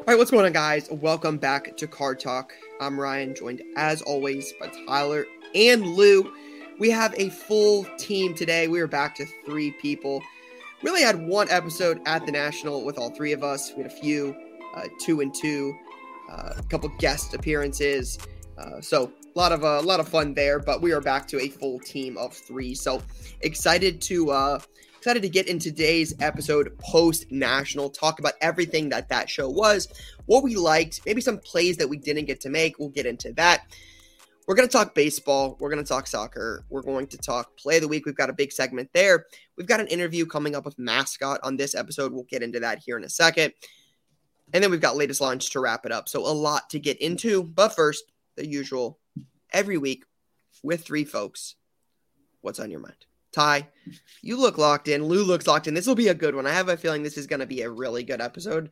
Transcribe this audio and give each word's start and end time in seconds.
All 0.00 0.06
right, 0.06 0.18
what's 0.18 0.30
going 0.30 0.46
on, 0.46 0.52
guys? 0.52 0.88
Welcome 0.90 1.36
back 1.36 1.76
to 1.76 1.86
Card 1.86 2.20
Talk. 2.20 2.54
I'm 2.80 2.98
Ryan, 2.98 3.34
joined 3.34 3.62
as 3.76 4.00
always 4.00 4.54
by 4.58 4.68
Tyler 4.86 5.26
and 5.54 5.86
Lou. 5.86 6.32
We 6.78 6.88
have 6.88 7.14
a 7.18 7.28
full 7.28 7.84
team 7.98 8.34
today. 8.34 8.66
We 8.66 8.80
are 8.80 8.86
back 8.86 9.14
to 9.16 9.26
three 9.44 9.72
people. 9.72 10.22
Really 10.82 11.02
had 11.02 11.20
one 11.28 11.50
episode 11.50 12.00
at 12.06 12.24
the 12.24 12.32
National 12.32 12.82
with 12.82 12.96
all 12.96 13.10
three 13.10 13.32
of 13.32 13.44
us. 13.44 13.72
We 13.76 13.82
had 13.82 13.92
a 13.92 13.94
few, 13.94 14.34
uh, 14.74 14.86
two 14.98 15.20
and 15.20 15.34
two, 15.34 15.76
uh, 16.30 16.54
a 16.56 16.62
couple 16.70 16.88
guest 16.98 17.34
appearances. 17.34 18.18
Uh, 18.56 18.80
so 18.80 19.12
a 19.22 19.38
lot 19.38 19.52
of 19.52 19.64
a 19.64 19.80
lot 19.80 20.00
of 20.00 20.08
fun 20.08 20.32
there. 20.32 20.58
But 20.58 20.80
we 20.80 20.92
are 20.92 21.02
back 21.02 21.28
to 21.28 21.40
a 21.40 21.50
full 21.50 21.78
team 21.78 22.16
of 22.16 22.32
three. 22.32 22.74
So 22.74 23.02
excited 23.42 24.00
to 24.02 24.30
uh, 24.30 24.60
excited 25.00 25.22
to 25.22 25.30
get 25.30 25.48
in 25.48 25.58
today's 25.58 26.12
episode 26.20 26.76
post 26.78 27.32
national. 27.32 27.88
Talk 27.88 28.18
about 28.18 28.34
everything 28.42 28.90
that 28.90 29.08
that 29.08 29.30
show 29.30 29.48
was, 29.48 29.88
what 30.26 30.42
we 30.42 30.56
liked, 30.56 31.00
maybe 31.06 31.22
some 31.22 31.38
plays 31.38 31.78
that 31.78 31.88
we 31.88 31.96
didn't 31.96 32.26
get 32.26 32.42
to 32.42 32.50
make. 32.50 32.78
We'll 32.78 32.90
get 32.90 33.06
into 33.06 33.32
that. 33.32 33.62
We're 34.46 34.56
going 34.56 34.68
to 34.68 34.72
talk 34.72 34.94
baseball. 34.94 35.56
We're 35.58 35.70
going 35.70 35.82
to 35.82 35.88
talk 35.88 36.06
soccer. 36.06 36.66
We're 36.68 36.82
going 36.82 37.06
to 37.06 37.16
talk 37.16 37.56
play 37.56 37.76
of 37.76 37.82
the 37.82 37.88
week. 37.88 38.04
We've 38.04 38.14
got 38.14 38.28
a 38.28 38.34
big 38.34 38.52
segment 38.52 38.90
there. 38.92 39.24
We've 39.56 39.66
got 39.66 39.80
an 39.80 39.86
interview 39.86 40.26
coming 40.26 40.54
up 40.54 40.66
with 40.66 40.78
Mascot 40.78 41.40
on 41.42 41.56
this 41.56 41.74
episode. 41.74 42.12
We'll 42.12 42.24
get 42.24 42.42
into 42.42 42.60
that 42.60 42.80
here 42.80 42.98
in 42.98 43.04
a 43.04 43.08
second. 43.08 43.54
And 44.52 44.62
then 44.62 44.70
we've 44.70 44.82
got 44.82 44.96
latest 44.96 45.22
launch 45.22 45.48
to 45.52 45.60
wrap 45.60 45.86
it 45.86 45.92
up. 45.92 46.10
So 46.10 46.20
a 46.20 46.28
lot 46.28 46.68
to 46.70 46.78
get 46.78 47.00
into. 47.00 47.42
But 47.42 47.74
first, 47.74 48.04
the 48.36 48.46
usual 48.46 48.98
every 49.50 49.78
week 49.78 50.04
with 50.62 50.84
three 50.84 51.04
folks. 51.04 51.54
What's 52.42 52.60
on 52.60 52.70
your 52.70 52.80
mind? 52.80 53.06
Ty, 53.32 53.68
you 54.22 54.36
look 54.36 54.58
locked 54.58 54.88
in. 54.88 55.04
Lou 55.04 55.22
looks 55.22 55.46
locked 55.46 55.66
in. 55.66 55.74
This 55.74 55.86
will 55.86 55.94
be 55.94 56.08
a 56.08 56.14
good 56.14 56.34
one. 56.34 56.46
I 56.46 56.52
have 56.52 56.68
a 56.68 56.76
feeling 56.76 57.02
this 57.02 57.16
is 57.16 57.26
going 57.26 57.40
to 57.40 57.46
be 57.46 57.62
a 57.62 57.70
really 57.70 58.02
good 58.02 58.20
episode. 58.20 58.70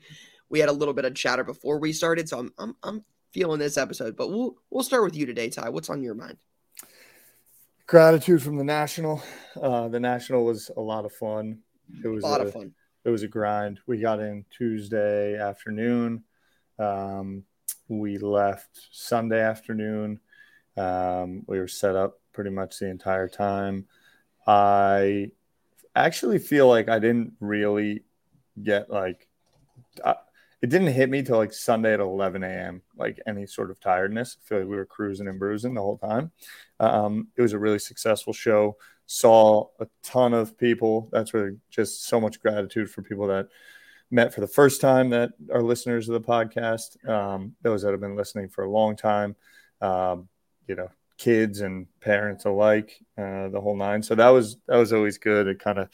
We 0.48 0.58
had 0.58 0.68
a 0.68 0.72
little 0.72 0.94
bit 0.94 1.04
of 1.04 1.14
chatter 1.14 1.44
before 1.44 1.78
we 1.78 1.92
started, 1.92 2.28
so 2.28 2.38
I'm 2.38 2.52
I'm, 2.58 2.76
I'm 2.82 3.04
feeling 3.32 3.60
this 3.60 3.76
episode. 3.78 4.16
But 4.16 4.30
we'll 4.30 4.56
we'll 4.70 4.82
start 4.82 5.04
with 5.04 5.16
you 5.16 5.26
today, 5.26 5.48
Ty. 5.48 5.68
What's 5.68 5.90
on 5.90 6.02
your 6.02 6.14
mind? 6.14 6.38
Gratitude 7.86 8.42
from 8.42 8.56
the 8.56 8.64
national. 8.64 9.22
Uh, 9.60 9.88
the 9.88 10.00
national 10.00 10.44
was 10.44 10.70
a 10.76 10.80
lot 10.80 11.04
of 11.04 11.12
fun. 11.12 11.60
It 12.04 12.08
was 12.08 12.24
a 12.24 12.26
lot 12.26 12.40
a, 12.40 12.44
of 12.44 12.52
fun. 12.52 12.72
It 13.04 13.10
was 13.10 13.22
a 13.22 13.28
grind. 13.28 13.80
We 13.86 13.98
got 13.98 14.20
in 14.20 14.44
Tuesday 14.50 15.38
afternoon. 15.38 16.24
Um, 16.78 17.44
we 17.88 18.18
left 18.18 18.88
Sunday 18.90 19.40
afternoon. 19.40 20.20
Um, 20.76 21.44
we 21.46 21.58
were 21.58 21.68
set 21.68 21.96
up 21.96 22.20
pretty 22.32 22.50
much 22.50 22.78
the 22.78 22.90
entire 22.90 23.28
time. 23.28 23.86
I 24.48 25.30
actually 25.94 26.38
feel 26.38 26.68
like 26.68 26.88
I 26.88 26.98
didn't 26.98 27.34
really 27.38 28.02
get 28.60 28.90
like 28.90 29.28
it 30.60 30.70
didn't 30.70 30.88
hit 30.88 31.08
me 31.08 31.22
till 31.22 31.36
like 31.36 31.52
Sunday 31.52 31.94
at 31.94 32.00
11 32.00 32.42
a.m. 32.42 32.82
Like 32.96 33.20
any 33.26 33.46
sort 33.46 33.70
of 33.70 33.78
tiredness. 33.78 34.36
I 34.38 34.48
feel 34.48 34.58
like 34.58 34.68
we 34.68 34.76
were 34.76 34.86
cruising 34.86 35.28
and 35.28 35.38
bruising 35.38 35.74
the 35.74 35.82
whole 35.82 35.98
time. 35.98 36.32
Um, 36.80 37.28
it 37.36 37.42
was 37.42 37.52
a 37.52 37.58
really 37.58 37.78
successful 37.78 38.32
show. 38.32 38.76
Saw 39.06 39.66
a 39.78 39.86
ton 40.02 40.34
of 40.34 40.58
people. 40.58 41.08
That's 41.12 41.32
really 41.32 41.58
just 41.70 42.06
so 42.06 42.20
much 42.20 42.40
gratitude 42.40 42.90
for 42.90 43.02
people 43.02 43.28
that 43.28 43.48
met 44.10 44.34
for 44.34 44.40
the 44.40 44.48
first 44.48 44.80
time 44.80 45.10
that 45.10 45.30
are 45.52 45.62
listeners 45.62 46.08
of 46.08 46.20
the 46.20 46.28
podcast. 46.28 47.08
Um, 47.08 47.54
those 47.62 47.82
that 47.82 47.92
have 47.92 48.00
been 48.00 48.16
listening 48.16 48.48
for 48.48 48.64
a 48.64 48.70
long 48.70 48.96
time. 48.96 49.36
Um, 49.80 50.28
you 50.66 50.74
know, 50.74 50.88
kids 51.18 51.60
and 51.60 51.86
parents 52.00 52.44
alike, 52.44 52.98
uh, 53.18 53.48
the 53.48 53.60
whole 53.60 53.76
nine. 53.76 54.02
So 54.02 54.14
that 54.14 54.28
was 54.28 54.56
that 54.66 54.76
was 54.76 54.92
always 54.92 55.18
good. 55.18 55.46
It 55.48 55.58
kind 55.58 55.78
of, 55.78 55.90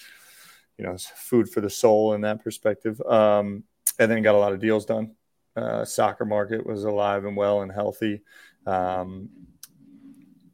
you 0.79 0.85
know, 0.85 0.97
food 1.17 1.49
for 1.49 1.61
the 1.61 1.71
soul 1.71 2.13
in 2.15 2.21
that 2.21 2.45
perspective. 2.45 3.01
Um, 3.01 3.65
and 3.99 4.11
then 4.11 4.23
got 4.23 4.35
a 4.35 4.39
lot 4.39 4.53
of 4.53 4.61
deals 4.61 4.85
done. 4.85 5.13
Uh, 5.57 5.85
soccer 5.85 6.25
market 6.25 6.67
was 6.67 6.85
alive 6.85 7.25
and 7.25 7.37
well 7.37 7.63
and 7.63 7.73
healthy. 7.73 8.23
Um, 8.67 9.29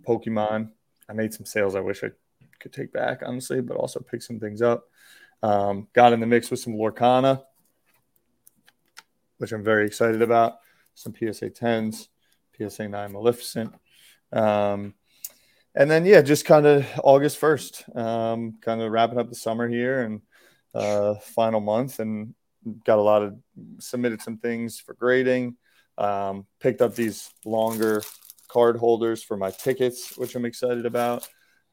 Pokemon, 0.07 0.71
I 1.09 1.13
made 1.13 1.33
some 1.33 1.47
sales 1.47 1.75
I 1.75 1.81
wish 1.81 2.05
I 2.05 2.11
could 2.59 2.73
take 2.73 2.93
back, 2.93 3.23
honestly, 3.25 3.61
but 3.61 3.77
also 3.77 4.01
pick 4.01 4.23
some 4.23 4.39
things 4.39 4.63
up. 4.63 4.89
Um, 5.43 5.89
got 5.95 6.13
in 6.13 6.21
the 6.21 6.27
mix 6.27 6.51
with 6.51 6.61
some 6.61 6.75
Lorcana, 6.75 7.43
which 9.39 9.53
I'm 9.53 9.65
very 9.65 9.87
excited 9.87 10.21
about. 10.21 10.59
Some 10.95 11.15
PSA 11.15 11.51
10s, 11.51 12.09
PSA 12.59 12.89
9 12.89 13.13
Maleficent. 13.13 13.75
Um, 14.33 14.95
and 15.75 15.91
then, 15.91 16.05
yeah, 16.05 16.23
just 16.23 16.45
kind 16.45 16.67
of 16.67 16.87
August 17.03 17.41
1st, 17.41 17.97
um, 17.97 18.59
kind 18.61 18.83
of 18.83 18.91
wrapping 18.91 19.19
up 19.19 19.29
the 19.29 19.37
summer 19.37 19.69
here 19.69 20.03
and 20.03 20.21
uh, 20.75 21.15
final 21.15 21.61
month 21.61 22.01
and 22.01 22.35
got 22.85 22.99
a 22.99 23.03
lot 23.03 23.23
of 23.23 23.37
submitted 23.79 24.21
some 24.21 24.39
things 24.39 24.79
for 24.79 24.95
grading. 24.95 25.57
Um, 25.99 26.47
picked 26.61 26.81
up 26.81 26.95
these 26.95 27.31
longer 27.45 28.03
card 28.49 28.77
holders 28.77 29.23
for 29.23 29.37
my 29.37 29.51
tickets, 29.51 30.17
which 30.17 30.35
I'm 30.35 30.45
excited 30.45 30.87
about, 30.87 31.29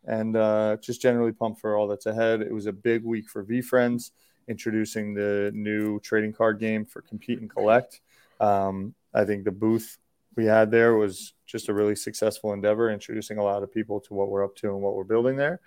and 0.06 0.36
uh, 0.36 0.78
just 0.82 1.02
generally 1.02 1.32
pumped 1.32 1.62
for 1.62 1.76
all 1.76 1.88
that's 1.88 2.06
ahead. 2.06 2.42
It 2.42 2.54
was 2.54 2.66
a 2.66 2.74
big 2.74 3.04
week 3.04 3.30
for 3.30 3.44
VeeFriends, 3.44 4.12
introducing 4.48 5.14
the 5.14 5.52
new 5.54 6.00
trading 6.02 6.34
card 6.34 6.60
game 6.60 6.86
for 6.86 7.02
Compete 7.02 7.40
and 7.40 7.50
Collect. 7.50 8.00
Um, 8.40 8.94
I 9.14 9.26
think 9.26 9.46
the 9.46 9.52
booth 9.52 9.98
we 10.38 10.46
had 10.46 10.72
there 10.72 10.96
was 10.96 11.34
just 11.46 11.68
a 11.68 11.74
really 11.74 11.96
successful 11.96 12.54
endeavor, 12.54 12.92
introducing 12.92 13.40
a 13.40 13.44
lot 13.44 13.64
of 13.64 13.74
people 13.74 14.00
to 14.02 14.14
what 14.14 14.30
we're 14.30 14.46
up 14.46 14.56
to 14.58 14.70
and 14.70 14.82
what 14.82 14.96
we're 14.96 15.04
building 15.04 15.36
there. 15.36 15.60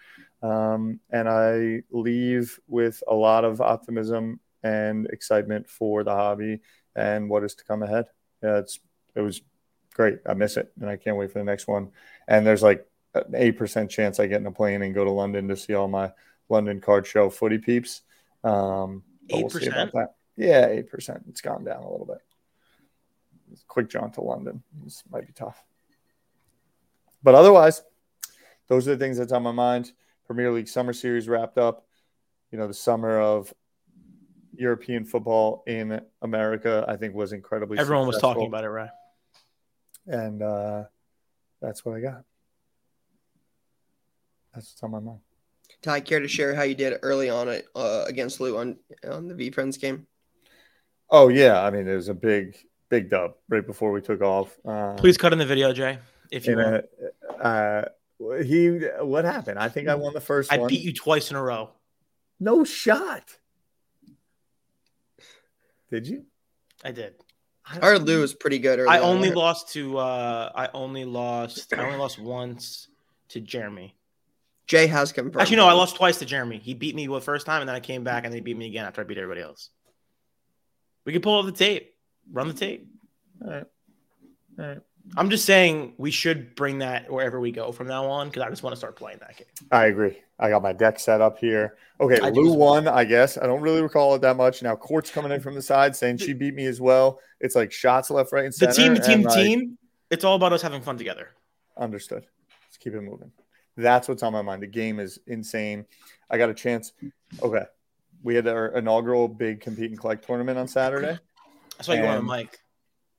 Um, 0.42 1.00
and 1.10 1.28
I 1.28 1.82
leave 1.90 2.58
with 2.68 3.02
a 3.08 3.14
lot 3.14 3.44
of 3.44 3.60
optimism 3.60 4.40
and 4.62 5.06
excitement 5.06 5.68
for 5.68 6.04
the 6.04 6.12
hobby 6.12 6.60
and 6.94 7.28
what 7.28 7.44
is 7.44 7.54
to 7.56 7.64
come 7.64 7.82
ahead. 7.82 8.06
Yeah, 8.42 8.58
it's 8.58 8.78
it 9.14 9.20
was 9.20 9.42
great. 9.92 10.18
I 10.26 10.34
miss 10.34 10.56
it, 10.56 10.72
and 10.80 10.88
I 10.88 10.96
can't 10.96 11.16
wait 11.16 11.32
for 11.32 11.40
the 11.40 11.44
next 11.44 11.66
one. 11.66 11.90
And 12.28 12.46
there's 12.46 12.62
like 12.62 12.86
an 13.14 13.34
eight 13.34 13.58
percent 13.58 13.90
chance 13.90 14.20
I 14.20 14.28
get 14.28 14.40
in 14.40 14.46
a 14.46 14.52
plane 14.52 14.82
and 14.82 14.94
go 14.94 15.04
to 15.04 15.10
London 15.10 15.48
to 15.48 15.56
see 15.56 15.74
all 15.74 15.88
my 15.88 16.12
London 16.48 16.80
card 16.80 17.06
show 17.06 17.28
footy 17.28 17.58
peeps. 17.58 18.02
Um, 18.44 19.02
eight 19.30 19.42
we'll 19.42 19.50
percent. 19.50 19.92
Yeah, 20.36 20.66
eight 20.66 20.88
percent. 20.88 21.24
It's 21.28 21.40
gone 21.40 21.64
down 21.64 21.82
a 21.82 21.90
little 21.90 22.06
bit. 22.06 22.18
Quick 23.68 23.88
jaunt 23.88 24.14
to 24.14 24.22
London. 24.22 24.62
This 24.84 25.02
might 25.10 25.26
be 25.26 25.32
tough. 25.32 25.64
But 27.22 27.34
otherwise, 27.34 27.82
those 28.68 28.88
are 28.88 28.92
the 28.92 28.96
things 28.96 29.18
that's 29.18 29.32
on 29.32 29.42
my 29.42 29.52
mind. 29.52 29.92
Premier 30.26 30.52
League 30.52 30.68
Summer 30.68 30.92
Series 30.92 31.28
wrapped 31.28 31.58
up. 31.58 31.86
You 32.50 32.58
know, 32.58 32.66
the 32.66 32.74
summer 32.74 33.20
of 33.20 33.52
European 34.54 35.04
football 35.04 35.62
in 35.66 36.00
America, 36.22 36.84
I 36.88 36.96
think, 36.96 37.14
was 37.14 37.32
incredibly. 37.32 37.78
Everyone 37.78 38.06
successful. 38.06 38.28
was 38.28 38.34
talking 38.36 38.48
about 38.48 38.64
it, 38.64 38.68
right? 38.68 38.90
And 40.06 40.42
uh, 40.42 40.84
that's 41.60 41.84
what 41.84 41.96
I 41.96 42.00
got. 42.00 42.24
That's 44.54 44.72
what's 44.72 44.82
on 44.82 44.90
my 44.90 45.00
mind. 45.00 45.20
Ty, 45.82 46.00
care 46.00 46.20
to 46.20 46.28
share 46.28 46.54
how 46.54 46.62
you 46.62 46.74
did 46.74 46.98
early 47.02 47.30
on 47.30 47.48
it 47.48 47.66
uh, 47.74 48.04
against 48.06 48.40
Lou 48.40 48.58
on 48.58 48.76
on 49.08 49.28
the 49.28 49.34
VeeFriends 49.34 49.80
game? 49.80 50.06
Oh 51.10 51.28
yeah, 51.28 51.62
I 51.62 51.70
mean 51.70 51.88
it 51.88 51.94
was 51.94 52.08
a 52.08 52.14
big 52.14 52.56
big 52.90 53.08
dub 53.08 53.34
right 53.48 53.66
before 53.66 53.92
we 53.92 54.02
took 54.02 54.20
off. 54.20 54.54
Uh, 54.66 54.94
Please 54.94 55.16
cut 55.16 55.32
in 55.32 55.38
the 55.38 55.46
video, 55.46 55.72
Jay, 55.72 55.98
if 56.30 56.46
you 56.46 56.56
want. 56.56 56.84
Uh, 57.40 57.84
he 58.44 58.68
what 59.00 59.24
happened? 59.24 59.58
I 59.58 59.70
think 59.70 59.88
I 59.88 59.94
won 59.94 60.12
the 60.12 60.20
first 60.20 60.52
I 60.52 60.58
one. 60.58 60.68
beat 60.68 60.82
you 60.82 60.92
twice 60.92 61.30
in 61.30 61.36
a 61.36 61.42
row. 61.42 61.70
No 62.38 62.64
shot. 62.64 63.36
Did 65.90 66.06
you? 66.06 66.26
I 66.84 66.92
did. 66.92 67.14
Our 67.80 67.98
Lou 67.98 68.20
was 68.20 68.34
pretty 68.34 68.58
good. 68.58 68.80
I 68.80 68.98
only 68.98 69.30
lost 69.30 69.72
to. 69.72 69.98
uh 69.98 70.52
I 70.54 70.68
only 70.74 71.04
lost. 71.04 71.72
I 71.72 71.84
only 71.84 71.98
lost 71.98 72.18
once 72.18 72.88
to 73.28 73.40
Jeremy. 73.40 73.96
Jay 74.66 74.86
has 74.86 75.12
confirmed. 75.12 75.40
Actually, 75.40 75.56
no, 75.56 75.66
I 75.66 75.72
lost 75.72 75.96
twice 75.96 76.18
to 76.18 76.24
Jeremy. 76.24 76.58
He 76.58 76.74
beat 76.74 76.94
me 76.94 77.06
the 77.06 77.20
first 77.20 77.46
time, 77.46 77.60
and 77.60 77.68
then 77.68 77.74
I 77.74 77.80
came 77.80 78.04
back, 78.04 78.24
and 78.24 78.32
then 78.32 78.36
he 78.36 78.40
beat 78.40 78.56
me 78.56 78.66
again 78.66 78.84
after 78.86 79.00
I 79.00 79.04
beat 79.04 79.18
everybody 79.18 79.40
else. 79.40 79.70
We 81.04 81.12
can 81.12 81.22
pull 81.22 81.38
up 81.40 81.46
the 81.46 81.52
tape. 81.52 81.89
Run 82.32 82.48
the 82.48 82.54
tape. 82.54 82.86
All 83.44 83.50
right. 83.50 83.64
All 84.58 84.66
right. 84.66 84.78
I'm 85.16 85.30
just 85.30 85.44
saying 85.44 85.94
we 85.98 86.10
should 86.10 86.54
bring 86.54 86.78
that 86.78 87.10
wherever 87.10 87.40
we 87.40 87.50
go 87.50 87.72
from 87.72 87.88
now 87.88 88.04
on 88.06 88.28
because 88.28 88.42
I 88.42 88.50
just 88.50 88.62
want 88.62 88.72
to 88.74 88.76
start 88.78 88.96
playing 88.96 89.18
that 89.20 89.36
game. 89.36 89.46
I 89.72 89.86
agree. 89.86 90.18
I 90.38 90.50
got 90.50 90.62
my 90.62 90.72
deck 90.72 91.00
set 91.00 91.20
up 91.20 91.38
here. 91.38 91.76
Okay, 92.00 92.20
I 92.20 92.28
Lou 92.30 92.46
just- 92.46 92.58
won, 92.58 92.86
I 92.86 93.04
guess. 93.04 93.36
I 93.36 93.46
don't 93.46 93.60
really 93.60 93.82
recall 93.82 94.14
it 94.14 94.22
that 94.22 94.36
much. 94.36 94.62
Now 94.62 94.76
Court's 94.76 95.10
coming 95.10 95.32
in 95.32 95.40
from 95.40 95.54
the 95.54 95.62
side 95.62 95.96
saying 95.96 96.18
she 96.18 96.32
beat 96.32 96.54
me 96.54 96.66
as 96.66 96.80
well. 96.80 97.18
It's 97.40 97.56
like 97.56 97.72
shots 97.72 98.10
left, 98.10 98.32
right, 98.32 98.44
and 98.44 98.52
The 98.52 98.72
center. 98.72 98.74
team, 98.74 98.94
the 98.94 99.00
team, 99.00 99.12
and, 99.14 99.24
the 99.24 99.28
like, 99.28 99.44
team. 99.44 99.78
It's 100.10 100.24
all 100.24 100.36
about 100.36 100.52
us 100.52 100.62
having 100.62 100.80
fun 100.82 100.96
together. 100.96 101.30
Understood. 101.76 102.26
Let's 102.66 102.76
keep 102.78 102.94
it 102.94 103.00
moving. 103.00 103.32
That's 103.76 104.08
what's 104.08 104.22
on 104.22 104.32
my 104.32 104.42
mind. 104.42 104.62
The 104.62 104.66
game 104.68 105.00
is 105.00 105.18
insane. 105.26 105.86
I 106.30 106.38
got 106.38 106.50
a 106.50 106.54
chance. 106.54 106.92
Okay. 107.42 107.64
We 108.22 108.34
had 108.34 108.46
our 108.46 108.68
inaugural 108.76 109.28
big 109.28 109.60
compete 109.60 109.90
and 109.90 109.98
collect 109.98 110.24
tournament 110.26 110.58
on 110.58 110.68
Saturday. 110.68 111.18
That's 111.80 111.88
why 111.88 111.94
you 111.94 112.02
were 112.02 112.08
on 112.08 112.26
the 112.26 112.32
mic. 112.36 112.58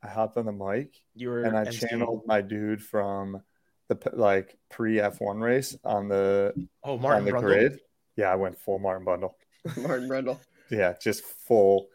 I 0.04 0.08
hopped 0.08 0.38
on 0.38 0.46
the 0.46 0.52
mic 0.52 0.94
You 1.16 1.30
were 1.30 1.44
and 1.44 1.58
I 1.58 1.66
emceeing. 1.66 1.90
channeled 1.90 2.22
my 2.28 2.42
dude 2.42 2.84
from 2.84 3.42
the 3.88 3.98
like 4.13 4.56
pre 4.69 4.98
F1 4.98 5.42
race 5.42 5.75
on 5.84 6.08
the 6.08 6.54
Oh, 6.84 6.94
on 6.94 7.02
Martin 7.02 7.25
the 7.25 7.31
Brundle. 7.31 7.42
grid. 7.42 7.80
Yeah, 8.16 8.31
I 8.31 8.36
went 8.36 8.60
full 8.60 8.78
Martin 8.78 9.04
Bundle. 9.04 9.36
Martin 9.78 10.08
Brundle. 10.08 10.40
Yeah, 10.69 10.94
just 11.02 11.24
full 11.24 11.88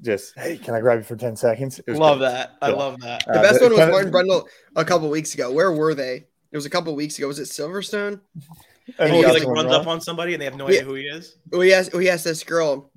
just 0.00 0.32
hey, 0.38 0.56
can 0.56 0.74
I 0.74 0.80
grab 0.80 0.98
you 0.98 1.04
for 1.04 1.16
ten 1.16 1.36
seconds? 1.36 1.78
It 1.80 1.90
was 1.90 1.98
Love 1.98 2.18
great. 2.18 2.28
that. 2.30 2.56
I 2.62 2.68
Yeah. 2.70 2.74
love 2.76 3.00
that. 3.00 3.28
Uh, 3.28 3.32
The 3.34 3.40
best 3.40 3.60
one 3.60 3.70
was 3.70 3.78
kinda- 3.80 3.92
Martin 3.92 4.12
Brundle 4.12 4.46
a 4.76 4.84
couple 4.84 5.10
weeks 5.10 5.34
ago. 5.34 5.50
Where 5.52 5.72
were 5.72 5.94
they? 5.94 6.26
It 6.50 6.56
was 6.56 6.64
a 6.66 6.70
couple 6.70 6.94
weeks 6.94 7.18
ago. 7.18 7.26
Was 7.28 7.38
it 7.38 7.48
Silverstone? 7.48 8.20
And 8.98 9.00
Oh, 9.00 9.06
he 9.06 9.16
he 9.16 9.22
got 9.22 9.34
like 9.34 9.44
runs 9.44 9.64
wrong. 9.70 9.80
up 9.82 9.86
on 9.86 10.00
somebody 10.00 10.32
and 10.34 10.40
they 10.40 10.44
have 10.46 10.56
no 10.56 10.64
Yeah. 10.68 10.76
idea 10.78 10.84
who 10.84 10.94
he 10.94 11.04
is. 11.04 11.36
Oh, 11.52 11.60
he 11.60 11.70
has. 11.70 11.90
Oh, 11.92 11.98
he 11.98 12.08
asked 12.08 12.24
this 12.24 12.42
girl, 12.44 12.90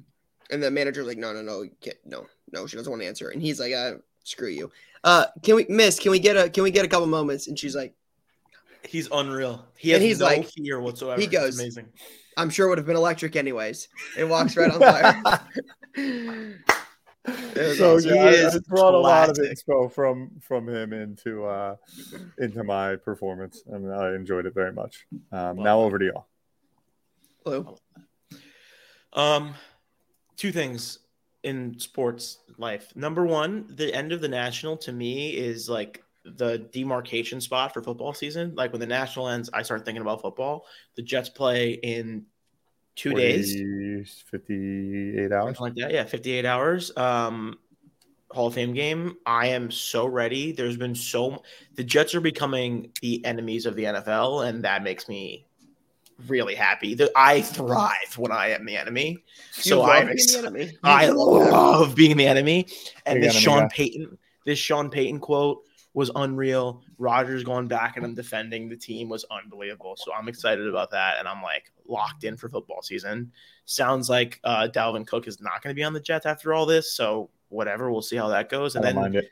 and 0.49 0.61
the 0.63 0.71
manager's 0.71 1.05
like, 1.07 1.17
"No, 1.17 1.33
no, 1.33 1.41
no, 1.41 1.63
you 1.63 1.71
can't, 1.81 1.97
no, 2.05 2.27
no." 2.51 2.67
She 2.67 2.77
doesn't 2.77 2.89
want 2.91 3.01
to 3.01 3.07
answer, 3.07 3.29
and 3.29 3.41
he's 3.41 3.59
like, 3.59 3.73
uh, 3.73 3.93
"Screw 4.23 4.49
you." 4.49 4.71
Uh, 5.03 5.25
can 5.43 5.55
we, 5.55 5.65
Miss? 5.69 5.99
Can 5.99 6.11
we 6.11 6.19
get 6.19 6.37
a? 6.37 6.49
Can 6.49 6.63
we 6.63 6.71
get 6.71 6.85
a 6.85 6.87
couple 6.87 7.07
moments? 7.07 7.47
And 7.47 7.57
she's 7.57 7.75
like, 7.75 7.93
He's 8.83 9.07
unreal. 9.11 9.65
He 9.77 9.93
And 9.93 10.01
has 10.01 10.09
he's 10.09 10.19
no 10.19 10.25
like- 10.25 10.49
fear 10.49 10.79
whatsoever. 10.79 11.19
he 11.19 11.25
It's 11.27 11.31
goes- 11.33 11.59
amazing. 11.59 11.87
"I'm 12.37 12.49
sure 12.49 12.65
it 12.67 12.69
would 12.69 12.77
have 12.79 12.87
been 12.87 12.95
electric 12.95 13.35
anyways." 13.35 13.87
It 14.17 14.23
walks 14.25 14.55
right 14.57 14.71
on 14.71 14.79
fire. 14.79 15.39
so 17.75 17.95
awesome. 17.97 18.09
yeah, 18.09 18.13
He 18.13 18.19
I, 18.19 18.23
I 18.25 18.47
is 18.47 18.59
brought 18.61 18.93
a 18.93 18.97
lot 18.97 19.29
of 19.29 19.35
classic. 19.35 19.57
inspo 19.67 19.91
from 19.91 20.31
from 20.41 20.67
him 20.67 20.93
into 20.93 21.45
uh 21.45 21.75
into 22.39 22.63
my 22.63 22.95
performance, 22.95 23.63
and 23.67 23.93
I 23.93 24.15
enjoyed 24.15 24.45
it 24.45 24.53
very 24.55 24.71
much. 24.73 25.05
Um, 25.31 25.57
now 25.61 25.81
over 25.81 25.99
to 25.99 26.05
y'all. 26.05 26.27
Hello. 27.43 27.77
Um, 29.13 29.53
two 30.37 30.51
things 30.51 30.99
in 31.43 31.79
sports 31.79 32.39
life. 32.57 32.91
Number 32.95 33.25
one, 33.25 33.65
the 33.69 33.93
end 33.93 34.11
of 34.11 34.21
the 34.21 34.27
national 34.27 34.77
to 34.77 34.91
me 34.91 35.29
is 35.31 35.69
like 35.69 36.03
the 36.23 36.59
demarcation 36.71 37.41
spot 37.41 37.73
for 37.73 37.81
football 37.81 38.13
season. 38.13 38.53
Like 38.55 38.71
when 38.71 38.79
the 38.79 38.87
national 38.87 39.27
ends, 39.29 39.49
I 39.53 39.63
start 39.63 39.85
thinking 39.85 40.01
about 40.01 40.21
football. 40.21 40.65
The 40.95 41.01
Jets 41.01 41.29
play 41.29 41.71
in 41.71 42.25
two 42.95 43.13
days, 43.13 43.55
58 44.29 45.31
hours. 45.31 45.57
something 45.57 45.61
like 45.61 45.75
that. 45.75 45.91
Yeah, 45.91 46.03
fifty-eight 46.03 46.45
hours. 46.45 46.95
Um, 46.95 47.57
Hall 48.31 48.47
of 48.47 48.53
Fame 48.53 48.73
game. 48.73 49.15
I 49.25 49.47
am 49.47 49.71
so 49.71 50.05
ready. 50.05 50.51
There's 50.51 50.77
been 50.77 50.95
so 50.95 51.43
the 51.75 51.83
Jets 51.83 52.15
are 52.15 52.21
becoming 52.21 52.91
the 53.01 53.23
enemies 53.25 53.65
of 53.65 53.75
the 53.75 53.85
NFL, 53.85 54.47
and 54.47 54.63
that 54.63 54.83
makes 54.83 55.07
me 55.07 55.47
really 56.27 56.55
happy. 56.55 56.93
The- 56.95 57.11
I 57.15 57.41
thrive 57.41 58.17
when 58.17 58.31
I 58.31 58.49
am 58.49 58.65
the 58.65 58.75
enemy. 58.77 59.09
You 59.09 59.61
So 59.61 59.83
I'm 59.83 60.09
ex- 60.09 60.31
the 60.33 60.39
enemy. 60.39 60.77
I 60.83 61.07
love 61.07 61.95
being 61.95 62.17
the 62.17 62.27
enemy. 62.27 62.67
And 63.05 63.17
Big 63.17 63.23
this 63.23 63.33
enemy 63.35 63.43
Sean 63.43 63.59
guy. 63.63 63.69
Payton, 63.73 64.17
this 64.45 64.59
Sean 64.59 64.89
Payton 64.89 65.19
quote 65.19 65.63
was 65.93 66.09
unreal. 66.15 66.81
Rodgers 66.97 67.43
going 67.43 67.67
back 67.67 67.97
and 67.97 68.05
him 68.05 68.13
defending 68.15 68.69
the 68.69 68.77
team 68.77 69.09
was 69.09 69.25
unbelievable. 69.29 69.95
So 69.97 70.13
I'm 70.13 70.27
excited 70.29 70.67
about 70.67 70.91
that, 70.91 71.19
and 71.19 71.27
I'm 71.27 71.41
like 71.43 71.71
locked 71.85 72.23
in 72.23 72.37
for 72.37 72.47
football 72.47 72.81
season. 72.81 73.31
Sounds 73.65 74.09
like 74.09 74.39
uh, 74.43 74.67
Dalvin 74.71 75.05
Cook 75.05 75.27
is 75.27 75.41
not 75.41 75.61
going 75.61 75.73
to 75.75 75.77
be 75.77 75.83
on 75.83 75.91
the 75.93 75.99
Jets 75.99 76.25
after 76.25 76.53
all 76.53 76.65
this. 76.65 76.93
So 76.93 77.29
whatever, 77.49 77.91
we'll 77.91 78.01
see 78.01 78.15
how 78.15 78.29
that 78.29 78.47
goes. 78.49 78.75
I 78.75 78.79
And 78.79 78.85
don't 78.85 78.93
then 78.95 79.01
mind 79.01 79.15
it. 79.15 79.31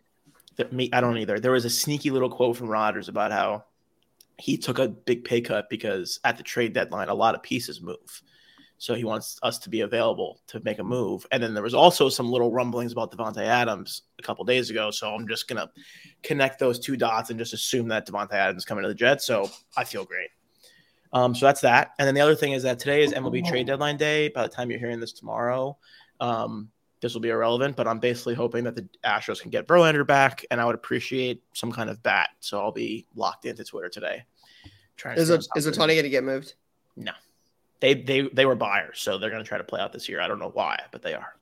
the, 0.58 0.76
me, 0.76 0.90
I 0.92 1.00
don't 1.00 1.18
either. 1.18 1.40
There 1.40 1.52
was 1.54 1.64
a 1.64 1.70
sneaky 1.70 2.12
little 2.12 2.30
quote 2.30 2.58
from 2.58 2.68
Rodgers 2.68 3.08
about 3.08 3.32
how 3.32 3.64
he 4.40 4.58
took 4.58 4.80
a 4.80 4.88
big 4.88 5.24
pay 5.24 5.42
cut 5.42 5.70
because 5.70 6.20
at 6.24 6.38
the 6.38 6.44
trade 6.44 6.74
deadline, 6.74 7.10
a 7.10 7.14
lot 7.14 7.36
of 7.36 7.44
pieces 7.44 7.82
move. 7.82 8.22
So 8.78 8.96
he 8.96 9.04
wants 9.04 9.38
us 9.44 9.60
to 9.60 9.70
be 9.70 9.82
available 9.82 10.40
to 10.48 10.62
make 10.64 10.80
a 10.80 10.84
move. 10.84 11.26
And 11.32 11.44
then 11.44 11.54
there 11.54 11.64
was 11.64 11.74
also 11.74 12.08
some 12.08 12.32
little 12.32 12.50
rumblings 12.50 12.94
about 12.94 13.12
Davante 13.12 13.46
Adams 13.46 14.04
a 14.18 14.22
couple 14.22 14.46
days 14.46 14.70
ago. 14.70 14.90
So 14.90 15.14
I'm 15.14 15.28
just 15.28 15.50
gonna 15.50 15.70
connect 16.24 16.60
those 16.60 16.80
two 16.80 16.96
dots 16.96 17.30
and 17.30 17.38
just 17.38 17.54
assume 17.54 17.90
that 17.90 18.08
Davante 18.08 18.34
Adams 18.34 18.62
is 18.62 18.66
coming 18.66 18.84
to 18.84 18.88
the 18.88 18.96
Jets. 18.96 19.26
So 19.26 19.50
I 19.76 19.84
feel 19.84 20.06
great. 20.06 20.30
Um, 21.12 21.36
so 21.36 21.46
that's 21.46 21.62
that. 21.62 21.92
And 22.00 22.08
then 22.08 22.16
the 22.16 22.22
other 22.22 22.36
thing 22.36 22.54
is 22.54 22.64
that 22.64 22.80
today 22.80 23.04
is 23.04 23.14
MLB 23.14 23.46
trade 23.46 23.68
deadline 23.68 23.98
day. 23.98 24.30
By 24.30 24.44
the 24.44 24.50
time 24.50 24.70
you're 24.70 24.80
hearing 24.80 25.02
this 25.02 25.12
tomorrow, 25.12 25.78
um, 26.22 26.70
this 27.02 27.14
will 27.14 27.22
be 27.22 27.30
irrelevant, 27.30 27.76
but 27.76 27.88
I'm 27.88 28.00
basically 28.00 28.36
hoping 28.36 28.64
that 28.66 28.76
the 28.76 28.88
Astros 29.06 29.42
can 29.42 29.52
get 29.52 29.68
Verlander 29.68 30.06
back, 30.06 30.46
and 30.52 30.60
I 30.60 30.66
would 30.66 30.76
appreciate 30.76 31.44
some 31.54 31.72
kind 31.72 31.90
of 31.90 32.02
bat. 32.04 32.30
So 32.40 32.60
I'll 32.60 32.72
be 32.72 33.08
locked 33.16 33.46
into 33.46 33.64
Twitter 33.64 33.90
today. 33.90 34.26
Trying 34.98 35.16
to 35.16 35.22
Is 35.22 35.30
see 35.30 35.34
is. 35.56 35.68
Ohtani 35.68 35.88
going 35.88 36.04
to 36.04 36.10
get 36.10 36.24
moved? 36.24 36.56
No, 36.98 37.14
they 37.80 37.94
they 37.94 38.22
they 38.34 38.46
were 38.46 38.56
buyers, 38.56 39.00
so 39.00 39.18
they're 39.18 39.30
going 39.30 39.44
to 39.44 39.48
try 39.48 39.58
to 39.58 39.64
play 39.64 39.80
out 39.80 39.94
this 39.94 40.10
year. 40.10 40.20
I 40.20 40.28
don't 40.28 40.40
know 40.40 40.52
why, 40.54 40.78
but 40.92 41.02
they 41.02 41.14
are. 41.14 41.36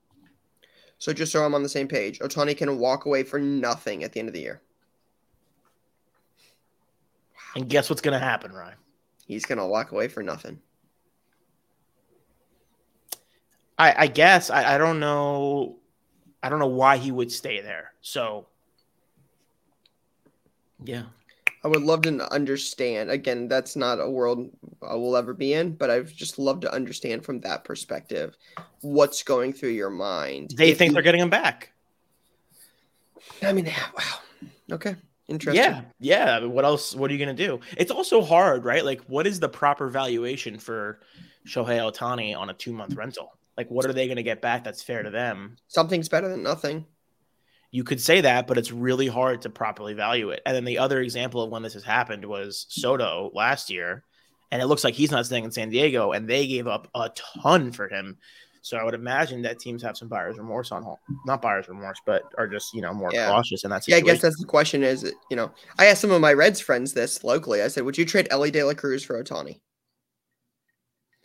So 1.00 1.13
just 1.13 1.31
so 1.31 1.44
I'm 1.44 1.56
on 1.56 1.63
the 1.63 1.69
same 1.69 1.88
page, 1.88 2.19
Ohtani 2.19 2.57
can 2.57 2.77
walk 2.77 3.06
away 3.06 3.24
for 3.24 3.39
nothing 3.39 4.03
at 4.03 4.13
the 4.13 4.19
end 4.19 4.30
of 4.30 4.33
the 4.33 4.42
year. 4.42 4.62
And 7.56 7.68
guess 7.69 7.89
what's 7.89 8.01
going 8.01 8.19
to 8.19 8.24
happen, 8.24 8.51
Ryan? 8.51 8.77
He's 9.25 9.45
going 9.45 9.57
to 9.57 9.65
walk 9.65 9.92
away 9.92 10.07
for 10.07 10.21
nothing. 10.21 10.60
I, 13.77 13.94
I 14.03 14.07
guess 14.07 14.50
I, 14.50 14.75
I 14.75 14.77
don't 14.77 15.00
know. 15.00 15.77
I 16.41 16.50
don't 16.50 16.59
know 16.59 16.68
why 16.68 16.97
he 16.97 17.12
would 17.12 17.31
stay 17.31 17.62
there. 17.62 17.94
So, 18.01 18.47
yeah, 20.83 21.03
I 21.63 21.68
would 21.68 21.81
love 21.83 22.01
to 22.03 22.31
understand. 22.33 23.09
Again, 23.12 23.47
that's 23.47 23.75
not 23.75 24.00
a 24.00 24.09
world 24.09 24.50
I 24.81 24.95
will 24.95 25.15
ever 25.18 25.33
be 25.33 25.53
in, 25.53 25.74
but 25.75 25.89
I've 25.89 26.13
just 26.13 26.39
love 26.39 26.59
to 26.62 26.74
understand 26.74 27.25
from 27.25 27.39
that 27.41 27.63
perspective 27.63 28.35
what's 28.81 29.24
going 29.24 29.53
through 29.53 29.69
your 29.71 29.89
mind. 29.89 30.53
they 30.56 30.71
If 30.71 30.77
think 30.77 30.89
you- 30.89 30.94
they're 30.94 31.03
getting 31.03 31.21
him 31.21 31.29
back. 31.29 31.74
I 33.44 33.51
mean, 33.51 33.65
wow. 33.65 34.19
Okay, 34.71 34.95
interesting. 35.27 35.63
Yeah, 35.63 35.81
yeah. 36.00 36.38
I 36.38 36.39
mean, 36.39 36.51
what 36.51 36.65
else? 36.65 36.95
What 36.95 37.09
are 37.12 37.13
you 37.13 37.24
going 37.24 37.35
to 37.35 37.47
do? 37.47 37.59
It's 37.77 37.91
also 37.91 38.21
hard, 38.21 38.65
right? 38.65 38.83
Like, 38.83 39.01
what 39.06 39.27
is 39.27 39.39
the 39.39 39.50
proper 39.50 39.89
valuation 39.89 40.57
for 40.57 41.00
Shohei 41.45 41.79
Ohtani 41.79 42.35
on 42.38 42.50
a 42.50 42.53
two 42.53 42.74
month 42.74 42.95
rental? 42.95 43.37
Like, 43.57 43.69
what 43.69 43.86
are 43.86 43.94
they 43.94 44.06
going 44.06 44.18
to 44.18 44.24
get 44.24 44.42
back 44.42 44.63
that's 44.63 44.83
fair 44.83 45.04
to 45.04 45.09
them? 45.09 45.57
something's 45.68 46.09
better 46.09 46.30
than 46.30 46.44
nothing. 46.44 46.86
You 47.71 47.83
could 47.83 48.00
say 48.00 48.21
that, 48.21 48.48
but 48.48 48.57
it's 48.57 48.71
really 48.71 49.07
hard 49.07 49.42
to 49.42 49.50
properly 49.50 49.94
value 49.94 50.30
it. 50.30 50.42
And 50.45 50.56
then 50.56 50.63
the 50.63 50.77
other 50.77 51.01
example 51.01 51.42
of 51.42 51.50
when 51.50 51.63
this 51.63 51.74
has 51.74 51.83
happened 51.83 52.24
was 52.24 52.65
Soto 52.69 53.30
last 53.33 53.69
year, 53.69 54.04
and 54.51 54.62
it 54.62 54.68
looks 54.68 54.83
like 54.86 54.94
he's 54.94 55.12
not 55.12 55.25
staying 55.25 55.44
in 55.44 55.51
San 55.51 55.69
Diego, 55.69 56.13
and 56.13 56.30
they 56.30 56.48
gave 56.48 56.68
up 56.68 56.88
a 56.95 57.09
ton 57.42 57.71
for 57.74 57.89
him. 57.89 58.18
So 58.62 58.77
I 58.77 58.83
would 58.83 58.94
imagine 58.94 59.42
that 59.44 59.60
teams 59.60 59.81
have 59.83 59.98
some 59.98 60.07
buyer's 60.07 60.38
remorse 60.38 60.71
on 60.71 60.83
home, 60.83 60.98
not 61.25 61.42
buyer's 61.42 61.68
remorse, 61.68 62.00
but 62.06 62.24
are 62.38 62.48
just 62.48 62.74
you 62.74 62.81
know 62.81 62.94
more 62.94 63.12
Yeah. 63.13 63.30
cautious 63.30 63.63
in 63.63 63.69
that 63.71 63.88
Yeah, 63.88 63.98
I 63.98 64.01
guess 64.01 64.21
that's 64.21 64.39
the 64.39 64.45
question. 64.45 64.83
Is 64.83 65.12
you 65.30 65.36
know, 65.38 65.51
I 65.77 65.86
asked 65.88 66.01
some 66.01 66.12
of 66.12 66.21
my 66.21 66.33
Reds 66.33 66.60
friends 66.60 66.94
this 66.94 67.24
locally. 67.24 67.62
I 67.62 67.68
said, 67.69 67.83
"Would 67.83 67.98
you 67.98 68.06
trade 68.06 68.27
Elly 68.30 68.51
De 68.51 68.63
La 68.63 68.74
Cruz 68.74 69.03
for 69.03 69.21
Ohtani?" 69.21 69.60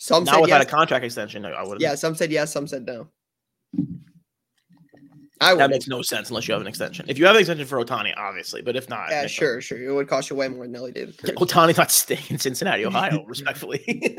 Some 0.02 0.25
not 0.25 0.34
said 0.34 0.40
without 0.40 0.58
yes. 0.58 0.66
a 0.66 0.69
contract 0.69 1.04
extension. 1.04 1.46
I 1.46 1.62
would. 1.62 1.75
Have. 1.75 1.81
Yeah, 1.81 1.94
some 1.94 2.16
said 2.16 2.32
yes. 2.32 2.52
Some 2.52 2.66
said 2.66 2.84
no. 2.84 3.06
I 5.40 5.54
that 5.54 5.70
makes 5.70 5.87
no 5.87 6.02
sense 6.02 6.28
unless 6.28 6.49
you 6.49 6.54
have 6.54 6.60
an 6.60 6.66
extension. 6.66 7.04
If 7.09 7.21
you 7.21 7.26
have 7.26 7.37
an 7.37 7.40
extension 7.40 7.64
for 7.68 7.78
Ohtani, 7.78 8.12
obviously, 8.16 8.62
but 8.62 8.75
if 8.75 8.88
not, 8.88 9.11
Yeah, 9.11 9.23
makes 9.23 9.32
no- 9.40 9.47
sure, 9.47 9.61
sure. 9.61 9.80
It 9.80 9.92
would 9.92 10.09
cost 10.09 10.28
you 10.28 10.35
way 10.35 10.49
more 10.49 10.64
than 10.64 10.73
Nelly 10.73 10.90
did. 10.90 11.16
Ohtani's 11.18 11.76
not 11.78 11.92
staying 11.92 12.25
in 12.30 12.38
Cincinnati, 12.40 12.85
Ohio. 12.87 13.25
respectfully, 13.26 14.18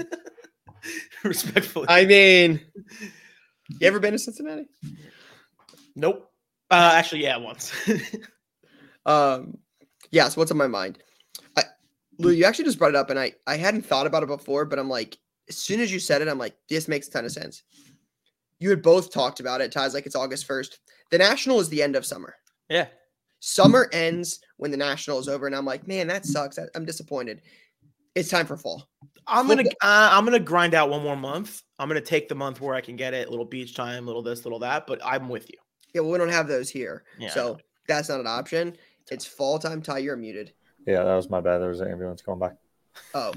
respectfully. 1.26 1.88
I 1.90 2.06
mean, 2.06 2.62
you 3.68 3.86
ever 3.88 4.00
been 4.00 4.14
to 4.14 4.20
Cincinnati? 4.20 4.68
nope. 5.98 6.32
Uh, 6.72 6.92
actually, 6.94 7.24
yeah, 7.24 7.36
once. 7.36 7.74
Um, 9.06 9.58
yeah. 10.12 10.30
So 10.30 10.40
what's 10.40 10.52
on 10.52 10.56
my 10.58 10.68
mind? 10.68 10.98
I, 11.58 11.64
Lou, 12.20 12.32
you 12.32 12.46
actually 12.46 12.64
just 12.64 12.80
brought 12.80 12.92
it 12.92 12.96
up, 12.96 13.10
and 13.10 13.20
I 13.20 13.34
I 13.46 13.58
hadn't 13.58 13.86
thought 13.86 14.08
about 14.08 14.24
it 14.24 14.28
before, 14.28 14.64
but 14.64 14.80
I'm 14.80 14.88
like, 14.88 15.18
as 15.50 15.58
soon 15.58 15.80
as 15.80 15.92
you 15.92 16.00
said 16.00 16.22
it, 16.22 16.28
I'm 16.28 16.38
like, 16.38 16.56
this 16.70 16.88
makes 16.88 17.08
a 17.08 17.12
ton 17.12 17.26
of 17.26 17.32
sense. 17.32 17.64
You 18.60 18.70
had 18.70 18.82
both 18.82 19.12
talked 19.12 19.40
about 19.40 19.62
it. 19.62 19.72
Ty's 19.72 19.94
like, 19.94 20.06
it's 20.06 20.16
August 20.16 20.46
first. 20.46 20.80
The 21.12 21.18
national 21.18 21.60
is 21.60 21.70
the 21.70 21.84
end 21.84 21.96
of 21.96 22.06
summer. 22.06 22.36
yeah. 22.70 22.88
Summer 23.46 23.90
ends 23.92 24.40
when 24.56 24.72
the 24.72 24.78
national 24.78 25.20
is 25.20 25.28
over, 25.28 25.48
and 25.48 25.54
I'm 25.54 25.66
like, 25.66 25.86
man, 25.86 26.08
that 26.08 26.26
sucks. 26.26 26.58
I, 26.58 26.64
I'm 26.76 26.86
disappointed. 26.86 27.42
It's 28.16 28.30
time 28.30 28.46
for 28.46 28.56
fall. 28.56 28.88
I'm 29.28 29.50
gonna 29.50 29.64
uh, 29.82 30.10
I'm 30.12 30.24
gonna 30.24 30.40
grind 30.40 30.74
out 30.74 30.90
one 30.90 31.04
more 31.04 31.18
month. 31.18 31.62
I'm 31.78 31.90
gonna 31.90 32.00
take 32.00 32.30
the 32.30 32.36
month 32.36 32.62
where 32.62 32.74
I 32.74 32.80
can 32.80 32.96
get 32.96 33.14
it, 33.14 33.30
little 33.30 33.44
beach 33.44 33.76
time, 33.76 34.06
little 34.06 34.22
this, 34.24 34.46
little 34.46 34.60
that. 34.60 34.88
But 34.88 35.02
I'm 35.04 35.28
with 35.28 35.50
you. 35.50 35.58
Yeah, 35.94 36.02
well, 36.02 36.12
we 36.12 36.18
don't 36.20 36.30
have 36.30 36.48
those 36.48 36.70
here, 36.70 37.04
Yeah, 37.20 37.32
so 37.32 37.58
that's 37.86 38.08
not 38.08 38.22
an 38.22 38.28
option. 38.28 38.78
It's 39.12 39.26
fall 39.26 39.60
time. 39.60 39.82
Ty, 39.82 39.98
you're 39.98 40.16
muted. 40.16 40.54
Yeah, 40.88 41.04
that 41.04 41.14
was 41.16 41.30
my 41.30 41.42
bad. 41.42 41.58
There 41.58 41.68
was 41.68 41.82
an 41.82 41.92
ambulance 41.92 42.22
going 42.22 42.40
by. 42.40 42.52
Oh, 43.14 43.34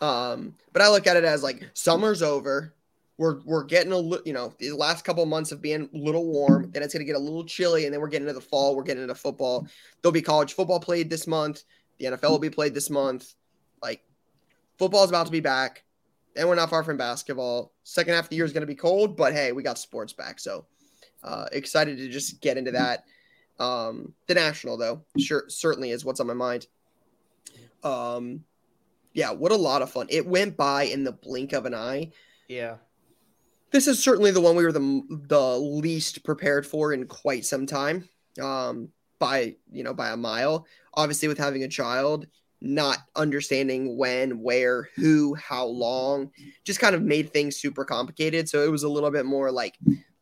um, 0.00 0.54
but 0.72 0.82
I 0.82 0.88
look 0.88 1.06
at 1.06 1.16
it 1.16 1.24
as 1.24 1.42
like 1.42 1.64
summer's 1.74 2.22
over. 2.22 2.74
We're 3.18 3.40
we're 3.44 3.64
getting 3.64 3.92
a 3.92 3.96
little, 3.96 4.26
you 4.26 4.34
know, 4.34 4.52
the 4.58 4.72
last 4.72 5.04
couple 5.04 5.22
of 5.22 5.28
months 5.28 5.50
of 5.50 5.62
being 5.62 5.88
a 5.92 5.96
little 5.96 6.26
warm. 6.26 6.70
Then 6.70 6.82
it's 6.82 6.92
gonna 6.92 7.04
get 7.04 7.16
a 7.16 7.20
little 7.20 7.44
chilly, 7.44 7.86
and 7.86 7.94
then 7.94 8.00
we're 8.00 8.08
getting 8.08 8.28
into 8.28 8.38
the 8.38 8.46
fall. 8.46 8.76
We're 8.76 8.82
getting 8.82 9.02
into 9.02 9.14
football. 9.14 9.66
There'll 10.02 10.12
be 10.12 10.22
college 10.22 10.52
football 10.52 10.80
played 10.80 11.08
this 11.08 11.26
month. 11.26 11.62
The 11.98 12.06
NFL 12.06 12.30
will 12.30 12.38
be 12.38 12.50
played 12.50 12.74
this 12.74 12.90
month. 12.90 13.34
Like 13.82 14.02
football's 14.78 15.08
about 15.08 15.26
to 15.26 15.32
be 15.32 15.40
back. 15.40 15.82
And 16.36 16.46
we're 16.46 16.54
not 16.54 16.68
far 16.68 16.84
from 16.84 16.98
basketball. 16.98 17.72
Second 17.84 18.12
half 18.12 18.24
of 18.24 18.30
the 18.30 18.36
year 18.36 18.44
is 18.44 18.52
gonna 18.52 18.66
be 18.66 18.74
cold, 18.74 19.16
but 19.16 19.32
hey, 19.32 19.52
we 19.52 19.62
got 19.62 19.78
sports 19.78 20.12
back. 20.12 20.38
So 20.38 20.66
uh, 21.24 21.46
excited 21.52 21.96
to 21.96 22.08
just 22.08 22.42
get 22.42 22.58
into 22.58 22.72
that. 22.72 23.04
Um, 23.58 24.12
the 24.26 24.34
national 24.34 24.76
though, 24.76 25.04
sure, 25.18 25.44
certainly 25.48 25.90
is 25.90 26.04
what's 26.04 26.20
on 26.20 26.26
my 26.26 26.34
mind. 26.34 26.66
Um, 27.82 28.44
yeah, 29.16 29.30
what 29.30 29.50
a 29.50 29.56
lot 29.56 29.80
of 29.80 29.90
fun. 29.90 30.06
It 30.10 30.26
went 30.26 30.58
by 30.58 30.82
in 30.84 31.02
the 31.02 31.12
blink 31.12 31.54
of 31.54 31.64
an 31.64 31.74
eye. 31.74 32.12
Yeah. 32.48 32.76
this 33.70 33.88
is 33.88 33.98
certainly 33.98 34.30
the 34.30 34.42
one 34.42 34.54
we 34.54 34.62
were 34.62 34.72
the 34.72 35.02
the 35.08 35.58
least 35.58 36.22
prepared 36.22 36.66
for 36.66 36.92
in 36.92 37.06
quite 37.06 37.46
some 37.46 37.66
time. 37.66 38.08
Um, 38.40 38.90
by 39.18 39.56
you 39.72 39.82
know 39.82 39.94
by 39.94 40.10
a 40.10 40.16
mile. 40.18 40.66
Obviously, 40.92 41.28
with 41.28 41.38
having 41.38 41.64
a 41.64 41.68
child, 41.68 42.26
not 42.60 42.98
understanding 43.16 43.96
when, 43.96 44.42
where, 44.42 44.90
who, 44.96 45.34
how 45.34 45.64
long, 45.64 46.30
just 46.64 46.80
kind 46.80 46.94
of 46.94 47.02
made 47.02 47.32
things 47.32 47.56
super 47.56 47.84
complicated. 47.84 48.48
So 48.48 48.64
it 48.64 48.70
was 48.70 48.82
a 48.82 48.88
little 48.88 49.10
bit 49.10 49.26
more 49.26 49.50
like, 49.50 49.78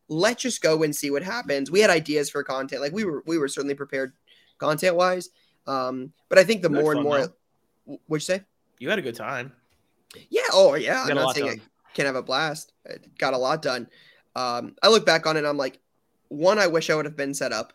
let's 0.09 0.43
just 0.43 0.63
go 0.63 0.83
and 0.85 0.95
see 0.95 1.11
what 1.11 1.23
happens. 1.23 1.71
We 1.71 1.81
had 1.81 1.91
ideas 1.91 2.31
for 2.31 2.45
content, 2.45 2.81
like 2.81 2.93
we 2.93 3.05
were 3.05 3.25
we 3.27 3.39
were 3.39 3.49
certainly 3.49 3.75
prepared 3.75 4.13
content 4.59 4.95
wise. 4.95 5.31
Um, 5.67 6.13
but 6.29 6.39
I 6.39 6.45
think 6.45 6.63
the 6.63 6.71
had 6.71 6.81
more 6.81 6.93
and 6.93 7.03
more, 7.03 7.27
though. 7.27 7.99
what'd 8.07 8.29
you 8.29 8.35
say? 8.37 8.45
You 8.79 8.91
had 8.91 8.99
a 8.99 9.03
good 9.03 9.15
time. 9.15 9.53
Yeah. 10.31 10.43
Oh, 10.53 10.75
yeah. 10.75 11.05
I'm 11.09 11.15
not 11.15 11.35
saying 11.35 11.47
done. 11.47 11.61
I 11.61 11.91
can't 11.95 12.07
have 12.07 12.17
a 12.17 12.23
blast. 12.23 12.73
I 12.89 12.95
got 13.19 13.35
a 13.35 13.39
lot 13.39 13.63
done. 13.63 13.89
Um, 14.37 14.75
I 14.83 14.89
look 14.89 15.07
back 15.07 15.27
on 15.27 15.37
it 15.37 15.41
and 15.41 15.49
I'm 15.49 15.57
like, 15.57 15.81
one, 16.29 16.59
I 16.59 16.67
wish 16.67 16.91
I 16.91 16.95
would 16.95 17.05
have 17.05 17.17
been 17.17 17.35
set 17.35 17.53
up. 17.53 17.73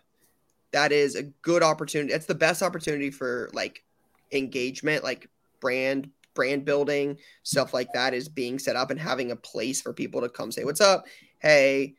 That 0.72 0.91
is 0.91 1.15
a 1.15 1.24
good 1.24 1.63
opportunity. 1.63 2.13
It's 2.13 2.25
the 2.25 2.36
best 2.36 2.62
opportunity 2.62 3.12
for 3.12 3.50
like 3.53 3.84
engagement, 4.32 5.03
like 5.03 5.29
brand 5.60 6.10
brand 6.36 6.63
building 6.63 7.18
stuff 7.44 7.74
like 7.74 7.91
that 7.94 8.13
is 8.13 8.29
being 8.29 8.60
set 8.60 8.77
up 8.77 8.91
and 8.91 9.00
having 9.00 9.32
a 9.32 9.36
place 9.36 9.82
for 9.82 9.91
people 9.91 10.22
to 10.22 10.29
come 10.29 10.51
say 10.51 10.63
what's 10.63 10.79
up. 10.79 11.06
Hey, 11.39 11.96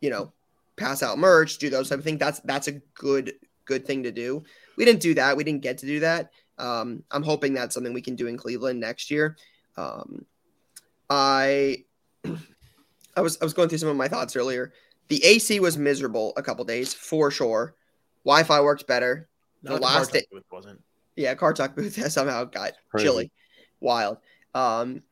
you 0.00 0.08
know, 0.08 0.32
pass 0.76 1.02
out 1.02 1.18
merch, 1.18 1.58
do 1.58 1.68
those 1.68 1.88
type 1.88 1.98
of 1.98 2.04
things. 2.04 2.18
That's 2.18 2.40
that's 2.40 2.68
a 2.68 2.80
good 2.94 3.34
good 3.64 3.86
thing 3.86 4.04
to 4.04 4.12
do. 4.12 4.44
We 4.76 4.84
didn't 4.84 5.02
do 5.02 5.14
that. 5.14 5.36
We 5.36 5.44
didn't 5.44 5.62
get 5.62 5.78
to 5.78 5.86
do 5.86 6.00
that. 6.00 6.30
Um, 6.58 7.02
I'm 7.10 7.22
hoping 7.22 7.54
that's 7.54 7.74
something 7.74 7.92
we 7.92 8.00
can 8.02 8.16
do 8.16 8.26
in 8.26 8.36
Cleveland 8.36 8.80
next 8.80 9.10
year. 9.10 9.36
Um, 9.76 10.24
I 11.10 11.84
I 13.16 13.20
was 13.20 13.38
I 13.40 13.44
was 13.44 13.54
going 13.54 13.68
through 13.68 13.78
some 13.78 13.88
of 13.88 13.96
my 13.96 14.08
thoughts 14.08 14.36
earlier. 14.36 14.72
The 15.08 15.24
AC 15.24 15.60
was 15.60 15.78
miserable 15.78 16.32
a 16.36 16.42
couple 16.42 16.64
days 16.64 16.92
for 16.92 17.30
sure. 17.30 17.74
Wi-Fi 18.24 18.60
worked 18.60 18.86
better. 18.86 19.28
Not 19.62 19.74
The 19.76 19.80
last 19.80 20.12
day- 20.12 20.26
booth 20.32 20.44
wasn't. 20.50 20.82
Yeah, 21.14 21.34
Card 21.34 21.56
Talk 21.56 21.74
booth 21.74 21.94
somehow 22.12 22.44
got 22.44 22.72
Crazy. 22.90 23.06
chilly, 23.06 23.30
wild. 23.80 24.18
Um, 24.54 25.02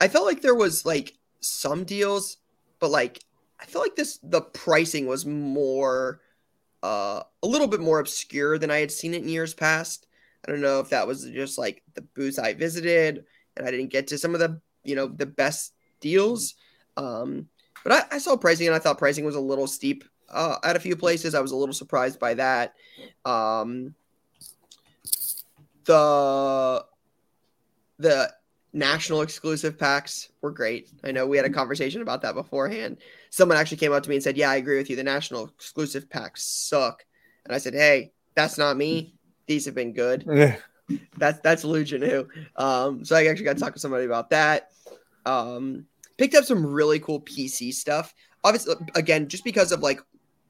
I 0.00 0.08
felt 0.08 0.26
like 0.26 0.40
there 0.42 0.54
was 0.54 0.84
like 0.84 1.14
some 1.40 1.84
deals, 1.84 2.38
but 2.80 2.90
like 2.90 3.20
I 3.60 3.66
feel 3.66 3.80
like 3.82 3.94
this 3.96 4.18
the 4.22 4.40
pricing 4.40 5.06
was 5.06 5.24
more, 5.26 6.20
uh, 6.82 7.22
a 7.42 7.46
little 7.46 7.68
bit 7.68 7.80
more 7.80 7.98
obscure 8.00 8.58
than 8.58 8.70
I 8.70 8.78
had 8.80 8.90
seen 8.90 9.14
it 9.14 9.22
in 9.22 9.28
years 9.28 9.54
past. 9.54 10.06
I 10.44 10.50
don't 10.50 10.60
know 10.60 10.80
if 10.80 10.90
that 10.90 11.06
was 11.06 11.24
just 11.24 11.58
like 11.58 11.82
the 11.94 12.02
booths 12.02 12.38
I 12.38 12.54
visited 12.54 13.24
and 13.56 13.66
I 13.66 13.70
didn't 13.70 13.90
get 13.90 14.08
to 14.08 14.18
some 14.18 14.34
of 14.34 14.40
the 14.40 14.60
you 14.82 14.94
know 14.94 15.06
the 15.06 15.26
best 15.26 15.72
deals. 16.00 16.54
Um, 16.96 17.48
but 17.82 17.92
I, 17.92 18.16
I 18.16 18.18
saw 18.18 18.36
pricing 18.36 18.66
and 18.66 18.76
I 18.76 18.78
thought 18.78 18.98
pricing 18.98 19.24
was 19.24 19.36
a 19.36 19.40
little 19.40 19.66
steep 19.66 20.04
uh, 20.30 20.56
at 20.62 20.76
a 20.76 20.80
few 20.80 20.96
places. 20.96 21.34
I 21.34 21.40
was 21.40 21.52
a 21.52 21.56
little 21.56 21.74
surprised 21.74 22.18
by 22.18 22.34
that. 22.34 22.74
Um, 23.24 23.94
the 25.84 26.84
the 27.98 28.32
national 28.72 29.22
exclusive 29.22 29.78
packs 29.78 30.30
were 30.42 30.50
great. 30.50 30.90
I 31.04 31.12
know 31.12 31.26
we 31.26 31.36
had 31.36 31.46
a 31.46 31.50
conversation 31.50 32.02
about 32.02 32.22
that 32.22 32.34
beforehand. 32.34 32.98
Someone 33.30 33.56
actually 33.56 33.76
came 33.76 33.92
up 33.92 34.02
to 34.02 34.08
me 34.08 34.16
and 34.16 34.22
said, 34.22 34.36
"Yeah, 34.36 34.50
I 34.50 34.56
agree 34.56 34.76
with 34.76 34.90
you. 34.90 34.96
The 34.96 35.04
national 35.04 35.46
exclusive 35.46 36.10
packs 36.10 36.42
suck." 36.42 37.04
And 37.44 37.54
I 37.54 37.58
said, 37.58 37.74
"Hey, 37.74 38.12
that's 38.34 38.58
not 38.58 38.76
me. 38.76 39.14
These 39.46 39.64
have 39.66 39.74
been 39.74 39.92
good." 39.92 40.24
Yeah. 40.26 40.56
That's 41.16 41.40
that's 41.40 41.64
Lou 41.64 41.84
Janu. 41.84 42.28
Um, 42.56 43.04
so 43.04 43.16
I 43.16 43.26
actually 43.26 43.46
got 43.46 43.56
to 43.56 43.62
talk 43.62 43.72
to 43.74 43.80
somebody 43.80 44.04
about 44.04 44.30
that. 44.30 44.70
Um, 45.24 45.86
picked 46.18 46.34
up 46.34 46.44
some 46.44 46.66
really 46.66 46.98
cool 47.00 47.20
PC 47.20 47.72
stuff. 47.72 48.14
Obviously, 48.42 48.74
again, 48.94 49.28
just 49.28 49.44
because 49.44 49.72
of 49.72 49.80
like 49.80 50.00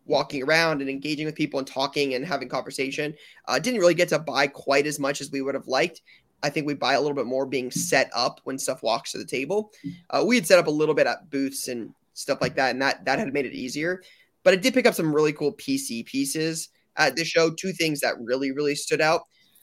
walking 0.06 0.42
around 0.42 0.80
and 0.80 0.90
engaging 0.90 1.26
with 1.26 1.34
people 1.34 1.58
and 1.58 1.66
talking 1.66 2.14
and 2.14 2.26
having 2.26 2.48
conversation, 2.48 3.14
uh, 3.46 3.58
didn't 3.58 3.80
really 3.80 3.94
get 3.94 4.08
to 4.08 4.18
buy 4.18 4.46
quite 4.46 4.86
as 4.86 4.98
much 4.98 5.20
as 5.20 5.30
we 5.30 5.40
would 5.40 5.54
have 5.54 5.68
liked. 5.68 6.02
I 6.42 6.50
think 6.50 6.66
we 6.66 6.74
buy 6.74 6.94
a 6.94 7.00
little 7.00 7.14
bit 7.14 7.26
more 7.26 7.46
being 7.46 7.70
set 7.70 8.10
up 8.14 8.40
when 8.44 8.58
stuff 8.58 8.82
walks 8.82 9.12
to 9.12 9.18
the 9.18 9.24
table. 9.24 9.72
Uh, 10.10 10.24
we 10.26 10.34
had 10.34 10.46
set 10.46 10.58
up 10.58 10.66
a 10.66 10.70
little 10.70 10.94
bit 10.94 11.06
at 11.06 11.30
booths 11.30 11.68
and 11.68 11.94
stuff 12.12 12.40
like 12.40 12.56
that, 12.56 12.70
and 12.70 12.82
that 12.82 13.04
that 13.04 13.18
had 13.18 13.32
made 13.32 13.46
it 13.46 13.54
easier. 13.54 14.02
But 14.42 14.52
I 14.52 14.56
did 14.56 14.74
pick 14.74 14.86
up 14.86 14.94
some 14.94 15.14
really 15.14 15.32
cool 15.32 15.52
PC 15.54 16.04
pieces 16.04 16.68
at 16.96 17.16
the 17.16 17.24
show. 17.24 17.50
Two 17.50 17.72
things 17.72 18.00
that 18.00 18.14
really 18.20 18.52
really 18.52 18.74
stood 18.74 19.00
out. 19.00 19.22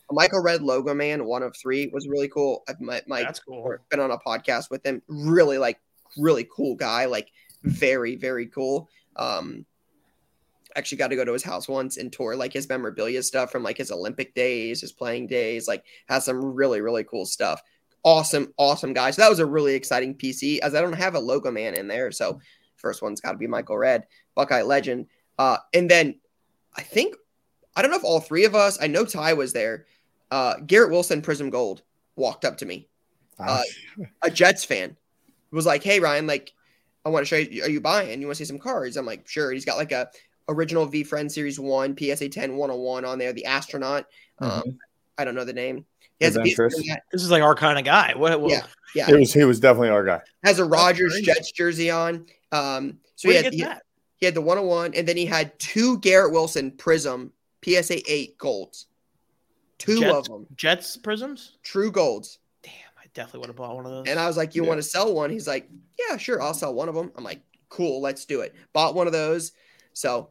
A 0.10 0.14
Michael 0.14 0.42
Redd 0.42 0.62
Logo 0.62 0.94
Man, 0.94 1.26
one 1.26 1.44
of 1.44 1.56
three, 1.56 1.88
was 1.94 2.08
really 2.08 2.28
cool. 2.28 2.64
I've 2.68 2.82
met 2.82 3.08
Mike 3.08 3.26
That's 3.26 3.40
cool. 3.40 3.78
been 3.90 4.00
on 4.00 4.12
a 4.12 4.18
podcast 4.18 4.70
with 4.70 4.86
him. 4.86 5.02
Really 5.08 5.58
like 5.58 5.80
really 6.18 6.48
cool 6.56 6.76
guy, 6.76 7.06
like 7.06 7.30
very 7.64 8.16
very 8.16 8.48
cool. 8.48 8.90
Um, 9.16 9.66
actually 10.76 10.98
got 10.98 11.10
to 11.10 11.16
go 11.16 11.26
to 11.26 11.34
his 11.34 11.44
house 11.44 11.68
once 11.68 11.98
and 11.98 12.14
tour 12.14 12.36
like 12.36 12.54
his 12.54 12.70
memorabilia 12.70 13.22
stuff 13.22 13.52
from 13.52 13.64
like 13.64 13.78
his 13.78 13.92
Olympic 13.92 14.34
days, 14.34 14.82
his 14.82 14.92
playing 14.92 15.28
days. 15.28 15.68
Like 15.68 15.84
has 16.08 16.26
some 16.26 16.44
really 16.44 16.82
really 16.82 17.04
cool 17.04 17.26
stuff. 17.26 17.62
Awesome, 18.04 18.52
awesome 18.58 18.94
guy. 18.94 19.12
So 19.12 19.22
that 19.22 19.30
was 19.30 19.40
a 19.40 19.46
really 19.46 19.76
exciting 19.76 20.16
PC. 20.16 20.60
As 20.60 20.74
I 20.74 20.82
don't 20.82 20.94
have 20.94 21.16
a 21.16 21.20
logo 21.20 21.52
man 21.52 21.76
in 21.76 21.88
there, 21.88 22.12
so 22.12 22.40
first 22.78 23.02
one's 23.02 23.22
got 23.22 23.34
to 23.34 23.38
be 23.38 23.48
Michael 23.48 23.78
Redd, 23.78 24.08
Buckeye 24.36 24.64
legend. 24.64 25.06
Uh, 25.38 25.58
and 25.74 25.90
then 25.90 26.20
I 26.76 26.82
think 26.82 27.16
I 27.75 27.82
don't 27.82 27.92
know 27.92 27.98
if 27.98 28.04
all 28.04 28.20
three 28.20 28.46
of 28.46 28.56
us. 28.56 28.78
I 28.82 28.88
know 28.88 29.06
Ty 29.06 29.34
was 29.34 29.54
there. 29.54 29.86
Uh, 30.30 30.56
Garrett 30.66 30.92
Wilson, 30.92 31.22
Prism 31.22 31.50
Gold, 31.50 31.82
walked 32.16 32.46
up 32.46 32.58
to 32.58 32.66
me 32.66 32.88
Uh, 33.40 33.62
a 34.22 34.30
Jets 34.30 34.63
fan 34.63 34.96
was 35.51 35.66
like, 35.66 35.84
"Hey 35.84 36.00
Ryan, 36.00 36.28
like, 36.28 36.54
I 37.06 37.10
want 37.10 37.25
to 37.25 37.28
show 37.28 37.38
you. 37.38 37.63
Are 37.63 37.70
you 37.70 37.82
buying? 37.82 38.22
You 38.22 38.28
want 38.28 38.38
to 38.38 38.46
see 38.46 38.48
some 38.48 38.60
cards?" 38.60 38.98
I'm 38.98 39.06
like, 39.06 39.28
"Sure." 39.28 39.51
He's 39.51 39.66
got 39.66 39.78
like 39.78 39.92
a 39.92 40.10
original 40.48 40.88
VeeFriend 40.88 41.32
Series 41.32 41.60
One 41.60 41.96
PSA 41.98 42.30
10 42.30 42.56
101 42.56 43.06
on 43.06 43.18
there. 43.20 43.34
The 43.34 43.46
astronaut. 43.46 44.06
Um, 44.40 44.78
I 45.18 45.25
don't 45.25 45.36
know 45.36 45.46
the 45.46 45.54
name. 45.54 45.86
He 46.20 46.25
has 46.25 46.38
a, 46.38 46.42
This 46.42 47.24
is 47.24 47.32
like 47.32 47.42
our 47.44 47.56
kind 47.56 47.80
of 47.80 47.86
guy. 47.86 48.13
What? 48.16 48.40
what 48.42 48.51
Yeah. 48.51 48.66
yeah, 48.96 49.10
it 49.10 49.20
was 49.20 49.34
he 49.34 49.44
was 49.44 49.60
definitely 49.60 49.90
our 49.90 50.04
guy. 50.04 50.22
has 50.44 50.60
a 50.60 50.66
Rodgers. 50.66 51.20
Jets 51.22 51.51
jersey 51.51 51.90
on. 51.90 52.25
Um, 52.51 53.00
so 53.16 53.28
Where'd 53.28 53.38
he 53.40 53.44
had, 53.44 53.44
get 53.44 53.54
he, 53.54 53.63
that? 53.63 53.84
he 54.18 54.25
had 54.28 54.36
the 54.36 54.42
101, 54.42 54.94
and 54.94 55.08
then 55.08 55.18
he 55.18 55.25
had 55.25 55.58
two 55.60 55.98
Garrett 56.00 56.32
Wilson 56.32 56.72
Prism 56.72 57.32
PSA 57.63 58.12
8 58.12 58.38
golds. 58.38 58.88
Two 59.77 60.00
Jets? 60.00 60.13
of 60.18 60.25
them, 60.25 60.48
Jets 60.56 60.98
prisms. 60.98 61.58
true 61.63 61.91
golds. 61.91 62.38
Damn, 62.62 62.72
I 63.00 63.06
definitely 63.13 63.39
would 63.41 63.50
have 63.50 63.56
bought 63.56 63.75
one 63.75 63.86
of 63.86 63.91
those. 63.91 64.08
And 64.08 64.20
I 64.20 64.27
was 64.27 64.38
like, 64.38 64.53
"You 64.56 64.62
Yeah. 64.63 64.70
want 64.70 64.77
to 64.80 64.84
sell 64.84 65.13
one?" 65.13 65.30
He's 65.32 65.48
like, 65.48 65.68
"Yeah, 65.98 66.18
sure, 66.18 66.41
I'll 66.41 66.53
sell 66.53 66.74
one 66.74 66.88
of 66.88 66.94
them." 66.96 67.12
I'm 67.15 67.24
like, 67.24 67.41
"Cool, 67.70 68.00
let's 68.01 68.25
do 68.25 68.41
it." 68.41 68.53
Bought 68.74 68.94
one 68.94 69.08
of 69.08 69.13
those. 69.13 69.53
So 69.94 70.30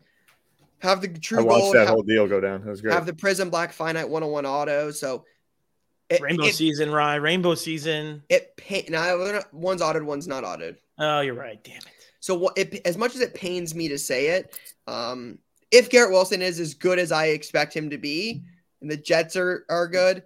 have 0.78 1.00
the 1.00 1.08
true 1.08 1.40
I 1.40 1.42
watched 1.42 1.60
gold, 1.62 1.74
that 1.74 1.80
have, 1.80 1.88
whole 1.88 2.02
deal 2.02 2.26
go 2.28 2.40
down. 2.40 2.62
It 2.62 2.70
was 2.70 2.80
great. 2.80 2.94
have 2.94 3.06
the 3.06 3.12
Prism 3.12 3.50
Black 3.50 3.72
Finite 3.72 4.08
101 4.08 4.46
auto. 4.46 4.90
So 4.92 5.24
it, 6.08 6.20
Rainbow 6.20 6.44
it, 6.44 6.54
season, 6.54 6.90
Rye. 6.90 7.16
Rainbow 7.16 7.54
season. 7.56 8.22
it 8.28 8.56
pain. 8.56 8.84
Now 8.88 9.16
one's 9.52 9.82
autoed, 9.82 10.04
one's 10.04 10.26
not 10.28 10.44
autoed. 10.44 10.76
Oh, 10.98 11.20
you're 11.20 11.34
right. 11.34 11.62
Damn 11.64 11.76
it. 11.78 11.84
So 12.20 12.36
what? 12.36 12.56
It, 12.56 12.86
as 12.86 12.96
much 12.96 13.14
as 13.16 13.20
it 13.20 13.34
pains 13.34 13.74
me 13.74 13.88
to 13.88 13.98
say 13.98 14.28
it, 14.28 14.58
um, 14.86 15.38
if 15.70 15.90
Garrett 15.90 16.10
Wilson 16.10 16.42
is 16.42 16.58
as 16.60 16.74
good 16.74 16.98
as 16.98 17.12
I 17.12 17.26
expect 17.26 17.74
him 17.74 17.90
to 17.90 17.98
be, 17.98 18.42
and 18.80 18.90
the 18.90 18.96
Jets 18.96 19.36
are 19.36 19.64
are 19.68 19.88
good, 19.88 20.22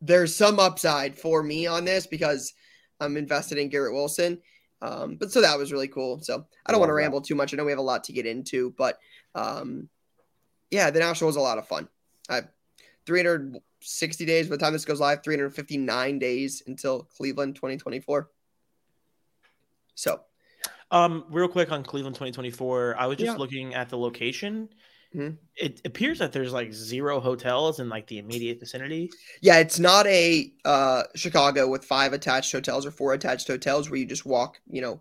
there's 0.00 0.34
some 0.34 0.58
upside 0.58 1.16
for 1.16 1.42
me 1.42 1.66
on 1.66 1.84
this 1.84 2.06
because 2.06 2.52
I'm 3.00 3.16
invested 3.16 3.58
in 3.58 3.68
Garrett 3.68 3.94
Wilson. 3.94 4.38
Um, 4.82 5.14
but 5.14 5.30
so 5.30 5.40
that 5.40 5.56
was 5.56 5.72
really 5.72 5.88
cool. 5.88 6.20
So 6.20 6.44
I 6.66 6.72
don't 6.72 6.80
want 6.80 6.90
to 6.90 6.94
ramble 6.94 7.20
too 7.20 7.36
much. 7.36 7.54
I 7.54 7.56
know 7.56 7.64
we 7.64 7.70
have 7.70 7.78
a 7.78 7.82
lot 7.82 8.04
to 8.04 8.12
get 8.12 8.26
into, 8.26 8.74
but 8.76 8.98
um, 9.34 9.88
yeah, 10.70 10.90
the 10.90 10.98
national 10.98 11.28
was 11.28 11.36
a 11.36 11.40
lot 11.40 11.58
of 11.58 11.68
fun. 11.68 11.88
I 12.28 12.42
360 13.06 14.26
days 14.26 14.48
by 14.48 14.56
the 14.56 14.62
time 14.62 14.72
this 14.72 14.84
goes 14.84 15.00
live, 15.00 15.22
359 15.22 16.18
days 16.18 16.62
until 16.66 17.04
Cleveland 17.16 17.56
2024. 17.56 18.28
So 19.94 20.20
Um, 20.92 21.24
real 21.30 21.48
quick 21.48 21.72
on 21.72 21.82
Cleveland 21.82 22.14
2024, 22.16 22.96
I 22.98 23.06
was 23.06 23.16
just 23.16 23.32
Yeah. 23.32 23.36
looking 23.38 23.74
at 23.74 23.88
the 23.88 23.96
location. 23.98 24.68
Mhm. 25.14 25.38
It 25.56 25.80
appears 25.84 26.18
that 26.20 26.32
there's 26.32 26.52
like 26.52 26.72
zero 26.72 27.18
hotels 27.20 27.80
in 27.80 27.88
like 27.88 28.06
the 28.06 28.18
immediate 28.18 28.60
vicinity. 28.60 29.10
Yeah, 29.40 29.58
it's 29.58 29.78
not 29.78 30.06
a 30.06 30.52
uh, 30.64 31.04
Chicago 31.14 31.68
with 31.68 31.84
five 31.84 32.12
attached 32.12 32.52
hotels 32.52 32.86
or 32.86 32.90
four 32.90 33.12
attached 33.14 33.46
hotels 33.48 33.90
where 33.90 33.98
you 33.98 34.06
just 34.06 34.24
walk, 34.24 34.60
you 34.66 34.80
know, 34.80 35.00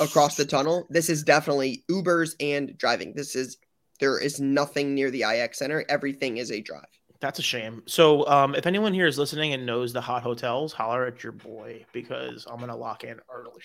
across 0.00 0.36
the 0.36 0.44
tunnel. 0.44 0.86
This 0.90 1.08
is 1.08 1.22
definitely 1.22 1.84
Ubers 1.88 2.34
and 2.40 2.76
driving. 2.78 3.14
This 3.14 3.34
is 3.36 3.58
there 3.98 4.18
is 4.18 4.40
nothing 4.40 4.94
near 4.94 5.10
the 5.10 5.22
IX 5.24 5.56
Center. 5.58 5.84
Everything 5.88 6.36
is 6.36 6.52
a 6.52 6.60
drive. 6.60 6.84
That's 7.20 7.38
a 7.38 7.42
shame. 7.42 7.82
So, 7.86 8.26
um, 8.28 8.54
if 8.54 8.66
anyone 8.66 8.92
here 8.92 9.06
is 9.06 9.18
listening 9.18 9.54
and 9.54 9.64
knows 9.64 9.92
the 9.92 10.02
hot 10.02 10.22
hotels, 10.22 10.72
holler 10.74 11.06
at 11.06 11.22
your 11.22 11.32
boy 11.32 11.84
because 11.92 12.46
I'm 12.48 12.60
gonna 12.60 12.76
lock 12.76 13.04
in 13.04 13.18
early, 13.32 13.62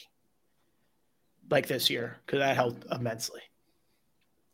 like 1.51 1.67
this 1.67 1.89
year, 1.89 2.17
because 2.25 2.39
that 2.39 2.55
helped 2.55 2.85
immensely. 2.91 3.41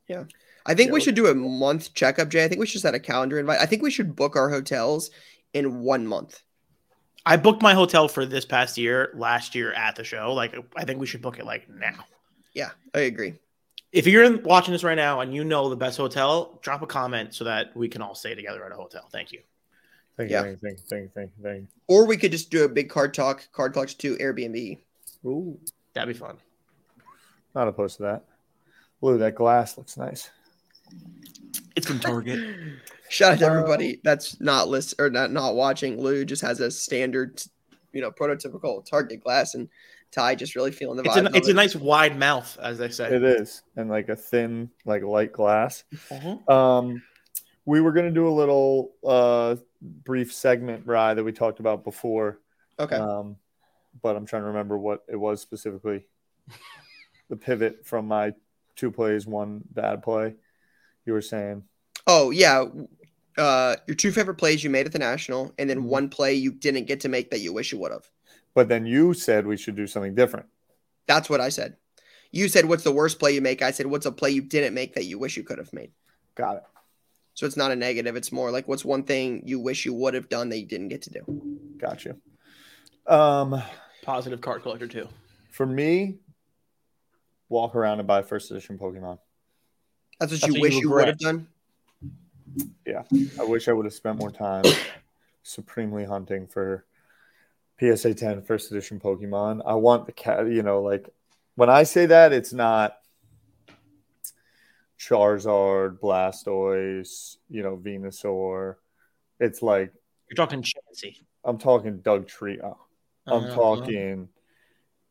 Yeah. 0.07 0.25
I 0.65 0.73
think 0.73 0.91
we 0.91 0.99
Yeah. 0.99 1.05
should 1.05 1.15
do 1.15 1.27
a 1.27 1.35
month 1.35 1.93
checkup, 1.93 2.29
Jay. 2.29 2.43
I 2.43 2.47
think 2.47 2.59
we 2.59 2.65
should 2.67 2.81
set 2.81 2.95
a 2.95 2.99
calendar 2.99 3.39
invite. 3.39 3.59
I 3.59 3.65
think 3.65 3.81
we 3.81 3.91
should 3.91 4.15
book 4.15 4.35
our 4.35 4.49
hotels 4.49 5.11
in 5.53 5.81
one 5.81 6.05
month. 6.07 6.41
I 7.25 7.37
booked 7.37 7.61
my 7.61 7.73
hotel 7.73 8.07
for 8.07 8.25
this 8.25 8.45
past 8.45 8.77
year, 8.77 9.11
last 9.13 9.53
year 9.53 9.73
at 9.73 9.95
the 9.95 10.03
show. 10.03 10.33
Like, 10.33 10.55
I 10.75 10.85
think 10.85 10.99
we 10.99 11.05
should 11.07 11.21
book 11.21 11.39
it 11.39 11.45
like 11.45 11.69
now. 11.69 12.05
Yeah, 12.53 12.71
I 12.93 13.01
agree. 13.01 13.35
If 13.91 14.07
you're 14.07 14.23
in- 14.23 14.43
watching 14.43 14.71
this 14.73 14.83
right 14.83 14.95
now 14.95 15.19
and 15.21 15.33
you 15.33 15.43
know 15.43 15.69
the 15.69 15.75
best 15.75 15.97
hotel, 15.97 16.59
drop 16.61 16.81
a 16.81 16.87
comment 16.87 17.33
so 17.33 17.43
that 17.45 17.75
we 17.75 17.87
can 17.87 18.01
all 18.01 18.15
stay 18.15 18.33
together 18.35 18.65
at 18.65 18.71
a 18.71 18.75
hotel. 18.75 19.07
Thank 19.11 19.31
you. 19.31 19.41
Thank 20.17 20.29
you, 20.31 20.35
Yeah. 20.37 20.45
you, 20.45 20.57
thank 20.57 20.77
you, 20.79 20.83
thank 20.89 21.03
you, 21.03 21.11
thank 21.13 21.31
you, 21.37 21.43
thank 21.43 21.61
you. 21.61 21.67
Or 21.87 22.05
we 22.05 22.17
could 22.17 22.31
just 22.31 22.49
do 22.49 22.63
a 22.63 22.69
big 22.69 22.89
card 22.89 23.13
talk, 23.13 23.47
card 23.51 23.73
collection 23.73 23.99
to 23.99 24.17
Airbnb. 24.17 24.79
Ooh, 25.25 25.59
That'd 25.93 26.13
be 26.13 26.19
fun. 26.19 26.37
Not 27.57 27.67
opposed 27.67 27.97
to 27.97 28.03
that. 28.03 28.23
Lou, 29.01 29.17
that 29.17 29.33
glass 29.35 29.77
looks 29.77 29.97
nice. 29.97 30.29
It's 31.75 31.87
from 31.87 31.99
Target. 31.99 32.39
Shout 33.09 33.33
out 33.33 33.39
to 33.39 33.45
Uh, 33.47 33.49
everybody 33.49 33.99
that's 34.03 34.39
not 34.39 34.67
list 34.67 34.93
or 34.99 35.09
not 35.09 35.31
not 35.31 35.55
watching. 35.55 35.99
Lou 35.99 36.23
just 36.25 36.41
has 36.41 36.59
a 36.59 36.69
standard, 36.69 37.41
you 37.93 38.01
know, 38.01 38.11
prototypical 38.11 38.85
Target 38.85 39.23
glass, 39.23 39.55
and 39.55 39.69
Ty 40.11 40.35
just 40.35 40.55
really 40.55 40.71
feeling 40.71 40.97
the 40.97 41.03
it's 41.03 41.15
vibe. 41.15 41.33
a, 41.33 41.37
it's 41.37 41.47
a 41.47 41.53
nice 41.53 41.75
wide 41.75 42.17
mouth, 42.17 42.57
as 42.61 42.77
they 42.77 42.89
say. 42.89 43.13
It 43.13 43.23
is, 43.23 43.63
and 43.75 43.89
like 43.89 44.09
a 44.09 44.15
thin, 44.15 44.69
like 44.85 45.03
light 45.03 45.31
glass. 45.33 45.83
Mhm. 46.11 46.49
Um, 46.49 47.01
we 47.65 47.81
were 47.81 47.91
gonna 47.91 48.11
do 48.11 48.27
a 48.27 48.35
little 48.35 48.91
uh 49.05 49.55
brief 49.81 50.33
segment, 50.33 50.85
Rye, 50.85 51.13
that 51.15 51.23
we 51.23 51.31
talked 51.31 51.59
about 51.59 51.83
before. 51.83 52.39
okay. 52.79 52.95
Um, 52.97 53.37
but 54.01 54.15
I'm 54.15 54.25
trying 54.27 54.43
to 54.43 54.47
remember 54.47 54.77
what 54.77 55.03
it 55.09 55.15
was 55.15 55.41
specifically. 55.41 56.05
The 57.29 57.36
pivot 57.36 57.86
from 57.86 58.07
my 58.07 58.34
two 58.75 58.91
plays, 58.91 59.25
one 59.27 59.63
bad 59.72 60.01
play. 60.03 60.36
You 61.05 61.13
were 61.13 61.22
saying, 61.22 61.63
oh 62.05 62.31
yeah, 62.31 62.65
uh, 63.38 63.75
your 63.88 63.96
two 63.96 64.12
favorite 64.12 64.36
plays 64.36 64.63
you 64.63 64.69
made 64.69 64.86
at 64.86 64.91
the 64.91 65.00
national, 65.00 65.53
and 65.57 65.69
then 65.69 65.79
Mhm. 65.81 65.88
one 65.89 66.10
play 66.10 66.34
you 66.34 66.51
didn't 66.51 66.86
get 66.86 67.01
to 67.01 67.10
make 67.10 67.31
that 67.31 67.39
you 67.39 67.53
wish 67.53 67.72
you 67.72 67.79
would 67.79 67.91
have. 67.91 68.10
but 68.53 68.69
then 68.69 68.86
you 68.88 69.13
said 69.13 69.46
we 69.46 69.55
should 69.55 69.75
do 69.75 69.86
something 69.86 70.15
different. 70.15 70.48
That's 71.05 71.29
what 71.29 71.39
I 71.39 71.50
said. 71.50 71.77
You 72.31 72.50
said, 72.50 72.65
"What's 72.65 72.84
the 72.84 72.91
worst 72.91 73.19
play 73.19 73.34
you 73.34 73.41
make?" 73.41 73.62
I 73.62 73.69
said, 73.72 73.86
"What's 73.86 74.05
a 74.07 74.12
play 74.12 74.31
you 74.31 74.41
didn't 74.41 74.74
make 74.74 74.96
that 74.96 75.05
you 75.05 75.19
wish 75.19 75.38
you 75.38 75.43
could 75.43 75.60
have 75.60 75.72
made?" 75.74 75.91
Got 76.36 76.57
it. 76.57 76.63
So 77.36 77.46
it's 77.46 77.55
not 77.55 77.72
a 77.72 77.75
negative. 77.75 78.15
It's 78.15 78.31
more 78.31 78.50
like, 78.50 78.67
"What's 78.67 78.84
one 78.84 79.03
thing 79.03 79.43
you 79.46 79.60
wish 79.60 79.86
you 79.86 79.93
would 79.93 80.15
have 80.15 80.27
done 80.27 80.50
that 80.50 80.57
you 80.57 80.65
didn't 80.65 80.88
get 80.88 81.03
to 81.03 81.12
do?" 81.12 81.77
Got 81.77 82.03
you. 82.05 82.19
Um, 83.05 83.62
Positive 84.01 84.41
card 84.41 84.63
collector 84.63 84.88
too. 84.88 85.07
for 85.51 85.65
me, 85.67 86.17
walk 87.49 87.75
around 87.75 87.99
and 87.99 88.07
buy 88.07 88.21
first 88.21 88.51
edition 88.51 88.77
Pokemon. 88.77 89.19
That's 90.19 90.31
what 90.31 90.41
That's 90.41 90.47
you 90.47 90.53
what 90.53 90.61
wish 90.61 90.73
you 90.75 90.81
you 90.81 90.91
would 90.95 91.07
have 91.07 91.17
done. 91.19 91.47
Yeah, 92.85 93.03
I 93.39 93.43
wish 93.43 93.67
I 93.67 93.73
would 93.73 93.85
have 93.85 93.93
spent 93.93 94.17
more 94.17 94.31
time 94.31 94.63
supremely 95.43 96.05
hunting 96.05 96.47
for 96.47 96.85
PSA 97.79 98.13
10 98.15 98.41
first 98.43 98.71
edition 98.71 98.99
Pokemon. 98.99 99.61
I 99.65 99.75
want 99.75 100.05
the 100.05 100.11
cat, 100.11 100.47
you 100.47 100.63
know, 100.63 100.81
like 100.81 101.09
when 101.55 101.69
I 101.69 101.83
say 101.83 102.07
that, 102.07 102.33
it's 102.33 102.53
not 102.53 102.97
Charizard, 104.99 105.99
Blastoise, 105.99 107.37
you 107.49 107.61
know, 107.63 107.77
Venusaur. 107.77 108.75
It's 109.39 109.61
like 109.61 109.93
You're 110.29 110.35
talking 110.35 110.63
Chansey. 110.63 111.17
I'm 111.43 111.57
talking 111.57 111.99
Dugtrio. 111.99 112.77
I'm 113.27 113.43
Uh-huh. 113.45 113.55
talking 113.55 114.29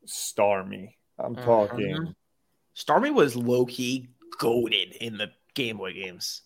Starmie. 0.05 0.95
I'm 1.17 1.35
Uh-huh. 1.37 1.45
talking 1.45 2.15
Starmie 2.77 3.13
was 3.13 3.35
low 3.35 3.65
key 3.65 4.09
goaded 4.37 4.93
in 5.01 5.17
the 5.17 5.31
Game 5.55 5.77
Boy 5.77 5.93
games. 5.93 6.43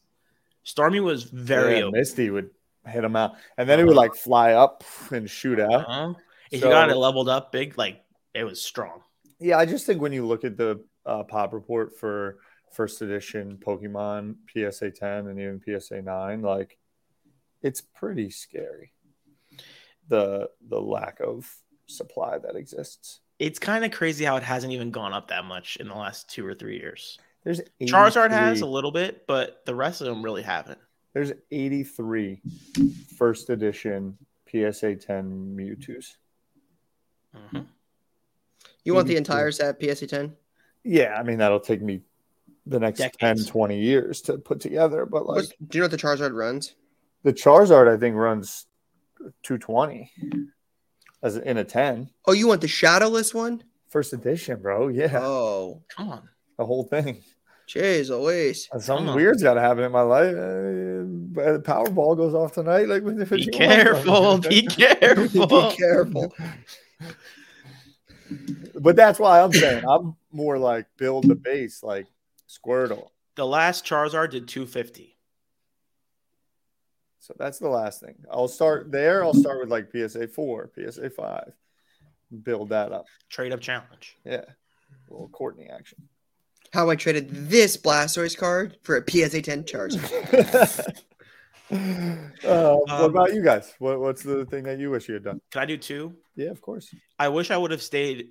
Starmie 0.66 1.04
was 1.04 1.24
very 1.24 1.80
yeah, 1.80 1.90
Misty 1.92 2.30
would 2.30 2.52
hit 2.88 3.04
him 3.04 3.16
out, 3.16 3.34
and 3.58 3.68
then 3.68 3.80
he 3.80 3.86
would 3.86 3.96
like 3.98 4.16
fly 4.16 4.54
up 4.54 4.84
and 5.12 5.30
shoot 5.30 5.60
out. 5.60 5.74
Uh-huh. 5.88 6.14
If 6.52 6.62
So- 6.62 6.68
you 6.68 6.72
got 6.72 6.90
it 6.90 6.96
leveled 6.96 7.30
up 7.30 7.52
big, 7.52 7.78
like 7.78 8.02
it 8.34 8.44
was 8.44 8.62
strong. 8.62 9.02
Yeah, 9.40 9.58
I 9.58 9.66
just 9.66 9.86
think 9.86 10.02
when 10.02 10.14
you 10.14 10.26
look 10.26 10.44
at 10.44 10.56
the 10.56 10.84
uh, 11.06 11.24
pop 11.24 11.52
report 11.52 11.98
for 11.98 12.38
first 12.72 13.02
edition 13.02 13.58
Pokemon 13.58 14.36
PSA 14.54 14.92
10 14.92 15.28
and 15.28 15.40
even 15.40 15.60
PSA 15.60 16.02
9, 16.02 16.42
like 16.42 16.78
it's 17.62 17.82
pretty 17.82 18.30
scary. 18.30 18.94
The 20.08 20.50
the 20.68 20.80
lack 20.80 21.20
of 21.20 21.52
supply 21.88 22.38
that 22.38 22.56
exists. 22.56 23.21
It's 23.42 23.58
kind 23.58 23.84
of 23.84 23.90
crazy 23.92 24.24
how 24.24 24.38
it 24.38 24.44
hasn't 24.44 24.72
even 24.72 24.92
gone 24.92 25.14
up 25.14 25.30
that 25.30 25.46
much 25.46 25.76
in 25.78 25.88
the 25.88 25.96
last 25.96 26.30
two 26.30 26.46
or 26.46 26.54
three 26.54 26.78
years. 26.78 27.18
There's 27.44 27.60
Charizard 27.82 28.30
has 28.30 28.62
a 28.62 28.68
little 28.68 28.92
bit, 28.92 29.26
but 29.26 29.66
the 29.66 29.74
rest 29.74 30.00
of 30.00 30.06
them 30.06 30.22
really 30.22 30.44
haven't. 30.44 30.78
There's 31.14 31.32
83 31.50 32.40
first 33.18 33.50
edition 33.50 34.16
PSA 34.48 34.96
10 34.96 35.58
Mewtwo's. 35.58 36.18
Mhm. 37.36 37.66
You 38.84 38.94
want 38.94 39.08
the 39.08 39.16
entire 39.16 39.52
set 39.52 39.80
PSA 39.82 40.06
10? 40.06 40.38
Yeah, 40.84 41.16
I 41.20 41.24
mean 41.24 41.40
that'll 41.40 41.60
take 41.60 41.82
me 41.82 42.02
the 42.68 42.80
next 42.80 43.00
Decades. 43.00 43.46
10 43.46 43.52
20 43.52 43.80
years 43.80 44.22
to 44.22 44.38
put 44.38 44.60
together, 44.60 45.08
but 45.08 45.26
like 45.26 45.38
What's- 45.38 45.54
do 45.68 45.78
you 45.78 45.82
know 45.82 45.86
what 45.86 45.92
the 45.92 45.98
Charizard 45.98 46.36
runs? 46.36 46.76
the 47.24 47.34
Charizard 47.34 47.88
I 47.92 47.98
think 47.98 48.16
runs 48.16 48.68
220 49.42 50.12
as 51.24 51.38
in 51.38 51.58
a 51.58 51.64
10 51.64 52.10
Oh, 52.26 52.32
you 52.34 52.48
want 52.48 52.62
the 52.62 52.68
shadowless 52.68 53.34
one? 53.34 53.64
first 53.90 54.14
edition, 54.14 54.62
bro. 54.62 54.88
Yeah, 54.88 55.20
Oh, 55.22 55.82
Come 55.96 56.10
on. 56.10 56.30
the 56.58 56.66
whole 56.66 56.84
thing. 56.86 57.22
jeez, 57.68 58.10
Louise. 58.10 58.70
Something 58.80 59.14
weird's 59.16 59.44
got 59.44 59.54
to 59.56 59.62
happen 59.62 59.84
in 59.84 59.92
my 59.92 60.02
life. 60.02 60.34
Uh, 60.36 61.04
but 61.06 61.54
the 61.54 61.64
Powerball 61.66 62.16
goes 62.18 62.34
off 62.34 62.54
tonight. 62.54 62.88
Like, 62.88 63.04
what 63.04 63.18
the 63.18 63.26
Be 63.26 63.48
careful. 63.48 64.38
Be 64.50 64.62
careful. 64.68 65.48
Be 65.48 65.76
careful. 65.78 66.34
but 68.80 68.96
that's 68.96 69.20
why 69.20 69.42
I'm 69.42 69.52
saying 69.52 69.84
I'm 69.88 70.16
more 70.32 70.58
like 70.58 70.88
build 70.98 71.28
the 71.28 71.36
base, 71.36 71.84
like 71.84 72.08
Squirtle. 72.50 73.10
The 73.36 73.46
last 73.46 73.86
Charizard 73.86 74.32
did 74.32 74.48
250. 74.48 75.11
So 77.22 77.36
that's 77.38 77.60
the 77.60 77.70
last 77.70 78.02
thing. 78.02 78.16
I'll 78.32 78.48
start 78.48 78.92
there. 78.92 79.24
I'll 79.24 79.34
start 79.34 79.60
with 79.62 79.70
like 79.70 79.92
PSA 79.92 80.28
four, 80.28 80.72
PSA 80.76 81.12
five, 81.12 81.54
build 82.44 82.70
that 82.70 82.92
up. 82.92 83.06
Trade 83.30 83.54
up 83.54 83.62
challenge. 83.62 84.18
Yeah, 84.26 84.42
a 84.42 85.12
little 85.12 85.30
Courtney 85.30 85.70
action. 85.70 86.00
How 86.74 86.90
I 86.90 86.96
traded 86.96 87.30
this 87.30 87.78
Blastoise 87.78 88.36
card 88.36 88.78
for 88.82 88.98
a 88.98 89.04
PSA 89.08 89.42
10 89.44 89.64
Charizard. 89.66 90.98
uh, 91.72 92.76
what 92.78 92.90
Um, 92.90 93.04
about 93.12 93.34
you 93.34 93.44
guys? 93.44 93.74
What, 93.78 94.00
what's 94.00 94.24
the 94.24 94.46
thing 94.46 94.64
that 94.64 94.80
you 94.80 94.90
wish 94.90 95.08
you 95.08 95.16
had 95.16 95.24
done? 95.26 95.42
Can 95.52 95.62
I 95.62 95.66
do 95.66 95.78
two? 95.78 96.16
Yeah, 96.36 96.50
of 96.50 96.62
course. 96.62 96.94
I 97.20 97.28
wish 97.28 97.52
I 97.52 97.58
would 97.58 97.72
have 97.72 97.82
stayed. 97.82 98.30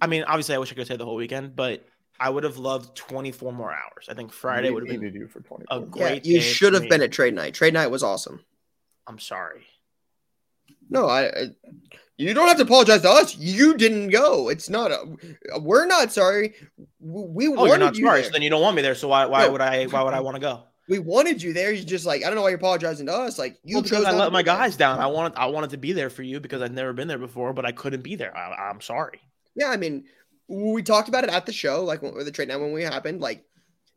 I 0.00 0.06
mean, 0.06 0.24
obviously, 0.24 0.54
I 0.54 0.58
wish 0.58 0.70
I 0.72 0.74
could 0.74 0.84
stay 0.86 0.96
the 0.96 1.04
whole 1.04 1.16
weekend, 1.16 1.56
but 1.56 1.84
I 2.20 2.30
would 2.30 2.44
have 2.44 2.58
loved 2.58 2.94
24 2.96 3.52
more 3.52 3.72
hours. 3.72 4.08
I 4.08 4.14
think 4.14 4.32
Friday 4.32 4.70
would 4.70 4.82
have 4.84 4.88
been. 4.88 5.00
needed 5.00 5.14
you 5.18 5.28
for 5.28 5.40
24 5.40 5.76
a 5.76 5.80
Yeah, 5.80 5.86
great 5.86 6.24
you 6.24 6.40
should 6.40 6.74
have 6.74 6.88
been 6.88 7.02
at 7.02 7.12
trade 7.12 7.34
night. 7.34 7.54
Trade 7.54 7.74
night 7.74 7.88
was 7.90 8.02
awesome. 8.02 8.40
I'm 9.06 9.18
sorry. 9.18 9.66
No, 10.88 11.08
I, 11.08 11.26
I 11.26 11.44
you 12.16 12.32
don't 12.32 12.46
have 12.46 12.58
to 12.58 12.62
apologize 12.62 13.02
to 13.02 13.10
us. 13.10 13.36
You 13.36 13.76
didn't 13.76 14.10
go. 14.10 14.48
It's 14.48 14.68
not 14.70 14.92
a 14.92 15.58
we're 15.60 15.86
not 15.86 16.12
sorry. 16.12 16.54
We 17.00 17.48
Oh, 17.48 17.50
wanted 17.52 17.68
you're 17.68 17.78
not 17.78 17.96
you 17.96 18.06
sorry. 18.06 18.20
there. 18.20 18.24
So 18.30 18.32
then 18.32 18.42
you 18.42 18.50
don't 18.50 18.62
want 18.62 18.76
me 18.76 18.82
there. 18.82 18.94
So 18.94 19.08
why? 19.08 19.26
Why 19.26 19.46
No. 19.46 19.52
would 19.52 19.60
I? 19.60 19.84
Why 19.86 20.02
would 20.02 20.14
I 20.14 20.20
want 20.20 20.36
to 20.36 20.40
go? 20.40 20.62
we 20.86 20.98
wanted 20.98 21.42
you 21.42 21.54
there. 21.54 21.72
You 21.72 21.82
just 21.82 22.04
like 22.06 22.22
I 22.22 22.26
don't 22.26 22.36
know 22.36 22.42
why 22.42 22.50
you're 22.50 22.58
apologizing 22.58 23.06
to 23.06 23.12
us. 23.12 23.38
Like 23.38 23.58
you 23.64 23.76
well, 23.76 23.82
chose 23.82 23.90
because 24.00 24.04
I 24.04 24.16
let 24.16 24.32
my 24.32 24.42
there. 24.42 24.54
guys 24.54 24.76
down. 24.76 25.00
I 25.00 25.06
wanted. 25.06 25.36
I 25.36 25.46
wanted 25.46 25.70
to 25.70 25.76
be 25.78 25.92
there 25.92 26.10
for 26.10 26.22
you 26.22 26.40
because 26.40 26.62
I'd 26.62 26.72
never 26.72 26.92
been 26.92 27.08
there 27.08 27.18
before, 27.18 27.52
but 27.52 27.64
I 27.64 27.72
couldn't 27.72 28.02
be 28.02 28.14
there. 28.16 28.36
I, 28.36 28.68
I'm 28.70 28.80
sorry. 28.80 29.20
Yeah, 29.56 29.70
I 29.70 29.76
mean, 29.76 30.04
we 30.48 30.82
talked 30.82 31.08
about 31.08 31.24
it 31.24 31.30
at 31.30 31.46
the 31.46 31.52
show, 31.52 31.84
like 31.84 32.02
when, 32.02 32.14
with 32.14 32.26
the 32.26 32.32
trade 32.32 32.48
now 32.48 32.58
when 32.58 32.72
we 32.72 32.82
happened. 32.82 33.20
Like, 33.20 33.44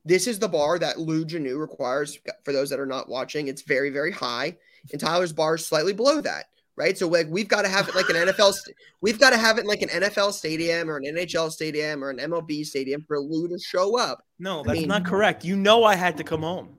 this 0.05 0.27
is 0.27 0.39
the 0.39 0.47
bar 0.47 0.79
that 0.79 0.99
Lou 0.99 1.25
Janu 1.25 1.59
requires 1.59 2.17
for 2.43 2.53
those 2.53 2.69
that 2.69 2.79
are 2.79 2.85
not 2.85 3.09
watching. 3.09 3.47
It's 3.47 3.61
very, 3.63 3.89
very 3.89 4.11
high, 4.11 4.57
and 4.91 4.99
Tyler's 5.01 5.33
bar 5.33 5.55
is 5.55 5.65
slightly 5.65 5.91
below 5.93 6.21
that, 6.21 6.45
right? 6.77 6.97
So 6.97 7.07
like, 7.09 7.27
we've 7.29 7.49
got 7.49 7.63
to 7.63 7.67
have 7.67 7.89
it 7.89 7.95
like 7.95 8.09
an 8.09 8.15
NFL. 8.15 8.53
st- 8.53 8.75
We've 9.01 9.19
got 9.19 9.31
to 9.31 9.37
have 9.37 9.57
it 9.57 9.65
like 9.65 9.81
an 9.81 9.89
NFL 9.89 10.31
stadium 10.31 10.89
or 10.89 10.97
an 10.97 11.03
NHL 11.03 11.51
stadium 11.51 12.03
or 12.03 12.09
an 12.09 12.17
MLB 12.19 12.65
stadium 12.65 13.03
for 13.05 13.19
Lou 13.19 13.49
to 13.49 13.59
show 13.59 13.99
up. 13.99 14.23
No, 14.39 14.61
I 14.61 14.63
that's 14.63 14.79
mean- 14.79 14.87
not 14.87 15.05
correct. 15.05 15.43
You 15.43 15.57
know, 15.57 15.83
I 15.83 15.95
had 15.95 16.15
to 16.17 16.23
come 16.23 16.41
home. 16.41 16.69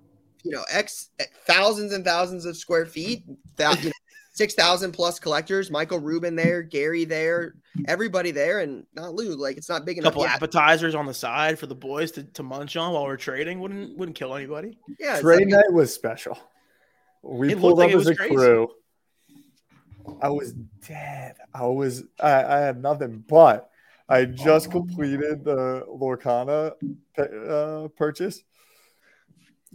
You 0.45 0.53
know, 0.53 0.63
x 0.71 1.11
eh, 1.19 1.25
thousands 1.47 1.93
and 1.93 2.05
thousands 2.05 2.47
of 2.47 2.57
square 2.57 2.87
feet, 2.87 3.25
that 3.57 3.79
you 3.83 3.87
know, 3.87 3.93
six 4.39 4.55
thousand 4.55 4.93
plus 4.93 5.19
collectors. 5.19 5.71
Michael 5.71 5.99
Rubin 5.99 6.37
there, 6.37 6.63
Gary 6.63 7.05
there, 7.05 7.57
everybody 7.87 8.31
there, 8.31 8.61
and 8.61 8.87
not 8.95 9.13
Lou. 9.15 9.35
Like, 9.37 9.57
it's 9.57 9.69
not 9.69 9.85
big 9.85 9.99
enough. 9.99 10.15
A 10.15 10.21
enough. 10.21 10.31
couple 10.39 10.49
yet. 10.51 10.59
appetizers 10.63 10.95
on 10.95 11.07
the 11.07 11.13
side 11.15 11.59
for 11.59 11.67
the 11.67 11.75
boys 11.75 12.13
to, 12.13 12.23
to 12.23 12.43
munch 12.43 12.77
on 12.77 12.93
while 12.95 13.05
we're 13.05 13.17
trading 13.17 13.61
wouldn't 13.61 13.99
wouldn't 13.99 14.17
kill 14.17 14.35
anybody. 14.35 14.79
Yeah, 14.99 15.15
it's 15.15 15.21
Trade 15.23 15.41
like- 15.41 15.49
night 15.49 15.73
was 15.73 15.93
special. 15.93 16.39
We 17.23 17.51
It 17.53 17.59
pulled 17.59 17.79
looked 17.79 17.91
up 17.91 17.97
like 17.97 18.07
it 18.07 18.09
as 18.11 18.15
a 18.15 18.15
crazy. 18.17 18.35
crew. 18.37 18.69
I 20.23 20.29
was 20.31 20.53
dead. 20.87 21.35
I 21.53 21.67
was. 21.67 22.05
I, 22.21 22.45
I 22.45 22.59
had 22.61 22.81
nothing, 22.81 23.25
but 23.29 23.69
I 24.09 24.25
just 24.25 24.71
completed 24.71 25.45
the 25.45 25.85
Lorcana 25.89 26.73
uh, 27.19 27.89
purchase. 27.89 28.43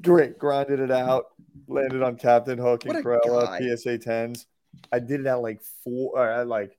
Great, 0.02 0.39
grinded 0.39 0.80
it 0.80 0.89
out, 0.89 1.26
landed 1.67 2.02
on 2.02 2.15
Captain 2.15 2.58
Hook 2.58 2.86
and 2.86 2.95
a 2.97 3.04
Cruella. 3.04 3.78
PSA 3.78 3.99
tens. 3.99 4.47
I 4.92 5.00
did 5.00 5.22
it 5.22 5.26
at 5.28 5.36
like 5.42 5.62
four. 5.84 6.18
Or 6.18 6.30
at 6.30 6.48
like 6.48 6.78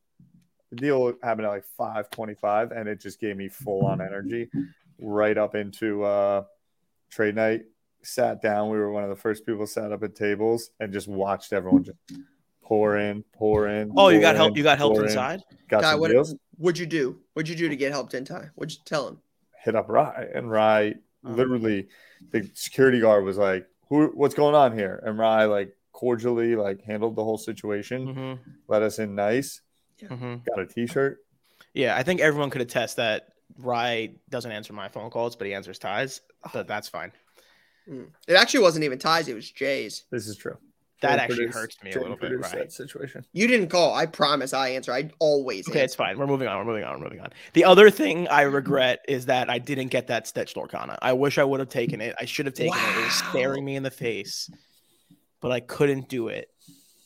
the 0.70 0.76
deal 0.76 1.14
happened 1.22 1.46
at 1.46 1.50
like 1.50 1.64
five 1.76 2.11
twenty-five, 2.11 2.72
and 2.72 2.88
it 2.88 3.00
just 3.00 3.20
gave 3.20 3.37
me 3.37 3.48
full 3.48 3.85
on 3.87 4.00
energy 4.00 4.48
right 5.00 5.37
up 5.37 5.54
into 5.54 6.02
uh, 6.04 6.44
trade 7.11 7.35
night. 7.35 7.62
Sat 8.02 8.42
down. 8.42 8.70
We 8.70 8.76
were 8.78 8.90
one 8.92 9.02
of 9.02 9.09
the 9.11 9.16
first 9.16 9.46
people 9.46 9.66
sat 9.66 9.90
up 9.92 10.02
at 10.02 10.14
tables 10.14 10.70
and 10.80 10.92
just 10.92 11.09
watched 11.09 11.52
everyone 11.52 11.85
just 11.85 11.98
pour 12.62 12.98
in, 12.98 13.24
pour 13.33 13.68
in. 13.68 13.92
Oh, 13.96 14.09
you 14.09 14.16
pour 14.16 14.22
got 14.22 14.37
help. 14.37 14.57
You 14.57 14.62
got 14.62 14.78
help 14.78 14.92
pour 14.94 15.02
in. 15.02 15.09
inside. 15.09 15.40
Got 15.68 15.83
Guy, 15.83 15.94
what 15.94 16.11
deals. 16.11 16.35
what'd 16.59 16.78
you 16.78 16.87
do? 16.87 17.18
What'd 17.33 17.48
you 17.48 17.57
do 17.57 17.68
to 17.68 17.76
get 17.76 17.92
helped 17.92 18.12
in 18.14 18.24
time? 18.24 18.50
What'd 18.57 18.72
you 18.76 18.83
tell 18.85 19.09
him? 19.09 19.18
hit 19.62 19.74
up 19.74 19.88
Rye, 19.88 20.28
and 20.35 20.50
Rye 20.50 20.94
Oh. 21.26 21.30
literally, 21.30 21.88
the 22.33 22.50
security 22.52 23.00
guard 23.00 23.24
was 23.24 23.38
like, 23.38 23.66
"Who? 23.88 24.09
What's 24.09 24.35
going 24.35 24.54
on 24.54 24.76
here?" 24.76 25.02
And 25.07 25.18
Rye 25.18 25.46
like 25.46 25.74
cordially 25.94 26.57
like 26.57 26.83
handled 26.85 27.16
the 27.16 27.24
whole 27.24 27.38
situation, 27.38 28.07
Mm-hmm. 28.09 28.50
let 28.68 28.83
us 28.83 28.98
in 28.98 29.14
nice, 29.14 29.62
Mm-hmm. 30.02 30.35
got 30.46 30.59
a 30.61 30.66
T-shirt. 30.66 31.18
Yeah, 31.72 31.96
I 31.96 32.02
think 32.02 32.20
everyone 32.20 32.50
could 32.50 32.61
attest 32.61 32.96
that 32.96 33.28
Rye 33.59 34.16
doesn't 34.28 34.50
answer 34.52 34.72
my 34.74 34.88
phone 34.88 35.09
calls, 35.11 35.37
but 35.37 35.46
he 35.46 35.54
answers 35.54 35.78
ties. 35.78 36.20
But 36.52 36.66
that's 36.68 36.88
fine. 36.88 37.12
Mm. 37.88 38.09
It 38.28 38.35
actually 38.35 38.61
wasn't 38.64 38.85
even 38.85 38.98
Ty's, 38.98 39.28
it 39.28 39.35
was 39.35 39.50
Jay's. 39.50 40.04
This 40.11 40.26
is 40.26 40.37
true. 40.37 40.57
That 41.00 41.16
Jay 41.16 41.22
actually 41.22 41.37
produced- 41.37 41.59
hurts 41.59 41.83
me 41.85 41.92
a 41.92 42.00
little 42.00 42.16
bit. 42.16 42.38
Right. 42.40 42.72
Situation. 42.72 43.24
You 43.33 43.46
didn't 43.46 43.68
call. 43.68 43.94
I 43.94 44.07
promise 44.07 44.52
I 44.52 44.70
answer. 44.70 44.92
I 44.92 45.11
always 45.18 45.68
Okay, 45.68 45.80
it's 45.80 45.94
answer. 45.94 45.98
fine. 46.04 46.18
We're 46.18 46.26
moving 46.26 46.48
on. 46.48 46.59
We're 46.59 46.72
moving 46.72 46.85
on. 46.85 46.98
We're 46.98 47.04
moving 47.04 47.20
on. 47.20 47.30
The 47.52 47.64
other 47.64 47.90
thing 47.90 48.26
I 48.28 48.42
regret 48.42 49.04
is 49.09 49.26
that 49.26 49.50
I 49.50 49.59
didn't 49.59 49.88
get 49.88 50.07
that 50.09 50.26
Stitch 50.26 50.54
Lorcana. 50.54 50.96
I 51.02 51.12
wish 51.12 51.38
I 51.38 51.44
would 51.44 51.61
have 51.61 51.68
taken 51.68 52.00
it. 52.00 52.14
I 52.20 52.24
should 52.24 52.46
have 52.46 52.54
taken 52.54 52.78
it. 52.78 52.98
It 52.98 53.04
was 53.04 53.14
staring 53.14 53.64
me 53.64 53.76
in 53.76 53.83
the 53.83 53.90
face, 53.90 54.48
but 55.44 55.52
I 55.52 55.61
couldn't 55.61 56.09
do 56.09 56.28
it. 56.28 56.48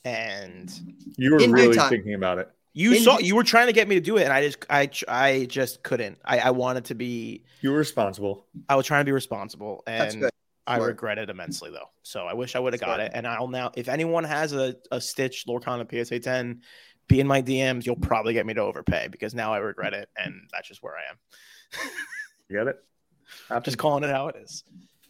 And 0.05 0.72
You 1.16 1.33
were 1.33 1.38
really 1.38 1.74
time. 1.74 1.90
thinking 1.90 2.14
about 2.14 2.38
it. 2.38 2.48
you 2.72 2.92
In 2.92 3.03
saw 3.03 3.18
you 3.18 3.35
were 3.35 3.42
trying 3.42 3.66
to 3.66 3.72
get 3.72 3.88
me 3.88 3.96
to 3.96 4.01
do 4.01 4.16
it, 4.16 4.22
and 4.22 4.33
I 4.33 4.46
just 4.46 4.64
I 4.70 4.88
I 5.09 5.46
just 5.46 5.83
couldn't. 5.83 6.18
I 6.24 6.38
I 6.38 6.51
wanted 6.53 6.85
to 6.87 6.94
be. 6.94 7.42
You 7.62 7.72
were 7.72 7.79
responsible. 7.79 8.46
I 8.68 8.77
was 8.77 8.87
trying 8.87 9.01
to 9.01 9.05
be 9.05 9.12
responsible, 9.12 9.83
and. 9.87 10.31
I 10.68 10.77
Smart. 10.77 10.88
regret 10.90 11.16
it 11.18 11.31
immensely 11.31 11.70
though. 11.70 11.88
So 12.03 12.27
I 12.27 12.35
wish 12.35 12.55
I 12.55 12.59
would 12.59 12.74
have 12.74 12.81
got 12.83 13.01
it. 13.01 13.11
And 13.14 13.27
I'll 13.27 13.48
now, 13.48 13.72
if 13.74 13.88
anyone 13.88 14.22
has 14.24 14.53
a, 14.53 14.77
a 14.92 15.01
Stitch 15.01 15.46
Lorcana 15.48 15.88
PSA 15.88 16.20
10, 16.20 16.61
be 17.07 17.20
in 17.20 17.27
my 17.27 17.40
DMs. 17.40 17.87
You'll 17.87 17.96
probably 17.96 18.35
get 18.35 18.44
me 18.44 18.53
to 18.53 18.61
overpay 18.61 19.09
because 19.11 19.33
now 19.35 19.55
I 19.55 19.59
regret 19.61 19.94
it, 19.94 20.11
and 20.14 20.35
that's 20.53 20.68
just 20.68 20.83
where 20.83 20.92
I 20.94 21.11
am. 21.11 21.90
You 22.51 22.59
get 22.59 22.66
it? 22.66 22.77
I'm 23.51 23.62
just 23.62 23.79
calling 23.79 24.05
it 24.05 24.11
how 24.11 24.29
it 24.29 24.37
is. 24.37 24.62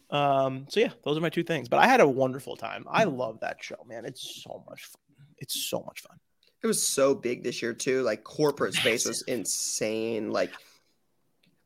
Um, 0.09 0.65
so 0.69 0.79
yeah, 0.79 0.91
those 1.03 1.17
are 1.17 1.21
my 1.21 1.29
two 1.29 1.43
things. 1.43 1.69
But 1.69 1.79
I 1.79 1.87
had 1.87 2.01
a 2.01 2.07
wonderful 2.07 2.55
time. 2.55 2.85
I 2.89 3.03
love 3.03 3.39
that 3.41 3.57
show, 3.61 3.77
man. 3.87 4.05
It's 4.05 4.43
so 4.43 4.63
much 4.67 4.85
fun. 4.85 5.01
It's 5.37 5.69
so 5.69 5.83
much 5.85 6.01
fun. 6.01 6.17
It 6.61 6.67
was 6.67 6.85
so 6.85 7.15
big 7.15 7.43
this 7.43 7.61
year 7.61 7.73
too. 7.73 8.01
Like 8.01 8.23
corporate 8.23 8.73
space 8.73 9.05
was 9.05 9.21
insane. 9.23 10.31
Like 10.31 10.51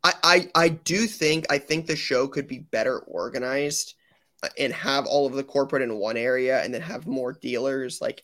I, 0.04 0.14
I 0.24 0.50
I 0.56 0.70
do 0.70 1.08
think 1.08 1.46
I 1.50 1.58
think 1.58 1.88
the 1.88 1.96
show 1.96 2.28
could 2.28 2.48
be 2.48 2.60
better 2.60 3.00
organized 3.00 3.96
uh, 4.44 4.50
and 4.60 4.72
have 4.74 5.06
all 5.06 5.26
of 5.26 5.34
the 5.34 5.44
corporate 5.44 5.82
in 5.82 5.98
one 5.98 6.18
area 6.18 6.62
and 6.62 6.74
then 6.74 6.82
have 6.82 7.08
more 7.08 7.34
dealers 7.34 8.02
like 8.02 8.22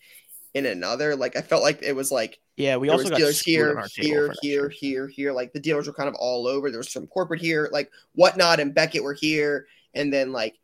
in 0.53 0.65
another. 0.65 1.15
Like 1.15 1.35
I 1.35 1.41
felt 1.41 1.63
like 1.63 1.81
it 1.81 1.95
was 1.95 2.11
like 2.11 2.39
Yeah, 2.57 2.75
we 2.77 2.89
also 2.89 3.09
got 3.09 3.17
dealers 3.17 3.41
here, 3.41 3.83
here, 3.95 4.33
here, 4.41 4.69
here, 4.69 5.07
here. 5.07 5.31
Like 5.31 5.53
the 5.53 5.59
dealers 5.59 5.87
were 5.87 5.93
kind 5.93 6.09
of 6.09 6.15
all 6.15 6.45
over. 6.45 6.69
There 6.69 6.79
was 6.79 6.91
some 6.91 7.07
corporate 7.07 7.41
here, 7.41 7.69
like 7.71 7.89
whatnot 8.13 8.59
and 8.59 8.75
Beckett 8.75 9.03
were 9.03 9.13
here, 9.13 9.65
and 9.93 10.11
then 10.13 10.31
like 10.31 10.55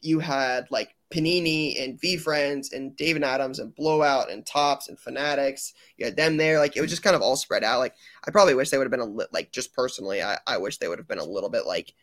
you 0.00 0.18
had 0.20 0.66
like 0.70 0.94
Panini 1.12 1.82
and 1.82 2.00
VeeFriends 2.00 2.72
and 2.72 2.96
David 2.96 3.22
Adams 3.22 3.58
and 3.60 3.74
Blowout 3.74 4.30
and 4.30 4.44
Topps 4.44 4.88
and 4.88 4.98
Fanatics. 4.98 5.72
You 5.96 6.04
had 6.06 6.16
them 6.16 6.36
there. 6.36 6.58
Like 6.58 6.76
it 6.76 6.80
was 6.80 6.90
just 6.90 7.02
kind 7.02 7.14
of 7.16 7.22
all 7.22 7.36
spread 7.36 7.62
out. 7.64 7.78
Like 7.78 7.94
I 8.26 8.30
probably 8.30 8.54
wish 8.54 8.70
they 8.70 8.78
would 8.78 8.84
have 8.86 8.90
been 8.90 9.00
a 9.00 9.04
li- 9.04 9.26
like 9.32 9.52
just 9.52 9.72
personally. 9.72 10.22
I, 10.22 10.38
I 10.46 10.58
wish 10.58 10.78
they 10.78 10.88
would 10.88 10.98
have 10.98 11.08
been 11.08 11.18
a 11.18 11.24
little 11.24 11.48
bit 11.50 11.64
like 11.66 11.94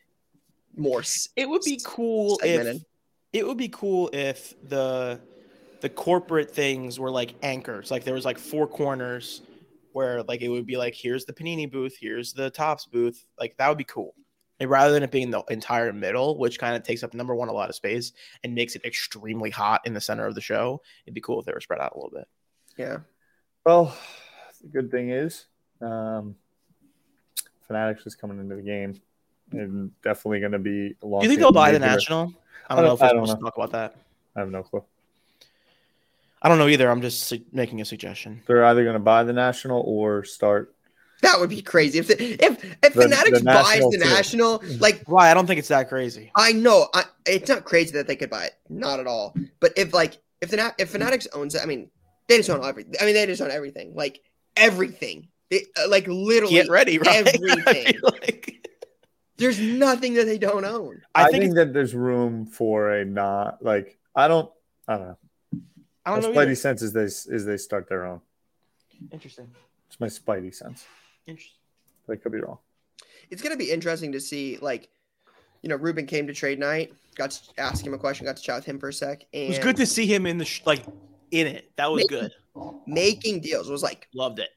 more. 0.76 1.02
s- 1.02 1.30
It 1.36 1.50
would 1.50 1.62
be 1.64 1.80
cool 1.84 2.40
if 2.44 2.82
it 3.34 3.46
would 3.48 3.58
be 3.58 3.70
cool 3.70 4.10
if 4.14 4.54
the 4.70 5.20
the 5.82 5.90
corporate 5.90 6.52
things 6.52 7.00
were 7.00 7.12
like 7.12 7.36
anchors. 7.44 7.92
Like 7.92 8.06
there 8.06 8.14
was 8.14 8.26
like 8.26 8.38
four 8.38 8.68
corners 8.68 9.42
where 9.92 10.24
like 10.24 10.42
it 10.42 10.48
would 10.50 10.66
be 10.66 10.78
like 10.78 10.96
here's 10.96 11.26
the 11.26 11.34
Panini 11.34 11.70
booth, 11.70 11.98
here's 12.00 12.32
the 12.32 12.50
Topps 12.50 12.86
booth. 12.86 13.26
Like 13.40 13.58
that 13.58 13.68
would 13.68 13.78
be 13.78 13.84
cool. 13.84 14.16
And 14.60 14.70
rather 14.70 14.94
than 14.94 15.04
it 15.04 15.12
being 15.12 15.32
the 15.32 15.44
entire 15.50 15.92
middle, 15.92 16.38
which 16.38 16.60
kind 16.60 16.76
of 16.76 16.84
takes 16.84 17.04
up 17.04 17.14
number 17.14 17.36
one 17.36 17.50
a 17.50 17.54
lot 17.54 17.70
of 17.70 17.76
space 17.76 18.14
and 18.44 18.54
makes 18.54 18.76
it 18.76 18.86
extremely 18.86 19.50
hot 19.50 19.82
in 19.86 19.94
the 19.94 20.02
center 20.02 20.26
of 20.26 20.36
the 20.36 20.42
show, 20.42 20.82
it'd 21.06 21.16
be 21.16 21.22
cool 21.22 21.40
if 21.40 21.46
they 21.46 21.52
were 21.54 21.60
spread 21.62 21.80
out 21.82 21.94
a 21.94 21.98
little 21.98 22.12
bit. 22.12 22.28
Yeah. 22.78 22.98
Well, 23.66 23.96
the 24.62 24.68
good 24.68 24.92
thing 24.92 25.10
is, 25.10 25.46
um, 25.82 26.36
Fanatics 27.68 28.06
is 28.06 28.16
coming 28.16 28.40
into 28.40 28.56
the 28.56 28.62
game 28.62 29.02
and 29.52 29.92
definitely 30.04 30.40
going 30.42 30.52
to 30.52 30.60
be. 30.60 30.96
A 31.02 31.06
long. 31.06 31.22
Do 31.22 31.26
you 31.26 31.30
think 31.30 31.40
they'll 31.40 31.52
buy 31.52 31.72
the 31.72 31.80
national? 31.80 32.34
I 32.70 32.76
don't, 32.76 32.80
I 32.80 32.82
know 32.82 32.82
don't- 32.88 32.94
if 32.94 33.00
we're 33.02 33.08
I 33.08 33.14
don't 33.14 33.28
to 33.28 33.36
talk 33.44 33.56
about 33.58 33.72
that. 33.72 33.96
I 34.36 34.40
have 34.42 34.50
no 34.52 34.64
clue. 34.64 34.84
I 36.42 36.50
don't 36.50 36.58
know 36.58 36.68
either. 36.68 36.90
I'm 36.92 37.02
just 37.02 37.24
su- 37.24 37.44
making 37.54 37.80
a 37.82 37.86
suggestion. 37.86 38.42
They're 38.48 38.66
either 38.66 38.84
going 38.84 38.96
to 38.96 39.00
buy 39.00 39.24
the 39.24 39.32
national 39.34 39.82
or 39.82 40.24
start. 40.26 40.76
That 41.24 41.40
would 41.40 41.50
be 41.50 41.62
crazy 41.62 42.00
if 42.00 42.10
if 42.10 42.42
if 42.42 42.60
The- 42.82 42.90
Fanatics 42.92 43.40
the 43.40 43.46
buys 43.46 43.66
national 43.80 43.92
the 43.92 43.98
too. 43.98 44.04
national. 44.04 44.64
Like 44.80 45.04
Why? 45.08 45.32
I 45.32 45.34
don't 45.34 45.48
think 45.48 45.58
it's 45.58 45.70
that 45.70 45.88
crazy. 45.88 46.32
I 46.36 46.52
know 46.52 46.90
I, 46.94 47.06
it's 47.26 47.48
not 47.50 47.64
crazy 47.64 47.94
that 47.94 48.08
they 48.08 48.18
could 48.18 48.30
buy 48.30 48.44
it, 48.46 48.54
not 48.70 49.00
at 49.00 49.08
all. 49.08 49.34
But 49.62 49.72
if 49.78 49.94
like 49.94 50.22
if 50.42 50.50
the 50.52 50.58
Na- 50.58 50.72
if 50.78 50.90
Fanatics 50.90 51.26
owns 51.34 51.56
it, 51.56 51.62
I 51.64 51.66
mean 51.66 51.90
they 52.28 52.38
just 52.38 52.50
own 52.50 52.64
everything. 52.64 52.96
I 53.02 53.06
mean 53.06 53.14
they 53.14 53.26
just 53.26 53.42
own 53.42 53.52
everything, 53.52 53.96
like 53.96 54.22
everything. 54.58 55.30
They, 55.50 55.66
uh, 55.78 55.88
like 55.88 56.06
literally, 56.08 56.56
Get 56.56 56.70
ready, 56.70 56.98
right? 56.98 57.08
I 57.26 57.32
everything. 57.36 58.00
like- 58.04 58.70
there's 59.38 59.60
nothing 59.60 60.14
that 60.16 60.26
they 60.26 60.38
don't 60.38 60.66
own. 60.66 61.02
I 61.16 61.24
I, 61.24 61.32
think, 61.32 61.44
think, 61.44 61.56
that 61.56 61.74
there's 61.74 61.96
room 61.96 62.46
for 62.46 62.92
a 62.94 63.06
not 63.06 63.64
like 63.64 63.98
I 64.16 64.28
don't 64.28 64.52
I 64.90 64.98
don't 64.98 65.08
know. 65.08 65.18
I 66.06 66.12
don't 66.20 66.22
know. 66.22 66.40
spidey 66.40 66.44
either. 66.48 66.56
sense 66.56 66.82
is 66.82 66.92
they 66.92 67.04
is 67.06 67.46
they 67.46 67.56
start 67.58 67.88
their 67.88 68.06
own. 68.06 68.20
Interesting. 69.12 69.50
It's 69.88 70.00
my 70.02 70.08
spidey 70.08 70.54
sense. 70.54 70.86
Interesting. 71.28 71.54
I 72.10 72.16
could 72.16 72.32
be 72.32 72.40
wrong. 72.40 72.58
It's 73.30 73.42
gonna 73.42 73.58
be 73.58 73.72
interesting 73.72 74.12
to 74.14 74.20
see 74.20 74.58
like. 74.62 74.90
You 75.62 75.70
know, 75.70 75.78
Rubin 75.78 76.06
came 76.06 76.28
to 76.28 76.34
trade 76.34 76.60
night. 76.60 76.94
Got 77.16 77.32
to 77.32 77.40
ask 77.58 77.86
him 77.88 77.94
a 77.94 77.98
question. 77.98 78.26
Got 78.26 78.36
to 78.36 78.44
chat 78.44 78.58
with 78.58 78.66
him 78.66 78.80
for 78.80 78.90
a 78.90 78.94
sec. 78.94 79.24
And 79.34 79.44
It 79.44 79.48
was 79.48 79.60
good 79.60 79.78
to 79.78 79.86
see 79.86 80.06
him 80.06 80.26
in 80.26 80.38
the 80.38 80.44
sh- 80.44 80.62
like 80.66 80.84
in 81.32 81.48
it. 81.48 81.72
That 81.78 81.90
was 81.90 82.00
Maybe- 82.02 82.10
good. 82.10 82.32
making 82.86 83.40
deals. 83.40 83.70
Was 83.70 83.82
like 83.82 84.10
Loved 84.14 84.40
it. 84.40 84.50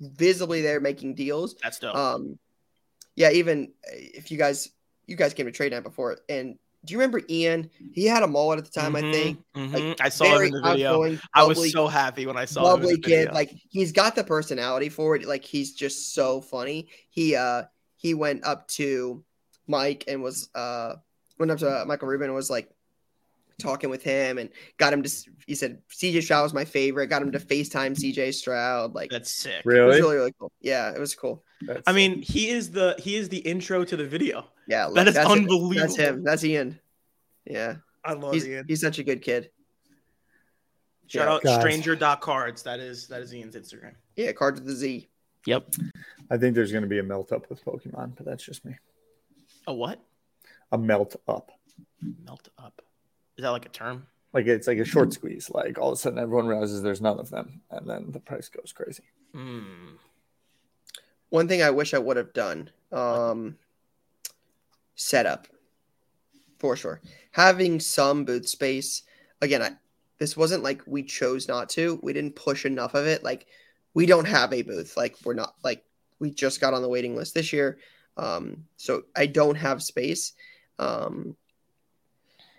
visibly 0.00 0.60
there 0.60 0.80
making 0.80 1.14
deals. 1.14 1.54
That's 1.62 1.78
dope. 1.78 1.94
Um, 1.94 2.40
yeah, 3.14 3.30
even 3.30 3.72
uh, 3.86 3.90
if 3.94 4.32
you 4.32 4.36
guys 4.38 4.70
you 5.06 5.14
guys 5.14 5.32
came 5.32 5.46
to 5.46 5.52
trade 5.52 5.70
night 5.70 5.84
before, 5.84 6.18
and 6.28 6.58
do 6.84 6.92
you 6.92 6.98
remember 6.98 7.20
Ian? 7.28 7.70
He 7.92 8.06
had 8.06 8.22
a 8.22 8.26
mullet 8.26 8.58
at 8.58 8.64
the 8.64 8.70
time, 8.70 8.94
I 8.96 9.02
Mhm, 9.02 9.12
think. 9.12 9.38
mhm. 9.56 10.00
I 10.00 10.08
saw 10.08 10.24
him 10.36 10.42
in 10.46 10.50
the 10.52 10.62
video. 10.62 10.92
outgoing, 10.94 11.20
I 11.34 11.44
was 11.44 11.72
so 11.72 11.86
happy 11.88 12.26
when 12.26 12.36
I 12.36 12.44
saw 12.44 12.60
him. 12.62 12.66
in 12.76 12.80
bubbly 12.80 12.94
the 12.96 13.00
kid. 13.02 13.18
video. 13.18 13.34
Like 13.34 13.50
he's 13.68 13.92
got 13.92 14.14
the 14.14 14.24
personality 14.24 14.88
for 14.88 15.16
it. 15.16 15.26
Like 15.26 15.44
he's 15.44 15.72
just 15.74 16.14
so 16.14 16.40
funny. 16.40 16.88
He 17.10 17.34
uh 17.34 17.64
he 17.96 18.14
went 18.14 18.44
up 18.46 18.68
to 18.68 19.24
Mike 19.66 20.04
and 20.08 20.22
was 20.22 20.48
uh 20.54 20.94
went 21.38 21.50
up 21.52 21.58
to 21.58 21.84
Michael 21.86 22.08
Rubin 22.08 22.26
and 22.26 22.34
was 22.34 22.48
like 22.50 22.70
talking 23.58 23.90
with 23.90 24.02
him 24.04 24.38
and 24.38 24.50
got 24.76 24.92
him 24.92 25.02
to. 25.02 25.10
He 25.46 25.54
said 25.56 25.82
CJ 25.90 26.22
Stroud 26.22 26.44
was 26.44 26.54
my 26.54 26.64
favorite. 26.64 27.08
Got 27.08 27.22
him 27.22 27.32
to 27.32 27.40
Facetime 27.40 27.96
CJ 27.96 28.32
Stroud. 28.34 28.94
Like 28.94 29.10
that's 29.10 29.32
sick. 29.32 29.52
it 29.52 29.66
was 29.66 29.74
Really? 29.74 30.00
really 30.00 30.14
really 30.16 30.34
cool. 30.38 30.52
Yeah, 30.60 30.92
it 30.92 31.00
was 31.00 31.14
cool. 31.16 31.42
That's- 31.62 31.84
I 31.86 31.92
mean, 31.92 32.22
he 32.22 32.48
is 32.48 32.70
the 32.70 32.94
he 32.98 33.16
is 33.16 33.28
the 33.28 33.38
intro 33.38 33.84
to 33.84 33.96
the 33.96 34.06
video. 34.06 34.46
Yeah, 34.66 34.86
look, 34.86 35.06
is 35.06 35.14
that's 35.14 35.28
it. 35.28 35.38
unbelievable. 35.38 35.74
That's 35.74 35.96
him. 35.96 36.22
That's 36.22 36.44
Ian. 36.44 36.78
Yeah. 37.44 37.76
I 38.04 38.12
love 38.12 38.34
he's, 38.34 38.46
Ian. 38.46 38.64
he's 38.68 38.80
such 38.80 38.98
a 38.98 39.02
good 39.02 39.22
kid. 39.22 39.50
Shout 41.08 41.26
yeah, 41.26 41.34
out 41.34 41.42
guys. 41.42 41.60
stranger.cards. 41.60 42.62
That 42.62 42.80
is 42.80 43.08
that 43.08 43.22
is 43.22 43.34
Ian's 43.34 43.56
Instagram. 43.56 43.94
Yeah, 44.16 44.32
cards 44.32 44.60
to 44.60 44.66
the 44.66 44.74
Z. 44.74 45.08
Yep. 45.46 45.74
I 46.30 46.36
think 46.36 46.54
there's 46.54 46.70
going 46.72 46.82
to 46.82 46.88
be 46.88 46.98
a 46.98 47.02
melt 47.02 47.32
up 47.32 47.48
with 47.48 47.64
Pokemon, 47.64 48.16
but 48.16 48.26
that's 48.26 48.44
just 48.44 48.64
me. 48.64 48.76
A 49.66 49.72
what? 49.72 50.00
A 50.72 50.78
melt 50.78 51.16
up. 51.26 51.50
Melt 52.24 52.48
up. 52.58 52.82
Is 53.38 53.42
that 53.42 53.50
like 53.50 53.64
a 53.64 53.70
term? 53.70 54.06
Like 54.34 54.46
it's 54.46 54.66
like 54.66 54.78
a 54.78 54.84
short 54.84 55.12
squeeze. 55.14 55.50
Like 55.50 55.78
all 55.78 55.88
of 55.88 55.94
a 55.94 55.96
sudden 55.96 56.18
everyone 56.18 56.46
realizes 56.46 56.82
there's 56.82 57.00
none 57.00 57.18
of 57.18 57.30
them, 57.30 57.62
and 57.70 57.88
then 57.88 58.10
the 58.10 58.20
price 58.20 58.48
goes 58.50 58.72
crazy. 58.72 59.04
Hmm. 59.32 59.96
One 61.30 61.48
thing 61.48 61.62
I 61.62 61.70
wish 61.70 61.94
I 61.94 61.98
would 61.98 62.16
have 62.16 62.32
done. 62.32 62.70
Um 62.92 63.56
setup. 64.94 65.46
For 66.58 66.76
sure. 66.76 67.00
Having 67.32 67.80
some 67.80 68.24
booth 68.24 68.48
space. 68.48 69.02
Again, 69.40 69.62
I 69.62 69.70
this 70.18 70.36
wasn't 70.36 70.64
like 70.64 70.82
we 70.86 71.04
chose 71.04 71.46
not 71.46 71.68
to. 71.70 72.00
We 72.02 72.12
didn't 72.12 72.34
push 72.34 72.66
enough 72.66 72.94
of 72.94 73.06
it. 73.06 73.22
Like 73.22 73.46
we 73.94 74.06
don't 74.06 74.26
have 74.26 74.52
a 74.52 74.62
booth. 74.62 74.96
Like 74.96 75.16
we're 75.24 75.34
not 75.34 75.54
like 75.62 75.84
we 76.18 76.30
just 76.30 76.60
got 76.60 76.74
on 76.74 76.82
the 76.82 76.88
waiting 76.88 77.14
list 77.14 77.34
this 77.34 77.52
year. 77.52 77.78
Um, 78.16 78.64
so 78.76 79.02
I 79.16 79.26
don't 79.26 79.54
have 79.54 79.82
space. 79.82 80.32
Um, 80.80 81.36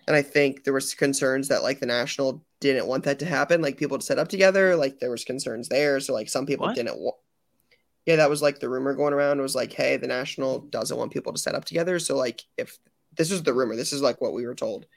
and 0.08 0.16
I 0.16 0.22
think 0.22 0.64
there 0.64 0.74
was 0.74 0.94
concerns 0.96 1.50
that 1.50 1.62
like 1.64 1.80
the 1.80 1.86
national 1.86 2.44
didn't 2.62 2.88
want 2.88 3.04
that 3.04 3.20
to 3.20 3.26
happen, 3.26 3.62
like 3.62 3.78
people 3.78 3.98
to 4.00 4.06
set 4.06 4.18
up 4.20 4.28
together. 4.30 4.76
Like 4.76 5.00
there 5.00 5.12
was 5.12 5.24
concerns 5.26 5.68
there, 5.70 6.00
so 6.00 6.14
like 6.14 6.30
some 6.30 6.46
people 6.46 6.66
What? 6.66 6.76
didn't 6.76 6.98
want. 6.98 7.18
Yeah, 8.10 8.16
that 8.16 8.30
was 8.32 8.42
like 8.42 8.58
the 8.58 8.70
rumor 8.70 8.96
going 8.96 9.14
around 9.14 9.40
was 9.40 9.54
like, 9.54 9.72
hey, 9.72 9.96
the 9.96 10.08
national 10.08 10.62
doesn't 10.62 10.98
want 10.98 11.14
people 11.14 11.32
to 11.32 11.38
set 11.38 11.54
up 11.54 11.64
together. 11.64 12.00
So 12.00 12.18
like, 12.18 12.42
if 12.58 12.76
this 13.16 13.30
is 13.30 13.44
the 13.44 13.54
rumor, 13.54 13.76
this 13.76 13.94
is 13.94 14.02
like 14.02 14.20
what 14.20 14.34
we 14.34 14.48
were 14.48 14.56
told, 14.56 14.88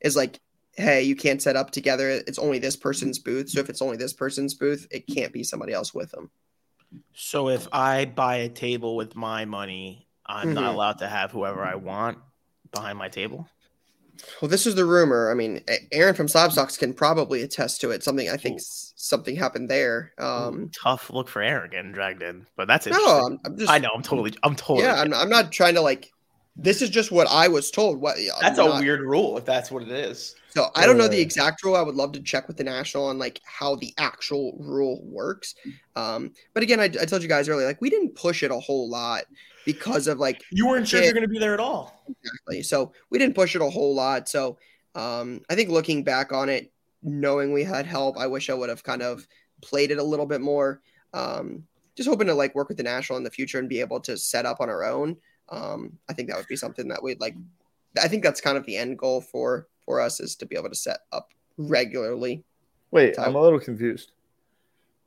is 0.00 0.16
like, 0.16 0.40
hey, 0.72 1.04
you 1.04 1.14
can't 1.14 1.40
set 1.40 1.54
up 1.54 1.70
together. 1.70 2.10
It's 2.10 2.40
only 2.40 2.58
this 2.58 2.74
person's 2.74 3.20
booth. 3.20 3.50
So 3.50 3.60
if 3.60 3.70
it's 3.70 3.80
only 3.80 3.98
this 3.98 4.14
person's 4.14 4.54
booth, 4.54 4.84
it 4.90 5.06
can't 5.06 5.32
be 5.32 5.44
somebody 5.44 5.72
else 5.72 5.94
with 5.94 6.10
them. 6.10 6.32
So 7.14 7.48
if 7.48 7.68
I 7.70 8.06
buy 8.06 8.38
a 8.38 8.48
table 8.48 8.96
with 8.96 9.14
my 9.14 9.44
money, 9.44 10.08
I'm 10.26 10.54
not 10.54 10.64
Mhm. 10.64 10.74
allowed 10.74 10.98
to 10.98 11.06
have 11.06 11.30
whoever 11.30 11.62
I 11.62 11.76
want 11.76 12.18
behind 12.72 12.98
my 12.98 13.10
table. 13.10 13.48
Well, 14.40 14.48
this 14.48 14.66
is 14.66 14.74
the 14.74 14.84
rumor. 14.84 15.30
I 15.30 15.34
mean, 15.34 15.62
Aaron 15.92 16.14
from 16.14 16.26
Slabstocks 16.26 16.78
can 16.78 16.92
probably 16.94 17.42
attest 17.42 17.80
to 17.82 17.90
it. 17.90 18.02
Something 18.02 18.28
I 18.28 18.36
think 18.36 18.60
Ooh. 18.60 18.64
something 18.96 19.36
happened 19.36 19.68
there. 19.70 20.12
Um, 20.18 20.70
Tough 20.70 21.10
look 21.10 21.28
for 21.28 21.42
Aaron 21.42 21.70
getting 21.70 21.92
dragged 21.92 22.22
in, 22.22 22.46
but 22.56 22.68
that's 22.68 22.86
no. 22.86 23.26
I'm, 23.26 23.38
I'm 23.44 23.56
just. 23.56 23.70
I 23.70 23.78
know. 23.78 23.90
I'm 23.94 24.02
totally. 24.02 24.34
I'm 24.42 24.56
totally. 24.56 24.86
Yeah, 24.86 25.00
I'm, 25.00 25.12
I'm 25.14 25.28
not 25.28 25.52
trying 25.52 25.74
to 25.74 25.80
like. 25.80 26.12
This 26.56 26.82
is 26.82 26.90
just 26.90 27.10
what 27.10 27.26
I 27.28 27.48
was 27.48 27.70
told. 27.70 28.00
What 28.00 28.16
I'm 28.18 28.40
that's 28.40 28.58
not- 28.58 28.78
a 28.78 28.80
weird 28.80 29.00
rule 29.00 29.38
if 29.38 29.44
that's 29.44 29.70
what 29.70 29.82
it 29.82 29.90
is. 29.90 30.34
So 30.54 30.68
I 30.74 30.84
don't 30.86 30.98
know 30.98 31.08
the 31.08 31.16
Uh, 31.18 31.20
exact 31.20 31.64
rule. 31.64 31.76
I 31.76 31.82
would 31.82 31.94
love 31.94 32.12
to 32.12 32.20
check 32.20 32.46
with 32.46 32.56
the 32.58 32.64
national 32.64 33.06
on 33.06 33.18
like 33.18 33.40
how 33.44 33.74
the 33.76 33.94
actual 33.98 34.54
rule 34.58 35.00
works. 35.04 35.54
Um, 35.96 36.32
but 36.52 36.62
again, 36.62 36.78
I, 36.78 36.84
I 36.84 37.06
told 37.06 37.22
you 37.22 37.28
guys 37.28 37.48
earlier, 37.48 37.66
like 37.66 37.80
we 37.80 37.88
didn't 37.90 38.14
push 38.14 38.42
it 38.42 38.50
a 38.50 38.58
whole 38.60 38.88
lot 38.90 39.24
because 39.64 40.06
of 40.08 40.18
like 40.18 40.42
You 40.50 40.66
weren't 40.66 40.86
sure 40.86 41.00
Yeah. 41.00 41.06
you're 41.06 41.14
going 41.14 41.22
to 41.22 41.28
be 41.28 41.38
there 41.38 41.54
at 41.54 41.60
all. 41.60 42.04
exactly. 42.06 42.62
So 42.62 42.92
we 43.10 43.18
didn't 43.18 43.34
push 43.34 43.54
it 43.56 43.62
a 43.62 43.70
whole 43.70 43.94
lot. 43.94 44.28
So 44.28 44.58
um, 44.94 45.40
I 45.48 45.54
think 45.54 45.70
looking 45.70 46.04
back 46.04 46.32
on 46.32 46.48
it, 46.50 46.70
knowing 47.02 47.52
we 47.52 47.64
had 47.64 47.86
help, 47.86 48.18
I 48.18 48.26
wish 48.26 48.50
I 48.50 48.54
would 48.54 48.68
have 48.68 48.82
kind 48.84 49.02
of 49.02 49.26
played 49.62 49.90
it 49.90 49.98
a 49.98 50.02
little 50.04 50.26
bit 50.26 50.40
more. 50.42 50.82
Um, 51.14 51.64
just 51.96 52.08
hoping 52.08 52.26
to 52.26 52.34
like 52.34 52.54
work 52.54 52.68
with 52.68 52.76
the 52.76 52.82
national 52.82 53.16
in 53.18 53.24
the 53.24 53.30
future 53.30 53.58
and 53.58 53.68
be 53.68 53.80
able 53.80 54.00
to 54.00 54.16
set 54.18 54.44
up 54.46 54.60
on 54.60 54.68
our 54.68 54.84
own. 54.84 55.16
Um, 55.48 55.98
I 56.08 56.12
think 56.12 56.28
that 56.28 56.36
would 56.36 56.46
be 56.46 56.56
something 56.56 56.88
that 56.88 57.02
we'd 57.02 57.20
like. 57.20 57.34
I 58.02 58.08
think 58.08 58.22
that's 58.22 58.40
kind 58.40 58.56
of 58.58 58.64
the 58.66 58.76
end 58.76 58.98
goal 58.98 59.20
for 59.20 59.66
for 59.84 60.00
us 60.00 60.20
is 60.20 60.36
to 60.36 60.46
be 60.46 60.56
able 60.56 60.68
to 60.68 60.74
set 60.74 61.00
up 61.12 61.30
regularly. 61.56 62.44
Wait, 62.90 63.16
So- 63.16 63.22
I'm 63.22 63.34
a 63.34 63.40
little 63.40 63.60
confused. 63.60 64.12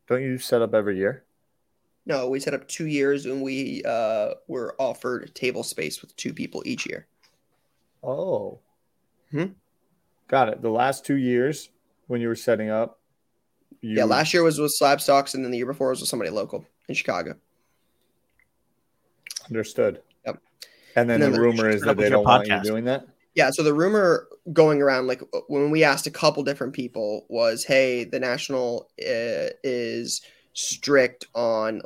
Don't 0.08 0.22
you 0.22 0.38
set 0.38 0.62
up 0.62 0.74
every 0.74 0.98
year? 0.98 1.24
No, 2.06 2.30
we 2.30 2.40
set 2.40 2.54
up 2.54 2.68
two 2.68 2.86
years 2.86 3.26
and 3.26 3.42
we 3.42 3.82
uh, 3.84 4.36
were 4.48 4.76
offered 4.78 5.34
table 5.34 5.64
space 5.64 6.02
with 6.02 6.16
two 6.16 6.34
people 6.34 6.62
each 6.66 6.86
year. 6.86 7.08
Oh. 8.04 8.60
Hmm. 9.32 9.46
Got 10.28 10.50
it. 10.50 10.62
The 10.62 10.70
last 10.70 11.04
two 11.06 11.16
years 11.16 11.70
when 12.06 12.22
you 12.22 12.28
were 12.28 12.36
setting 12.36 12.70
up, 12.70 13.00
you, 13.82 13.98
Yeah, 13.98 14.04
last 14.04 14.34
year 14.36 14.44
was 14.44 14.60
with 14.60 14.72
Slab 14.74 15.02
Stocks, 15.02 15.34
and 15.34 15.44
then 15.44 15.50
the 15.52 15.58
year 15.58 15.66
before 15.66 15.90
was 15.90 16.00
with 16.00 16.10
somebody 16.10 16.30
local 16.30 16.66
in 16.88 16.94
Chicago. 16.96 17.36
understood. 19.48 20.02
Yep. 20.26 20.42
And 20.96 21.10
then 21.10 21.16
And 21.16 21.24
then 21.24 21.32
the 21.32 21.38
the- 21.38 21.44
rumor 21.44 21.70
is 21.70 21.82
that 21.84 21.98
they 21.98 22.10
don't 22.10 22.24
want 22.24 22.48
you 22.48 22.62
doing 22.62 22.86
that. 22.86 23.08
Yeah, 23.36 23.52
so 23.52 23.64
the 23.64 23.74
rumor 23.74 24.28
going 24.54 24.82
around, 24.82 25.08
like 25.08 25.22
when 25.48 25.70
we 25.70 25.84
asked 25.84 26.08
a 26.08 26.12
couple 26.12 26.42
different 26.44 26.74
people, 26.74 27.26
was, 27.30 27.66
"Hey, 27.66 28.06
the 28.06 28.20
national 28.20 28.90
uh, 29.00 29.52
is 29.64 30.22
strict 30.54 31.28
on 31.36 31.82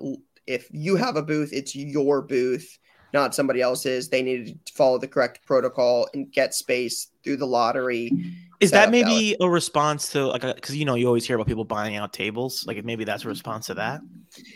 if 0.46 0.68
you 0.72 0.96
have 0.96 1.16
a 1.16 1.24
booth, 1.24 1.52
it's 1.52 1.76
your 1.76 2.22
booth, 2.22 2.78
not 3.14 3.34
somebody 3.34 3.62
else's. 3.62 4.10
They 4.10 4.22
need 4.22 4.64
to 4.66 4.74
follow 4.74 5.00
the 5.00 5.08
correct 5.08 5.46
protocol 5.46 6.08
and 6.14 6.32
get 6.32 6.54
space 6.54 7.08
through 7.24 7.38
the 7.38 7.48
lottery." 7.48 8.12
Is 8.60 8.72
that 8.72 8.92
maybe 8.92 9.36
a 9.40 9.50
response 9.50 10.12
to 10.12 10.28
like 10.28 10.42
because 10.42 10.76
you 10.76 10.86
know 10.86 10.96
you 10.96 11.08
always 11.08 11.26
hear 11.26 11.36
about 11.38 11.48
people 11.48 11.64
buying 11.64 11.96
out 11.96 12.14
tables? 12.14 12.64
Like 12.68 12.84
maybe 12.86 13.06
that's 13.06 13.24
a 13.26 13.28
response 13.28 13.68
to 13.68 13.74
that. 13.76 14.02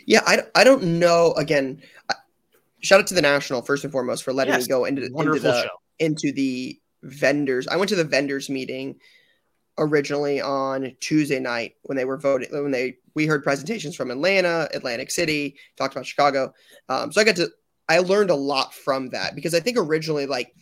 Yeah, 0.06 0.20
I, 0.26 0.42
I 0.54 0.62
don't 0.62 0.84
know. 1.00 1.32
Again, 1.32 1.82
I- 2.08 2.14
shout 2.80 3.00
out 3.00 3.06
to 3.08 3.14
the 3.14 3.22
national 3.22 3.62
first 3.62 3.82
and 3.82 3.90
foremost 3.90 4.22
for 4.22 4.32
letting 4.32 4.52
Yes, 4.54 4.64
me 4.64 4.68
go 4.68 4.84
into, 4.84 5.06
into 5.06 5.40
the 5.40 5.62
show. 5.62 5.68
into 5.98 6.32
the 6.32 6.78
vendors. 7.04 7.68
I 7.68 7.76
went 7.76 7.88
to 7.90 7.96
the 7.96 8.04
vendors 8.04 8.48
meeting 8.48 8.96
originally 9.78 10.40
on 10.40 10.96
Tuesday 11.00 11.40
night 11.40 11.74
when 11.82 11.96
they 11.96 12.04
were 12.04 12.16
voting 12.16 12.48
when 12.50 12.70
they 12.70 12.96
we 13.14 13.26
heard 13.26 13.44
presentations 13.44 13.96
from 13.96 14.10
Atlanta, 14.10 14.68
Atlantic 14.74 15.10
City, 15.10 15.56
talked 15.76 15.94
about 15.94 16.06
Chicago. 16.06 16.52
Um, 16.88 17.12
so 17.12 17.20
I 17.20 17.24
got 17.24 17.36
to 17.36 17.50
I 17.88 17.98
learned 17.98 18.30
a 18.30 18.34
lot 18.34 18.74
from 18.74 19.10
that 19.10 19.34
because 19.34 19.54
I 19.54 19.60
think 19.60 19.76
originally 19.78 20.26
like 20.26 20.54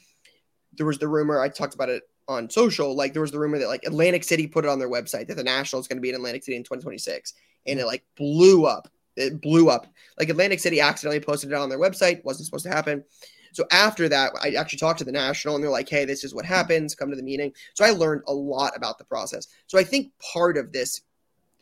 there 0.76 0.86
was 0.86 0.98
the 0.98 1.08
rumor 1.08 1.40
I 1.40 1.48
talked 1.48 1.74
about 1.74 1.88
it 1.88 2.02
on 2.28 2.48
social 2.48 2.94
like 2.94 3.12
there 3.12 3.22
was 3.22 3.32
the 3.32 3.38
rumor 3.38 3.58
that 3.58 3.68
like 3.68 3.84
Atlantic 3.84 4.24
City 4.24 4.46
put 4.46 4.64
it 4.64 4.68
on 4.68 4.78
their 4.78 4.90
website 4.90 5.26
that 5.28 5.36
the 5.36 5.44
National 5.44 5.80
is 5.80 5.88
going 5.88 5.98
to 5.98 6.02
be 6.02 6.08
in 6.08 6.14
Atlantic 6.14 6.44
City 6.44 6.56
in 6.56 6.62
2026 6.62 7.34
and 7.66 7.80
it 7.80 7.86
like 7.86 8.04
blew 8.16 8.64
up 8.64 8.88
it 9.16 9.40
blew 9.40 9.68
up 9.68 9.86
like 10.18 10.28
Atlantic 10.28 10.60
City 10.60 10.80
accidentally 10.80 11.20
posted 11.20 11.50
it 11.50 11.56
on 11.56 11.68
their 11.68 11.78
website 11.78 12.24
wasn't 12.24 12.46
supposed 12.46 12.64
to 12.64 12.70
happen 12.70 13.04
so 13.52 13.64
after 13.70 14.08
that, 14.08 14.32
I 14.42 14.50
actually 14.50 14.78
talked 14.78 14.98
to 15.00 15.04
the 15.04 15.12
national 15.12 15.54
and 15.54 15.62
they're 15.62 15.70
like, 15.70 15.88
hey, 15.88 16.04
this 16.04 16.24
is 16.24 16.34
what 16.34 16.44
happens. 16.44 16.94
Come 16.94 17.10
to 17.10 17.16
the 17.16 17.22
meeting. 17.22 17.52
So 17.74 17.84
I 17.84 17.90
learned 17.90 18.22
a 18.26 18.32
lot 18.32 18.76
about 18.76 18.98
the 18.98 19.04
process. 19.04 19.46
So 19.66 19.78
I 19.78 19.84
think 19.84 20.10
part 20.32 20.56
of 20.56 20.72
this 20.72 21.02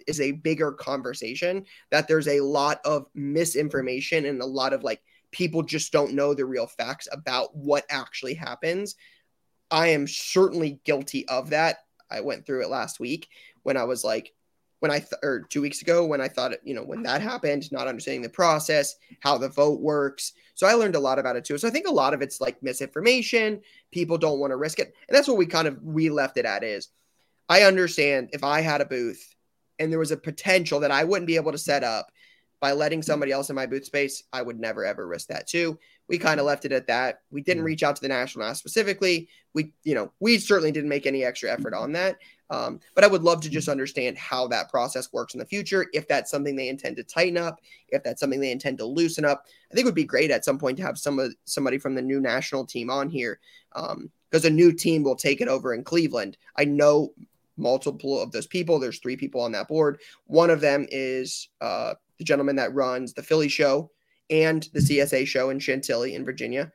is 0.07 0.21
a 0.21 0.33
bigger 0.33 0.73
conversation 0.73 1.65
that 1.91 2.09
there's 2.09 2.29
a 2.29 2.41
lot 2.41 2.81
of 2.85 3.07
misinformation 3.15 4.25
and 4.25 4.41
a 4.41 4.47
lot 4.47 4.73
of 4.73 4.83
like 4.83 5.03
people 5.31 5.63
just 5.63 5.93
don't 5.93 6.15
know 6.15 6.33
the 6.33 6.45
real 6.45 6.67
facts 6.67 7.09
about 7.13 7.55
what 7.55 7.85
actually 7.91 8.35
happens. 8.35 8.95
I 9.71 9.89
am 9.89 10.07
certainly 10.07 10.81
guilty 10.85 11.29
of 11.29 11.51
that. 11.51 11.79
I 12.11 12.21
went 12.21 12.47
through 12.47 12.63
it 12.63 12.71
last 12.71 12.99
week 12.99 13.29
when 13.63 13.77
I 13.77 13.85
was 13.85 14.03
like, 14.03 14.33
when 14.81 14.91
I 14.91 14.99
th- 14.99 15.13
or 15.23 15.47
two 15.49 15.63
weeks 15.63 15.83
ago 15.83 16.05
when 16.05 16.21
I 16.21 16.29
thought 16.29 16.53
you 16.65 16.75
know 16.75 16.83
when 16.83 17.03
that 17.05 17.23
happened, 17.23 17.71
not 17.71 17.87
understanding 17.87 18.23
the 18.23 18.29
process, 18.29 18.97
how 19.21 19.39
the 19.39 19.49
vote 19.49 19.81
works. 19.81 20.33
So 20.55 20.67
I 20.67 20.75
learned 20.75 20.97
a 20.97 21.01
lot 21.01 21.19
about 21.19 21.37
it 21.37 21.45
too. 21.45 21.57
So 21.59 21.69
I 21.69 21.71
think 21.71 21.87
a 21.87 21.93
lot 21.93 22.13
of 22.13 22.23
it's 22.23 22.41
like 22.41 22.63
misinformation. 22.63 23.61
People 23.93 24.19
don't 24.19 24.41
want 24.41 24.51
to 24.51 24.57
risk 24.57 24.79
it, 24.79 24.95
and 25.09 25.17
that's 25.17 25.29
what 25.29 25.39
we 25.39 25.47
kind 25.47 25.69
of 25.69 25.83
we 25.83 26.11
left 26.11 26.37
it 26.37 26.45
at. 26.45 26.65
Is 26.65 26.89
I 27.49 27.63
understand 27.63 28.31
if 28.33 28.43
I 28.43 28.61
had 28.61 28.81
a 28.81 28.87
booth 28.87 29.35
and 29.79 29.93
there 29.93 29.99
was 29.99 30.11
a 30.11 30.17
potential 30.17 30.81
that 30.81 30.91
I 30.91 31.05
wouldn't 31.05 31.27
be 31.27 31.37
able 31.37 31.53
to 31.53 31.59
set 31.59 31.85
up 31.85 32.11
by 32.61 32.73
letting 32.73 33.03
somebody 33.03 33.33
else 33.33 33.49
in 33.49 33.57
my 33.57 33.67
booth 33.67 33.87
space, 33.87 34.23
I 34.33 34.43
would 34.43 34.61
never 34.61 34.85
ever 34.85 35.07
risk 35.07 35.29
that 35.29 35.47
too. 35.47 35.79
We 36.09 36.19
kind 36.19 36.41
of 36.41 36.47
left 36.47 36.65
it 36.65 36.73
at 36.73 36.89
that. 36.89 37.21
We 37.31 37.43
didn't 37.43 37.65
reach 37.65 37.83
out 37.83 37.97
to 37.97 38.03
the 38.03 38.09
national 38.09 38.55
specifically. 38.55 39.29
We, 39.55 39.73
you 39.85 39.95
know, 39.95 40.13
we 40.21 40.39
certainly 40.39 40.73
didn't 40.73 40.91
make 40.91 41.07
any 41.07 41.25
extra 41.25 41.51
effort 41.51 41.73
on 41.73 41.93
that. 41.93 42.19
Um, 42.51 42.81
but 42.95 43.05
I 43.05 43.07
would 43.07 43.23
love 43.23 43.41
to 43.43 43.49
just 43.49 43.69
understand 43.69 44.19
how 44.19 44.49
that 44.49 44.71
process 44.71 45.13
works 45.13 45.35
in 45.35 45.39
the 45.39 45.47
future. 45.47 45.87
If 45.93 46.09
that's 46.09 46.31
something 46.31 46.57
they 46.57 46.69
intend 46.69 46.97
to 46.97 47.05
tighten 47.05 47.39
up, 47.39 47.61
if 47.89 48.03
that's 48.03 48.21
something 48.21 48.41
they 48.41 48.51
intend 48.51 48.79
to 48.79 48.85
loosen 48.85 49.25
up, 49.25 49.47
I 49.71 49.75
think 49.75 49.85
it 49.85 49.89
would 49.89 49.95
be 49.95 50.05
great 50.05 50.33
at 50.33 50.45
some 50.45 50.59
point 50.59 50.77
to 50.79 50.83
have 50.83 50.99
some 50.99 51.19
of 51.21 51.33
somebody 51.45 51.79
from 51.79 51.95
the 51.95 52.03
new 52.03 52.21
national 52.21 52.67
team 52.67 52.91
on 52.91 53.09
here 53.09 53.39
because 53.73 54.45
a 54.45 54.51
new 54.51 54.73
team 54.73 55.05
will 55.05 55.17
take 55.17 55.41
it 55.41 55.49
over 55.49 55.73
in 55.75 55.85
Cleveland. 55.85 56.37
I 56.57 56.65
know 56.65 57.13
multiple 57.57 58.21
of 58.21 58.33
those 58.33 58.47
people. 58.47 58.79
There's 58.79 58.99
three 58.99 59.17
people 59.17 59.41
on 59.41 59.53
that 59.53 59.69
board. 59.69 60.01
One 60.27 60.51
of 60.51 60.61
them 60.61 60.87
is 60.91 61.49
uh, 61.61 61.95
the 62.19 62.25
gentleman 62.25 62.57
that 62.57 62.75
runs 62.75 63.13
the 63.13 63.23
Philly 63.23 63.49
show 63.49 63.91
and 64.29 64.69
the 64.73 64.81
CSA 64.81 65.27
show 65.27 65.51
in 65.51 65.59
Chantilly 65.59 66.15
in 66.15 66.25
Virginia. 66.25 66.73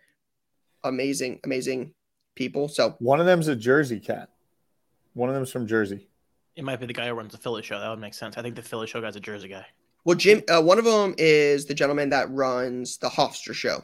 Amazing, 0.83 1.39
amazing 1.43 1.93
people. 2.35 2.67
So 2.67 2.95
One 2.99 3.19
of 3.19 3.25
them's 3.25 3.47
a 3.47 3.55
Jersey 3.55 3.99
cat. 3.99 4.29
One 5.15 5.29
of 5.29 5.35
them's 5.35 5.51
from 5.51 5.65
Jersey. 5.65 6.07
It 6.55 6.63
might 6.63 6.79
be 6.79 6.85
the 6.85 6.93
guy 6.93 7.07
who 7.07 7.13
runs 7.13 7.31
the 7.31 7.37
Philly 7.37 7.63
show. 7.63 7.79
That 7.79 7.89
would 7.89 7.99
make 7.99 8.13
sense. 8.13 8.37
I 8.37 8.41
think 8.41 8.55
the 8.55 8.61
Philly 8.61 8.85
show 8.85 9.01
guy's 9.01 9.15
a 9.15 9.19
Jersey 9.19 9.47
guy. 9.47 9.65
Well, 10.03 10.15
Jim, 10.15 10.43
uh, 10.47 10.61
one 10.61 10.77
of 10.77 10.85
them 10.85 11.15
is 11.17 11.65
the 11.65 11.73
gentleman 11.73 12.09
that 12.09 12.29
runs 12.31 12.97
the 12.97 13.09
Hofstra 13.09 13.55
show, 13.55 13.83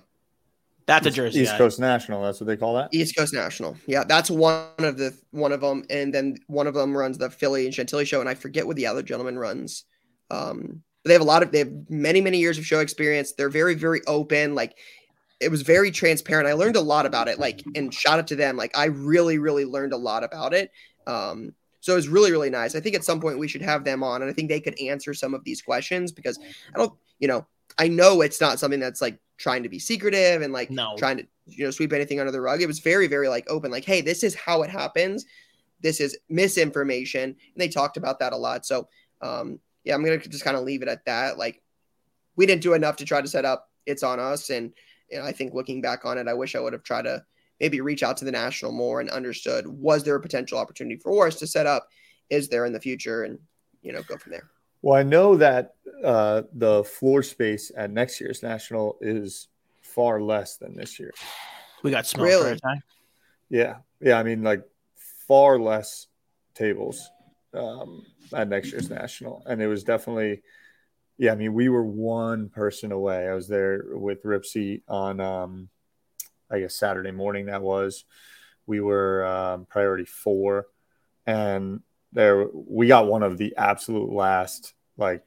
That's 0.86 1.08
a 1.08 1.12
Jersey 1.12 1.40
East 1.40 1.54
guy. 1.54 1.58
Coast 1.58 1.80
National. 1.80 2.22
That's 2.22 2.40
what 2.40 2.48
they 2.48 2.58
call 2.58 2.76
that. 2.76 2.90
East 2.94 3.16
Coast 3.18 3.34
National. 3.34 3.76
Yeah, 3.88 4.04
that's 4.04 4.30
one 4.30 4.68
of 4.78 4.98
the 4.98 5.18
one 5.32 5.52
of 5.52 5.62
them, 5.62 5.84
and 5.90 6.14
then 6.14 6.38
one 6.48 6.68
of 6.68 6.76
them 6.76 6.96
runs 6.96 7.18
the 7.18 7.30
Philly 7.30 7.66
and 7.66 7.74
Chantilly 7.74 8.06
show, 8.06 8.20
and 8.20 8.30
I 8.30 8.36
forget 8.36 8.68
what 8.68 8.76
the 8.76 8.86
other 8.86 9.02
gentleman 9.02 9.40
runs. 9.40 9.86
Um, 10.30 10.84
but 11.04 11.10
they 11.10 11.14
have 11.14 11.22
a 11.22 11.26
lot 11.26 11.42
of 11.42 11.52
they 11.52 11.60
have 11.60 11.72
many 11.90 12.22
many 12.22 12.38
years 12.38 12.58
of 12.58 12.66
show 12.66 12.80
experience. 12.82 13.34
They're 13.34 13.50
very 13.50 13.74
very 13.74 14.02
open. 14.06 14.54
Like 14.54 14.78
it 15.40 15.50
was 15.50 15.64
very 15.64 15.90
transparent. 15.90 16.48
I 16.48 16.54
learned 16.54 16.76
a 16.76 16.82
lot 16.82 17.08
about 17.08 17.28
it. 17.28 17.40
Like 17.40 17.64
and 17.74 17.92
shout 17.92 18.20
out 18.20 18.28
to 18.28 18.36
them. 18.36 18.58
Like 18.58 18.78
I 18.78 18.86
really 18.86 19.40
really 19.40 19.66
learned 19.66 19.94
a 19.94 19.98
lot 19.98 20.24
about 20.24 20.54
it. 20.54 20.72
Um, 21.08 21.54
so 21.80 21.94
it 21.94 21.96
was 21.96 22.08
really 22.08 22.32
really 22.32 22.50
nice. 22.50 22.76
I 22.76 22.80
think 22.80 22.96
at 22.96 23.04
some 23.04 23.20
point 23.20 23.40
we 23.40 23.48
should 23.48 23.62
have 23.62 23.84
them 23.84 24.04
on, 24.04 24.22
and 24.22 24.30
I 24.30 24.34
think 24.34 24.50
they 24.50 24.60
could 24.60 24.80
answer 24.80 25.14
some 25.14 25.34
of 25.34 25.44
these 25.44 25.62
questions 25.62 26.12
because 26.12 26.40
I 26.74 26.78
don't, 26.78 26.94
you 27.20 27.28
know, 27.28 27.46
I 27.78 27.88
know 27.88 28.22
it's 28.22 28.40
not 28.42 28.60
something 28.60 28.80
that's 28.80 29.02
like 29.02 29.20
trying 29.38 29.64
to 29.64 29.70
be 29.70 29.80
secretive 29.80 30.42
and 30.44 30.54
like 30.54 30.70
No. 30.70 30.96
trying 30.98 31.18
to 31.18 31.28
you 31.48 31.66
know 31.66 31.72
sweep 31.72 31.92
anything 31.94 32.20
under 32.20 32.32
the 32.32 32.42
rug. 32.42 32.62
It 32.62 32.68
was 32.68 32.80
very 32.80 33.08
very 33.08 33.28
like 33.28 33.50
open. 33.50 33.72
Like 33.72 33.86
hey, 33.86 34.02
this 34.02 34.24
is 34.24 34.36
how 34.36 34.62
it 34.62 34.70
happens. 34.70 35.26
This 35.82 36.00
is 36.00 36.18
misinformation, 36.30 37.24
and 37.24 37.36
they 37.56 37.68
talked 37.68 37.98
about 37.98 38.20
that 38.20 38.34
a 38.34 38.38
lot. 38.38 38.66
So 38.66 38.88
um, 39.22 39.60
yeah, 39.84 39.96
I'm 39.96 40.04
gonna 40.04 40.20
just 40.20 40.44
kind 40.44 40.58
of 40.58 40.64
leave 40.64 40.84
it 40.84 40.88
at 40.88 41.06
that. 41.06 41.38
Like 41.38 41.62
we 42.36 42.46
didn't 42.46 42.62
do 42.62 42.74
enough 42.74 42.98
to 42.98 43.06
try 43.06 43.22
to 43.22 43.28
set 43.28 43.46
up. 43.46 43.70
It's 43.88 44.04
on 44.04 44.20
us, 44.20 44.52
and 44.52 44.74
you 45.10 45.18
know, 45.18 45.26
I 45.26 45.32
think 45.32 45.54
looking 45.56 45.82
back 45.82 46.06
on 46.06 46.20
it, 46.20 46.28
I 46.28 46.34
wish 46.36 46.56
I 46.56 46.60
would 46.60 46.74
have 46.74 46.84
tried 46.84 47.04
to 47.04 47.26
maybe 47.62 47.80
reach 47.80 48.02
out 48.02 48.18
to 48.18 48.26
the 48.26 48.32
national 48.32 48.72
more 48.72 49.00
and 49.00 49.10
understood 49.12 49.68
was 49.68 50.04
there 50.04 50.16
a 50.16 50.20
potential 50.20 50.58
opportunity 50.58 50.98
for 50.98 51.28
us 51.28 51.36
to 51.36 51.48
set 51.48 51.68
up 51.68 51.88
is 52.30 52.50
there 52.50 52.66
in 52.66 52.74
the 52.74 52.80
future, 52.80 53.24
and 53.24 53.38
you 53.82 53.94
know, 53.94 54.02
go 54.04 54.18
from 54.18 54.32
there. 54.32 54.50
Well, 54.82 54.98
I 54.98 55.04
know 55.04 55.38
that 55.38 55.76
uh, 56.04 56.44
the 56.54 56.84
floor 56.84 57.22
space 57.22 57.72
at 57.78 57.92
next 57.92 58.20
year's 58.20 58.42
national 58.42 58.98
is 59.00 59.48
far 59.82 60.22
less 60.22 60.58
than 60.58 60.76
this 60.76 61.00
year. 61.00 61.14
We 61.84 61.92
got 61.92 62.08
smoked 62.08 62.30
Really? 62.30 62.52
right 62.52 62.62
time. 62.62 62.82
Yeah, 63.50 63.76
yeah. 64.00 64.18
I 64.18 64.24
mean, 64.24 64.44
like 64.44 64.64
far 65.28 65.60
less 65.60 66.08
tables 66.56 67.10
um, 67.54 68.06
at 68.34 68.48
next 68.48 68.72
year's 68.72 68.90
national, 68.90 69.44
and 69.46 69.62
it 69.62 69.68
was 69.68 69.84
definitely, 69.84 70.42
yeah. 71.18 71.34
I 71.34 71.36
mean, 71.36 71.54
we 71.54 71.70
were 71.70 71.86
one 71.86 72.50
person 72.50 72.92
away. 72.92 73.28
I 73.28 73.36
was 73.36 73.48
there 73.48 73.84
with 73.92 74.24
Ripsy 74.24 74.82
on, 74.88 75.20
um, 75.20 75.70
I 76.52 76.60
guess 76.60 76.76
Saturday 76.76 77.12
morning. 77.12 77.48
That 77.48 77.62
was, 77.62 78.06
we 78.66 78.80
were 78.80 79.26
um, 79.26 79.66
priority 79.66 80.06
four, 80.06 80.68
and 81.26 81.82
there 82.14 82.48
we 82.54 82.88
got 82.88 83.08
one 83.08 83.24
of 83.24 83.38
the 83.38 83.56
absolute 83.58 84.12
last 84.12 84.74
like 84.98 85.24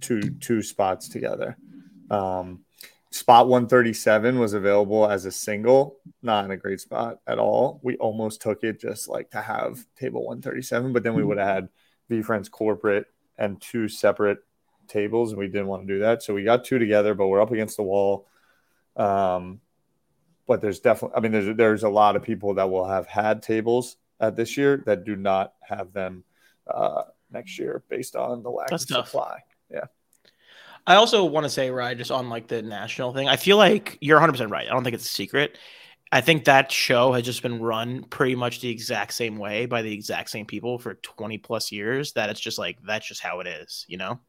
two 0.00 0.20
two 0.20 0.62
spots 0.62 1.08
together. 1.08 1.56
Um, 2.10 2.64
spot 3.10 3.48
137 3.48 4.38
was 4.38 4.52
available 4.52 5.08
as 5.08 5.24
a 5.24 5.32
single, 5.32 5.98
not 6.22 6.44
in 6.44 6.50
a 6.50 6.56
great 6.56 6.80
spot 6.80 7.18
at 7.26 7.38
all. 7.38 7.80
We 7.82 7.96
almost 7.96 8.42
took 8.42 8.64
it 8.64 8.80
just 8.80 9.08
like 9.08 9.30
to 9.30 9.40
have 9.40 9.84
table 9.96 10.24
137, 10.24 10.92
but 10.92 11.02
then 11.02 11.14
we 11.14 11.24
would 11.24 11.38
have 11.38 11.48
had 11.48 11.68
VeeFriends 12.10 12.50
corporate 12.50 13.06
and 13.38 13.60
two 13.60 13.88
separate 13.88 14.38
tables, 14.88 15.30
and 15.30 15.38
we 15.38 15.46
didn't 15.46 15.68
want 15.68 15.86
to 15.86 15.92
do 15.92 16.00
that. 16.00 16.22
So 16.22 16.34
we 16.34 16.44
got 16.44 16.64
two 16.64 16.78
together, 16.78 17.14
but 17.14 17.28
we're 17.28 17.40
up 17.40 17.52
against 17.52 17.76
the 17.76 17.82
wall. 17.82 18.26
Um, 18.96 19.60
but 20.52 20.60
there's 20.60 20.80
definitely, 20.80 21.16
I 21.16 21.20
mean, 21.20 21.32
there's 21.32 21.56
there's 21.56 21.82
a 21.82 21.88
lot 21.88 22.14
of 22.14 22.22
people 22.22 22.52
that 22.56 22.68
will 22.68 22.86
have 22.86 23.06
had 23.06 23.42
tables 23.42 23.96
at 24.20 24.36
this 24.36 24.58
year 24.58 24.82
that 24.84 25.02
do 25.02 25.16
not 25.16 25.54
have 25.62 25.94
them 25.94 26.24
uh, 26.66 27.04
next 27.30 27.58
year 27.58 27.82
based 27.88 28.16
on 28.16 28.42
the 28.42 28.50
lack 28.50 28.68
That's 28.68 28.82
of 28.82 28.88
tough. 28.90 29.06
supply. 29.06 29.38
Yeah. 29.70 29.86
I 30.86 30.96
also 30.96 31.24
want 31.24 31.44
to 31.44 31.48
say, 31.48 31.70
right, 31.70 31.96
just 31.96 32.10
on 32.10 32.28
like 32.28 32.48
the 32.48 32.60
national 32.60 33.14
thing, 33.14 33.28
I 33.28 33.36
feel 33.36 33.56
like 33.56 33.96
you're 34.02 34.20
100% 34.20 34.50
right. 34.50 34.66
I 34.66 34.70
don't 34.70 34.84
think 34.84 34.92
it's 34.92 35.06
a 35.06 35.08
secret. 35.08 35.56
I 36.12 36.20
think 36.20 36.44
that 36.44 36.70
show 36.70 37.14
has 37.14 37.22
just 37.22 37.40
been 37.40 37.58
run 37.58 38.04
pretty 38.04 38.34
much 38.34 38.60
the 38.60 38.68
exact 38.68 39.14
same 39.14 39.38
way 39.38 39.64
by 39.64 39.80
the 39.80 39.94
exact 39.94 40.28
same 40.28 40.44
people 40.44 40.78
for 40.78 40.96
20 40.96 41.38
plus 41.38 41.72
years 41.72 42.12
that 42.12 42.28
it's 42.28 42.40
just 42.40 42.58
like, 42.58 42.76
that's 42.86 43.08
just 43.08 43.22
how 43.22 43.40
it 43.40 43.46
is, 43.46 43.86
you 43.88 43.96
know? 43.96 44.20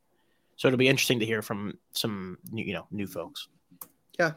So 0.56 0.70
it'll 0.70 0.78
be 0.78 0.88
interesting 0.88 1.20
to 1.20 1.26
hear 1.26 1.42
from 1.42 1.78
some, 1.92 2.38
new, 2.50 2.64
you 2.64 2.76
know, 2.76 2.88
new 2.92 3.08
folks. 3.08 3.50
Yeah, 4.18 4.36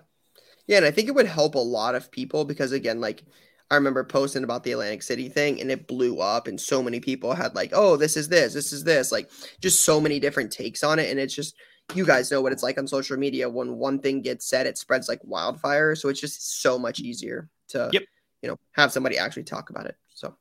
and 0.68 0.84
I 0.84 0.90
think 0.90 1.08
it 1.08 1.14
would 1.14 1.26
help 1.26 1.54
a 1.54 1.58
lot 1.58 1.94
of 1.94 2.10
people 2.10 2.44
because 2.44 2.72
again, 2.72 3.00
like 3.00 3.24
I 3.70 3.74
remember 3.74 4.04
posting 4.04 4.44
about 4.44 4.64
the 4.64 4.72
Atlantic 4.72 5.02
City 5.02 5.28
thing 5.28 5.60
and 5.60 5.70
it 5.70 5.86
blew 5.86 6.20
up 6.20 6.46
and 6.46 6.60
so 6.60 6.82
many 6.82 7.00
people 7.00 7.34
had 7.34 7.54
like, 7.54 7.70
"Oh, 7.72 7.96
this 7.96 8.16
is 8.16 8.28
this, 8.28 8.54
this 8.54 8.72
is 8.72 8.84
this." 8.84 9.12
Like 9.12 9.30
just 9.60 9.84
so 9.84 10.00
many 10.00 10.20
different 10.20 10.52
takes 10.52 10.82
on 10.82 10.98
it 10.98 11.10
and 11.10 11.18
it's 11.18 11.34
just 11.34 11.56
you 11.94 12.04
guys 12.04 12.30
know 12.30 12.40
what 12.40 12.52
it's 12.52 12.62
like 12.62 12.78
on 12.78 12.86
social 12.86 13.16
media 13.16 13.48
when 13.48 13.76
one 13.76 14.00
thing 14.00 14.20
gets 14.20 14.48
said 14.48 14.66
it 14.66 14.76
spreads 14.78 15.08
like 15.08 15.20
wildfire, 15.22 15.94
so 15.94 16.08
it's 16.08 16.20
just 16.20 16.60
so 16.62 16.78
much 16.78 17.00
easier 17.00 17.48
to 17.68 17.88
Yep. 17.92 18.02
you 18.42 18.48
know, 18.48 18.58
have 18.72 18.92
somebody 18.92 19.18
actually 19.18 19.44
talk 19.44 19.70
about 19.70 19.86
it. 19.86 19.96
So 20.14 20.36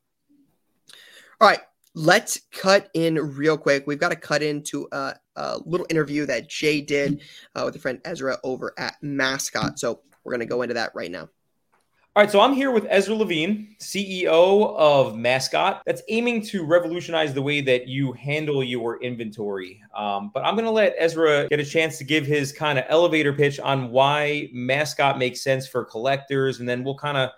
All 1.40 1.48
right, 1.48 1.60
let's 1.94 2.40
cut 2.52 2.90
in 2.94 3.14
real 3.14 3.56
quick. 3.56 3.86
We've 3.86 3.98
got 3.98 4.10
to 4.10 4.16
cut 4.16 4.42
into 4.42 4.88
a, 4.92 5.14
a 5.36 5.58
little 5.64 5.86
interview 5.90 6.26
that 6.26 6.48
Jay 6.48 6.80
did 6.80 7.20
uh, 7.54 7.62
with 7.64 7.76
a 7.76 7.78
friend 7.78 8.00
Ezra 8.04 8.38
over 8.44 8.72
at 8.78 8.96
Mascot. 9.02 9.78
So 9.78 10.00
we're 10.26 10.32
going 10.32 10.40
to 10.40 10.46
go 10.46 10.62
into 10.62 10.74
that 10.74 10.90
right 10.94 11.10
now. 11.10 11.28
All 12.16 12.22
right, 12.22 12.30
so 12.30 12.40
I'm 12.40 12.54
here 12.54 12.70
with 12.70 12.86
Ezra 12.88 13.14
Levine, 13.14 13.76
CEO 13.78 14.74
of 14.74 15.16
Mascot, 15.16 15.82
that's 15.86 16.02
aiming 16.08 16.42
to 16.46 16.64
revolutionize 16.64 17.32
the 17.34 17.42
way 17.42 17.60
that 17.60 17.88
you 17.88 18.12
handle 18.14 18.64
your 18.64 19.00
inventory. 19.02 19.82
Um, 19.94 20.30
but 20.32 20.42
I'm 20.42 20.54
going 20.54 20.64
to 20.64 20.70
let 20.70 20.94
Ezra 20.98 21.46
get 21.48 21.60
a 21.60 21.64
chance 21.64 21.98
to 21.98 22.04
give 22.04 22.26
his 22.26 22.52
kind 22.52 22.78
of 22.78 22.86
elevator 22.88 23.34
pitch 23.34 23.60
on 23.60 23.90
why 23.90 24.48
Mascot 24.52 25.18
makes 25.18 25.42
sense 25.42 25.68
for 25.68 25.84
collectors, 25.84 26.58
and 26.58 26.68
then 26.68 26.82
we'll 26.82 26.96
kind 26.96 27.18
of 27.18 27.30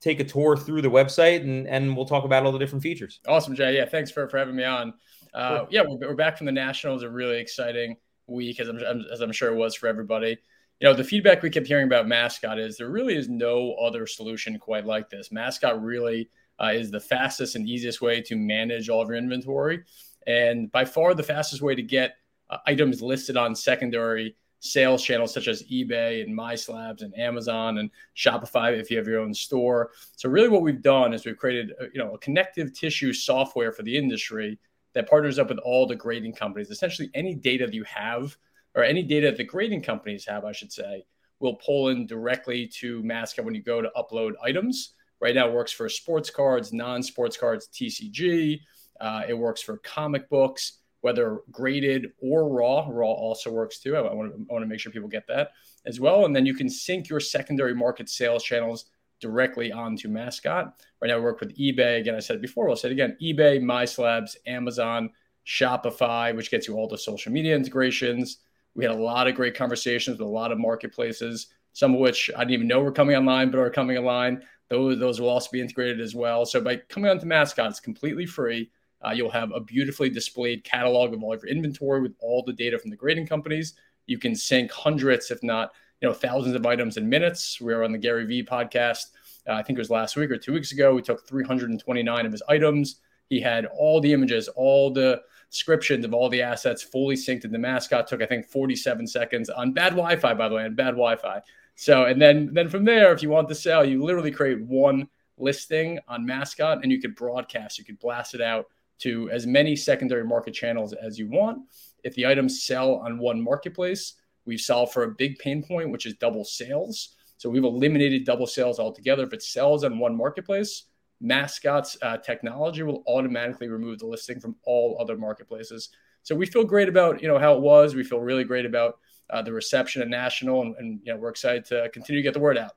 take 0.00 0.18
a 0.18 0.24
tour 0.24 0.56
through 0.56 0.82
the 0.82 0.90
website 0.90 1.42
and, 1.42 1.68
and 1.68 1.94
we'll 1.94 2.06
talk 2.06 2.24
about 2.24 2.44
all 2.44 2.52
the 2.52 2.58
different 2.58 2.82
features. 2.82 3.20
Awesome, 3.28 3.54
Jay. 3.54 3.76
Yeah, 3.76 3.84
thanks 3.84 4.10
for, 4.10 4.28
for 4.28 4.38
having 4.38 4.56
me 4.56 4.64
on. 4.64 4.94
Uh, 5.32 5.66
yeah, 5.70 5.82
we're, 5.86 6.08
we're 6.08 6.14
back 6.14 6.38
from 6.38 6.46
the 6.46 6.52
Nationals. 6.52 7.02
A 7.02 7.08
really 7.08 7.38
exciting 7.38 7.96
week, 8.26 8.58
as 8.60 8.68
I'm, 8.68 8.78
as 9.12 9.20
I'm 9.20 9.30
sure 9.30 9.52
it 9.52 9.56
was 9.56 9.76
for 9.76 9.88
everybody. 9.88 10.38
You 10.82 10.88
know, 10.88 10.94
the 10.94 11.04
feedback 11.04 11.42
we 11.42 11.50
kept 11.50 11.68
hearing 11.68 11.86
about 11.86 12.08
Mascot 12.08 12.58
is 12.58 12.76
there 12.76 12.90
really 12.90 13.14
is 13.14 13.28
no 13.28 13.74
other 13.74 14.04
solution 14.04 14.58
quite 14.58 14.84
like 14.84 15.08
this. 15.08 15.30
Mascot 15.30 15.80
really 15.80 16.28
uh, 16.60 16.72
is 16.74 16.90
the 16.90 16.98
fastest 16.98 17.54
and 17.54 17.68
easiest 17.68 18.02
way 18.02 18.20
to 18.22 18.34
manage 18.34 18.88
all 18.88 19.00
of 19.00 19.06
your 19.06 19.16
inventory, 19.16 19.84
and 20.26 20.72
by 20.72 20.84
far 20.84 21.14
the 21.14 21.22
fastest 21.22 21.62
way 21.62 21.76
to 21.76 21.82
get 21.82 22.16
uh, 22.50 22.56
items 22.66 23.00
listed 23.00 23.36
on 23.36 23.54
secondary 23.54 24.34
sales 24.58 25.04
channels 25.04 25.32
such 25.32 25.46
as 25.46 25.62
eBay 25.70 26.24
and 26.24 26.36
MySlabs 26.36 27.02
and 27.02 27.16
Amazon 27.16 27.78
and 27.78 27.88
Shopify 28.16 28.76
if 28.76 28.90
you 28.90 28.96
have 28.96 29.06
your 29.06 29.20
own 29.20 29.32
store. 29.32 29.92
So 30.16 30.28
really 30.28 30.48
what 30.48 30.62
we've 30.62 30.82
done 30.82 31.14
is 31.14 31.24
we've 31.24 31.36
created 31.36 31.74
uh, 31.80 31.84
you 31.94 32.02
know 32.02 32.14
a 32.14 32.18
connective 32.18 32.72
tissue 32.72 33.12
software 33.12 33.70
for 33.70 33.84
the 33.84 33.96
industry 33.96 34.58
that 34.94 35.08
partners 35.08 35.38
up 35.38 35.48
with 35.48 35.58
all 35.58 35.86
the 35.86 35.94
grading 35.94 36.32
companies. 36.32 36.70
Essentially 36.70 37.08
any 37.14 37.36
data 37.36 37.66
that 37.66 37.74
you 37.74 37.84
have 37.84 38.36
or 38.74 38.84
any 38.84 39.02
data 39.02 39.28
that 39.28 39.36
the 39.36 39.44
grading 39.44 39.82
companies 39.82 40.26
have, 40.26 40.44
I 40.44 40.52
should 40.52 40.72
say, 40.72 41.04
will 41.40 41.54
pull 41.56 41.88
in 41.88 42.06
directly 42.06 42.66
to 42.78 43.02
Mascot 43.02 43.44
when 43.44 43.54
you 43.54 43.62
go 43.62 43.82
to 43.82 43.90
upload 43.96 44.32
items. 44.42 44.94
Right 45.20 45.34
now 45.34 45.48
it 45.48 45.54
works 45.54 45.72
for 45.72 45.88
sports 45.88 46.30
cards, 46.30 46.72
non-sports 46.72 47.36
cards, 47.36 47.68
TCG. 47.72 48.60
Uh, 49.00 49.22
it 49.28 49.34
works 49.34 49.62
for 49.62 49.78
comic 49.78 50.28
books 50.28 50.78
whether 51.02 51.40
graded 51.50 52.12
or 52.20 52.48
raw. 52.48 52.86
Raw 52.88 53.10
also 53.10 53.50
works 53.50 53.78
too. 53.80 53.96
I 53.96 54.00
want 54.14 54.32
to, 54.32 54.46
I 54.48 54.52
want 54.52 54.62
to 54.62 54.68
make 54.68 54.80
sure 54.80 54.90
people 54.90 55.08
get 55.08 55.26
that 55.28 55.50
as 55.84 56.00
well. 56.00 56.24
And 56.24 56.34
then 56.34 56.46
you 56.46 56.54
can 56.54 56.70
sync 56.70 57.08
your 57.08 57.20
secondary 57.20 57.74
market 57.74 58.08
sales 58.08 58.42
channels 58.42 58.86
directly 59.20 59.70
onto 59.70 60.08
Mascot. 60.08 60.72
Right 61.00 61.08
now, 61.08 61.18
we 61.18 61.24
work 61.24 61.40
with 61.40 61.56
eBay. 61.58 62.00
Again, 62.00 62.14
I 62.14 62.20
said 62.20 62.36
it 62.36 62.42
before, 62.42 62.70
I'll 62.70 62.76
say 62.76 62.88
it 62.88 62.92
again 62.92 63.16
eBay, 63.20 63.60
MySlabs, 63.60 64.36
Amazon, 64.46 65.10
Shopify, 65.46 66.34
which 66.34 66.50
gets 66.50 66.68
you 66.68 66.74
all 66.74 66.88
the 66.88 66.98
social 66.98 67.32
media 67.32 67.56
integrations. 67.56 68.38
We 68.74 68.84
had 68.84 68.94
a 68.94 68.98
lot 68.98 69.28
of 69.28 69.34
great 69.34 69.54
conversations 69.54 70.18
with 70.18 70.26
a 70.26 70.30
lot 70.30 70.52
of 70.52 70.58
marketplaces, 70.58 71.48
some 71.72 71.94
of 71.94 72.00
which 72.00 72.30
I 72.36 72.40
didn't 72.40 72.52
even 72.52 72.68
know 72.68 72.80
were 72.80 72.92
coming 72.92 73.16
online, 73.16 73.50
but 73.50 73.58
are 73.58 73.70
coming 73.70 73.98
online. 73.98 74.42
Those, 74.68 74.98
those 74.98 75.20
will 75.20 75.28
also 75.28 75.50
be 75.52 75.60
integrated 75.60 76.00
as 76.00 76.14
well. 76.14 76.46
So 76.46 76.60
by 76.60 76.76
coming 76.76 77.10
onto 77.10 77.26
Mascot, 77.26 77.70
it's 77.70 77.80
completely 77.80 78.24
free. 78.24 78.70
Uh, 79.04 79.10
you'll 79.10 79.30
have 79.30 79.52
a 79.52 79.60
beautifully 79.60 80.08
displayed 80.08 80.64
catalog 80.64 81.12
of 81.12 81.22
all 81.22 81.34
of 81.34 81.42
your 81.42 81.52
inventory 81.52 82.00
with 82.00 82.14
all 82.20 82.42
the 82.42 82.52
data 82.52 82.78
from 82.78 82.90
the 82.90 82.96
grading 82.96 83.26
companies. 83.26 83.74
You 84.06 84.18
can 84.18 84.34
sync 84.34 84.70
hundreds, 84.70 85.30
if 85.30 85.42
not 85.42 85.72
you 86.02 86.08
know 86.08 86.14
thousands 86.14 86.56
of 86.56 86.66
items 86.66 86.96
in 86.96 87.08
minutes. 87.08 87.60
We 87.60 87.72
were 87.72 87.84
on 87.84 87.92
the 87.92 87.98
Gary 87.98 88.26
Vee 88.26 88.44
podcast. 88.44 89.06
Uh, 89.48 89.52
I 89.52 89.62
think 89.62 89.78
it 89.78 89.80
was 89.80 89.90
last 89.90 90.16
week 90.16 90.30
or 90.30 90.36
two 90.36 90.52
weeks 90.52 90.72
ago. 90.72 90.94
We 90.94 91.02
took 91.02 91.26
329 91.26 92.26
of 92.26 92.32
his 92.32 92.42
items. 92.48 92.96
He 93.28 93.40
had 93.40 93.66
all 93.66 94.00
the 94.00 94.12
images, 94.12 94.48
all 94.48 94.92
the 94.92 95.22
descriptions 95.52 96.04
of 96.04 96.14
all 96.14 96.28
the 96.28 96.42
assets 96.42 96.82
fully 96.82 97.14
synced 97.14 97.44
into 97.44 97.58
Mascot. 97.58 98.08
Took 98.08 98.22
I 98.22 98.26
think 98.26 98.46
47 98.46 99.06
seconds 99.06 99.50
on 99.50 99.72
bad 99.72 99.90
Wi-Fi, 99.90 100.34
by 100.34 100.48
the 100.48 100.56
way, 100.56 100.64
and 100.64 100.74
bad 100.74 100.92
Wi-Fi. 100.92 101.40
So 101.76 102.04
and 102.04 102.20
then 102.20 102.50
then 102.52 102.68
from 102.68 102.84
there, 102.84 103.12
if 103.12 103.22
you 103.22 103.30
want 103.30 103.48
to 103.48 103.54
sell, 103.54 103.84
you 103.84 104.02
literally 104.02 104.32
create 104.32 104.60
one 104.62 105.08
listing 105.38 105.98
on 106.08 106.26
Mascot, 106.26 106.82
and 106.82 106.90
you 106.90 107.00
could 107.00 107.14
broadcast. 107.14 107.78
You 107.78 107.84
could 107.84 107.98
blast 107.98 108.34
it 108.34 108.40
out 108.40 108.66
to 109.00 109.28
as 109.30 109.46
many 109.46 109.76
secondary 109.76 110.24
market 110.24 110.54
channels 110.54 110.92
as 110.92 111.18
you 111.18 111.28
want. 111.28 111.62
If 112.04 112.14
the 112.14 112.26
items 112.26 112.64
sell 112.64 112.96
on 112.96 113.18
one 113.18 113.42
marketplace, 113.42 114.14
we've 114.44 114.60
solved 114.60 114.92
for 114.92 115.04
a 115.04 115.14
big 115.14 115.38
pain 115.38 115.62
point, 115.62 115.90
which 115.90 116.06
is 116.06 116.14
double 116.14 116.44
sales. 116.44 117.16
So 117.36 117.50
we've 117.50 117.64
eliminated 117.64 118.24
double 118.24 118.46
sales 118.46 118.78
altogether. 118.78 119.24
If 119.24 119.32
it 119.32 119.42
sells 119.42 119.82
on 119.82 119.98
one 119.98 120.16
marketplace, 120.16 120.84
Mascot's 121.22 121.96
uh, 122.02 122.18
technology 122.18 122.82
will 122.82 123.04
automatically 123.06 123.68
remove 123.68 124.00
the 124.00 124.06
listing 124.06 124.40
from 124.40 124.56
all 124.64 124.98
other 125.00 125.16
marketplaces. 125.16 125.90
So 126.22 126.34
we 126.34 126.46
feel 126.46 126.64
great 126.64 126.88
about 126.88 127.22
you 127.22 127.28
know 127.28 127.38
how 127.38 127.54
it 127.54 127.60
was. 127.60 127.94
We 127.94 128.04
feel 128.04 128.20
really 128.20 128.44
great 128.44 128.66
about 128.66 128.98
uh, 129.30 129.42
the 129.42 129.52
reception 129.52 130.02
at 130.02 130.08
National, 130.08 130.62
and, 130.62 130.76
and 130.76 131.00
you 131.04 131.12
know 131.12 131.18
we're 131.18 131.30
excited 131.30 131.64
to 131.66 131.88
continue 131.90 132.20
to 132.20 132.26
get 132.26 132.34
the 132.34 132.40
word 132.40 132.58
out. 132.58 132.72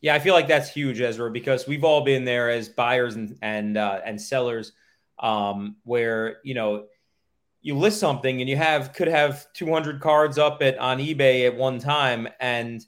Yeah, 0.00 0.14
I 0.14 0.18
feel 0.18 0.32
like 0.32 0.48
that's 0.48 0.70
huge, 0.70 1.00
Ezra, 1.00 1.30
because 1.30 1.66
we've 1.66 1.84
all 1.84 2.02
been 2.02 2.24
there 2.24 2.50
as 2.50 2.68
buyers 2.68 3.16
and 3.16 3.36
and 3.42 3.76
uh, 3.76 4.00
and 4.04 4.20
sellers, 4.20 4.72
um, 5.18 5.76
where 5.84 6.38
you 6.42 6.54
know 6.54 6.86
you 7.62 7.76
list 7.76 8.00
something 8.00 8.40
and 8.40 8.48
you 8.48 8.56
have 8.56 8.94
could 8.94 9.08
have 9.08 9.52
200 9.52 10.00
cards 10.00 10.38
up 10.38 10.62
at 10.62 10.78
on 10.78 10.98
eBay 10.98 11.46
at 11.46 11.54
one 11.54 11.78
time, 11.78 12.28
and 12.40 12.84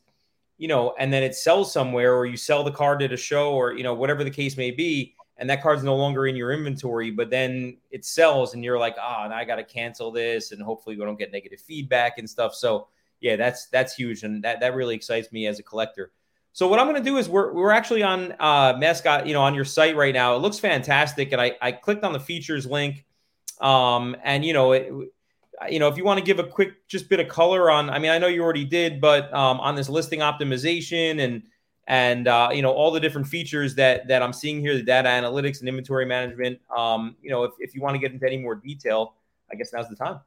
you 0.63 0.69
know, 0.69 0.95
and 0.97 1.13
then 1.13 1.25
it 1.25 1.35
sells 1.35 1.73
somewhere, 1.73 2.15
or 2.15 2.25
you 2.25 2.37
sell 2.37 2.63
the 2.63 2.71
card 2.71 3.03
at 3.03 3.13
a 3.13 3.17
show, 3.17 3.53
or 3.53 3.73
you 3.73 3.83
know, 3.83 3.95
whatever 3.95 4.23
the 4.23 4.31
case 4.31 4.57
may 4.57 4.71
be, 4.71 5.13
and 5.37 5.51
that 5.51 5.61
card's 5.61 5.83
no 5.83 5.97
longer 5.97 6.29
in 6.29 6.37
your 6.37 6.53
inventory, 6.53 7.11
but 7.11 7.31
then 7.31 7.79
it 7.91 8.05
sells, 8.05 8.55
and 8.55 8.63
you're 8.63 8.79
like, 8.79 8.95
ah, 8.97 9.27
oh, 9.29 9.35
I 9.35 9.45
got 9.45 9.57
to 9.57 9.65
cancel 9.65 10.13
this, 10.13 10.53
and 10.53 10.63
hopefully 10.63 10.97
we 10.97 11.05
don't 11.05 11.19
get 11.19 11.33
negative 11.33 11.59
feedback 11.59 12.19
and 12.19 12.31
stuff. 12.31 12.55
So 12.55 12.87
yeah, 13.19 13.35
that's 13.35 13.67
that's 13.71 13.97
huge, 13.97 14.23
and 14.23 14.45
that 14.45 14.61
that 14.61 14.77
really 14.77 14.95
excites 14.95 15.33
me 15.33 15.49
as 15.49 15.59
a 15.59 15.65
collector. 15.65 16.13
So 16.53 16.69
what 16.69 16.79
I'm 16.79 16.87
going 16.87 17.03
to 17.03 17.11
do 17.11 17.17
is 17.17 17.29
we're 17.29 17.53
we're 17.53 17.73
actually 17.73 18.05
on 18.05 18.33
uh, 18.39 18.77
mascot, 18.79 19.27
you 19.27 19.33
know, 19.35 19.43
on 19.43 19.57
your 19.57 19.65
site 19.65 19.97
right 19.97 20.15
now. 20.15 20.37
It 20.37 20.43
looks 20.43 20.61
fantastic, 20.61 21.33
and 21.33 21.41
I 21.41 21.57
I 21.61 21.73
clicked 21.73 22.05
on 22.05 22.13
the 22.13 22.21
features 22.21 22.67
link, 22.67 23.05
um, 23.61 24.15
and 24.23 24.45
you 24.45 24.53
know 24.53 24.71
it, 24.71 24.93
you 25.69 25.79
know 25.79 25.89
if 25.89 25.97
you 25.97 26.05
want 26.05 26.19
to 26.19 26.25
give 26.25 26.39
a 26.39 26.45
quick 26.45 26.87
just 26.89 27.09
bit 27.09 27.21
of 27.21 27.29
color 27.29 27.71
on, 27.71 27.91
I 27.91 27.99
mean 27.99 28.11
I 28.11 28.19
know 28.19 28.27
you 28.27 28.43
already 28.43 28.65
did, 28.65 29.01
but 29.01 29.33
um, 29.33 29.61
on 29.61 29.75
this 29.75 29.89
listing 29.89 30.21
optimization 30.21 31.23
and 31.23 31.43
and 31.87 32.29
uh, 32.29 32.51
you 32.53 32.63
know 32.63 32.73
all 32.73 32.91
the 32.91 33.01
different 33.01 33.27
features 33.27 33.75
that 33.77 34.09
that 34.09 34.23
I'm 34.23 34.33
seeing 34.33 34.61
here, 34.61 34.75
the 34.75 34.83
data 34.83 35.09
analytics 35.09 35.61
and 35.61 35.69
inventory 35.69 36.07
management. 36.07 36.61
Um, 36.77 37.17
you 37.23 37.31
know 37.31 37.45
if 37.45 37.53
if 37.59 37.75
you 37.75 37.81
want 37.81 37.95
to 37.95 37.99
get 37.99 38.13
into 38.13 38.27
any 38.27 38.39
more 38.39 38.55
detail, 38.55 39.15
I 39.51 39.57
guess 39.57 39.73
now's 39.73 39.89
the 39.89 39.97
time. 39.97 40.21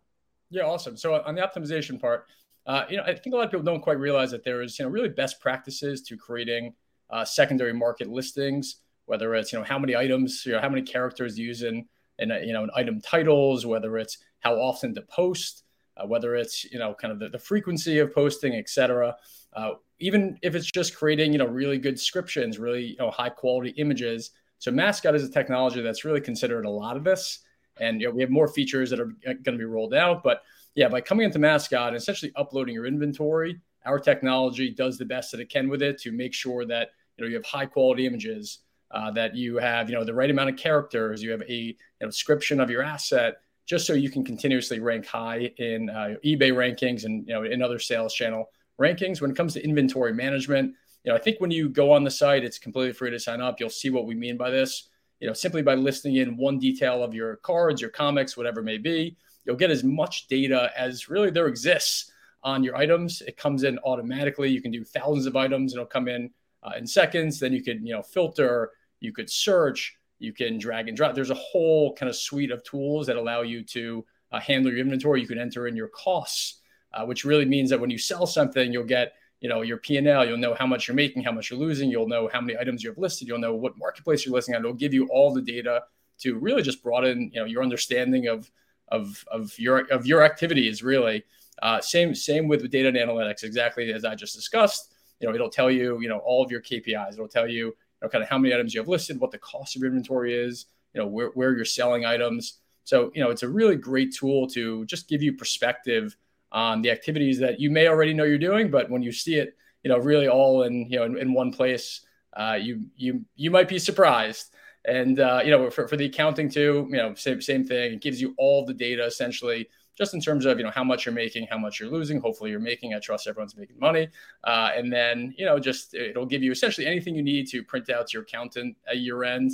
Yeah, 0.49 0.63
awesome. 0.63 0.95
So 0.95 1.21
on 1.23 1.35
the 1.35 1.41
optimization 1.41 1.99
part, 1.99 2.27
uh, 2.65 2.85
you 2.89 2.97
know, 2.97 3.03
I 3.03 3.13
think 3.15 3.33
a 3.33 3.37
lot 3.37 3.45
of 3.45 3.51
people 3.51 3.63
don't 3.63 3.81
quite 3.81 3.99
realize 3.99 4.31
that 4.31 4.43
there 4.43 4.61
is, 4.61 4.77
you 4.79 4.85
know, 4.85 4.91
really 4.91 5.09
best 5.09 5.39
practices 5.39 6.01
to 6.03 6.17
creating 6.17 6.73
uh, 7.09 7.23
secondary 7.23 7.73
market 7.73 8.09
listings. 8.09 8.77
Whether 9.05 9.35
it's, 9.35 9.53
you 9.53 9.59
know, 9.59 9.65
how 9.65 9.77
many 9.77 9.95
items, 9.95 10.45
you 10.45 10.53
know, 10.53 10.59
how 10.59 10.69
many 10.69 10.81
characters 10.81 11.37
use 11.37 11.61
in, 11.61 11.85
in 12.17 12.29
you 12.43 12.53
know, 12.53 12.63
in 12.63 12.71
item 12.75 13.01
titles, 13.01 13.65
whether 13.65 13.97
it's 13.97 14.17
how 14.45 14.53
often 14.55 14.93
to 14.93 15.01
post, 15.03 15.63
uh, 15.97 16.05
whether 16.05 16.35
it's, 16.35 16.63
you 16.71 16.79
know, 16.79 16.93
kind 17.01 17.11
of 17.11 17.19
the, 17.19 17.29
the 17.29 17.39
frequency 17.39 17.99
of 17.99 18.13
posting, 18.13 18.53
et 18.53 18.69
cetera. 18.69 19.15
Uh, 19.53 19.71
even 19.99 20.37
if 20.41 20.55
it's 20.55 20.71
just 20.71 20.95
creating, 20.95 21.31
you 21.33 21.39
know, 21.39 21.47
really 21.47 21.79
good 21.85 21.95
descriptions, 21.95 22.59
really, 22.59 22.85
you 22.91 22.97
know, 22.99 23.09
high 23.09 23.29
quality 23.29 23.71
images. 23.77 24.31
So 24.59 24.71
Mascot 24.71 25.15
is 25.15 25.23
a 25.23 25.31
technology 25.31 25.81
that's 25.81 26.05
really 26.05 26.21
considered 26.21 26.65
a 26.65 26.69
lot 26.69 26.95
of 26.97 27.03
this. 27.03 27.39
And 27.79 27.99
you 27.99 28.07
know, 28.07 28.13
we 28.13 28.21
have 28.21 28.29
more 28.29 28.47
features 28.47 28.89
that 28.89 28.99
are 28.99 29.11
going 29.23 29.57
to 29.57 29.57
be 29.57 29.65
rolled 29.65 29.93
out, 29.93 30.23
but 30.23 30.43
yeah, 30.75 30.89
by 30.89 31.01
coming 31.01 31.25
into 31.25 31.39
Mascot 31.39 31.89
and 31.89 31.97
essentially 31.97 32.31
uploading 32.35 32.73
your 32.73 32.85
inventory, 32.85 33.59
our 33.85 33.99
technology 33.99 34.69
does 34.71 34.97
the 34.97 35.05
best 35.05 35.31
that 35.31 35.39
it 35.39 35.49
can 35.49 35.69
with 35.69 35.81
it 35.81 35.99
to 36.01 36.11
make 36.11 36.33
sure 36.33 36.65
that 36.65 36.89
you 37.15 37.23
know 37.23 37.29
you 37.29 37.35
have 37.35 37.45
high 37.45 37.65
quality 37.65 38.05
images, 38.05 38.59
uh, 38.91 39.11
that 39.11 39.35
you 39.35 39.57
have 39.57 39.89
you 39.89 39.95
know 39.95 40.03
the 40.03 40.13
right 40.13 40.29
amount 40.29 40.49
of 40.49 40.57
characters, 40.57 41.23
you 41.23 41.31
have 41.31 41.43
a 41.43 41.53
you 41.53 41.75
know, 42.01 42.07
description 42.07 42.59
of 42.59 42.69
your 42.69 42.83
asset, 42.83 43.35
just 43.65 43.87
so 43.87 43.93
you 43.93 44.09
can 44.09 44.23
continuously 44.23 44.79
rank 44.79 45.05
high 45.05 45.51
in 45.57 45.89
uh, 45.89 46.15
eBay 46.23 46.51
rankings 46.51 47.05
and 47.05 47.27
you 47.27 47.33
know 47.33 47.43
in 47.43 47.61
other 47.61 47.79
sales 47.79 48.13
channel 48.13 48.49
rankings. 48.79 49.21
When 49.21 49.31
it 49.31 49.37
comes 49.37 49.53
to 49.53 49.63
inventory 49.63 50.13
management, 50.13 50.73
you 51.03 51.11
know 51.11 51.17
I 51.17 51.19
think 51.19 51.39
when 51.39 51.51
you 51.51 51.69
go 51.69 51.91
on 51.91 52.03
the 52.03 52.11
site, 52.11 52.43
it's 52.43 52.59
completely 52.59 52.93
free 52.93 53.11
to 53.11 53.19
sign 53.19 53.41
up. 53.41 53.59
You'll 53.59 53.69
see 53.69 53.89
what 53.89 54.05
we 54.05 54.15
mean 54.15 54.37
by 54.37 54.49
this. 54.49 54.89
You 55.19 55.27
know, 55.27 55.33
simply 55.33 55.61
by 55.61 55.75
listing 55.75 56.17
in 56.17 56.37
one 56.37 56.59
detail 56.59 57.03
of 57.03 57.13
your 57.13 57.37
cards, 57.37 57.81
your 57.81 57.89
comics, 57.89 58.35
whatever 58.35 58.59
it 58.59 58.65
may 58.65 58.77
be, 58.77 59.15
you'll 59.45 59.55
get 59.55 59.71
as 59.71 59.83
much 59.83 60.27
data 60.27 60.71
as 60.77 61.09
really 61.09 61.29
there 61.29 61.47
exists 61.47 62.11
on 62.43 62.63
your 62.63 62.75
items. 62.75 63.21
It 63.21 63.37
comes 63.37 63.63
in 63.63 63.79
automatically. 63.79 64.49
You 64.49 64.61
can 64.61 64.71
do 64.71 64.83
thousands 64.83 65.25
of 65.25 65.35
items. 65.35 65.73
And 65.73 65.79
it'll 65.79 65.89
come 65.89 66.07
in 66.07 66.29
uh, 66.63 66.73
in 66.77 66.85
seconds. 66.85 67.39
Then 67.39 67.53
you 67.53 67.63
could, 67.63 67.81
you 67.81 67.93
know, 67.93 68.01
filter. 68.01 68.71
You 68.99 69.11
could 69.13 69.29
search. 69.29 69.97
You 70.19 70.33
can 70.33 70.57
drag 70.57 70.87
and 70.87 70.95
drop. 70.95 71.13
There's 71.13 71.29
a 71.29 71.35
whole 71.35 71.93
kind 71.93 72.09
of 72.09 72.15
suite 72.15 72.51
of 72.51 72.63
tools 72.63 73.07
that 73.07 73.15
allow 73.15 73.41
you 73.41 73.63
to 73.65 74.05
uh, 74.31 74.39
handle 74.39 74.71
your 74.71 74.81
inventory. 74.81 75.21
You 75.21 75.27
can 75.27 75.39
enter 75.39 75.67
in 75.67 75.75
your 75.75 75.89
costs, 75.89 76.61
uh, 76.93 77.05
which 77.05 77.25
really 77.25 77.45
means 77.45 77.69
that 77.69 77.79
when 77.79 77.89
you 77.89 77.97
sell 77.97 78.25
something, 78.25 78.71
you'll 78.71 78.85
get, 78.85 79.13
you 79.41 79.49
know, 79.49 79.61
your 79.61 79.77
P&L. 79.77 80.25
You'll 80.25 80.37
know 80.37 80.53
how 80.53 80.65
much 80.65 80.87
you're 80.87 80.95
making, 80.95 81.23
how 81.23 81.31
much 81.31 81.49
you're 81.49 81.59
losing. 81.59 81.89
You'll 81.89 82.07
know 82.07 82.29
how 82.31 82.41
many 82.41 82.57
items 82.57 82.83
you 82.83 82.89
have 82.89 82.97
listed. 82.97 83.27
You'll 83.27 83.39
know 83.39 83.55
what 83.55 83.77
marketplace 83.77 84.25
you're 84.25 84.33
listing 84.33 84.55
on. 84.55 84.61
It'll 84.61 84.73
give 84.73 84.93
you 84.93 85.07
all 85.09 85.33
the 85.33 85.41
data 85.41 85.83
to 86.19 86.37
really 86.37 86.61
just 86.61 86.81
broaden, 86.81 87.29
you 87.33 87.39
know, 87.39 87.45
your 87.45 87.61
understanding 87.61 88.27
of 88.27 88.49
of 88.89 89.25
of 89.31 89.57
your 89.57 89.79
of 89.91 90.05
your 90.05 90.23
activities 90.23 90.83
really. 90.83 91.23
Uh, 91.61 91.79
same 91.79 92.13
same 92.13 92.47
with 92.47 92.69
data 92.69 92.89
and 92.89 92.97
analytics, 92.97 93.43
exactly 93.43 93.91
as 93.91 94.05
I 94.05 94.15
just 94.15 94.35
discussed. 94.35 94.93
You 95.19 95.27
know, 95.27 95.33
it'll 95.33 95.49
tell 95.49 95.71
you 95.71 95.99
you 96.01 96.09
know 96.09 96.19
all 96.19 96.43
of 96.43 96.51
your 96.51 96.61
KPIs. 96.61 97.13
It'll 97.13 97.27
tell 97.27 97.47
you, 97.47 97.67
you 97.67 97.75
know, 98.01 98.09
kind 98.09 98.23
of 98.23 98.29
how 98.29 98.37
many 98.37 98.53
items 98.53 98.73
you 98.73 98.81
have 98.81 98.87
listed, 98.87 99.19
what 99.19 99.31
the 99.31 99.37
cost 99.37 99.75
of 99.75 99.81
your 99.81 99.89
inventory 99.89 100.33
is, 100.33 100.65
you 100.93 101.01
know, 101.01 101.07
where 101.07 101.29
where 101.29 101.55
you're 101.55 101.65
selling 101.65 102.05
items. 102.05 102.59
So 102.83 103.11
you 103.15 103.21
know, 103.23 103.29
it's 103.29 103.43
a 103.43 103.49
really 103.49 103.75
great 103.75 104.13
tool 104.13 104.47
to 104.49 104.85
just 104.85 105.09
give 105.09 105.21
you 105.21 105.33
perspective 105.33 106.15
on 106.51 106.81
the 106.81 106.91
activities 106.91 107.39
that 107.39 107.59
you 107.59 107.69
may 107.69 107.87
already 107.87 108.13
know 108.13 108.23
you're 108.23 108.37
doing, 108.37 108.69
but 108.71 108.89
when 108.89 109.03
you 109.03 109.11
see 109.11 109.35
it, 109.35 109.57
you 109.83 109.89
know, 109.89 109.97
really 109.97 110.27
all 110.27 110.63
in 110.63 110.89
you 110.89 110.97
know 110.97 111.05
in, 111.05 111.17
in 111.17 111.33
one 111.33 111.51
place, 111.51 112.01
uh, 112.35 112.57
you 112.59 112.85
you 112.95 113.25
you 113.35 113.51
might 113.51 113.67
be 113.67 113.79
surprised. 113.79 114.54
And 114.87 115.19
uh, 115.19 115.41
you 115.43 115.51
know, 115.51 115.69
for, 115.69 115.87
for 115.87 115.97
the 115.97 116.05
accounting 116.05 116.49
too, 116.49 116.87
you 116.89 116.97
know, 116.97 117.13
same 117.15 117.41
same 117.41 117.65
thing. 117.65 117.93
It 117.93 118.01
gives 118.01 118.21
you 118.21 118.35
all 118.37 118.65
the 118.65 118.73
data 118.73 119.05
essentially, 119.05 119.67
just 119.97 120.13
in 120.13 120.21
terms 120.21 120.45
of 120.45 120.57
you 120.57 120.63
know 120.63 120.71
how 120.71 120.83
much 120.83 121.05
you're 121.05 121.15
making, 121.15 121.47
how 121.49 121.57
much 121.57 121.79
you're 121.79 121.89
losing. 121.89 122.19
Hopefully, 122.19 122.51
you're 122.51 122.59
making. 122.59 122.93
I 122.93 122.99
trust 122.99 123.27
everyone's 123.27 123.55
making 123.55 123.79
money. 123.79 124.09
Uh, 124.43 124.71
and 124.75 124.91
then 124.93 125.33
you 125.37 125.45
know, 125.45 125.59
just 125.59 125.93
it'll 125.95 126.25
give 126.25 126.43
you 126.43 126.51
essentially 126.51 126.85
anything 126.85 127.15
you 127.15 127.23
need 127.23 127.47
to 127.49 127.63
print 127.63 127.89
out 127.89 128.07
to 128.07 128.13
your 128.13 128.23
accountant 128.23 128.77
at 128.87 128.97
year 128.97 129.23
end, 129.23 129.53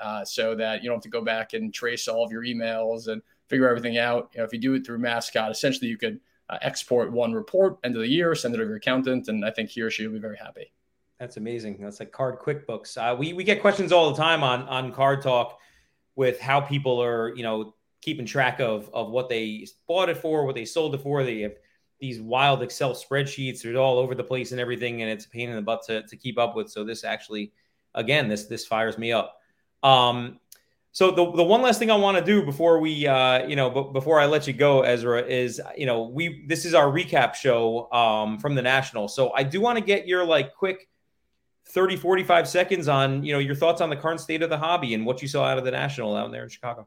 uh, 0.00 0.24
so 0.24 0.54
that 0.56 0.82
you 0.82 0.88
don't 0.88 0.96
have 0.96 1.02
to 1.02 1.08
go 1.08 1.22
back 1.22 1.52
and 1.52 1.72
trace 1.72 2.08
all 2.08 2.24
of 2.24 2.32
your 2.32 2.42
emails 2.42 3.06
and 3.06 3.22
figure 3.48 3.68
everything 3.68 3.98
out. 3.98 4.30
You 4.34 4.38
know, 4.38 4.44
if 4.44 4.52
you 4.52 4.58
do 4.58 4.74
it 4.74 4.84
through 4.84 4.98
Mascot, 4.98 5.50
essentially 5.50 5.88
you 5.88 5.98
could 5.98 6.18
uh, 6.48 6.58
export 6.62 7.12
one 7.12 7.32
report 7.32 7.78
end 7.84 7.94
of 7.94 8.00
the 8.00 8.08
year, 8.08 8.34
send 8.34 8.54
it 8.54 8.58
to 8.58 8.64
your 8.64 8.76
accountant, 8.76 9.28
and 9.28 9.44
I 9.44 9.50
think 9.50 9.70
he 9.70 9.82
or 9.82 9.90
she 9.90 10.06
will 10.06 10.14
be 10.14 10.20
very 10.20 10.38
happy. 10.38 10.72
That's 11.22 11.36
amazing. 11.36 11.78
That's 11.80 12.00
like 12.00 12.10
Card 12.10 12.40
QuickBooks. 12.40 12.98
Uh, 12.98 13.14
we 13.14 13.32
we 13.32 13.44
get 13.44 13.60
questions 13.60 13.92
all 13.92 14.10
the 14.10 14.16
time 14.16 14.42
on 14.42 14.62
on 14.62 14.92
Card 14.92 15.22
Talk 15.22 15.56
with 16.16 16.40
how 16.40 16.60
people 16.60 17.00
are 17.00 17.32
you 17.36 17.44
know 17.44 17.76
keeping 18.00 18.26
track 18.26 18.58
of 18.58 18.90
of 18.92 19.08
what 19.12 19.28
they 19.28 19.64
bought 19.86 20.08
it 20.08 20.16
for, 20.16 20.44
what 20.44 20.56
they 20.56 20.64
sold 20.64 20.96
it 20.96 21.00
for. 21.00 21.22
They 21.22 21.42
have 21.42 21.52
these 22.00 22.20
wild 22.20 22.60
Excel 22.60 22.92
spreadsheets. 22.92 23.62
They're 23.62 23.76
all 23.76 24.00
over 24.00 24.16
the 24.16 24.24
place 24.24 24.50
and 24.50 24.60
everything, 24.60 25.00
and 25.00 25.08
it's 25.12 25.24
a 25.24 25.28
pain 25.28 25.48
in 25.48 25.54
the 25.54 25.62
butt 25.62 25.84
to, 25.86 26.02
to 26.02 26.16
keep 26.16 26.40
up 26.40 26.56
with. 26.56 26.68
So 26.68 26.82
this 26.82 27.04
actually, 27.04 27.52
again, 27.94 28.26
this 28.26 28.46
this 28.46 28.66
fires 28.66 28.98
me 28.98 29.12
up. 29.12 29.36
Um, 29.84 30.40
so 30.90 31.12
the 31.12 31.30
the 31.36 31.44
one 31.44 31.62
last 31.62 31.78
thing 31.78 31.92
I 31.92 31.96
want 31.96 32.18
to 32.18 32.24
do 32.24 32.44
before 32.44 32.80
we 32.80 33.06
uh, 33.06 33.46
you 33.46 33.54
know 33.54 33.70
b- 33.70 33.90
before 33.92 34.18
I 34.18 34.26
let 34.26 34.48
you 34.48 34.54
go, 34.54 34.82
Ezra, 34.82 35.22
is 35.22 35.60
you 35.76 35.86
know 35.86 36.02
we 36.02 36.44
this 36.48 36.64
is 36.64 36.74
our 36.74 36.86
recap 36.86 37.36
show 37.36 37.92
um, 37.92 38.40
from 38.40 38.56
the 38.56 38.62
national. 38.62 39.06
So 39.06 39.32
I 39.36 39.44
do 39.44 39.60
want 39.60 39.78
to 39.78 39.84
get 39.84 40.08
your 40.08 40.24
like 40.24 40.56
quick 40.56 40.88
30, 41.68 41.96
45 41.96 42.48
seconds 42.48 42.88
on, 42.88 43.22
you 43.24 43.32
know, 43.32 43.38
your 43.38 43.54
thoughts 43.54 43.80
on 43.80 43.90
the 43.90 43.96
current 43.96 44.20
state 44.20 44.42
of 44.42 44.50
the 44.50 44.58
hobby 44.58 44.94
and 44.94 45.06
what 45.06 45.22
you 45.22 45.28
saw 45.28 45.44
out 45.44 45.58
of 45.58 45.64
the 45.64 45.70
national 45.70 46.14
out 46.16 46.30
there 46.32 46.44
in 46.44 46.48
Chicago. 46.48 46.86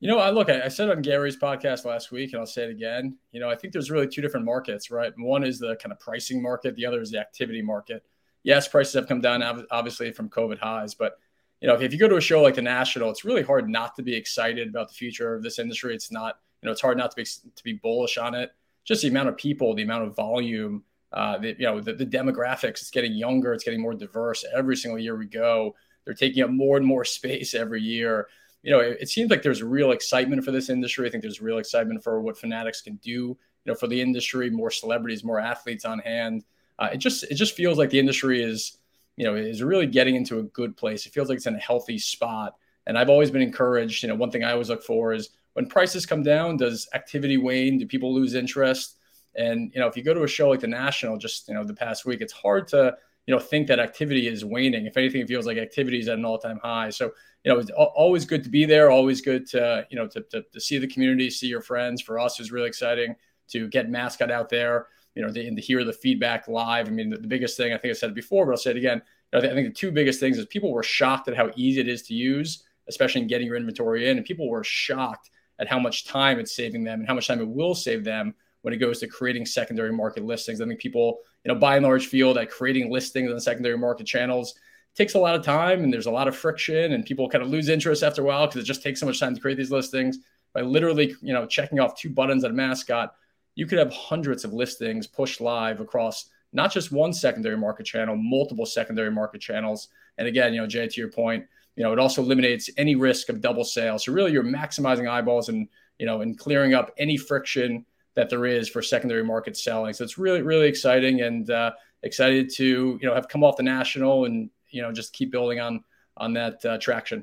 You 0.00 0.08
know, 0.08 0.18
I 0.18 0.30
look, 0.30 0.48
I 0.48 0.68
said 0.68 0.90
on 0.90 1.02
Gary's 1.02 1.36
podcast 1.36 1.84
last 1.84 2.12
week, 2.12 2.32
and 2.32 2.38
I'll 2.38 2.46
say 2.46 2.64
it 2.64 2.70
again. 2.70 3.16
You 3.32 3.40
know, 3.40 3.50
I 3.50 3.56
think 3.56 3.72
there's 3.72 3.90
really 3.90 4.06
two 4.06 4.22
different 4.22 4.46
markets, 4.46 4.90
right? 4.92 5.12
One 5.16 5.42
is 5.42 5.58
the 5.58 5.74
kind 5.82 5.90
of 5.92 5.98
pricing 5.98 6.40
market, 6.40 6.76
the 6.76 6.86
other 6.86 7.00
is 7.00 7.10
the 7.10 7.18
activity 7.18 7.62
market. 7.62 8.04
Yes, 8.44 8.68
prices 8.68 8.94
have 8.94 9.08
come 9.08 9.20
down 9.20 9.42
obviously 9.72 10.12
from 10.12 10.28
COVID 10.28 10.60
highs, 10.60 10.94
but 10.94 11.18
you 11.60 11.66
know, 11.66 11.74
if 11.74 11.92
you 11.92 11.98
go 11.98 12.08
to 12.08 12.16
a 12.16 12.20
show 12.20 12.40
like 12.40 12.54
the 12.54 12.62
National, 12.62 13.10
it's 13.10 13.24
really 13.24 13.42
hard 13.42 13.68
not 13.68 13.96
to 13.96 14.02
be 14.02 14.14
excited 14.14 14.68
about 14.68 14.88
the 14.88 14.94
future 14.94 15.34
of 15.34 15.42
this 15.42 15.58
industry. 15.58 15.94
It's 15.94 16.12
not, 16.12 16.38
you 16.62 16.66
know, 16.66 16.72
it's 16.72 16.80
hard 16.80 16.96
not 16.96 17.10
to 17.10 17.16
be 17.16 17.24
to 17.24 17.64
be 17.64 17.72
bullish 17.72 18.16
on 18.16 18.34
it. 18.34 18.52
Just 18.84 19.02
the 19.02 19.08
amount 19.08 19.28
of 19.28 19.36
people, 19.36 19.74
the 19.74 19.82
amount 19.82 20.04
of 20.04 20.14
volume, 20.14 20.84
uh, 21.12 21.38
the, 21.38 21.56
you 21.58 21.64
know, 21.66 21.80
the, 21.80 21.94
the 21.94 22.06
demographics, 22.06 22.80
it's 22.80 22.90
getting 22.90 23.12
younger, 23.12 23.52
it's 23.52 23.64
getting 23.64 23.80
more 23.80 23.94
diverse. 23.94 24.44
Every 24.54 24.76
single 24.76 24.98
year 24.98 25.16
we 25.16 25.26
go, 25.26 25.74
they're 26.04 26.14
taking 26.14 26.42
up 26.42 26.50
more 26.50 26.76
and 26.76 26.86
more 26.86 27.04
space 27.18 27.54
every 27.54 27.82
year. 27.82 28.28
You 28.62 28.72
know, 28.72 28.80
it, 28.80 28.98
it 29.00 29.08
seems 29.08 29.30
like 29.30 29.42
there's 29.42 29.62
real 29.62 29.92
excitement 29.92 30.44
for 30.44 30.50
this 30.50 30.68
industry. 30.68 31.06
I 31.06 31.10
think 31.10 31.22
there's 31.22 31.40
real 31.40 31.58
excitement 31.58 32.02
for 32.02 32.20
what 32.20 32.38
Fanatics 32.38 32.82
can 32.82 32.96
do, 32.96 33.10
you 33.10 33.36
know, 33.66 33.74
for 33.74 33.86
the 33.86 34.00
industry, 34.00 34.50
more 34.50 34.70
celebrities, 34.70 35.24
more 35.24 35.40
athletes 35.40 35.84
on 35.84 36.00
hand. 36.00 36.44
Uh, 36.78 36.90
it 36.92 36.98
just, 36.98 37.24
it 37.24 37.34
just 37.34 37.54
feels 37.54 37.78
like 37.78 37.90
the 37.90 37.98
industry 37.98 38.42
is, 38.42 38.78
you 39.16 39.24
know, 39.24 39.34
is 39.34 39.62
really 39.62 39.86
getting 39.86 40.14
into 40.14 40.38
a 40.38 40.44
good 40.44 40.76
place. 40.76 41.06
It 41.06 41.12
feels 41.12 41.28
like 41.28 41.36
it's 41.36 41.46
in 41.46 41.56
a 41.56 41.60
healthy 41.60 41.98
spot. 41.98 42.56
And 42.86 42.96
I've 42.96 43.10
always 43.10 43.30
been 43.30 43.42
encouraged. 43.42 44.02
You 44.02 44.08
know, 44.08 44.14
one 44.14 44.30
thing 44.30 44.44
I 44.44 44.52
always 44.52 44.68
look 44.68 44.82
for 44.84 45.12
is 45.12 45.30
when 45.54 45.66
prices 45.66 46.06
come 46.06 46.22
down, 46.22 46.56
does 46.56 46.88
activity 46.94 47.36
wane? 47.36 47.78
Do 47.78 47.86
people 47.86 48.14
lose 48.14 48.34
interest? 48.34 48.97
And 49.38 49.70
you 49.72 49.80
know, 49.80 49.86
if 49.86 49.96
you 49.96 50.02
go 50.02 50.12
to 50.12 50.24
a 50.24 50.28
show 50.28 50.50
like 50.50 50.60
the 50.60 50.66
National, 50.66 51.16
just 51.16 51.48
you 51.48 51.54
know, 51.54 51.64
the 51.64 51.72
past 51.72 52.04
week, 52.04 52.20
it's 52.20 52.32
hard 52.32 52.66
to 52.68 52.96
you 53.26 53.34
know 53.34 53.40
think 53.40 53.68
that 53.68 53.78
activity 53.78 54.26
is 54.26 54.44
waning. 54.44 54.86
If 54.86 54.96
anything, 54.96 55.20
it 55.20 55.28
feels 55.28 55.46
like 55.46 55.56
activity 55.56 56.00
is 56.00 56.08
at 56.08 56.18
an 56.18 56.24
all-time 56.24 56.58
high. 56.62 56.90
So 56.90 57.12
you 57.44 57.52
know, 57.52 57.60
it's 57.60 57.70
always 57.70 58.24
good 58.24 58.42
to 58.44 58.50
be 58.50 58.64
there. 58.64 58.90
Always 58.90 59.20
good 59.20 59.46
to 59.50 59.86
you 59.90 59.96
know 59.96 60.08
to, 60.08 60.20
to, 60.32 60.42
to 60.52 60.60
see 60.60 60.78
the 60.78 60.88
community, 60.88 61.30
see 61.30 61.46
your 61.46 61.60
friends. 61.60 62.02
For 62.02 62.18
us, 62.18 62.40
is 62.40 62.50
really 62.50 62.68
exciting 62.68 63.14
to 63.50 63.68
get 63.68 63.88
mascot 63.88 64.30
out 64.30 64.48
there. 64.48 64.88
You 65.14 65.22
know, 65.22 65.28
and 65.28 65.56
to 65.56 65.62
hear 65.62 65.84
the 65.84 65.92
feedback 65.92 66.48
live. 66.48 66.88
I 66.88 66.90
mean, 66.90 67.10
the, 67.10 67.18
the 67.18 67.28
biggest 67.28 67.56
thing 67.56 67.72
I 67.72 67.78
think 67.78 67.90
I 67.90 67.94
said 67.94 68.14
before, 68.14 68.44
but 68.44 68.52
I'll 68.52 68.58
say 68.58 68.70
it 68.72 68.76
again. 68.76 69.02
You 69.32 69.40
know, 69.40 69.50
I 69.50 69.54
think 69.54 69.68
the 69.68 69.74
two 69.74 69.92
biggest 69.92 70.20
things 70.20 70.38
is 70.38 70.46
people 70.46 70.72
were 70.72 70.82
shocked 70.82 71.28
at 71.28 71.36
how 71.36 71.50
easy 71.56 71.80
it 71.80 71.88
is 71.88 72.02
to 72.04 72.14
use, 72.14 72.64
especially 72.88 73.22
in 73.22 73.26
getting 73.28 73.46
your 73.46 73.56
inventory 73.56 74.08
in, 74.08 74.16
and 74.16 74.26
people 74.26 74.48
were 74.48 74.64
shocked 74.64 75.30
at 75.58 75.68
how 75.68 75.78
much 75.78 76.06
time 76.06 76.38
it's 76.38 76.54
saving 76.54 76.84
them 76.84 77.00
and 77.00 77.08
how 77.08 77.14
much 77.14 77.26
time 77.26 77.40
it 77.40 77.48
will 77.48 77.74
save 77.74 78.04
them 78.04 78.34
when 78.62 78.74
it 78.74 78.78
goes 78.78 79.00
to 79.00 79.06
creating 79.06 79.46
secondary 79.46 79.92
market 79.92 80.24
listings. 80.24 80.60
I 80.60 80.66
think 80.66 80.80
people, 80.80 81.18
you 81.44 81.52
know, 81.52 81.58
by 81.58 81.76
and 81.76 81.84
large 81.84 82.06
feel 82.06 82.34
that 82.34 82.50
creating 82.50 82.90
listings 82.90 83.30
on 83.30 83.40
secondary 83.40 83.78
market 83.78 84.06
channels 84.06 84.54
takes 84.94 85.14
a 85.14 85.18
lot 85.18 85.34
of 85.34 85.44
time 85.44 85.84
and 85.84 85.92
there's 85.92 86.06
a 86.06 86.10
lot 86.10 86.26
of 86.28 86.36
friction 86.36 86.92
and 86.92 87.04
people 87.04 87.28
kind 87.28 87.42
of 87.42 87.50
lose 87.50 87.68
interest 87.68 88.02
after 88.02 88.22
a 88.22 88.24
while 88.24 88.46
because 88.46 88.62
it 88.62 88.66
just 88.66 88.82
takes 88.82 89.00
so 89.00 89.06
much 89.06 89.20
time 89.20 89.34
to 89.34 89.40
create 89.40 89.56
these 89.56 89.70
listings. 89.70 90.18
By 90.54 90.62
literally, 90.62 91.14
you 91.22 91.32
know, 91.32 91.46
checking 91.46 91.78
off 91.78 91.96
two 91.96 92.10
buttons 92.10 92.44
on 92.44 92.50
a 92.50 92.54
mascot, 92.54 93.14
you 93.54 93.66
could 93.66 93.78
have 93.78 93.92
hundreds 93.92 94.44
of 94.44 94.52
listings 94.52 95.06
pushed 95.06 95.40
live 95.40 95.80
across 95.80 96.26
not 96.52 96.72
just 96.72 96.90
one 96.90 97.12
secondary 97.12 97.56
market 97.56 97.84
channel, 97.84 98.16
multiple 98.16 98.64
secondary 98.64 99.10
market 99.10 99.40
channels. 99.40 99.88
And 100.16 100.26
again, 100.26 100.54
you 100.54 100.60
know, 100.60 100.66
Jay, 100.66 100.88
to 100.88 101.00
your 101.00 101.10
point, 101.10 101.44
you 101.76 101.84
know, 101.84 101.92
it 101.92 101.98
also 101.98 102.22
eliminates 102.22 102.70
any 102.76 102.96
risk 102.96 103.28
of 103.28 103.40
double 103.40 103.64
sales. 103.64 104.04
So 104.04 104.12
really, 104.12 104.32
you're 104.32 104.42
maximizing 104.42 105.08
eyeballs 105.08 105.48
and 105.48 105.68
you 105.98 106.06
know, 106.06 106.20
and 106.20 106.38
clearing 106.38 106.74
up 106.74 106.92
any 106.98 107.16
friction 107.16 107.84
that 108.18 108.28
there 108.28 108.46
is 108.46 108.68
for 108.68 108.82
secondary 108.82 109.22
market 109.22 109.56
selling. 109.56 109.94
So 109.94 110.02
it's 110.02 110.18
really, 110.18 110.42
really 110.42 110.66
exciting 110.66 111.20
and 111.20 111.48
uh, 111.48 111.70
excited 112.02 112.50
to 112.54 112.98
you 113.00 113.08
know 113.08 113.14
have 113.14 113.28
come 113.28 113.44
off 113.44 113.56
the 113.56 113.62
national 113.62 114.24
and 114.24 114.50
you 114.70 114.82
know 114.82 114.90
just 114.90 115.12
keep 115.12 115.30
building 115.30 115.60
on 115.60 115.84
on 116.16 116.32
that 116.32 116.64
uh, 116.64 116.78
traction. 116.78 117.22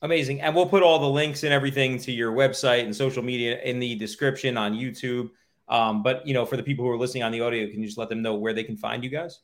Amazing. 0.00 0.40
And 0.40 0.54
we'll 0.56 0.70
put 0.70 0.82
all 0.82 0.98
the 0.98 1.08
links 1.08 1.42
and 1.42 1.52
everything 1.52 1.98
to 1.98 2.12
your 2.12 2.32
website 2.32 2.84
and 2.84 2.96
social 2.96 3.22
media 3.22 3.60
in 3.60 3.78
the 3.78 3.94
description 3.94 4.56
on 4.56 4.72
YouTube. 4.72 5.28
Um, 5.68 6.02
but 6.02 6.26
you 6.26 6.32
know, 6.32 6.46
for 6.46 6.56
the 6.56 6.62
people 6.62 6.82
who 6.82 6.90
are 6.90 6.96
listening 6.96 7.24
on 7.24 7.30
the 7.30 7.42
audio, 7.42 7.68
can 7.68 7.80
you 7.80 7.86
just 7.86 7.98
let 7.98 8.08
them 8.08 8.22
know 8.22 8.34
where 8.34 8.54
they 8.54 8.64
can 8.64 8.78
find 8.78 9.04
you 9.04 9.10
guys? 9.10 9.40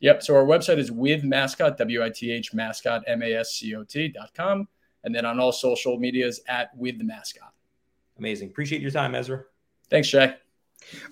Yep. 0.00 0.24
So 0.24 0.34
our 0.34 0.44
website 0.44 0.78
is 0.78 0.90
with 0.90 1.22
mascot, 1.22 1.78
W 1.78 2.02
I 2.02 2.10
T 2.10 2.32
H 2.32 2.52
mascot, 2.52 3.04
M 3.06 3.22
A 3.22 3.32
S 3.32 3.50
C 3.54 3.76
O 3.76 3.84
T 3.84 4.08
dot 4.08 4.30
com. 4.34 4.66
And 5.04 5.14
then 5.14 5.24
on 5.24 5.38
all 5.38 5.52
social 5.52 6.00
medias 6.00 6.40
at 6.48 6.76
with 6.76 6.98
the 6.98 7.04
mascot. 7.04 7.52
Amazing. 8.18 8.48
Appreciate 8.48 8.82
your 8.82 8.90
time, 8.90 9.14
Ezra. 9.14 9.44
Thanks, 9.90 10.08
Jay. 10.08 10.34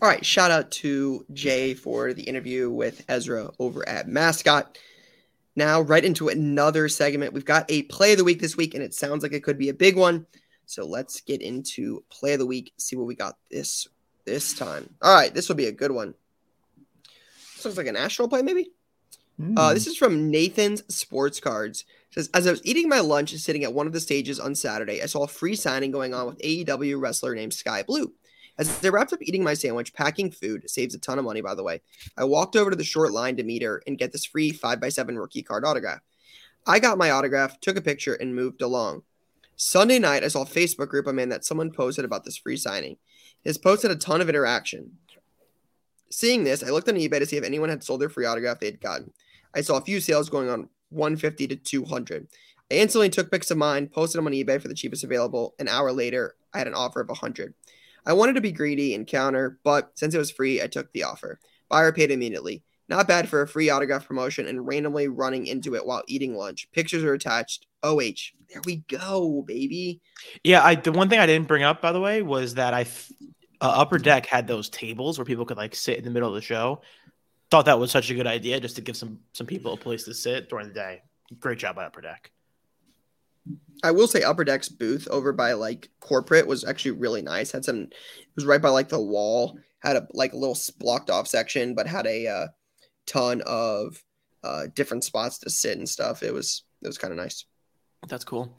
All 0.00 0.08
right. 0.08 0.24
Shout 0.24 0.50
out 0.50 0.70
to 0.72 1.26
Jay 1.32 1.74
for 1.74 2.12
the 2.12 2.22
interview 2.22 2.70
with 2.70 3.04
Ezra 3.08 3.50
over 3.58 3.88
at 3.88 4.08
Mascot. 4.08 4.78
Now, 5.56 5.80
right 5.80 6.04
into 6.04 6.28
another 6.28 6.88
segment. 6.88 7.32
We've 7.32 7.44
got 7.44 7.70
a 7.70 7.82
play 7.84 8.12
of 8.12 8.18
the 8.18 8.24
week 8.24 8.40
this 8.40 8.56
week, 8.56 8.74
and 8.74 8.82
it 8.82 8.94
sounds 8.94 9.22
like 9.22 9.32
it 9.32 9.44
could 9.44 9.58
be 9.58 9.68
a 9.68 9.74
big 9.74 9.96
one. 9.96 10.26
So 10.66 10.86
let's 10.86 11.20
get 11.20 11.42
into 11.42 12.02
play 12.10 12.32
of 12.32 12.38
the 12.38 12.46
week, 12.46 12.72
see 12.76 12.96
what 12.96 13.06
we 13.06 13.14
got 13.14 13.36
this 13.50 13.86
this 14.24 14.54
time. 14.54 14.88
All 15.02 15.14
right, 15.14 15.32
this 15.32 15.48
will 15.48 15.56
be 15.56 15.66
a 15.66 15.72
good 15.72 15.92
one. 15.92 16.14
This 17.54 17.64
looks 17.64 17.76
like 17.76 17.86
a 17.86 17.92
national 17.92 18.28
play, 18.28 18.42
maybe. 18.42 18.70
Hmm. 19.38 19.58
Uh, 19.58 19.74
this 19.74 19.86
is 19.86 19.96
from 19.96 20.30
Nathan's 20.30 20.82
Sports 20.94 21.40
Cards. 21.40 21.84
It 22.10 22.14
says 22.14 22.30
as 22.32 22.46
I 22.46 22.50
was 22.50 22.64
eating 22.64 22.88
my 22.88 23.00
lunch 23.00 23.32
and 23.32 23.40
sitting 23.40 23.64
at 23.64 23.74
one 23.74 23.86
of 23.86 23.92
the 23.92 24.00
stages 24.00 24.40
on 24.40 24.54
Saturday, 24.54 25.02
I 25.02 25.06
saw 25.06 25.24
a 25.24 25.28
free 25.28 25.56
signing 25.56 25.90
going 25.90 26.14
on 26.14 26.26
with 26.26 26.38
AEW 26.38 27.00
wrestler 27.00 27.34
named 27.34 27.52
Skye 27.52 27.82
Blue. 27.82 28.12
As 28.56 28.84
I 28.84 28.88
wrapped 28.88 29.12
up 29.12 29.22
eating 29.22 29.42
my 29.42 29.54
sandwich, 29.54 29.94
packing 29.94 30.30
food 30.30 30.70
saves 30.70 30.94
a 30.94 30.98
ton 30.98 31.18
of 31.18 31.24
money, 31.24 31.40
by 31.40 31.54
the 31.54 31.64
way. 31.64 31.80
I 32.16 32.24
walked 32.24 32.54
over 32.54 32.70
to 32.70 32.76
the 32.76 32.84
short 32.84 33.12
line 33.12 33.36
to 33.36 33.42
meet 33.42 33.62
her 33.62 33.82
and 33.86 33.98
get 33.98 34.12
this 34.12 34.24
free 34.24 34.52
5x7 34.52 35.18
rookie 35.18 35.42
card 35.42 35.64
autograph. 35.64 36.00
I 36.66 36.78
got 36.78 36.98
my 36.98 37.10
autograph, 37.10 37.60
took 37.60 37.76
a 37.76 37.82
picture, 37.82 38.14
and 38.14 38.34
moved 38.34 38.62
along. 38.62 39.02
Sunday 39.56 39.98
night, 39.98 40.24
I 40.24 40.28
saw 40.28 40.42
a 40.42 40.46
Facebook 40.46 40.88
group 40.88 41.06
I'm 41.06 41.18
in 41.18 41.28
that 41.28 41.44
someone 41.44 41.72
posted 41.72 42.04
about 42.04 42.24
this 42.24 42.36
free 42.36 42.56
signing. 42.56 42.96
His 43.42 43.58
post 43.58 43.82
had 43.82 43.90
a 43.90 43.96
ton 43.96 44.20
of 44.20 44.28
interaction. 44.28 44.98
Seeing 46.10 46.44
this, 46.44 46.62
I 46.62 46.68
looked 46.68 46.88
on 46.88 46.94
eBay 46.94 47.18
to 47.18 47.26
see 47.26 47.36
if 47.36 47.44
anyone 47.44 47.68
had 47.68 47.82
sold 47.82 48.00
their 48.00 48.08
free 48.08 48.24
autograph 48.24 48.60
they 48.60 48.66
had 48.66 48.80
gotten. 48.80 49.12
I 49.54 49.60
saw 49.60 49.76
a 49.76 49.84
few 49.84 50.00
sales 50.00 50.30
going 50.30 50.48
on 50.48 50.68
150 50.90 51.48
to 51.48 51.56
200. 51.56 52.28
I 52.70 52.74
instantly 52.74 53.10
took 53.10 53.30
pics 53.30 53.50
of 53.50 53.58
mine, 53.58 53.88
posted 53.88 54.18
them 54.18 54.26
on 54.26 54.32
eBay 54.32 54.60
for 54.60 54.68
the 54.68 54.74
cheapest 54.74 55.04
available. 55.04 55.54
An 55.58 55.68
hour 55.68 55.92
later, 55.92 56.34
I 56.52 56.58
had 56.58 56.66
an 56.66 56.74
offer 56.74 57.00
of 57.00 57.08
100. 57.08 57.54
I 58.06 58.12
wanted 58.12 58.34
to 58.34 58.40
be 58.40 58.52
greedy 58.52 58.94
and 58.94 59.06
counter, 59.06 59.58
but 59.64 59.92
since 59.94 60.14
it 60.14 60.18
was 60.18 60.30
free, 60.30 60.62
I 60.62 60.66
took 60.66 60.92
the 60.92 61.04
offer. 61.04 61.40
Buyer 61.68 61.92
paid 61.92 62.10
immediately. 62.10 62.62
Not 62.88 63.08
bad 63.08 63.28
for 63.28 63.40
a 63.40 63.48
free 63.48 63.70
autograph 63.70 64.06
promotion 64.06 64.46
and 64.46 64.66
randomly 64.66 65.08
running 65.08 65.46
into 65.46 65.74
it 65.74 65.86
while 65.86 66.02
eating 66.06 66.34
lunch. 66.34 66.68
Pictures 66.72 67.02
are 67.02 67.14
attached. 67.14 67.66
OH. 67.82 68.32
There 68.50 68.60
we 68.66 68.84
go, 68.88 69.42
baby. 69.42 70.00
Yeah, 70.42 70.62
I 70.62 70.74
the 70.74 70.92
one 70.92 71.08
thing 71.08 71.18
I 71.18 71.26
didn't 71.26 71.48
bring 71.48 71.62
up 71.62 71.80
by 71.80 71.92
the 71.92 72.00
way 72.00 72.22
was 72.22 72.54
that 72.54 72.74
I 72.74 72.82
uh, 73.60 73.72
Upper 73.76 73.98
Deck 73.98 74.26
had 74.26 74.46
those 74.46 74.68
tables 74.68 75.18
where 75.18 75.24
people 75.24 75.46
could 75.46 75.56
like 75.56 75.74
sit 75.74 75.98
in 75.98 76.04
the 76.04 76.10
middle 76.10 76.28
of 76.28 76.34
the 76.34 76.42
show. 76.42 76.82
Thought 77.50 77.66
that 77.66 77.78
was 77.78 77.90
such 77.90 78.10
a 78.10 78.14
good 78.14 78.26
idea 78.26 78.60
just 78.60 78.76
to 78.76 78.82
give 78.82 78.96
some 78.96 79.20
some 79.32 79.46
people 79.46 79.72
a 79.72 79.76
place 79.78 80.04
to 80.04 80.14
sit 80.14 80.50
during 80.50 80.68
the 80.68 80.74
day. 80.74 81.02
Great 81.40 81.58
job 81.58 81.76
by 81.76 81.84
Upper 81.84 82.02
Deck. 82.02 82.30
I 83.82 83.90
will 83.90 84.06
say 84.06 84.22
Upper 84.22 84.44
Deck's 84.44 84.68
booth 84.68 85.06
over 85.10 85.32
by 85.32 85.52
like 85.52 85.90
corporate 86.00 86.46
was 86.46 86.64
actually 86.64 86.92
really 86.92 87.22
nice. 87.22 87.52
Had 87.52 87.64
some 87.64 87.82
it 87.82 87.92
was 88.34 88.46
right 88.46 88.62
by 88.62 88.70
like 88.70 88.88
the 88.88 89.00
wall, 89.00 89.58
had 89.80 89.96
a 89.96 90.06
like 90.12 90.32
a 90.32 90.36
little 90.36 90.56
blocked 90.78 91.10
off 91.10 91.28
section, 91.28 91.74
but 91.74 91.86
had 91.86 92.06
a 92.06 92.26
uh, 92.26 92.46
ton 93.06 93.42
of 93.46 94.02
uh, 94.42 94.66
different 94.74 95.04
spots 95.04 95.38
to 95.38 95.50
sit 95.50 95.78
and 95.78 95.88
stuff. 95.88 96.22
It 96.22 96.32
was 96.32 96.64
it 96.82 96.86
was 96.86 96.98
kind 96.98 97.12
of 97.12 97.18
nice. 97.18 97.44
That's 98.08 98.24
cool. 98.24 98.56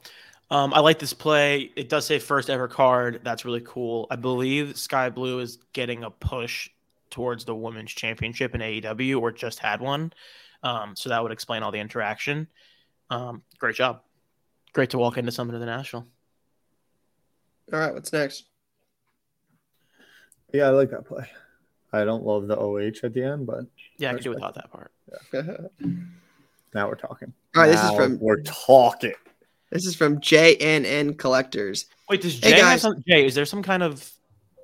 Um, 0.50 0.72
I 0.72 0.80
like 0.80 1.00
this 1.00 1.12
play. 1.12 1.72
It 1.74 1.88
does 1.88 2.06
say 2.06 2.20
first 2.20 2.48
ever 2.48 2.68
card. 2.68 3.20
That's 3.24 3.44
really 3.44 3.62
cool. 3.64 4.06
I 4.10 4.16
believe 4.16 4.76
Skye 4.76 5.10
Blue 5.10 5.40
is 5.40 5.58
getting 5.72 6.04
a 6.04 6.10
push 6.10 6.70
towards 7.10 7.44
the 7.44 7.54
women's 7.54 7.92
championship 7.92 8.54
in 8.54 8.60
AEW 8.60 9.20
or 9.20 9.32
just 9.32 9.58
had 9.58 9.80
one. 9.80 10.12
Um, 10.62 10.94
so 10.94 11.08
that 11.08 11.22
would 11.22 11.32
explain 11.32 11.62
all 11.62 11.72
the 11.72 11.80
interaction. 11.80 12.46
Um, 13.10 13.42
great 13.58 13.74
job. 13.74 14.02
Great 14.76 14.90
to 14.90 14.98
walk 14.98 15.16
into 15.16 15.32
something 15.32 15.54
to 15.54 15.58
the 15.58 15.64
national. 15.64 16.04
All 17.72 17.78
right, 17.80 17.94
what's 17.94 18.12
next? 18.12 18.44
Yeah, 20.52 20.64
I 20.66 20.68
like 20.68 20.90
that 20.90 21.06
play. 21.06 21.24
I 21.94 22.04
don't 22.04 22.24
love 22.26 22.46
the 22.46 22.58
OH 22.58 23.02
at 23.02 23.14
the 23.14 23.22
end, 23.24 23.46
but 23.46 23.64
Yeah, 23.96 24.10
I 24.10 24.12
could 24.12 24.22
do 24.24 24.28
without 24.34 24.54
that 24.56 24.70
part. 24.70 24.92
All 25.32 25.70
now 26.74 26.88
we're 26.88 26.94
talking. 26.94 27.32
All 27.54 27.62
right, 27.62 27.68
this 27.70 27.82
is 27.82 27.90
from 27.92 28.18
we're 28.20 28.42
talking. 28.42 29.14
this 29.70 29.86
is 29.86 29.96
from 29.96 30.20
JNN 30.20 31.16
Collectors. 31.16 31.86
Wait, 32.10 32.20
does 32.20 32.34
Hey, 32.34 32.50
Jay 32.50 32.56
have 32.56 32.60
guys. 32.66 32.82
some? 32.82 33.02
Jay, 33.08 33.24
is 33.24 33.34
there 33.34 33.46
some 33.46 33.62
kind 33.62 33.82
of 33.82 34.12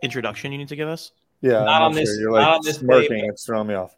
introduction 0.03 0.53
you 0.53 0.59
need 0.59 0.69
to 0.69 0.77
give 0.77 0.89
us? 0.91 1.13
Yeah, 1.41 1.53
Not 1.53 1.69
I'm 1.69 1.83
on 1.85 1.93
not 1.93 1.95
this- 2.01 2.19
You're 2.21 2.33
not 2.33 2.37
like 2.37 2.47
on 2.49 2.61
this 2.65 2.77
play, 2.77 3.07
smirking. 3.07 3.25
but- 3.29 3.33
It's 3.33 3.47
throwing 3.47 3.67
me 3.69 3.75
off. 3.77 3.97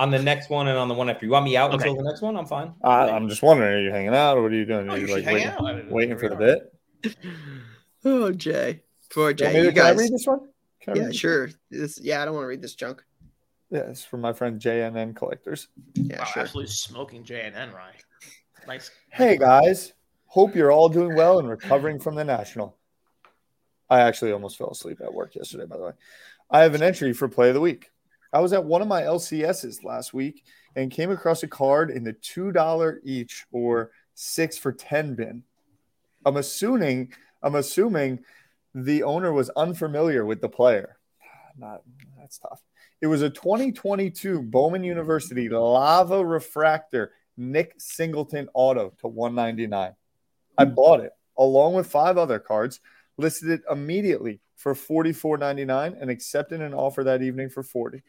On 0.00 0.10
the 0.10 0.18
next 0.18 0.48
one 0.48 0.66
and 0.66 0.78
on 0.78 0.88
the 0.88 0.94
one 0.94 1.10
after. 1.10 1.26
You 1.26 1.32
want 1.32 1.44
me 1.44 1.56
out 1.58 1.74
Okay. 1.74 1.88
until 1.88 1.94
the 2.02 2.08
next 2.08 2.22
one? 2.22 2.34
I'm 2.36 2.46
fine. 2.46 2.72
I, 2.82 3.10
I'm 3.10 3.28
just 3.28 3.42
wondering, 3.42 3.70
are 3.74 3.80
you 3.82 3.90
hanging 3.90 4.14
out 4.14 4.38
or 4.38 4.42
what 4.42 4.50
are 4.50 4.54
you 4.56 4.64
doing? 4.64 4.88
Oh, 4.88 4.94
Are 4.94 4.98
you 4.98 5.06
you 5.06 5.14
like 5.14 5.26
waiting, 5.26 5.46
out. 5.48 5.90
Waiting 5.90 6.16
for 6.18 6.28
the 6.30 6.36
bit? 6.36 6.72
Oh, 8.04 8.32
Jay. 8.32 8.82
Poor 9.12 9.34
Jay. 9.34 9.52
maybe- 9.52 9.66
You 9.66 9.72
can 9.72 9.82
I 9.84 9.90
read 9.90 10.10
this 10.10 10.26
one? 10.26 10.40
Can 10.80 10.96
Yeah, 10.96 11.10
sure. 11.10 11.50
This 11.70 11.98
yeah, 12.00 12.22
I 12.22 12.24
don't 12.24 12.32
want 12.34 12.44
to 12.44 12.48
read 12.48 12.62
this 12.62 12.74
junk. 12.74 13.04
one? 13.68 13.82
Yeah, 13.82 13.90
it's 13.90 14.02
from 14.04 14.22
my 14.22 14.32
friend 14.32 14.58
JNN 14.58 15.14
Collectors. 15.14 15.68
Yeah, 15.94 16.20
Wow, 16.20 16.24
sure. 16.24 16.42
absolutely 16.44 16.72
smoking 16.72 17.22
JNN, 17.24 17.52
and 17.54 17.72
right? 17.74 18.02
Nice. 18.66 18.90
Hey 19.12 19.36
guys, 19.36 19.92
hope 20.24 20.54
you're 20.56 20.72
all 20.72 20.88
doing 20.88 21.14
well 21.14 21.38
and 21.40 21.48
recovering 21.48 22.00
from 22.00 22.14
the 22.14 22.24
national. 22.24 22.78
I 23.90 24.00
actually 24.00 24.32
almost 24.32 24.56
fell 24.56 24.70
asleep 24.70 25.00
at 25.02 25.12
work 25.12 25.34
yesterday, 25.34 25.66
by 25.66 25.76
the 25.76 25.82
way. 25.84 25.92
I 26.50 26.60
have 26.62 26.74
an 26.74 26.82
entry 26.82 27.12
for 27.12 27.28
play 27.28 27.48
of 27.48 27.54
the 27.54 27.60
week. 27.60 27.89
I 28.32 28.40
was 28.40 28.52
at 28.52 28.64
one 28.64 28.82
of 28.82 28.88
my 28.88 29.02
LCSs 29.02 29.82
last 29.84 30.14
week 30.14 30.44
and 30.76 30.90
came 30.90 31.10
across 31.10 31.42
a 31.42 31.48
card 31.48 31.90
in 31.90 32.04
the 32.04 32.12
$2 32.12 32.96
each 33.04 33.44
or 33.50 33.90
six 34.14 34.56
for 34.56 34.72
10 34.72 35.14
bin. 35.14 35.42
I'm 36.24 36.36
assuming, 36.36 37.12
I'm 37.42 37.56
assuming 37.56 38.20
the 38.74 39.02
owner 39.02 39.32
was 39.32 39.50
unfamiliar 39.50 40.24
with 40.24 40.40
the 40.40 40.48
player. 40.48 40.96
Not 41.58 41.82
that's 42.18 42.38
tough. 42.38 42.62
It 43.00 43.06
was 43.06 43.22
a 43.22 43.30
2022 43.30 44.42
Bowman 44.42 44.84
University 44.84 45.48
lava 45.48 46.24
refractor 46.24 47.12
Nick 47.36 47.74
Singleton 47.78 48.48
auto 48.54 48.92
to 49.00 49.08
199. 49.08 49.94
I 50.58 50.64
hmm. 50.64 50.74
bought 50.74 51.00
it 51.00 51.12
along 51.38 51.74
with 51.74 51.90
five 51.90 52.18
other 52.18 52.38
cards, 52.38 52.80
listed 53.16 53.48
it 53.50 53.62
immediately 53.70 54.40
for 54.56 54.74
44.99 54.74 56.00
and 56.00 56.10
accepted 56.10 56.60
an 56.60 56.74
offer 56.74 57.02
that 57.04 57.22
evening 57.22 57.48
for 57.48 57.62
40. 57.62 58.02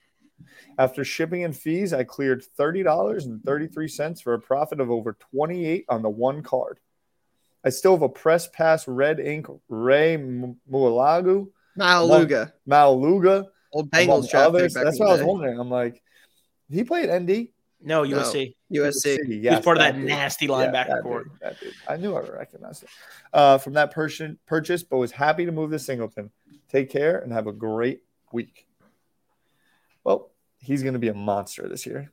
After 0.77 1.03
shipping 1.03 1.43
and 1.43 1.55
fees, 1.55 1.93
I 1.93 2.03
cleared 2.03 2.43
$30.33 2.57 4.21
for 4.21 4.33
a 4.33 4.39
profit 4.39 4.79
of 4.79 4.89
over 4.91 5.17
28 5.35 5.85
on 5.89 6.01
the 6.01 6.09
one 6.09 6.43
card. 6.43 6.79
I 7.63 7.69
still 7.69 7.93
have 7.93 8.01
a 8.01 8.09
press 8.09 8.47
pass 8.47 8.87
red 8.87 9.19
ink 9.19 9.47
Ray 9.69 10.15
M- 10.15 10.57
Mualagu, 10.69 11.49
Malaluga. 11.77 12.51
Malaluga, 12.67 13.47
Old 13.71 13.91
Bengals 13.91 14.29
draft 14.29 14.47
others. 14.47 14.73
That's 14.73 14.97
in 14.97 15.05
what 15.05 15.09
I 15.09 15.11
was 15.11 15.19
the 15.19 15.25
day. 15.25 15.31
wondering. 15.31 15.59
I'm 15.59 15.69
like, 15.69 16.01
did 16.69 16.77
he 16.77 16.83
play 16.83 17.07
at 17.07 17.21
ND? 17.21 17.49
No, 17.83 18.03
USC. 18.03 18.55
USC. 18.71 19.17
He 19.25 19.49
was 19.49 19.59
part 19.61 19.77
of 19.77 19.81
that 19.81 19.95
dude. 19.95 20.05
nasty 20.05 20.47
linebacker 20.47 20.87
that 20.87 21.03
core. 21.03 21.23
dude, 21.23 21.33
that 21.41 21.59
dude. 21.59 21.73
I 21.87 21.97
knew 21.97 22.15
I 22.15 22.21
recognized 22.21 22.83
it 22.83 22.89
uh, 23.33 23.57
from 23.57 23.73
that 23.73 23.91
person 23.91 24.37
purchase, 24.45 24.83
but 24.83 24.97
was 24.97 25.11
happy 25.11 25.45
to 25.45 25.51
move 25.51 25.71
to 25.71 25.79
Singleton. 25.79 26.31
Take 26.69 26.89
care 26.89 27.19
and 27.19 27.31
have 27.33 27.47
a 27.47 27.51
great 27.51 28.01
week. 28.31 28.67
Well, 30.61 30.67
he's 30.67 30.83
going 30.83 30.93
to 30.93 30.99
be 30.99 31.09
a 31.09 31.13
monster 31.13 31.67
this 31.67 31.85
year, 31.85 32.11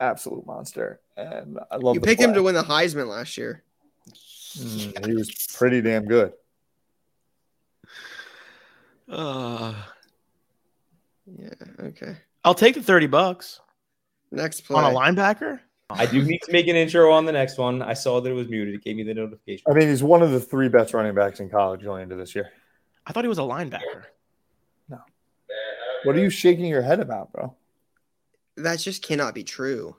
absolute 0.00 0.46
monster, 0.46 1.00
and 1.16 1.58
I 1.70 1.76
love. 1.76 1.94
You 1.94 2.00
the 2.00 2.06
picked 2.06 2.20
him 2.20 2.34
to 2.34 2.42
win 2.42 2.54
the 2.54 2.62
Heisman 2.62 3.08
last 3.08 3.36
year. 3.36 3.62
Mm, 4.58 5.06
he 5.06 5.14
was 5.14 5.30
pretty 5.54 5.82
damn 5.82 6.06
good. 6.06 6.32
Uh, 9.08 9.74
Yeah. 11.26 11.50
Okay. 11.80 12.16
I'll 12.44 12.54
take 12.54 12.74
the 12.74 12.82
30 12.82 13.08
bucks 13.08 13.60
Next 14.30 14.62
play. 14.62 14.76
on 14.82 14.92
a 14.92 14.96
linebacker. 14.96 15.60
I 15.90 16.06
do 16.06 16.22
need 16.22 16.40
to 16.42 16.52
make 16.52 16.66
an 16.66 16.74
intro 16.76 17.12
on 17.12 17.24
the 17.26 17.32
next 17.32 17.58
one. 17.58 17.82
I 17.82 17.92
saw 17.94 18.20
that 18.20 18.28
it 18.28 18.32
was 18.32 18.48
muted. 18.48 18.74
It 18.74 18.82
gave 18.82 18.96
me 18.96 19.02
the 19.04 19.14
notification. 19.14 19.64
I 19.70 19.74
mean, 19.74 19.88
he's 19.88 20.02
one 20.02 20.22
of 20.22 20.30
the 20.32 20.40
three 20.40 20.68
best 20.68 20.94
running 20.94 21.14
backs 21.14 21.38
in 21.38 21.48
college 21.48 21.82
going 21.82 22.02
into 22.04 22.16
this 22.16 22.34
year. 22.34 22.50
I 23.06 23.12
thought 23.12 23.22
he 23.24 23.28
was 23.28 23.38
a 23.38 23.42
linebacker. 23.42 24.04
No. 24.88 24.98
What 26.04 26.16
are 26.16 26.20
you 26.20 26.30
shaking 26.30 26.64
your 26.66 26.82
head 26.82 26.98
about, 27.00 27.32
bro? 27.32 27.54
That 28.56 28.78
just 28.78 29.02
cannot 29.02 29.34
be 29.34 29.44
true. 29.44 29.96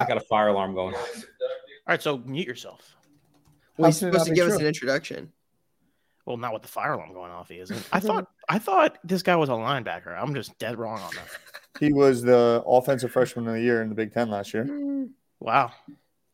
I 0.00 0.06
got 0.06 0.16
a 0.16 0.20
fire 0.20 0.48
alarm 0.48 0.74
going. 0.74 0.94
All 0.94 1.02
right, 1.86 2.02
so 2.02 2.18
mute 2.18 2.46
yourself. 2.46 2.94
Well, 3.76 3.90
he's 3.90 4.00
How 4.00 4.08
supposed 4.08 4.24
to 4.26 4.30
not 4.30 4.34
be 4.34 4.40
give 4.40 4.48
us 4.48 4.60
an 4.60 4.66
introduction. 4.66 5.32
Well, 6.26 6.36
not 6.36 6.52
with 6.52 6.62
the 6.62 6.68
fire 6.68 6.92
alarm 6.92 7.14
going 7.14 7.30
off. 7.32 7.48
He 7.48 7.58
isn't. 7.58 7.88
I 7.92 8.00
thought. 8.00 8.28
I 8.48 8.58
thought 8.58 8.98
this 9.04 9.22
guy 9.22 9.36
was 9.36 9.48
a 9.48 9.52
linebacker. 9.52 10.16
I'm 10.16 10.34
just 10.34 10.58
dead 10.58 10.78
wrong 10.78 11.00
on 11.00 11.10
that. 11.14 11.28
He 11.80 11.92
was 11.92 12.22
the 12.22 12.62
offensive 12.66 13.12
freshman 13.12 13.46
of 13.46 13.54
the 13.54 13.60
year 13.60 13.82
in 13.82 13.88
the 13.88 13.94
Big 13.94 14.12
Ten 14.12 14.30
last 14.30 14.52
year. 14.52 15.08
Wow. 15.40 15.72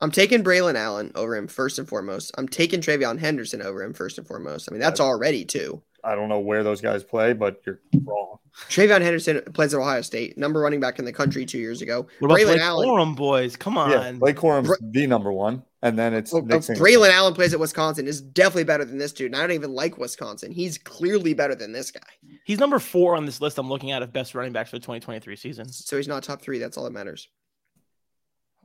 I'm 0.00 0.10
taking 0.10 0.42
Braylon 0.42 0.74
Allen 0.74 1.12
over 1.14 1.36
him 1.36 1.48
first 1.48 1.78
and 1.78 1.88
foremost. 1.88 2.32
I'm 2.36 2.48
taking 2.48 2.80
TreVeyon 2.80 3.18
Henderson 3.18 3.62
over 3.62 3.82
him 3.82 3.94
first 3.94 4.18
and 4.18 4.26
foremost. 4.26 4.68
I 4.68 4.72
mean, 4.72 4.80
that's 4.80 5.00
already 5.00 5.44
two. 5.44 5.82
I 6.04 6.14
don't 6.14 6.28
know 6.28 6.40
where 6.40 6.62
those 6.62 6.80
guys 6.80 7.02
play, 7.02 7.32
but 7.32 7.60
you're 7.64 7.80
wrong. 8.04 8.38
TreVeyon 8.68 9.00
Henderson 9.00 9.42
plays 9.52 9.74
at 9.74 9.80
Ohio 9.80 10.00
State, 10.02 10.38
number 10.38 10.60
running 10.60 10.78
back 10.78 10.98
in 10.98 11.04
the 11.04 11.12
country 11.12 11.44
two 11.44 11.58
years 11.58 11.82
ago. 11.82 12.06
What 12.20 12.28
about 12.28 12.38
Braylon 12.38 12.46
Blake 12.46 12.60
Allen. 12.60 12.88
Corum, 12.88 13.16
boys? 13.16 13.56
Come 13.56 13.76
on. 13.76 13.90
Yeah, 13.90 14.12
Blake 14.12 14.36
Corum's 14.36 14.68
Bra- 14.68 14.76
the 14.80 15.06
number 15.08 15.32
one, 15.32 15.64
and 15.82 15.98
then 15.98 16.14
it's 16.14 16.32
Oh, 16.32 16.38
Nick 16.38 16.56
oh, 16.56 16.74
Braylon 16.74 17.10
Allen 17.10 17.34
plays 17.34 17.52
at 17.52 17.58
Wisconsin 17.58 18.06
is 18.06 18.20
definitely 18.20 18.64
better 18.64 18.84
than 18.84 18.98
this 18.98 19.12
dude. 19.12 19.32
And 19.32 19.36
I 19.36 19.40
don't 19.40 19.52
even 19.52 19.72
like 19.72 19.98
Wisconsin. 19.98 20.52
He's 20.52 20.78
clearly 20.78 21.34
better 21.34 21.56
than 21.56 21.72
this 21.72 21.90
guy. 21.90 22.00
He's 22.44 22.60
number 22.60 22.78
four 22.78 23.16
on 23.16 23.26
this 23.26 23.40
list 23.40 23.58
I'm 23.58 23.68
looking 23.68 23.90
at 23.90 24.02
of 24.02 24.12
best 24.12 24.34
running 24.34 24.52
backs 24.52 24.70
for 24.70 24.76
the 24.76 24.80
2023 24.80 25.34
season. 25.36 25.68
So 25.68 25.96
he's 25.96 26.08
not 26.08 26.22
top 26.22 26.40
three. 26.40 26.58
That's 26.58 26.76
all 26.76 26.84
that 26.84 26.92
matters. 26.92 27.28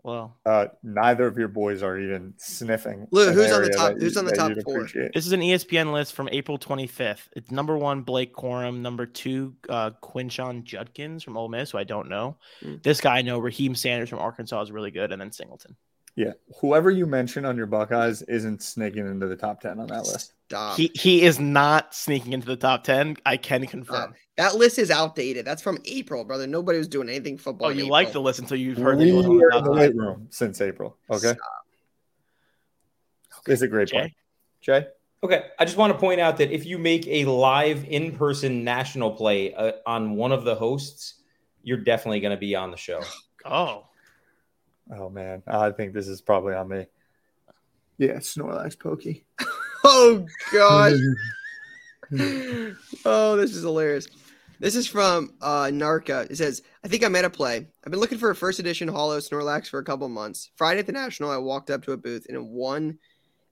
Well, 0.03 0.37
Uh, 0.45 0.67
neither 0.83 1.27
of 1.27 1.37
your 1.37 1.47
boys 1.47 1.83
are 1.83 1.99
even 1.99 2.33
sniffing. 2.37 3.07
Lou, 3.11 3.27
an 3.27 3.33
who's 3.33 3.51
on 3.51 3.61
the 3.63 3.69
top- 3.69 3.93
that 3.93 4.01
who's 4.01 4.17
on 4.17 4.25
the 4.25 4.31
top 4.31 4.51
four? 4.63 4.77
appreciate. 4.77 5.13
this 5.13 5.25
is 5.25 5.31
an 5.33 5.41
ESPN 5.41 5.91
list 5.91 6.13
from 6.13 6.29
April 6.31 6.57
25th. 6.57 7.27
It's 7.35 7.51
number 7.51 7.77
one, 7.77 8.01
Blake 8.01 8.33
Corum. 8.33 8.79
Number 8.79 9.05
two, 9.05 9.55
uh, 9.67 9.91
Quinshon 10.01 10.63
Judkins 10.63 11.23
from 11.23 11.37
Ole 11.37 11.49
Miss, 11.49 11.71
who 11.71 11.77
I 11.77 11.83
don't 11.83 12.09
know. 12.09 12.37
Mm. 12.63 12.81
This 12.83 13.01
guy 13.01 13.17
I 13.17 13.21
know. 13.21 13.39
Raheim 13.39 13.75
Sanders 13.75 14.09
from 14.09 14.19
Arkansas 14.19 14.61
is 14.61 14.71
really 14.71 14.91
good. 14.91 15.11
And 15.11 15.21
then 15.21 15.31
Singleton. 15.31 15.75
Yeah, 16.15 16.33
whoever 16.59 16.89
you 16.91 17.05
mention 17.05 17.45
on 17.45 17.55
your 17.55 17.65
Buckeyes 17.67 18.21
isn't 18.23 18.61
sneaking 18.61 19.07
into 19.07 19.27
the 19.27 19.35
top 19.37 19.61
ten 19.61 19.79
on 19.79 19.87
that 19.87 20.05
list. 20.05 20.33
Stop. 20.47 20.77
He 20.77 20.91
he 20.95 21.21
is 21.21 21.39
not 21.39 21.93
sneaking 21.93 22.33
into 22.33 22.47
the 22.47 22.55
top 22.55 22.83
10. 22.83 23.17
I 23.25 23.37
can 23.37 23.65
confirm. 23.67 24.15
that 24.37 24.55
list 24.55 24.79
is 24.79 24.89
outdated. 24.89 25.45
That's 25.45 25.61
from 25.61 25.77
April, 25.85 26.25
brother. 26.25 26.47
Nobody 26.47 26.79
was 26.79 26.87
doing 26.87 27.07
anything 27.07 27.37
football. 27.37 27.67
oh, 27.67 27.69
you 27.69 27.81
April. 27.81 27.91
like 27.91 28.11
the 28.11 28.19
list 28.21 28.39
until 28.39 28.57
you've 28.57 28.77
heard 28.79 28.95
that 28.97 29.03
We 29.03 29.11
he 29.11 29.15
wasn't 29.15 29.33
on 29.33 29.37
were 29.39 29.49
the 29.51 29.57
in 29.57 29.63
the 29.63 29.69
top 29.69 29.77
weight 29.79 29.95
room 29.95 30.27
since 30.31 30.59
April. 30.59 30.97
Okay, 31.11 31.33
Stop. 31.33 31.37
it's 33.47 33.61
a 33.61 33.67
great 33.67 33.89
Jay? 33.89 33.99
point. 33.99 34.13
Jay, 34.61 34.87
Okay, 35.23 35.43
I 35.59 35.65
just 35.65 35.77
want 35.77 35.93
to 35.93 35.99
point 35.99 36.19
out 36.19 36.37
that 36.37 36.51
if 36.51 36.65
you 36.65 36.77
make 36.77 37.05
a 37.07 37.25
live 37.25 37.85
in-person 37.87 38.63
national 38.63 39.11
play 39.11 39.53
uh, 39.53 39.73
on 39.85 40.15
one 40.15 40.31
of 40.31 40.45
the 40.45 40.55
hosts, 40.55 41.15
you're 41.61 41.77
definitely 41.77 42.21
going 42.21 42.31
to 42.35 42.39
be 42.39 42.55
on 42.55 42.71
the 42.71 42.77
show. 42.77 43.01
Oh, 43.45 43.85
oh 44.95 45.09
man, 45.09 45.43
I 45.47 45.71
think 45.71 45.93
this 45.93 46.07
is 46.07 46.21
probably 46.21 46.53
on 46.53 46.67
me. 46.69 46.85
Yeah, 47.97 48.15
Snorlax 48.17 48.77
Pokey. 48.79 49.25
Oh 49.81 50.25
god. 50.51 50.91
oh, 53.05 53.35
this 53.37 53.55
is 53.55 53.63
hilarious. 53.63 54.07
This 54.59 54.75
is 54.75 54.87
from 54.87 55.33
uh 55.41 55.65
Narca. 55.65 56.29
It 56.29 56.35
says, 56.35 56.63
I 56.83 56.89
think 56.89 57.05
I 57.05 57.07
made 57.07 57.23
a 57.23 57.29
play. 57.29 57.65
I've 57.85 57.91
been 57.91 57.99
looking 58.01 58.17
for 58.17 58.29
a 58.29 58.35
first 58.35 58.59
edition 58.59 58.89
holo 58.89 59.19
Snorlax 59.19 59.67
for 59.69 59.79
a 59.79 59.83
couple 59.83 60.09
months. 60.09 60.51
Friday 60.57 60.81
at 60.81 60.85
the 60.85 60.91
National, 60.91 61.31
I 61.31 61.37
walked 61.37 61.69
up 61.69 61.83
to 61.85 61.93
a 61.93 61.97
booth 61.97 62.25
and 62.27 62.35
in 62.35 62.49
one 62.49 62.97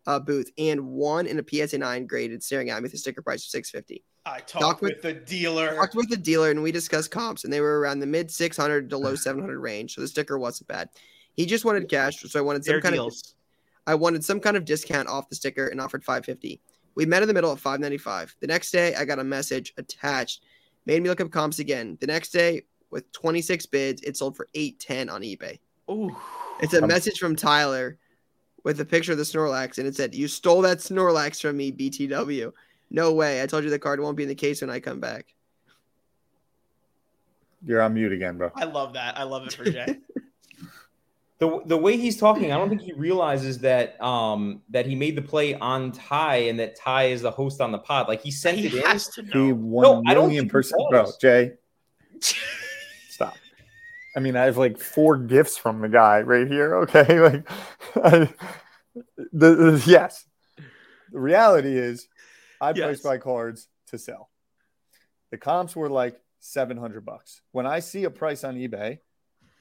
uh, 0.05 0.19
booth 0.19 0.51
and 0.57 0.87
one 0.89 1.27
in 1.27 1.39
a 1.39 1.43
PSA 1.49 1.77
9 1.77 2.07
graded 2.07 2.43
staring 2.43 2.69
at 2.69 2.77
me 2.77 2.83
with 2.83 2.93
a 2.93 2.97
sticker 2.97 3.21
price 3.21 3.45
of 3.45 3.49
650 3.49 4.03
I 4.25 4.39
Talk 4.39 4.61
talked 4.61 4.81
with- 4.81 4.95
with, 4.95 5.01
the 5.01 5.13
dealer. 5.13 5.75
Talked 5.75 5.95
with 5.95 6.09
the 6.09 6.17
dealer 6.17 6.51
and 6.51 6.61
we 6.61 6.73
discussed 6.73 7.09
comps, 7.11 7.45
and 7.45 7.53
they 7.53 7.61
were 7.61 7.79
around 7.79 7.99
the 7.99 8.05
mid 8.05 8.29
600 8.29 8.89
to 8.89 8.97
low 8.97 9.15
700 9.15 9.57
range. 9.59 9.95
So 9.95 10.01
the 10.01 10.07
sticker 10.09 10.37
wasn't 10.37 10.67
bad. 10.67 10.89
He 11.37 11.45
just 11.45 11.63
wanted 11.65 11.87
cash, 11.87 12.19
so 12.19 12.39
I 12.39 12.41
wanted 12.41 12.65
some 12.65 12.73
fair 12.73 12.81
kind 12.81 12.97
of. 12.99 13.13
I 13.85 13.93
wanted 13.95 14.25
some 14.25 14.39
kind 14.39 14.57
of 14.57 14.65
discount 14.65 15.07
off 15.07 15.29
the 15.29 15.35
sticker 15.35 15.67
and 15.67 15.79
offered 15.79 16.03
550. 16.03 16.59
We 16.95 17.05
met 17.05 17.21
in 17.21 17.27
the 17.27 17.33
middle 17.33 17.51
at 17.51 17.59
595. 17.59 18.35
The 18.41 18.47
next 18.47 18.71
day, 18.71 18.95
I 18.95 19.05
got 19.05 19.19
a 19.19 19.23
message 19.23 19.73
attached, 19.77 20.43
made 20.87 21.01
me 21.03 21.09
look 21.09 21.21
up 21.21 21.29
comps 21.29 21.59
again. 21.59 21.95
The 22.01 22.07
next 22.07 22.31
day, 22.31 22.63
with 22.89 23.09
26 23.11 23.67
bids, 23.67 24.01
it 24.01 24.17
sold 24.17 24.35
for 24.35 24.47
810 24.55 25.09
on 25.09 25.21
eBay. 25.21 25.59
Ooh. 25.89 26.13
It's 26.59 26.73
a 26.73 26.81
Um, 26.81 26.87
message 26.87 27.19
from 27.19 27.35
Tyler 27.35 27.97
with 28.63 28.81
a 28.81 28.85
picture 28.85 29.11
of 29.11 29.19
the 29.19 29.23
Snorlax, 29.23 29.77
and 29.77 29.87
it 29.87 29.95
said, 29.95 30.15
"You 30.15 30.27
stole 30.27 30.63
that 30.63 30.79
Snorlax 30.79 31.39
from 31.39 31.55
me, 31.55 31.71
BTW." 31.71 32.51
No 32.89 33.13
way! 33.13 33.43
I 33.43 33.45
told 33.45 33.63
you 33.63 33.69
the 33.69 33.77
card 33.79 33.99
won't 33.99 34.17
be 34.17 34.23
in 34.23 34.29
the 34.29 34.35
case 34.35 34.61
when 34.61 34.69
I 34.71 34.79
come 34.79 34.99
back. 34.99 35.33
You're 37.63 37.81
on 37.81 37.93
mute 37.93 38.11
again, 38.11 38.37
bro. 38.37 38.51
I 38.55 38.65
love 38.65 38.93
that. 38.93 39.17
I 39.17 39.23
love 39.23 39.45
it 39.45 39.53
for 39.53 39.65
Jay. 39.65 39.97
the 41.39 41.61
The 41.65 41.77
way 41.77 41.97
he's 41.97 42.17
talking, 42.17 42.51
I 42.51 42.57
don't 42.57 42.69
think 42.69 42.81
he 42.81 42.93
realizes 42.93 43.59
that 43.59 44.01
um 44.01 44.61
that 44.69 44.85
he 44.85 44.95
made 44.95 45.15
the 45.15 45.21
play 45.21 45.53
on 45.55 45.91
Ty 45.91 46.35
and 46.49 46.59
that 46.59 46.75
Ty 46.75 47.05
is 47.05 47.21
the 47.21 47.31
host 47.31 47.61
on 47.61 47.71
the 47.71 47.77
pod. 47.79 48.07
Like 48.07 48.21
he 48.21 48.31
sent 48.31 48.57
he 48.57 48.67
it 48.67 48.73
in. 48.73 48.81
has 48.83 49.07
to 49.09 49.21
He 49.23 49.29
know. 49.37 49.53
one 49.53 49.83
No, 49.83 50.03
I 50.07 50.13
don't 50.13 50.27
million 50.27 50.43
think 50.43 50.49
he 50.49 50.51
percent, 50.51 50.81
bro. 50.89 51.05
Jay, 51.21 51.53
stop. 53.09 53.35
I 54.15 54.19
mean, 54.19 54.35
I 54.35 54.45
have 54.45 54.57
like 54.57 54.79
four 54.79 55.17
gifts 55.17 55.57
from 55.57 55.81
the 55.81 55.89
guy 55.89 56.21
right 56.21 56.47
here. 56.47 56.75
Okay, 56.77 57.19
like, 57.19 57.49
I, 57.95 58.29
the, 59.31 59.55
the- 59.55 59.83
yes. 59.85 60.25
The 61.11 61.19
reality 61.19 61.77
is, 61.77 62.07
I 62.59 62.71
Yes. 62.71 62.83
place 62.83 63.05
my 63.05 63.17
cards 63.17 63.67
to 63.87 63.97
sell. 63.97 64.29
The 65.31 65.37
comps 65.37 65.73
were 65.75 65.89
like 65.89 66.19
seven 66.39 66.77
hundred 66.77 67.05
bucks. 67.05 67.41
When 67.51 67.65
I 67.67 67.79
see 67.79 68.03
a 68.05 68.09
price 68.09 68.43
on 68.43 68.55
eBay, 68.55 68.99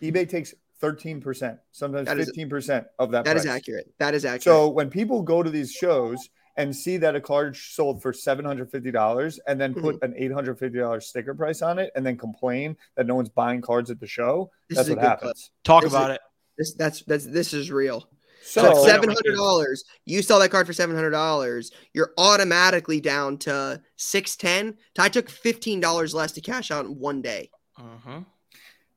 eBay 0.03 0.29
takes 0.29 0.55
thirteen 0.81 1.21
percent, 1.21 1.59
sometimes 1.73 2.07
That 2.07 2.19
is- 2.19 2.27
fifteen 2.27 2.49
percent 2.49 2.87
of 2.99 3.11
that. 3.13 3.25
That 3.25 3.33
price. 3.33 3.45
is 3.45 3.51
accurate. 3.51 3.93
That 3.99 4.15
is 4.15 4.25
accurate. 4.25 4.43
So 4.43 4.69
when 4.69 4.91
people 4.91 5.23
go 5.23 5.43
to 5.43 5.51
these 5.51 5.73
shows 5.73 6.29
and 6.59 6.75
see 6.75 6.97
that 6.97 7.15
a 7.15 7.21
card 7.21 7.55
sold 7.57 8.01
for 8.01 8.13
seven 8.13 8.45
hundred 8.45 8.71
fifty 8.71 8.91
dollars, 8.91 9.39
and 9.47 9.61
then 9.61 9.75
put 9.75 9.97
Mm-hmm. 9.97 10.05
an 10.05 10.15
eight 10.17 10.33
hundred 10.33 10.59
fifty 10.59 10.79
dollars 10.79 11.07
sticker 11.07 11.35
price 11.35 11.61
on 11.63 11.79
it, 11.79 11.91
and 11.95 12.05
then 12.07 12.17
complain 12.17 12.77
that 12.97 13.07
no 13.07 13.15
one's 13.15 13.29
buying 13.29 13.61
cards 13.61 13.91
at 13.91 14.01
the 14.01 14.07
show, 14.07 14.51
This 14.69 14.77
that's 14.79 14.89
what 14.89 14.97
good 15.01 15.05
happens. 15.05 15.51
Talk 15.65 15.83
This 15.83 15.93
about 15.93 16.11
is- 16.11 16.15
it. 16.17 16.21
this 16.59 16.75
that's 16.75 17.03
that's 17.03 17.27
this 17.27 17.53
is 17.53 17.71
real. 17.71 18.09
So, 18.43 18.63
So 18.63 18.71
Clean 18.71 18.79
up 18.85 18.87
seven 18.87 19.09
my 19.09 19.15
hundred 19.15 19.37
dollars. 19.37 19.83
You 20.05 20.23
sell 20.23 20.39
that 20.39 20.51
card 20.53 20.67
for 20.69 20.73
seven 20.73 20.95
hundred 20.95 21.11
dollars. 21.11 21.73
You're 21.95 22.13
automatically 22.17 23.01
down 23.01 23.39
to 23.39 23.83
six 23.97 24.37
ten. 24.37 24.77
I 24.99 25.09
took 25.09 25.29
fifteen 25.29 25.81
dollars 25.81 26.15
less 26.15 26.31
to 26.33 26.41
cash 26.41 26.71
out 26.71 26.85
in 26.87 26.99
one 26.99 27.21
day. 27.23 27.51
Mhm. 27.79 28.25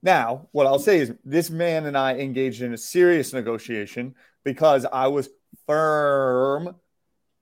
Now, 0.01 0.47
what 0.51 0.65
I'll 0.65 0.79
say 0.79 0.99
is, 0.99 1.13
this 1.25 1.49
man 1.49 1.85
and 1.85 1.97
I 1.97 2.15
engaged 2.15 2.61
in 2.61 2.73
a 2.73 2.77
serious 2.77 3.33
negotiation 3.33 4.15
because 4.43 4.85
I 4.85 5.07
was 5.07 5.29
firm 5.67 6.75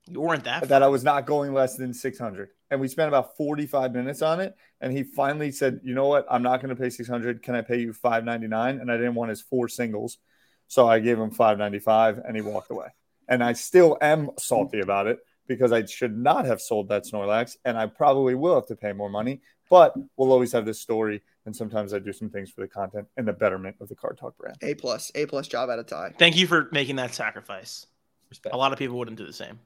You 0.08 0.20
weren't 0.20 0.44
that. 0.44 0.68
that 0.68 0.82
I 0.82 0.88
was 0.88 1.04
not 1.04 1.26
going 1.26 1.54
less 1.54 1.76
than 1.76 1.94
600. 1.94 2.48
And 2.70 2.80
we 2.80 2.88
spent 2.88 3.08
about 3.08 3.36
45 3.36 3.92
minutes 3.92 4.22
on 4.22 4.40
it. 4.40 4.54
And 4.80 4.92
he 4.92 5.02
finally 5.02 5.50
said, 5.52 5.80
you 5.84 5.94
know 5.94 6.08
what? 6.08 6.26
I'm 6.30 6.42
not 6.42 6.60
going 6.60 6.74
to 6.74 6.80
pay 6.80 6.90
600. 6.90 7.42
Can 7.42 7.54
I 7.54 7.62
pay 7.62 7.80
you 7.80 7.92
599? 7.92 8.80
And 8.80 8.90
I 8.90 8.96
didn't 8.96 9.14
want 9.14 9.30
his 9.30 9.40
four 9.40 9.68
singles. 9.68 10.18
So 10.66 10.86
I 10.86 10.98
gave 10.98 11.18
him 11.18 11.30
595 11.30 12.18
and 12.18 12.36
he 12.36 12.42
walked 12.42 12.70
away. 12.70 12.88
And 13.28 13.42
I 13.42 13.52
still 13.54 13.96
am 14.00 14.30
salty 14.38 14.80
about 14.80 15.06
it 15.06 15.18
because 15.46 15.72
I 15.72 15.84
should 15.86 16.16
not 16.16 16.44
have 16.44 16.60
sold 16.60 16.88
that 16.88 17.04
Snorlax. 17.04 17.56
And 17.64 17.78
I 17.78 17.86
probably 17.86 18.34
will 18.34 18.56
have 18.56 18.66
to 18.66 18.76
pay 18.76 18.92
more 18.92 19.08
money. 19.08 19.40
But 19.70 19.94
we'll 20.16 20.32
always 20.32 20.52
have 20.52 20.64
this 20.64 20.80
story. 20.80 21.22
And 21.44 21.54
sometimes 21.54 21.94
I 21.94 21.98
do 21.98 22.12
some 22.12 22.28
things 22.30 22.50
for 22.50 22.60
the 22.60 22.68
content 22.68 23.06
and 23.16 23.26
the 23.26 23.32
betterment 23.32 23.76
of 23.80 23.88
the 23.88 23.94
Card 23.94 24.18
Talk 24.18 24.36
brand. 24.36 24.56
A 24.62 24.74
plus, 24.74 25.10
A 25.14 25.26
plus 25.26 25.48
job 25.48 25.70
out 25.70 25.78
of 25.78 25.86
Ty. 25.86 26.14
Thank 26.18 26.36
you 26.36 26.46
for 26.46 26.68
making 26.72 26.96
that 26.96 27.14
sacrifice. 27.14 27.86
Respect. 28.28 28.54
A 28.54 28.58
lot 28.58 28.72
of 28.72 28.78
people 28.78 28.98
wouldn't 28.98 29.16
do 29.16 29.26
the 29.26 29.32
same. 29.32 29.58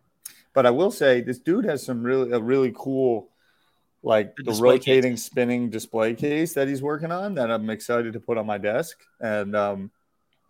But 0.55 0.67
I 0.67 0.71
will 0.71 0.91
say 0.91 1.21
this 1.21 1.39
dude 1.39 1.65
has 1.65 1.85
some 1.85 2.03
really 2.03 2.31
a 2.33 2.39
really 2.39 2.73
cool 2.77 3.31
like 4.03 4.37
The 4.37 4.43
the, 4.45 4.51
display 4.51 4.71
rotating 4.75 5.17
spinning 5.17 5.71
display 5.71 6.15
case 6.15 6.55
that 6.55 6.69
he's 6.69 6.83
working 6.83 7.11
on 7.11 7.35
that 7.37 7.51
I'm 7.51 7.71
excited 7.71 8.13
to 8.13 8.21
put 8.21 8.37
on 8.39 8.47
my 8.47 8.59
desk 8.59 8.99
and 9.21 9.57
um 9.57 9.91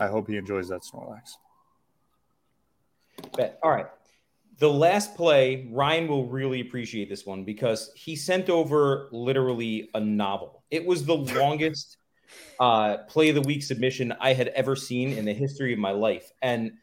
I 0.01 0.09
hope 0.09 0.29
he 0.29 0.37
enjoys 0.37 0.69
that 0.69 0.83
Snorlax. 0.83 1.37
Bet. 3.37 3.59
All 3.63 3.71
right. 3.71 3.87
The 4.63 4.71
last 4.71 5.17
play, 5.17 5.67
Ryan 5.73 6.07
will 6.07 6.29
really 6.29 6.61
appreciate 6.61 7.09
this 7.09 7.27
one 7.27 7.43
because 7.43 7.91
he 7.97 8.15
sent 8.15 8.49
over 8.49 9.09
literally 9.11 9.91
a 9.93 9.99
novel. 9.99 10.63
It 10.71 10.87
was 10.87 11.05
the 11.05 11.17
longest 11.37 11.97
uh, 12.61 12.99
play 13.09 13.31
of 13.31 13.35
the 13.35 13.41
week 13.41 13.65
submission 13.65 14.15
I 14.21 14.35
had 14.35 14.47
ever 14.51 14.77
seen 14.77 15.19
in 15.19 15.25
the 15.25 15.33
history 15.33 15.73
of 15.73 15.81
my 15.81 15.91
life. 15.91 16.31
And 16.43 16.75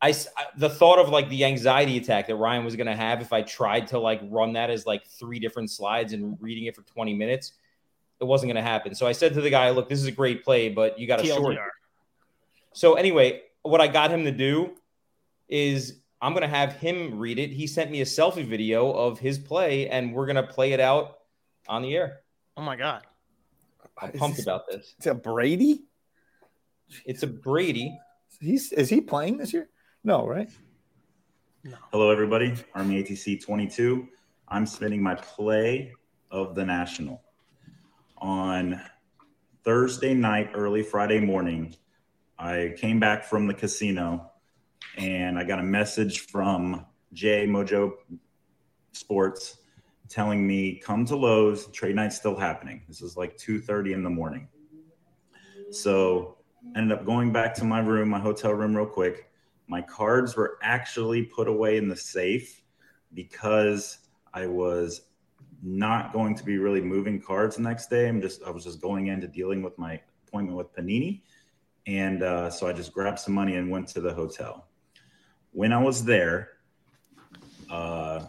I, 0.00 0.14
the 0.58 0.70
thought 0.70 1.00
of 1.00 1.08
like 1.08 1.28
the 1.28 1.44
anxiety 1.44 1.96
attack 1.96 2.28
that 2.28 2.36
Ryan 2.36 2.64
was 2.64 2.76
going 2.76 2.86
to 2.86 2.94
have 2.94 3.20
if 3.20 3.32
I 3.32 3.42
tried 3.42 3.88
to 3.88 3.98
like 3.98 4.20
run 4.30 4.52
that 4.52 4.70
as 4.70 4.86
like 4.86 5.04
three 5.04 5.40
different 5.40 5.72
slides 5.72 6.12
and 6.12 6.38
reading 6.40 6.66
it 6.66 6.76
for 6.76 6.82
20 6.82 7.14
minutes, 7.14 7.54
it 8.20 8.24
wasn't 8.26 8.52
going 8.52 8.62
to 8.64 8.70
happen. 8.70 8.94
So 8.94 9.08
I 9.08 9.12
said 9.12 9.34
to 9.34 9.40
the 9.40 9.50
guy, 9.50 9.70
look, 9.70 9.88
this 9.88 9.98
is 9.98 10.06
a 10.06 10.12
great 10.12 10.44
play, 10.44 10.68
but 10.68 11.00
you 11.00 11.08
got 11.08 11.16
to 11.16 11.26
short 11.26 11.56
So 12.74 12.94
anyway, 12.94 13.42
what 13.62 13.80
I 13.80 13.88
got 13.88 14.12
him 14.12 14.22
to 14.22 14.30
do 14.30 14.76
is 15.48 15.96
I'm 16.20 16.32
gonna 16.34 16.48
have 16.48 16.74
him 16.74 17.18
read 17.18 17.38
it. 17.38 17.50
He 17.50 17.66
sent 17.66 17.90
me 17.90 18.00
a 18.00 18.04
selfie 18.04 18.46
video 18.46 18.90
of 18.90 19.18
his 19.18 19.38
play, 19.38 19.88
and 19.88 20.14
we're 20.14 20.26
gonna 20.26 20.46
play 20.46 20.72
it 20.72 20.80
out 20.80 21.18
on 21.68 21.82
the 21.82 21.94
air. 21.94 22.20
Oh 22.56 22.62
my 22.62 22.76
god. 22.76 23.02
I'm 24.00 24.10
Is 24.10 24.18
pumped 24.18 24.36
this- 24.38 24.46
about 24.46 24.66
this. 24.68 24.94
It's 24.98 25.06
a 25.06 25.14
Brady? 25.14 25.84
It's 27.04 27.22
a 27.22 27.26
Brady. 27.26 27.98
He's 28.40 28.72
is 28.72 28.88
he 28.88 29.00
playing 29.00 29.36
this 29.38 29.52
year? 29.52 29.68
No, 30.02 30.26
right? 30.26 30.50
No. 31.62 31.76
Hello, 31.92 32.10
everybody. 32.10 32.54
Army 32.74 33.02
ATC 33.02 33.40
22. 33.42 34.06
I'm 34.48 34.66
spinning 34.66 35.02
my 35.02 35.14
play 35.14 35.92
of 36.30 36.54
the 36.54 36.64
National. 36.64 37.22
On 38.18 38.80
Thursday 39.64 40.12
night, 40.14 40.50
early 40.54 40.82
Friday 40.82 41.20
morning, 41.20 41.74
I 42.38 42.74
came 42.76 43.00
back 43.00 43.24
from 43.24 43.46
the 43.46 43.54
casino 43.54 44.30
and 44.96 45.38
I 45.38 45.44
got 45.44 45.58
a 45.58 45.64
message 45.64 46.20
from 46.20 46.86
Jay 47.12 47.46
Mojo 47.46 47.92
Sports 48.92 49.58
telling 50.08 50.46
me 50.46 50.76
come 50.76 51.04
to 51.06 51.16
Lowe's, 51.16 51.66
trade 51.68 51.96
night's 51.96 52.16
still 52.16 52.36
happening. 52.36 52.82
This 52.88 53.02
is 53.02 53.16
like 53.16 53.36
2:30 53.36 53.92
in 53.92 54.02
the 54.02 54.10
morning. 54.10 54.48
So 55.70 56.38
ended 56.76 56.96
up 56.96 57.04
going 57.04 57.32
back 57.32 57.54
to 57.54 57.64
my 57.64 57.80
room, 57.80 58.08
my 58.08 58.20
hotel 58.20 58.52
room 58.52 58.76
real 58.76 58.86
quick. 58.86 59.30
My 59.66 59.80
cards 59.80 60.36
were 60.36 60.58
actually 60.62 61.22
put 61.22 61.48
away 61.48 61.76
in 61.78 61.88
the 61.88 61.96
safe 61.96 62.62
because 63.14 63.98
I 64.32 64.46
was 64.46 65.02
not 65.62 66.12
going 66.12 66.34
to 66.34 66.44
be 66.44 66.58
really 66.58 66.82
moving 66.82 67.20
cards 67.20 67.56
the 67.56 67.62
next 67.62 67.88
day. 67.88 68.08
I'm 68.08 68.20
just 68.20 68.42
I 68.44 68.50
was 68.50 68.64
just 68.64 68.80
going 68.80 69.06
into 69.06 69.26
dealing 69.26 69.62
with 69.62 69.78
my 69.78 70.00
appointment 70.26 70.56
with 70.56 70.74
Panini, 70.74 71.22
and 71.86 72.22
uh, 72.22 72.50
so 72.50 72.68
I 72.68 72.72
just 72.72 72.92
grabbed 72.92 73.18
some 73.18 73.34
money 73.34 73.56
and 73.56 73.70
went 73.70 73.88
to 73.88 74.00
the 74.00 74.12
hotel. 74.12 74.68
When 75.54 75.72
I 75.72 75.80
was 75.80 76.04
there, 76.04 76.50
uh, 77.70 78.26
a 78.26 78.28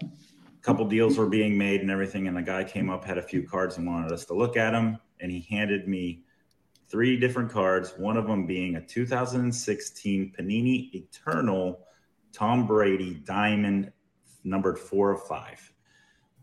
couple 0.62 0.88
deals 0.88 1.18
were 1.18 1.26
being 1.26 1.58
made 1.58 1.82
and 1.82 1.90
everything, 1.90 2.28
and 2.28 2.38
the 2.38 2.42
guy 2.44 2.64
came 2.64 2.90
up, 2.90 3.04
had 3.04 3.18
a 3.18 3.22
few 3.22 3.48
cards, 3.48 3.78
and 3.78 3.88
wanted 3.88 4.12
us 4.12 4.26
to 4.26 4.36
look 4.36 4.56
at 4.58 4.72
them, 4.72 5.00
and 5.20 5.32
he 5.32 5.42
handed 5.50 5.88
me 5.88 6.24
three 6.88 7.18
different 7.18 7.52
cards. 7.52 7.96
One 7.98 8.16
of 8.16 8.28
them 8.28 8.46
being 8.46 8.76
a 8.76 8.86
2016 8.86 10.34
Panini 10.38 10.94
Eternal 10.94 11.86
Tom 12.32 12.68
Brady 12.68 13.16
Diamond, 13.26 13.92
numbered 14.44 14.78
four 14.78 15.12
of 15.12 15.26
five. 15.26 15.74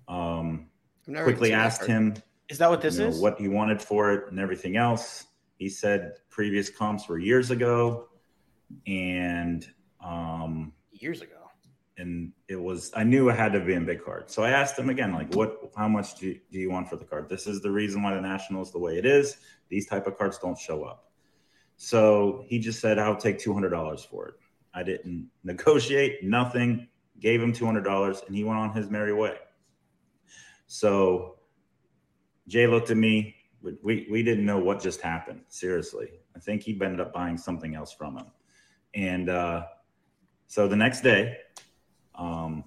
Um, 0.08 0.66
I've 1.02 1.12
never 1.12 1.24
quickly 1.26 1.52
asked 1.52 1.86
him 1.86 2.14
Is 2.48 2.58
that 2.58 2.70
what 2.70 2.80
this 2.80 2.96
you 2.96 3.04
know, 3.04 3.08
is? 3.10 3.20
what 3.20 3.38
he 3.38 3.46
wanted 3.46 3.80
for 3.80 4.12
it 4.12 4.30
and 4.30 4.40
everything 4.40 4.76
else. 4.76 5.26
He 5.58 5.68
said 5.68 6.14
previous 6.28 6.70
comps 6.70 7.08
were 7.08 7.20
years 7.20 7.52
ago, 7.52 8.08
and 8.88 9.64
um, 10.04 10.72
Years 10.92 11.20
ago. 11.22 11.50
and 11.98 12.32
it 12.48 12.60
was 12.60 12.92
I 12.94 13.04
knew 13.04 13.28
it 13.28 13.36
had 13.36 13.52
to 13.52 13.60
be 13.60 13.74
in 13.74 13.84
big 13.84 14.04
card. 14.04 14.30
So 14.30 14.42
I 14.44 14.50
asked 14.50 14.78
him 14.78 14.88
again, 14.90 15.12
like, 15.12 15.34
what? 15.34 15.58
How 15.76 15.88
much 15.88 16.14
do 16.16 16.26
you, 16.28 16.40
do 16.50 16.58
you 16.58 16.70
want 16.70 16.88
for 16.88 16.96
the 16.96 17.04
card? 17.04 17.28
This 17.28 17.46
is 17.46 17.60
the 17.60 17.70
reason 17.70 18.02
why 18.02 18.14
the 18.14 18.20
national 18.20 18.62
is 18.62 18.70
the 18.70 18.78
way 18.78 18.98
it 18.98 19.06
is. 19.06 19.36
These 19.68 19.86
type 19.86 20.06
of 20.06 20.16
cards 20.18 20.38
don't 20.38 20.58
show 20.58 20.84
up. 20.84 21.10
So 21.76 22.44
he 22.46 22.58
just 22.58 22.80
said, 22.80 22.98
I'll 22.98 23.16
take 23.16 23.38
two 23.38 23.52
hundred 23.52 23.70
dollars 23.70 24.04
for 24.04 24.28
it. 24.28 24.34
I 24.74 24.82
didn't 24.82 25.28
negotiate, 25.44 26.22
nothing. 26.22 26.88
Gave 27.18 27.42
him 27.42 27.52
two 27.52 27.66
hundred 27.66 27.84
dollars, 27.84 28.22
and 28.26 28.34
he 28.36 28.44
went 28.44 28.58
on 28.58 28.72
his 28.72 28.88
merry 28.90 29.12
way. 29.14 29.36
So 30.66 31.36
Jay 32.48 32.66
looked 32.66 32.90
at 32.90 32.96
me. 32.96 33.34
We, 33.62 33.76
we, 33.82 34.08
we 34.10 34.22
didn't 34.22 34.44
know 34.44 34.58
what 34.58 34.80
just 34.82 35.00
happened. 35.00 35.42
Seriously, 35.48 36.08
I 36.34 36.40
think 36.40 36.62
he 36.62 36.72
ended 36.72 37.00
up 37.00 37.12
buying 37.12 37.36
something 37.38 37.74
else 37.74 37.92
from 37.92 38.16
him. 38.18 38.26
And 38.94 39.28
uh, 39.28 39.64
so 40.52 40.68
the 40.68 40.76
next 40.76 41.00
day, 41.00 41.38
um, 42.14 42.62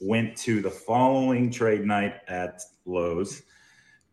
went 0.00 0.34
to 0.38 0.62
the 0.62 0.70
following 0.70 1.50
trade 1.50 1.84
night 1.84 2.20
at 2.26 2.62
Lowe's 2.86 3.42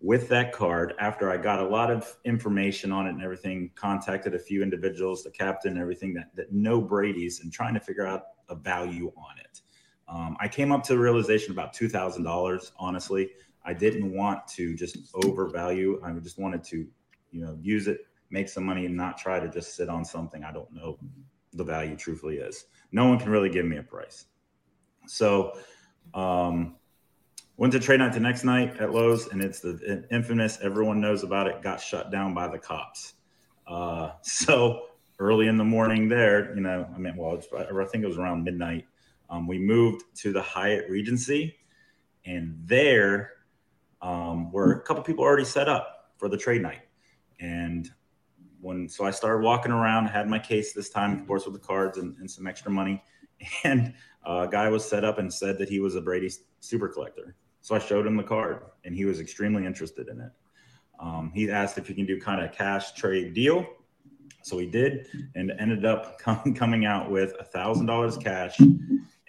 with 0.01 0.27
that 0.27 0.51
card 0.51 0.93
after 0.99 1.31
I 1.31 1.37
got 1.37 1.61
a 1.61 1.65
lot 1.65 1.89
of 1.89 2.13
information 2.25 2.91
on 2.91 3.07
it 3.07 3.11
and 3.11 3.23
everything. 3.23 3.71
Contacted 3.75 4.35
a 4.35 4.37
few 4.37 4.61
individuals, 4.61 5.23
the 5.23 5.31
captain, 5.31 5.77
everything 5.77 6.13
that 6.15 6.35
that 6.35 6.51
know 6.51 6.81
Brady's, 6.81 7.39
and 7.39 7.53
trying 7.53 7.73
to 7.75 7.79
figure 7.79 8.05
out 8.05 8.23
a 8.49 8.55
value 8.55 9.13
on 9.15 9.39
it. 9.39 9.61
Um, 10.09 10.35
I 10.41 10.49
came 10.49 10.73
up 10.73 10.83
to 10.83 10.93
the 10.95 10.99
realization 10.99 11.53
about 11.53 11.71
two 11.71 11.87
thousand 11.87 12.23
dollars. 12.23 12.73
Honestly, 12.77 13.29
I 13.63 13.73
didn't 13.73 14.13
want 14.13 14.45
to 14.57 14.75
just 14.75 14.97
overvalue. 15.23 16.01
I 16.03 16.11
just 16.19 16.37
wanted 16.37 16.65
to, 16.65 16.85
you 17.31 17.45
know, 17.45 17.57
use 17.61 17.87
it, 17.87 17.99
make 18.29 18.49
some 18.49 18.65
money, 18.65 18.85
and 18.85 18.97
not 18.97 19.17
try 19.17 19.39
to 19.39 19.47
just 19.47 19.73
sit 19.73 19.87
on 19.87 20.03
something 20.03 20.43
I 20.43 20.51
don't 20.51 20.73
know 20.73 20.99
the 21.55 21.63
value 21.63 21.95
truthfully 21.95 22.37
is. 22.37 22.65
No 22.91 23.07
one 23.07 23.19
can 23.19 23.29
really 23.29 23.49
give 23.49 23.65
me 23.65 23.77
a 23.77 23.83
price. 23.83 24.25
So, 25.07 25.53
um, 26.13 26.75
went 27.57 27.73
to 27.73 27.79
trade 27.79 27.99
night 27.99 28.13
the 28.13 28.19
next 28.19 28.43
night 28.43 28.77
at 28.77 28.93
Lowe's, 28.93 29.27
and 29.27 29.41
it's 29.41 29.59
the 29.59 30.05
infamous. 30.11 30.59
Everyone 30.61 30.99
knows 30.99 31.23
about 31.23 31.47
it. 31.47 31.61
Got 31.61 31.81
shut 31.81 32.11
down 32.11 32.33
by 32.33 32.47
the 32.47 32.59
cops. 32.59 33.13
Uh, 33.67 34.11
so 34.21 34.87
early 35.19 35.47
in 35.47 35.57
the 35.57 35.63
morning, 35.63 36.09
there, 36.09 36.53
you 36.55 36.61
know, 36.61 36.87
I 36.93 36.97
mean, 36.97 37.15
well, 37.15 37.41
I 37.57 37.85
think 37.85 38.03
it 38.03 38.07
was 38.07 38.17
around 38.17 38.43
midnight. 38.43 38.85
Um, 39.29 39.47
we 39.47 39.57
moved 39.57 40.03
to 40.17 40.31
the 40.31 40.41
Hyatt 40.41 40.89
Regency, 40.89 41.55
and 42.25 42.55
there 42.65 43.31
um, 44.01 44.51
were 44.51 44.73
a 44.73 44.81
couple 44.81 45.03
people 45.03 45.23
already 45.23 45.45
set 45.45 45.67
up 45.67 46.11
for 46.17 46.29
the 46.29 46.37
trade 46.37 46.61
night. 46.61 46.81
And 47.39 47.89
when 48.65 48.89
so 48.89 49.05
I 49.05 49.11
started 49.11 49.43
walking 49.43 49.71
around, 49.71 50.07
had 50.07 50.27
my 50.27 50.39
case 50.39 50.73
this 50.73 50.89
time, 50.89 51.19
of 51.19 51.27
course, 51.27 51.45
with 51.45 51.53
the 51.53 51.59
cards 51.59 51.99
and, 51.99 52.17
and 52.17 52.29
some 52.29 52.47
extra 52.47 52.71
money. 52.71 53.01
And 53.63 53.93
uh, 54.25 54.47
a 54.47 54.51
guy 54.51 54.69
was 54.69 54.83
set 54.83 55.03
up 55.03 55.19
and 55.19 55.31
said 55.31 55.59
that 55.59 55.69
he 55.69 55.79
was 55.79 55.95
a 55.95 56.01
Brady 56.01 56.31
super 56.61 56.87
collector. 56.87 57.35
So 57.61 57.75
I 57.75 57.79
showed 57.79 58.07
him 58.07 58.15
the 58.15 58.23
card, 58.23 58.63
and 58.85 58.95
he 58.95 59.03
was 59.05 59.19
extremely 59.19 59.65
interested 59.65 60.07
in 60.07 60.21
it. 60.21 60.31
Um, 60.99 61.31
he 61.35 61.51
asked 61.51 61.77
if 61.77 61.87
he 61.87 61.93
can 61.93 62.05
do 62.05 62.19
kind 62.19 62.41
of 62.41 62.49
a 62.49 62.53
cash 62.53 62.93
trade 62.93 63.33
deal. 63.33 63.67
So 64.41 64.57
he 64.57 64.65
did, 64.65 65.07
and 65.35 65.51
ended 65.59 65.85
up 65.85 66.17
com- 66.25 66.55
coming 66.55 66.85
out 66.85 67.11
with 67.11 67.33
a 67.39 67.43
thousand 67.43 67.87
dollars 67.87 68.17
cash 68.17 68.57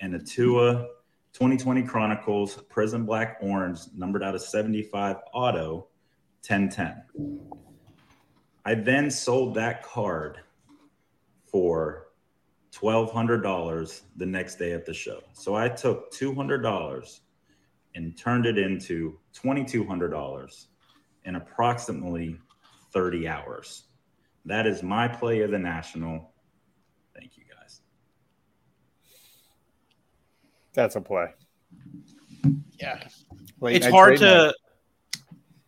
and 0.01 0.15
a 0.15 0.21
Tua 0.21 0.87
2020 1.33 1.83
Chronicles 1.83 2.63
Prism 2.71 3.05
Black 3.05 3.39
Orange, 3.43 3.81
numbered 3.95 4.23
out 4.23 4.35
of 4.37 4.41
75 4.41 5.17
auto 5.35 5.89
1010. 6.47 7.66
I 8.67 8.75
then 8.75 9.13
sold 9.13 9.55
that 9.55 9.85
card 9.85 10.41
for 11.45 12.09
$1,200 12.73 14.01
the 14.17 14.27
next 14.27 14.57
day 14.57 14.73
at 14.73 14.85
the 14.85 14.93
show. 14.93 15.21
So 15.35 15.55
I 15.55 15.69
took 15.69 16.13
$200 16.13 17.21
and 17.95 18.19
turned 18.19 18.45
it 18.45 18.59
into 18.59 19.21
$2,200 19.41 20.67
in 21.27 21.37
approximately 21.37 22.37
30 22.93 23.29
hours. 23.29 23.85
That 24.45 24.67
is 24.67 24.83
my 24.83 25.07
play 25.07 25.43
of 25.43 25.53
the 25.53 25.61
national. 25.61 26.33
Thank 27.15 27.37
you 27.37 27.45
guys. 27.45 27.83
That's 30.75 30.97
a 30.97 31.01
play. 31.01 31.29
Yeah. 32.81 33.07
Late 33.61 33.77
it's 33.77 33.87
hard 33.87 34.19
trade 34.19 34.29
night. 34.29 34.53
to 34.53 34.55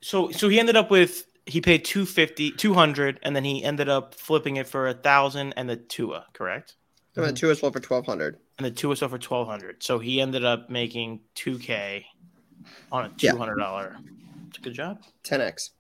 so 0.01 0.30
so 0.30 0.49
he 0.49 0.61
ended 0.61 0.76
up 0.76 0.90
with 0.90 1.24
he 1.49 1.61
paid 1.61 1.84
250 1.84 2.53
200 2.53 3.20
and 3.22 3.34
then 3.34 3.44
he 3.44 3.64
ended 3.64 3.88
up 3.88 4.14
flipping 4.14 4.57
it 4.57 4.68
for 4.68 4.86
a 4.88 4.94
thousand 4.94 5.55
and 5.55 5.68
the 5.68 5.76
Tua, 5.76 6.26
correct? 6.32 6.76
I'm 7.16 7.24
at 7.24 7.36
two 7.36 7.51
as 7.51 7.59
for 7.59 7.70
twelve 7.70 8.07
hundred. 8.07 8.38
And 8.59 8.66
the 8.66 8.70
Tua 8.70 8.96
sold 8.96 9.11
for 9.11 9.16
1200. 9.16 9.82
So 9.82 9.99
he 9.99 10.20
ended 10.20 10.44
up 10.44 10.68
making 10.68 11.20
2k 11.36 12.05
on 12.90 13.07
a 13.07 13.09
$200. 13.11 13.96
It's 14.49 14.59
a 14.59 14.61
good 14.61 14.74
job. 14.74 15.01
Ten 15.22 15.40
X. 15.40 15.70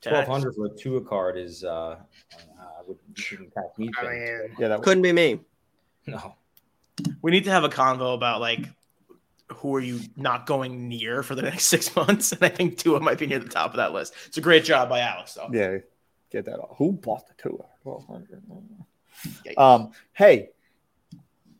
Twelve 0.00 0.26
hundred 0.26 0.54
for 0.54 0.66
a 0.66 0.70
Tua 0.70 1.00
card 1.00 1.36
is 1.36 1.64
uh, 1.64 1.96
I 2.58 2.64
would 2.86 2.96
you 3.08 3.22
shouldn't 3.22 3.52
me. 3.76 3.90
paying 4.00 4.54
Yeah, 4.58 4.68
that 4.68 4.82
Couldn't 4.82 5.02
be 5.02 5.12
me. 5.12 5.40
No. 6.06 6.34
We 7.22 7.30
need 7.30 7.44
to 7.44 7.50
have 7.50 7.64
a 7.64 7.68
convo 7.68 8.14
about 8.14 8.40
like 8.40 8.60
who 9.54 9.74
are 9.76 9.80
you 9.80 10.00
not 10.16 10.46
going 10.46 10.88
near 10.88 11.22
for 11.22 11.34
the 11.34 11.42
next 11.42 11.64
six 11.68 11.94
months? 11.94 12.32
And 12.32 12.42
I 12.42 12.48
think 12.48 12.78
Tua 12.78 13.00
might 13.00 13.18
be 13.18 13.26
near 13.26 13.38
the 13.38 13.48
top 13.48 13.70
of 13.70 13.76
that 13.76 13.92
list. 13.92 14.14
It's 14.26 14.36
a 14.38 14.40
great 14.40 14.64
job 14.64 14.88
by 14.88 15.00
Alex, 15.00 15.34
though. 15.34 15.48
yeah, 15.52 15.78
get 16.30 16.44
that 16.46 16.58
off. 16.58 16.76
Who 16.78 16.92
bought 16.92 17.26
the 17.26 17.34
Tua? 17.42 17.64
Twelve 17.82 18.06
hundred. 18.06 18.42
Um, 19.56 19.92
hey, 20.12 20.50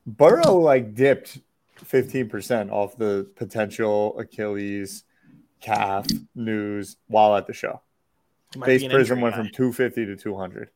Burrow 0.07 0.57
like 0.57 0.95
dipped 0.95 1.39
fifteen 1.77 2.29
percent 2.29 2.71
off 2.71 2.97
the 2.97 3.29
potential 3.37 4.19
Achilles 4.19 5.05
calf 5.61 6.07
news 6.35 6.97
while 7.07 7.35
at 7.37 7.47
the 7.47 7.53
show. 7.53 7.81
He 8.53 8.59
might 8.61 8.67
be 8.67 8.73
Base 8.75 8.83
an 8.85 8.91
Prism 8.91 9.21
went 9.21 9.35
guy. 9.37 9.43
from 9.43 9.51
two 9.53 9.73
fifty 9.73 10.05
to 10.07 10.17
two 10.17 10.37
hundred. 10.37 10.71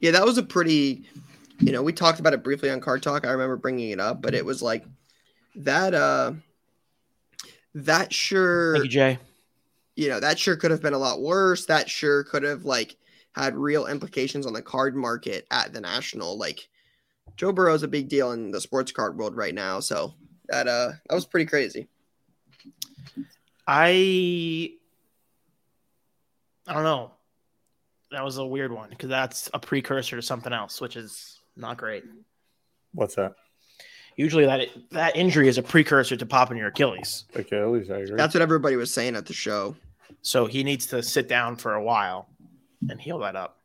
Yeah, 0.00 0.12
that 0.12 0.24
was 0.24 0.38
a 0.38 0.42
pretty. 0.42 1.04
You 1.58 1.70
know, 1.70 1.82
we 1.82 1.92
talked 1.92 2.18
about 2.18 2.32
it 2.32 2.42
briefly 2.42 2.70
on 2.70 2.80
Card 2.80 3.02
Talk. 3.02 3.24
I 3.24 3.30
remember 3.30 3.56
bringing 3.56 3.90
it 3.90 4.00
up, 4.00 4.20
but 4.22 4.34
it 4.34 4.44
was 4.44 4.62
like 4.62 4.84
that. 5.56 5.94
uh 5.94 6.32
That 7.74 8.12
sure. 8.12 8.74
Thank 8.74 8.84
you, 8.84 8.90
Jay. 8.90 9.18
you 9.96 10.08
know 10.08 10.20
that 10.20 10.38
sure 10.38 10.56
could 10.56 10.70
have 10.70 10.82
been 10.82 10.94
a 10.94 10.98
lot 10.98 11.20
worse 11.20 11.66
that 11.66 11.88
sure 11.88 12.24
could 12.24 12.42
have 12.42 12.64
like 12.64 12.96
had 13.34 13.54
real 13.56 13.86
implications 13.86 14.46
on 14.46 14.52
the 14.54 14.62
card 14.62 14.94
market 14.96 15.46
at 15.50 15.72
the 15.72 15.80
national 15.80 16.38
like 16.38 16.68
joe 17.36 17.52
burrow's 17.52 17.82
a 17.82 17.88
big 17.88 18.08
deal 18.08 18.32
in 18.32 18.50
the 18.50 18.60
sports 18.60 18.90
card 18.90 19.16
world 19.18 19.36
right 19.36 19.54
now 19.54 19.80
so 19.80 20.14
that 20.48 20.66
uh 20.66 20.92
that 21.08 21.14
was 21.14 21.26
pretty 21.26 21.44
crazy 21.46 21.88
I 23.66 24.72
I 26.66 26.72
don't 26.74 26.84
know. 26.84 27.12
that 28.10 28.24
was 28.24 28.38
a 28.38 28.46
weird 28.46 28.72
one 28.72 28.90
because 28.90 29.08
that's 29.08 29.50
a 29.54 29.58
precursor 29.58 30.16
to 30.16 30.22
something 30.22 30.52
else, 30.52 30.80
which 30.80 30.96
is 30.96 31.38
not 31.56 31.76
great. 31.76 32.04
What's 32.92 33.14
that? 33.16 33.34
Usually, 34.16 34.44
that 34.44 34.68
that 34.90 35.16
injury 35.16 35.48
is 35.48 35.58
a 35.58 35.62
precursor 35.62 36.16
to 36.16 36.26
popping 36.26 36.56
your 36.58 36.68
Achilles. 36.68 37.24
Achilles, 37.34 37.90
I 37.90 37.98
agree. 37.98 38.16
That's 38.16 38.34
what 38.34 38.42
everybody 38.42 38.76
was 38.76 38.92
saying 38.92 39.16
at 39.16 39.26
the 39.26 39.32
show. 39.32 39.76
So 40.20 40.46
he 40.46 40.62
needs 40.62 40.86
to 40.86 41.02
sit 41.02 41.28
down 41.28 41.56
for 41.56 41.74
a 41.74 41.82
while 41.82 42.28
and 42.88 43.00
heal 43.00 43.18
that 43.20 43.36
up. 43.36 43.58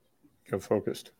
Go 0.50 0.60
focused. 0.60 1.12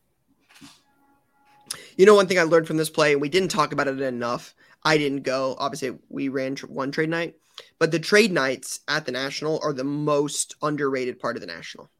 You 1.96 2.06
know, 2.06 2.14
one 2.14 2.26
thing 2.26 2.38
I 2.38 2.44
learned 2.44 2.66
from 2.66 2.76
this 2.76 2.90
play, 2.90 3.12
and 3.12 3.20
we 3.20 3.28
didn't 3.28 3.50
talk 3.50 3.72
about 3.72 3.88
it 3.88 4.00
enough. 4.00 4.54
I 4.84 4.96
didn't 4.96 5.22
go. 5.22 5.56
Obviously, 5.58 5.98
we 6.08 6.28
ran 6.28 6.56
one 6.56 6.90
trade 6.90 7.10
night, 7.10 7.36
but 7.78 7.90
the 7.90 7.98
trade 7.98 8.32
nights 8.32 8.80
at 8.88 9.04
the 9.04 9.12
National 9.12 9.60
are 9.62 9.72
the 9.72 9.84
most 9.84 10.54
underrated 10.62 11.18
part 11.18 11.36
of 11.36 11.40
the 11.40 11.46
National. 11.46 11.90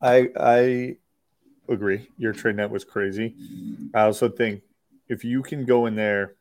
I 0.00 0.30
I 0.38 0.96
agree. 1.68 2.08
Your 2.16 2.32
trade 2.32 2.56
net 2.56 2.70
was 2.70 2.84
crazy. 2.84 3.34
I 3.94 4.02
also 4.02 4.28
think 4.28 4.62
if 5.08 5.24
you 5.24 5.42
can 5.42 5.64
go 5.64 5.86
in 5.86 5.94
there 5.94 6.34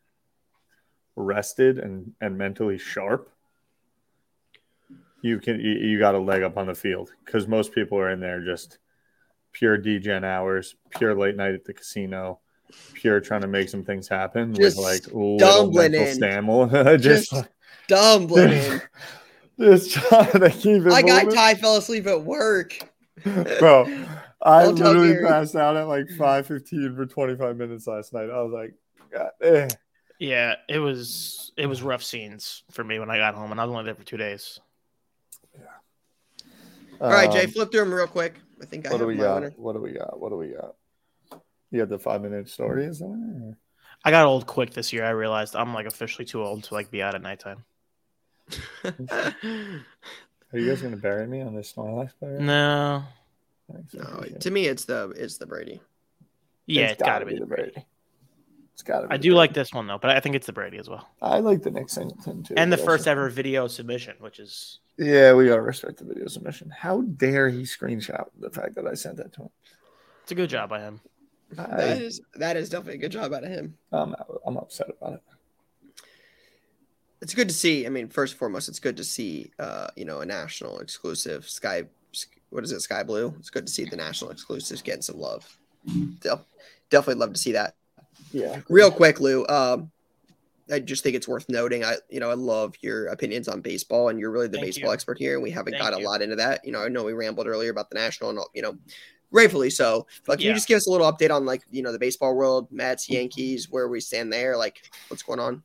rested 1.16 1.80
and 1.80 2.14
and 2.22 2.38
mentally 2.38 2.78
sharp, 2.78 3.32
you 5.22 5.40
can 5.40 5.60
you, 5.60 5.72
you 5.72 6.00
got 6.00 6.16
a 6.16 6.20
leg 6.20 6.44
up 6.44 6.58
on 6.58 6.68
the 6.68 6.76
field 6.76 7.12
because 7.26 7.48
most 7.48 7.74
people 7.74 7.98
are 7.98 8.12
in 8.12 8.20
there 8.20 8.44
just 8.44 8.78
pure 9.52 9.78
degen 9.78 10.24
hours, 10.24 10.76
pure 10.92 11.16
late 11.16 11.36
night 11.36 11.56
at 11.56 11.66
the 11.66 11.74
casino, 11.74 12.40
pure 12.94 13.20
trying 13.20 13.42
to 13.42 13.48
make 13.48 13.70
some 13.70 13.84
things 13.84 14.08
happen 14.08 14.54
Just 14.54 14.78
with 14.78 14.86
like 14.86 15.06
little 15.08 15.40
stumbling 15.40 15.92
mental 15.94 16.08
in. 16.08 16.16
stamina. 16.16 16.98
just 17.00 17.32
Just 17.32 17.48
Dumbling 17.88 18.52
in. 18.52 18.82
just 19.60 19.92
trying 19.94 20.32
to 20.32 20.50
keep 20.50 20.86
it 20.86 21.06
guy 21.06 21.24
moving. 21.24 21.36
Ty 21.36 21.56
fell 21.56 21.78
asleep 21.78 22.06
at 22.06 22.24
work. 22.24 22.78
Bro, 23.60 23.86
I 24.42 24.64
Don't 24.64 24.76
literally 24.76 25.14
Gary. 25.14 25.26
passed 25.26 25.56
out 25.56 25.76
at 25.76 25.88
like 25.88 26.08
five 26.18 26.46
fifteen 26.48 26.96
for 26.96 27.06
twenty 27.06 27.36
five 27.36 27.58
minutes 27.58 27.88
last 27.88 28.14
night. 28.14 28.30
I 28.30 28.42
was 28.42 28.54
like, 28.54 28.74
God, 29.12 29.30
eh. 29.42 29.68
Yeah, 30.20 30.56
it 30.70 30.80
was 30.80 31.52
it 31.58 31.68
was 31.68 31.82
rough 31.82 32.04
scenes 32.04 32.64
for 32.72 32.84
me 32.84 33.00
when 33.00 33.10
I 33.10 33.18
got 33.18 33.36
home, 33.36 33.52
and 33.52 33.60
I 33.60 33.66
was 33.66 33.72
only 33.72 33.86
there 33.86 33.96
for 33.96 34.04
two 34.04 34.18
days. 34.18 34.60
Yeah. 35.56 35.62
All 37.02 37.10
right, 37.12 37.32
Jay, 37.32 37.46
Um, 37.46 37.52
flip 37.52 37.72
through 37.72 37.82
them 37.82 37.94
real 37.94 38.08
quick. 38.08 38.36
I 38.62 38.66
think 38.66 38.88
I 38.88 38.90
what 38.92 39.00
have 39.00 39.02
do 39.02 39.08
we 39.08 39.16
my 39.16 39.24
got? 39.24 39.36
winner. 39.42 39.54
What 39.58 39.74
do 39.74 39.80
we 39.82 39.92
got? 39.92 40.20
What 40.20 40.30
do 40.30 40.38
we 40.38 40.48
got? 40.50 40.76
You 41.72 41.82
had 41.82 41.90
the 41.90 42.00
five 42.00 42.22
minute 42.22 42.50
story, 42.50 42.86
is 42.86 43.00
that 43.00 43.06
it? 43.52 43.58
I 44.06 44.12
got 44.12 44.26
old 44.26 44.48
quick 44.48 44.72
this 44.72 44.94
year. 44.94 45.04
I 45.06 45.10
realized 45.10 45.56
I'm 45.56 45.74
like 45.74 45.86
officially 45.86 46.26
too 46.26 46.44
old 46.44 46.64
to 46.66 46.74
like 46.74 46.90
be 46.92 47.02
out 47.02 47.14
at 47.16 47.22
nighttime. 47.22 47.66
Are 50.54 50.60
you 50.60 50.70
guys 50.70 50.82
gonna 50.82 50.96
bury 50.98 51.28
me 51.28 51.42
on 51.42 51.54
this 51.56 51.74
Snorlax 51.74 52.12
player? 52.20 52.40
No, 52.40 53.04
Thanks, 53.72 53.94
no, 53.94 54.02
appreciate 54.04 54.36
it. 54.38 54.42
to 54.42 54.52
me, 54.52 54.66
it's 54.68 54.86
the 54.86 55.10
it's 55.18 55.38
the 55.38 55.46
Brady. 55.46 55.82
yeah, 56.66 56.88
it's 56.92 57.02
gotta, 57.02 57.26
be 57.26 57.38
the 57.38 57.46
Brady. 57.46 57.86
It's 58.74 58.82
gotta. 58.84 59.08
Be 59.08 59.14
I 59.14 59.18
do 59.18 59.30
Brady. 59.30 59.36
like 59.36 59.54
this 59.54 59.74
one 59.74 59.88
though, 59.88 59.98
but 59.98 60.12
I 60.12 60.20
think 60.22 60.36
it's 60.36 60.48
the 60.48 60.54
Brady 60.54 60.78
as 60.78 60.90
well, 60.90 61.08
I 61.22 61.40
like 61.40 61.64
the 61.64 61.72
Nick 61.72 61.90
Singleton 61.90 62.44
too. 62.44 62.54
and 62.56 62.72
the 62.72 62.78
but 62.78 62.86
first 62.86 63.02
also- 63.02 63.12
ever 63.12 63.30
video 63.30 63.68
submission, 63.68 64.16
which 64.20 64.40
is 64.40 64.80
Yeah, 64.98 65.34
we 65.34 65.48
gotta 65.48 65.62
respect 65.62 65.98
the 65.98 66.06
video 66.06 66.28
submission. 66.28 66.70
How 66.70 67.02
dare 67.02 67.50
he 67.50 67.64
screenshot 67.64 68.28
the 68.40 68.50
fact 68.50 68.76
that 68.76 68.88
I 68.88 68.94
sent 68.94 69.18
that 69.18 69.34
to 69.34 69.42
him? 69.44 69.50
it's 70.24 70.32
a 70.32 70.36
good 70.36 70.50
job 70.50 70.70
by 70.70 70.80
him. 70.82 71.02
That 71.52 71.70
I, 71.72 71.84
is 71.94 72.22
that 72.36 72.56
is 72.58 72.70
definitely 72.70 72.96
a 72.96 72.98
good 73.00 73.12
job 73.12 73.34
out 73.34 73.44
of 73.44 73.50
him. 73.50 73.78
I'm, 73.92 74.16
I'm 74.46 74.58
upset 74.58 74.88
about 74.90 75.14
it. 75.14 75.22
It's 77.28 77.34
good 77.34 77.50
to 77.50 77.54
see. 77.54 77.86
I 77.86 77.90
mean, 77.90 78.08
first 78.08 78.32
and 78.36 78.40
foremost, 78.40 78.70
it's 78.70 78.80
good 78.80 78.96
to 78.96 79.04
see 79.04 79.52
uh, 79.60 79.88
you 79.98 80.06
know, 80.06 80.22
a 80.22 80.26
national 80.26 80.80
exclusive 80.80 81.50
Skye 81.50 81.84
what 82.52 82.64
is 82.64 82.72
it, 82.72 82.80
Skye 82.80 83.04
Blue? 83.04 83.36
It's 83.38 83.50
good 83.50 83.68
to 83.68 83.74
see 83.74 83.84
the 83.84 83.98
national 83.98 84.32
exclusives 84.32 84.82
getting 84.82 85.02
some 85.02 85.20
love. 85.20 85.46
Del- 86.22 86.46
definitely 86.90 87.20
love 87.20 87.34
to 87.34 87.38
see 87.38 87.52
that. 87.52 87.76
Yeah. 88.32 88.62
Real 88.70 88.90
quick, 88.90 89.20
Lou. 89.20 89.46
Um, 89.48 89.92
I 90.72 90.80
just 90.80 91.04
think 91.04 91.18
it's 91.18 91.28
worth 91.28 91.50
noting. 91.50 91.84
I, 91.84 91.96
you 92.10 92.22
know, 92.22 92.30
I 92.32 92.36
love 92.36 92.76
your 92.80 93.08
opinions 93.08 93.50
on 93.50 93.60
baseball, 93.60 94.08
and 94.08 94.18
you're 94.18 94.32
really 94.32 94.48
the 94.48 94.54
Thank 94.54 94.68
baseball 94.68 94.92
you. 94.92 94.94
expert 94.94 95.18
here. 95.18 95.34
And 95.34 95.44
we 95.44 95.52
haven't 95.52 95.74
Thank 95.74 95.84
got 95.84 95.96
a 95.96 95.98
lot 95.98 96.22
into 96.22 96.38
that. 96.38 96.64
You 96.64 96.72
know, 96.72 96.82
I 96.82 96.88
know 96.88 97.04
we 97.04 97.12
rambled 97.12 97.48
earlier 97.48 97.72
about 97.72 97.90
the 97.90 97.96
national, 97.96 98.30
and 98.30 98.40
all- 98.40 98.52
you 98.54 98.62
know, 98.62 98.78
rightfully 99.32 99.70
so. 99.70 100.08
But 100.26 100.40
can 100.40 100.46
Yeah. 100.46 100.52
you 100.52 100.56
just 100.56 100.70
give 100.70 100.78
us 100.78 100.88
a 100.88 100.92
little 100.92 101.12
update 101.12 101.30
on 101.36 101.46
like 101.46 101.64
you 101.72 101.82
know 101.82 101.92
the 101.92 102.00
baseball 102.00 102.34
world, 102.38 102.72
Mets, 102.72 103.10
Yankees, 103.10 103.70
where 103.70 103.90
we 103.90 104.00
stand 104.00 104.32
there, 104.32 104.56
like 104.56 104.90
what's 105.10 105.24
going 105.24 105.40
on? 105.42 105.64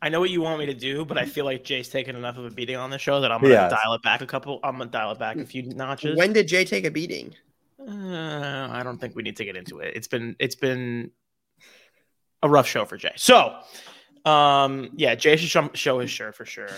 I 0.00 0.08
know 0.08 0.20
what 0.20 0.30
you 0.30 0.40
want 0.40 0.58
me 0.58 0.66
to 0.66 0.74
do, 0.74 1.04
but 1.04 1.16
I 1.18 1.24
feel 1.24 1.44
like 1.44 1.64
Jay's 1.64 1.88
taken 1.88 2.16
enough 2.16 2.36
of 2.38 2.44
a 2.44 2.50
beating 2.50 2.76
on 2.76 2.90
the 2.90 2.98
show 2.98 3.20
that 3.20 3.30
I'm 3.32 3.40
gonna 3.40 3.54
Yes. 3.54 3.70
dial 3.72 3.94
it 3.94 4.02
back 4.02 4.20
a 4.20 4.26
couple. 4.26 4.60
I'm 4.64 4.78
gonna 4.78 4.90
dial 4.90 5.12
it 5.12 5.18
back 5.18 5.36
a 5.36 5.44
few 5.46 5.62
notches. 5.62 6.16
When 6.16 6.32
did 6.32 6.48
Jay 6.48 6.64
take 6.64 6.84
a 6.84 6.90
beating? 6.90 7.34
Uh, 7.80 8.68
I 8.70 8.82
don't 8.84 8.98
think 8.98 9.16
we 9.16 9.22
need 9.22 9.36
to 9.36 9.44
get 9.44 9.56
into 9.56 9.78
it. 9.80 9.94
It's 9.96 10.06
been 10.08 10.36
it's 10.38 10.54
been 10.54 11.10
a 12.42 12.48
rough 12.48 12.66
show 12.68 12.84
for 12.84 12.96
Jay. 12.96 13.12
So, 13.16 13.56
um, 14.24 14.90
yeah, 14.96 15.14
Jay 15.14 15.36
should 15.36 15.48
show, 15.48 15.70
show 15.74 15.98
his 16.00 16.10
shirt 16.10 16.34
for 16.36 16.44
sure. 16.44 16.68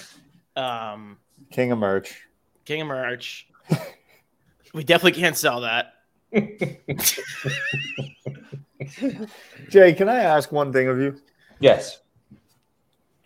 Um, 0.57 1.19
King 1.51 1.73
of 1.73 1.79
merch. 1.79 2.23
King 2.65 2.83
of 2.83 2.87
merch. 2.89 3.49
we 4.73 4.85
definitely 4.85 5.19
can't 5.21 5.37
sell 5.37 5.63
that. 5.63 5.95
Jay, 9.71 9.93
can 9.95 10.09
I 10.09 10.21
ask 10.21 10.51
one 10.53 10.73
thing 10.73 10.89
of 10.89 10.99
you? 10.99 11.21
Yes. 11.61 12.01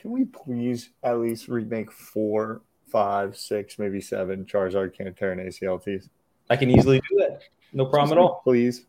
Can 0.09 0.15
we 0.15 0.25
please 0.25 0.89
at 1.03 1.19
least 1.19 1.49
remake 1.49 1.93
four, 1.93 2.63
five, 2.91 3.37
six, 3.37 3.79
maybe 3.79 4.01
seven 4.01 4.47
Charizard 4.47 4.97
Canter 4.97 5.33
and 5.33 5.41
ACLTs? 5.43 6.09
I 6.49 6.57
can 6.57 6.71
easily 6.71 7.03
do 7.11 7.17
that. 7.19 7.43
No 7.75 7.85
problem 7.85 8.17
at 8.17 8.23
all. 8.23 8.41
Please. 8.43 8.87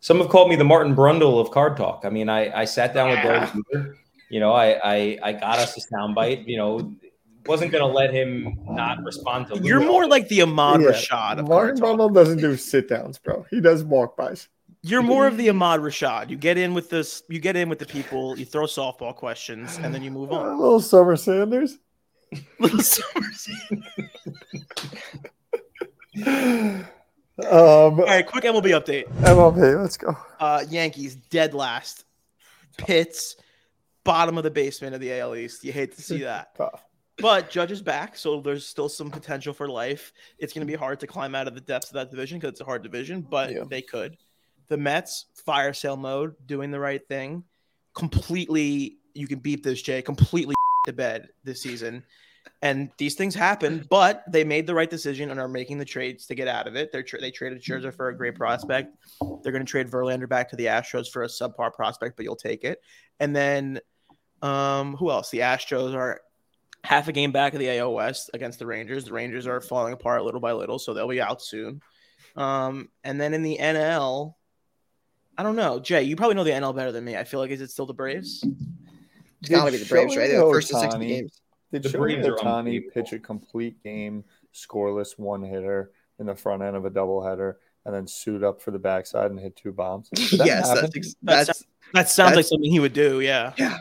Some 0.00 0.20
have 0.20 0.30
called 0.30 0.48
me 0.48 0.56
the 0.56 0.64
Martin 0.64 0.96
Brundle 0.96 1.38
of 1.38 1.50
card 1.50 1.76
talk. 1.76 2.04
I 2.06 2.08
mean, 2.08 2.30
I, 2.30 2.62
I 2.62 2.64
sat 2.64 2.94
down 2.94 3.10
with 3.10 3.18
Yeah. 3.18 3.50
Brody 3.50 3.62
Hoover. 3.74 3.98
You 4.30 4.40
know, 4.40 4.52
I, 4.52 4.80
I 4.82 5.18
I 5.22 5.32
got 5.34 5.58
us 5.58 5.76
a 5.76 5.94
soundbite. 5.94 6.48
You 6.48 6.56
know, 6.56 6.94
wasn't 7.44 7.70
gonna 7.70 7.86
let 7.86 8.10
him 8.10 8.58
not 8.70 9.04
respond 9.04 9.48
to. 9.48 9.58
You're 9.62 9.84
more 9.84 10.06
like 10.08 10.28
the 10.28 10.40
Ahmad 10.40 10.80
Yeah, 10.80 10.92
Rashad 10.92 11.40
of 11.40 11.48
Martin 11.48 11.78
Brundle 11.78 12.14
doesn't 12.14 12.38
do 12.38 12.56
sit 12.56 12.88
downs, 12.88 13.18
bro. 13.18 13.44
He 13.50 13.60
does 13.60 13.84
walk 13.84 14.16
bys. 14.16 14.48
You're 14.82 15.02
more 15.02 15.26
of 15.26 15.36
the 15.36 15.48
Ahmad 15.50 15.80
Rashad. 15.80 16.30
You 16.30 16.36
get 16.36 16.58
in 16.58 16.74
with 16.74 16.90
this. 16.90 17.22
You 17.28 17.38
get 17.38 17.56
in 17.56 17.68
with 17.68 17.78
the 17.78 17.86
people. 17.86 18.38
You 18.38 18.44
throw 18.44 18.64
softball 18.66 19.14
questions, 19.14 19.78
and 19.82 19.94
then 19.94 20.02
you 20.02 20.10
move 20.10 20.30
A 20.30 20.34
on. 20.34 20.58
little 20.58 20.80
Summer 20.80 21.16
Sanders. 21.16 21.78
um, 26.26 26.84
All 27.50 27.90
right, 27.96 28.26
quick 28.26 28.44
MLB 28.44 28.70
update. 28.78 29.08
MLB, 29.22 29.80
let's 29.80 29.96
go. 29.96 30.16
Uh, 30.40 30.64
Yankees 30.68 31.16
dead 31.16 31.54
last. 31.54 32.04
Pits 32.78 33.36
bottom 34.04 34.38
of 34.38 34.44
the 34.44 34.50
basement 34.50 34.94
of 34.94 35.00
the 35.00 35.18
AL 35.20 35.36
East. 35.36 35.64
You 35.64 35.72
hate 35.72 35.94
to 35.96 36.02
see 36.02 36.22
that. 36.22 36.54
Tough. 36.56 36.84
But 37.18 37.50
Judge 37.50 37.70
is 37.70 37.82
back, 37.82 38.16
so 38.16 38.40
there's 38.40 38.66
still 38.66 38.88
some 38.88 39.10
potential 39.10 39.52
for 39.52 39.68
life. 39.68 40.12
It's 40.38 40.52
going 40.52 40.66
to 40.66 40.70
be 40.70 40.76
hard 40.76 40.98
to 41.00 41.06
climb 41.06 41.34
out 41.34 41.46
of 41.46 41.54
the 41.54 41.60
depths 41.60 41.88
of 41.90 41.94
that 41.94 42.10
division 42.10 42.38
because 42.38 42.52
it's 42.52 42.60
a 42.62 42.64
hard 42.64 42.82
division, 42.82 43.20
but 43.20 43.52
Yeah. 43.52 43.64
they 43.68 43.82
could. 43.82 44.16
The 44.72 44.78
Mets, 44.78 45.26
fire 45.44 45.74
sale 45.74 45.98
mode, 45.98 46.34
doing 46.46 46.70
the 46.70 46.80
right 46.80 47.06
thing. 47.06 47.44
Completely, 47.94 48.96
you 49.12 49.26
can 49.26 49.38
beat 49.38 49.62
this, 49.62 49.82
Jay, 49.82 50.00
completely 50.00 50.54
to 50.86 50.94
bed 50.94 51.28
this 51.44 51.60
season. 51.60 52.02
And 52.62 52.88
these 52.96 53.14
things 53.14 53.34
happen, 53.34 53.86
but 53.90 54.24
they 54.32 54.44
made 54.44 54.66
the 54.66 54.74
right 54.74 54.88
decision 54.88 55.30
and 55.30 55.38
are 55.38 55.46
making 55.46 55.76
the 55.76 55.84
trades 55.84 56.24
to 56.24 56.34
get 56.34 56.48
out 56.48 56.66
of 56.66 56.74
it. 56.74 56.90
They're 56.90 57.02
tra- 57.02 57.20
they 57.20 57.30
traded 57.30 57.62
Scherzer 57.62 57.94
for 57.94 58.08
a 58.08 58.16
great 58.16 58.34
prospect. 58.34 58.96
They're 59.42 59.52
going 59.52 59.66
to 59.66 59.70
trade 59.70 59.90
Verlander 59.90 60.26
back 60.26 60.48
to 60.48 60.56
the 60.56 60.64
Astros 60.64 61.10
for 61.10 61.22
a 61.22 61.26
subpar 61.26 61.74
prospect, 61.74 62.16
but 62.16 62.24
you'll 62.24 62.34
take 62.34 62.64
it. 62.64 62.80
And 63.20 63.36
then, 63.36 63.78
um, 64.40 64.96
who 64.96 65.10
else? 65.10 65.28
The 65.28 65.40
Astros 65.40 65.94
are 65.94 66.22
half 66.82 67.08
a 67.08 67.12
game 67.12 67.30
back 67.30 67.52
of 67.52 67.58
the 67.58 67.78
AL 67.78 67.92
West 67.92 68.30
against 68.32 68.58
the 68.58 68.66
Rangers. 68.66 69.04
The 69.04 69.12
Rangers 69.12 69.46
are 69.46 69.60
falling 69.60 69.92
apart 69.92 70.24
little 70.24 70.40
by 70.40 70.52
little, 70.52 70.78
so 70.78 70.94
they'll 70.94 71.06
be 71.08 71.20
out 71.20 71.42
soon. 71.42 71.82
Um, 72.36 72.88
and 73.04 73.20
then 73.20 73.34
in 73.34 73.42
the 73.42 73.58
NL, 73.60 74.36
I 75.36 75.42
don't 75.42 75.56
know, 75.56 75.80
Jay. 75.80 76.02
You 76.02 76.16
probably 76.16 76.34
know 76.34 76.44
the 76.44 76.50
NL 76.50 76.74
better 76.74 76.92
than 76.92 77.04
me. 77.04 77.16
I 77.16 77.24
feel 77.24 77.40
like 77.40 77.50
is 77.50 77.60
it 77.60 77.70
still 77.70 77.86
the 77.86 77.94
Braves? 77.94 78.44
It's 79.40 79.48
got 79.48 79.64
to 79.64 79.72
be 79.72 79.78
the 79.78 79.86
Braves, 79.86 80.16
right? 80.16 80.30
The 80.30 80.40
first 80.40 80.68
to 80.68 80.80
sixty 80.80 81.06
games. 81.06 81.40
Did 81.72 81.82
The 81.84 81.88
Shohei 81.88 81.98
Braves 81.98 82.26
are 82.28 82.36
Ohtani 82.36 82.82
pitch 82.92 83.12
a 83.12 83.18
complete 83.18 83.82
game, 83.82 84.24
scoreless 84.54 85.18
one 85.18 85.42
hitter 85.42 85.92
in 86.18 86.26
the 86.26 86.34
front 86.34 86.62
end 86.62 86.76
of 86.76 86.84
a 86.84 86.90
doubleheader, 86.90 87.54
and 87.86 87.94
then 87.94 88.06
suit 88.06 88.42
up 88.44 88.60
for 88.60 88.70
the 88.72 88.78
backside 88.78 89.30
and 89.30 89.40
hit 89.40 89.56
two 89.56 89.72
bombs? 89.72 90.10
That 90.10 90.46
yes, 90.46 90.68
happen? 90.68 90.82
that's, 90.82 90.96
ex- 90.96 91.16
That's- 91.22 91.46
that's. 91.46 91.64
That 91.94 92.08
sounds 92.08 92.36
like 92.36 92.46
something 92.46 92.70
he 92.70 92.80
would 92.80 92.94
do. 92.94 93.20
Yeah. 93.20 93.52
Yeah, 93.58 93.76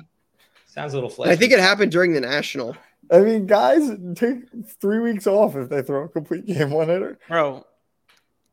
sounds 0.68 0.92
a 0.92 0.98
little 0.98 1.10
flashy. 1.10 1.32
I 1.32 1.38
think 1.38 1.54
it 1.54 1.60
happened 1.60 1.94
during 1.94 2.12
the 2.12 2.20
national. 2.20 2.76
I 3.10 3.20
mean, 3.20 3.46
guys 3.46 3.90
take 4.16 4.40
three 4.82 5.00
weeks 5.00 5.28
off 5.28 5.56
if 5.56 5.70
they 5.70 5.82
throw 5.82 6.04
a 6.04 6.10
complete 6.10 6.46
game 6.48 6.72
one 6.72 6.90
hitter. 6.90 7.20
bro 7.30 7.66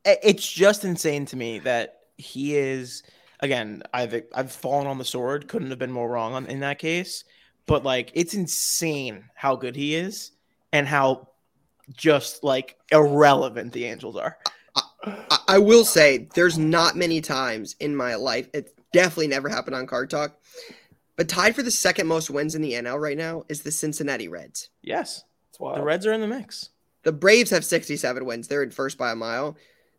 it's 0.05 0.51
just 0.51 0.85
insane 0.85 1.27
to 1.27 1.37
me 1.37 1.59
that 1.61 1.98
he 2.19 2.57
is 2.57 3.03
again 3.41 3.83
i've 3.95 4.23
i've 4.35 4.53
fallen 4.53 4.87
on 4.87 4.99
the 4.99 5.05
sword 5.05 5.49
couldn't 5.49 5.71
have 5.71 5.79
been 5.79 5.93
more 5.93 6.11
wrong 6.11 6.35
on, 6.35 6.47
in 6.47 6.61
that 6.61 6.79
case 6.79 7.25
but 7.67 7.85
like 7.85 8.11
it's 8.15 8.35
insane 8.35 9.25
how 9.35 9.57
good 9.57 9.77
he 9.77 9.95
is 9.95 10.33
and 10.73 10.87
how 10.87 11.29
just 11.95 12.45
like 12.45 12.77
irrelevant 12.93 13.73
the 13.73 13.85
Angels 13.85 14.17
are. 14.17 14.39
I, 15.05 15.39
I 15.49 15.59
will 15.59 15.85
say 15.85 16.29
there's 16.35 16.59
not 16.59 16.97
many 16.97 17.21
times 17.21 17.77
in 17.81 17.95
my 17.95 18.15
life. 18.15 18.49
It 18.53 18.75
definitely 18.93 19.29
never 19.29 19.49
happened 19.49 19.77
on 19.77 19.87
Card 19.87 20.11
Talk. 20.11 20.37
But 21.17 21.29
tied 21.29 21.57
for 21.57 21.63
the 21.63 21.71
second 21.71 22.07
most 22.07 22.31
wins 22.31 22.55
in 22.55 22.63
the 22.63 22.75
NL 22.75 23.01
right 23.01 23.17
now 23.17 23.45
is 23.49 23.63
the 23.63 23.73
Cincinnati 23.73 24.29
Reds. 24.29 24.71
Yes, 24.83 25.25
That's 25.51 25.59
wild. 25.59 25.79
the 25.79 25.83
Reds 25.83 26.07
are 26.07 26.13
in 26.13 26.21
the 26.21 26.29
mix. 26.29 26.71
The 27.03 27.13
Braves 27.13 27.51
have 27.51 27.65
67 27.65 28.25
wins. 28.25 28.47
They're 28.47 28.63
in 28.63 28.71
first 28.71 28.99
by 28.99 29.11
a 29.11 29.17
mile. 29.17 29.57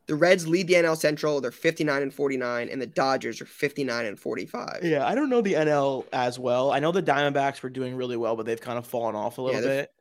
The 0.10 0.16
Reds 0.16 0.48
lead 0.48 0.68
the 0.68 0.74
NL 0.74 0.98
Central. 0.98 1.40
They're 1.40 1.52
59 1.52 2.02
and 2.02 2.12
49, 2.14 2.68
and 2.68 2.82
the 2.82 2.88
Dodgers 2.88 3.40
are 3.42 3.46
59 3.46 4.06
and 4.08 4.20
45. 4.20 4.80
Yeah, 4.84 5.06
I 5.08 5.14
don't 5.14 5.30
know 5.30 5.40
the 5.42 5.54
NL 5.54 6.06
as 6.12 6.40
well. 6.40 6.72
I 6.72 6.80
know 6.80 6.92
the 6.92 7.04
Diamondbacks 7.04 7.62
were 7.62 7.70
doing 7.70 7.96
really 7.96 8.18
well, 8.18 8.36
but 8.36 8.48
they've 8.48 8.60
kind 8.60 8.80
of 8.80 8.88
fallen 8.88 9.16
off 9.16 9.38
a 9.38 9.42
little 9.44 9.62
Yeah, 9.62 9.68
they're- 9.68 9.82
bit. 9.84 9.92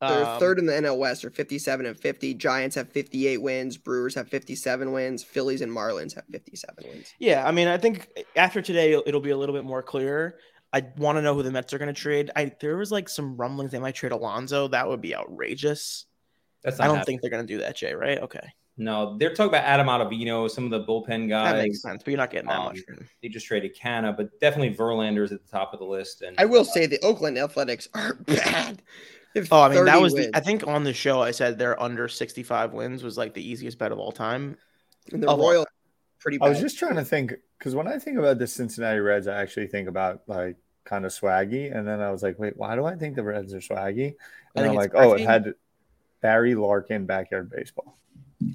They're 0.00 0.24
Um, 0.26 0.40
third 0.40 0.58
in 0.58 0.66
the 0.66 0.72
NL 0.74 0.98
West. 0.98 1.22
They're 1.22 1.30
57 1.30 1.86
and 1.86 1.96
50. 1.96 2.34
Giants 2.34 2.74
have 2.74 2.88
58 2.90 3.40
wins. 3.40 3.76
Brewers 3.78 4.16
have 4.16 4.28
57 4.28 4.90
wins. 4.90 5.22
Phillies 5.22 5.60
and 5.60 5.70
Marlins 5.70 6.16
have 6.16 6.24
57 6.32 6.84
wins. 6.88 7.14
Yeah, 7.20 7.46
I 7.46 7.52
mean, 7.52 7.68
I 7.68 7.78
think 7.78 8.08
after 8.34 8.60
today 8.60 8.94
it'll 9.06 9.20
be 9.20 9.30
a 9.30 9.36
little 9.36 9.54
bit 9.54 9.62
more 9.64 9.80
clear. 9.80 10.40
I 10.72 10.84
want 10.96 11.18
to 11.18 11.22
know 11.22 11.34
who 11.36 11.44
the 11.44 11.52
Mets 11.52 11.72
are 11.72 11.78
going 11.78 11.94
to 11.94 12.00
trade. 12.00 12.32
I 12.34 12.50
there 12.60 12.76
was 12.76 12.90
like 12.90 13.08
some 13.08 13.36
rumblings 13.36 13.70
they 13.70 13.78
might 13.78 13.94
trade 13.94 14.10
Alonso. 14.10 14.66
That 14.66 14.88
would 14.88 15.00
be 15.00 15.14
outrageous. 15.14 16.06
That's 16.64 16.80
I 16.80 16.86
don't 16.88 16.96
happening. 16.96 17.18
think 17.18 17.22
they're 17.22 17.30
going 17.30 17.46
to 17.46 17.52
do 17.54 17.60
that, 17.60 17.76
Jay. 17.76 17.94
Right? 17.94 18.18
Okay, 18.18 18.48
No, 18.82 19.16
they're 19.18 19.30
talking 19.34 19.50
about 19.50 19.64
Adam 19.64 19.86
Ottavino, 19.86 20.50
some 20.50 20.64
of 20.64 20.70
the 20.70 20.84
bullpen 20.84 21.28
guys. 21.28 21.52
that 21.52 21.56
guys. 21.58 21.62
makes 21.62 21.82
sense. 21.82 22.02
But 22.02 22.10
you're 22.10 22.18
not 22.18 22.30
getting 22.30 22.48
that 22.48 22.58
Um, 22.58 22.64
much. 22.66 22.80
for. 22.80 22.96
They 23.22 23.28
just 23.28 23.46
traded 23.46 23.76
Canha, 23.76 24.16
but 24.16 24.38
definitely 24.40 24.74
Verlander's 24.74 25.30
at 25.32 25.42
the 25.44 25.50
top 25.50 25.72
of 25.72 25.78
the 25.78 25.84
list. 25.86 26.22
And 26.22 26.34
I 26.38 26.44
will 26.46 26.64
say 26.64 26.86
the 26.86 26.98
Oakland 27.04 27.38
Athletics 27.38 27.88
are 27.94 28.14
bad. 28.26 28.82
They 29.34 29.42
Oh, 29.50 29.62
I 29.62 29.68
mean, 29.74 29.84
that 29.86 30.00
was 30.00 30.12
the. 30.14 30.30
I 30.34 30.40
think 30.40 30.66
on 30.66 30.84
the 30.84 30.92
show 30.92 31.22
I 31.22 31.30
said 31.30 31.58
they're 31.58 31.80
under 31.82 32.06
65 32.08 32.72
wins 32.72 33.02
was 33.02 33.16
like 33.16 33.32
the 33.34 33.46
easiest 33.48 33.78
bet 33.78 33.92
of 33.92 33.98
all 33.98 34.12
time. 34.12 34.58
and 35.12 35.22
the 35.22 35.28
of 35.30 35.40
all 35.40 35.48
Royals 35.50 35.66
pretty 36.18 36.38
bad. 36.38 36.46
I 36.46 36.48
was 36.50 36.60
just 36.60 36.78
trying 36.78 36.96
to 36.96 37.04
think 37.04 37.32
because 37.58 37.74
when 37.74 37.88
I 37.88 37.98
think 37.98 38.18
about 38.18 38.38
the 38.38 38.46
Cincinnati 38.46 39.00
Reds, 39.00 39.26
I 39.28 39.40
actually 39.40 39.68
think 39.68 39.88
about 39.88 40.22
like 40.26 40.56
kind 40.84 41.06
of 41.06 41.12
swaggy, 41.12 41.74
and 41.74 41.86
then 41.88 42.00
I 42.00 42.10
was 42.10 42.22
like, 42.22 42.38
wait, 42.38 42.56
why 42.56 42.74
do 42.74 42.84
I 42.84 42.94
think 42.96 43.16
the 43.16 43.22
Reds 43.22 43.54
are 43.54 43.58
swaggy? 43.60 44.14
And 44.54 44.66
I'm 44.66 44.74
like, 44.74 44.92
oh, 44.94 45.14
it 45.14 45.20
had 45.22 45.54
Barry 46.20 46.54
Larkin 46.54 47.06
backyard 47.06 47.50
baseball. 47.50 47.96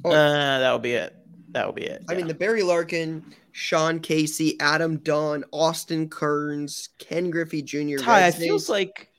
Oh. 0.05 0.11
Uh, 0.11 0.59
that'll 0.59 0.79
be 0.79 0.93
it. 0.93 1.15
That'll 1.49 1.71
be 1.73 1.83
it. 1.83 2.03
I 2.09 2.13
mean, 2.15 2.27
the 2.27 2.33
Barry 2.33 2.61
Larkin, 2.63 3.23
Sean 3.51 3.99
Casey, 3.99 4.59
Adam 4.59 4.97
Dunn, 4.97 5.43
Austin 5.51 6.09
Kearns, 6.09 6.89
Ken 6.99 7.29
Griffey 7.31 7.61
Jr. 7.61 7.97
Ty, 7.97 8.19
Reds 8.21 8.35
it 8.37 8.39
feels 8.39 8.69
like 8.69 9.09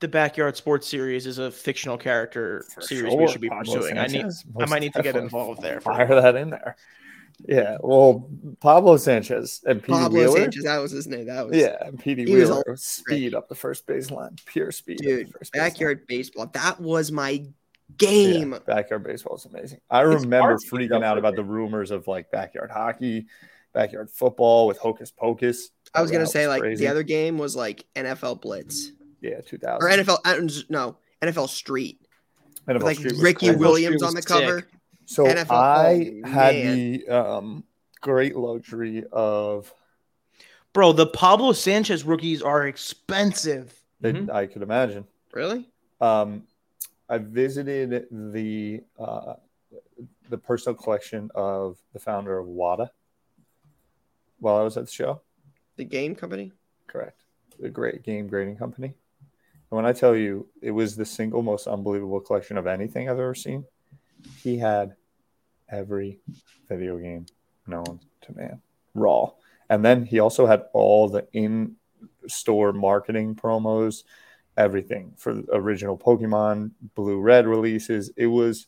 the 0.00 0.08
Backyard 0.08 0.56
Sports 0.56 0.86
Series 0.88 1.26
is 1.26 1.38
a 1.38 1.50
fictional 1.50 1.96
character 1.96 2.64
For 2.74 2.80
series 2.82 3.12
sure, 3.12 3.20
we 3.22 3.28
should 3.28 3.40
be 3.40 3.48
Pablo 3.48 3.76
pursuing. 3.76 3.96
I 3.98 4.06
need, 4.06 4.20
Sanchez, 4.20 4.44
I 4.60 4.66
might 4.66 4.80
need 4.80 4.92
to 4.94 5.02
get 5.02 5.16
involved 5.16 5.62
there. 5.62 5.80
for- 5.80 5.92
Fire 5.94 6.20
that 6.20 6.36
in 6.36 6.50
there. 6.50 6.76
Yeah, 7.46 7.76
well, 7.80 8.28
Pablo 8.60 8.96
Sanchez 8.96 9.62
and 9.64 9.80
Petey 9.80 9.92
Pablo 9.92 10.18
Wheeler. 10.18 10.38
Sanchez. 10.40 10.64
That 10.64 10.78
was 10.78 10.90
his 10.90 11.06
name. 11.06 11.26
That 11.26 11.46
was 11.46 11.56
Yeah, 11.56 11.76
and 11.86 11.96
Petey 11.98 12.24
He 12.24 12.34
was 12.34 12.48
Wheeler 12.50 12.64
all- 12.70 12.76
speed 12.76 13.32
up 13.34 13.48
the 13.48 13.54
first 13.54 13.86
baseline, 13.86 14.36
pure 14.44 14.72
speed. 14.72 14.94
up 15.00 15.04
the 15.04 15.16
dude. 15.24 15.32
first 15.32 15.52
baseline. 15.52 15.56
Backyard 15.56 16.06
baseball. 16.08 16.50
That 16.52 16.80
was 16.80 17.12
my 17.12 17.44
Yeah, 17.88 17.96
game. 17.96 18.58
backyard 18.66 19.02
baseball 19.04 19.36
is 19.36 19.44
amazing. 19.46 19.80
I 19.90 20.04
It's 20.04 20.22
remember 20.22 20.38
hard 20.48 20.58
to 20.60 20.64
keep 20.64 20.90
freaking 20.90 21.04
out 21.04 21.18
about 21.18 21.36
the 21.36 21.44
rumors 21.44 21.90
of 21.90 22.06
like 22.06 22.30
backyard 22.30 22.70
hockey, 22.70 23.26
backyard 23.72 24.10
football 24.10 24.66
with 24.66 24.78
Hocus 24.78 25.10
Pocus. 25.10 25.70
I 25.94 26.02
was 26.02 26.10
gonna 26.10 26.22
was 26.24 26.32
say 26.32 26.46
like 26.48 26.60
crazy. 26.60 26.84
the 26.84 26.90
other 26.90 27.02
game 27.02 27.38
was 27.38 27.56
like 27.56 27.84
NFL 27.96 28.40
Blitz 28.42 28.92
yeah, 29.20 29.40
two 29.40 29.58
thousand 29.58 29.88
or 29.88 29.92
NFL. 30.04 30.18
uh, 30.24 30.62
No, 30.68 30.96
NFL 31.22 31.48
Street. 31.48 32.00
NFL 32.68 32.74
With, 32.74 32.82
like 32.82 32.96
Street 32.98 33.14
Ricky 33.18 33.46
crazy. 33.46 33.58
Williams 33.58 34.02
on 34.02 34.14
the 34.14 34.22
cover. 34.22 34.60
sick. 34.60 34.68
So 35.06 35.24
NFL 35.24 35.50
I 35.52 36.20
oh, 36.24 36.28
had 36.28 36.54
man. 36.54 36.76
the 36.76 37.08
um, 37.08 37.64
great 38.02 38.36
luxury 38.36 39.04
of 39.10 39.72
Bro, 40.74 40.92
the 40.92 41.06
Pablo 41.06 41.52
Sanchez 41.52 42.04
rookies 42.04 42.42
are 42.42 42.66
expensive. 42.66 43.74
that 44.02 44.14
Mhm. 44.14 44.30
I 44.30 44.46
could 44.46 44.60
imagine. 44.62 45.06
Really? 45.32 45.66
Um, 46.00 46.44
I 47.08 47.18
visited 47.18 48.06
the 48.10 48.82
uh, 48.98 49.34
the 50.28 50.38
personal 50.38 50.76
collection 50.76 51.30
of 51.34 51.78
the 51.92 51.98
founder 51.98 52.38
of 52.38 52.46
Wata 52.46 52.90
while 54.38 54.56
I 54.56 54.62
was 54.62 54.76
at 54.76 54.86
the 54.86 54.92
show. 54.92 55.22
The 55.76 55.84
game 55.84 56.14
company. 56.14 56.52
Correct. 56.86 57.22
The 57.58 57.70
great 57.70 58.02
game 58.02 58.26
grading 58.26 58.56
company. 58.56 58.88
And 59.70 59.76
when 59.76 59.86
I 59.86 59.92
tell 59.92 60.14
you 60.14 60.48
it 60.62 60.70
was 60.70 60.96
the 60.96 61.04
single 61.04 61.42
most 61.42 61.66
unbelievable 61.66 62.20
collection 62.20 62.56
of 62.56 62.66
anything 62.66 63.08
I've 63.08 63.18
ever 63.18 63.34
seen, 63.34 63.64
he 64.42 64.58
had 64.58 64.94
every 65.70 66.20
video 66.68 66.98
game 66.98 67.26
known 67.66 68.00
to 68.22 68.34
man 68.34 68.62
raw. 68.94 69.30
And 69.70 69.84
then 69.84 70.04
he 70.04 70.18
also 70.18 70.46
had 70.46 70.64
all 70.72 71.08
the 71.08 71.26
in 71.32 71.76
store 72.26 72.72
marketing 72.72 73.34
promos, 73.34 74.04
everything 74.58 75.14
for 75.16 75.32
the 75.32 75.46
original 75.54 75.96
Pokemon 75.96 76.72
Blue 76.94 77.20
Red 77.20 77.46
releases. 77.46 78.10
It 78.16 78.26
was 78.26 78.66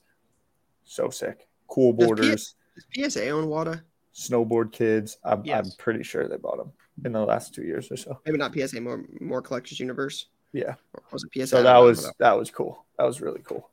so 0.84 1.10
sick. 1.10 1.48
Cool 1.66 1.92
Does 1.92 2.06
P- 2.06 2.06
borders, 2.06 2.54
Does 2.94 3.12
PSA 3.14 3.28
own 3.28 3.46
Wata? 3.46 3.82
snowboard 4.14 4.72
kids. 4.72 5.18
I'm, 5.24 5.42
I'm 5.50 5.70
pretty 5.78 6.02
sure 6.02 6.26
they 6.28 6.36
bought 6.36 6.58
them 6.58 6.72
in 7.04 7.12
the 7.12 7.20
last 7.24 7.54
two 7.54 7.62
years 7.62 7.90
or 7.90 7.96
so. 7.96 8.20
Maybe 8.24 8.38
not 8.38 8.54
PSA. 8.54 8.80
More 8.80 9.04
more 9.20 9.42
Collectors 9.42 9.78
Universe. 9.80 10.26
Yeah. 10.52 10.74
Or 10.94 11.02
was 11.12 11.24
it 11.24 11.30
PSA? 11.32 11.46
So 11.48 11.62
that 11.62 11.78
was 11.78 12.10
that 12.18 12.38
was 12.38 12.50
cool. 12.50 12.84
That 12.98 13.04
was 13.04 13.20
really 13.20 13.42
cool. 13.44 13.70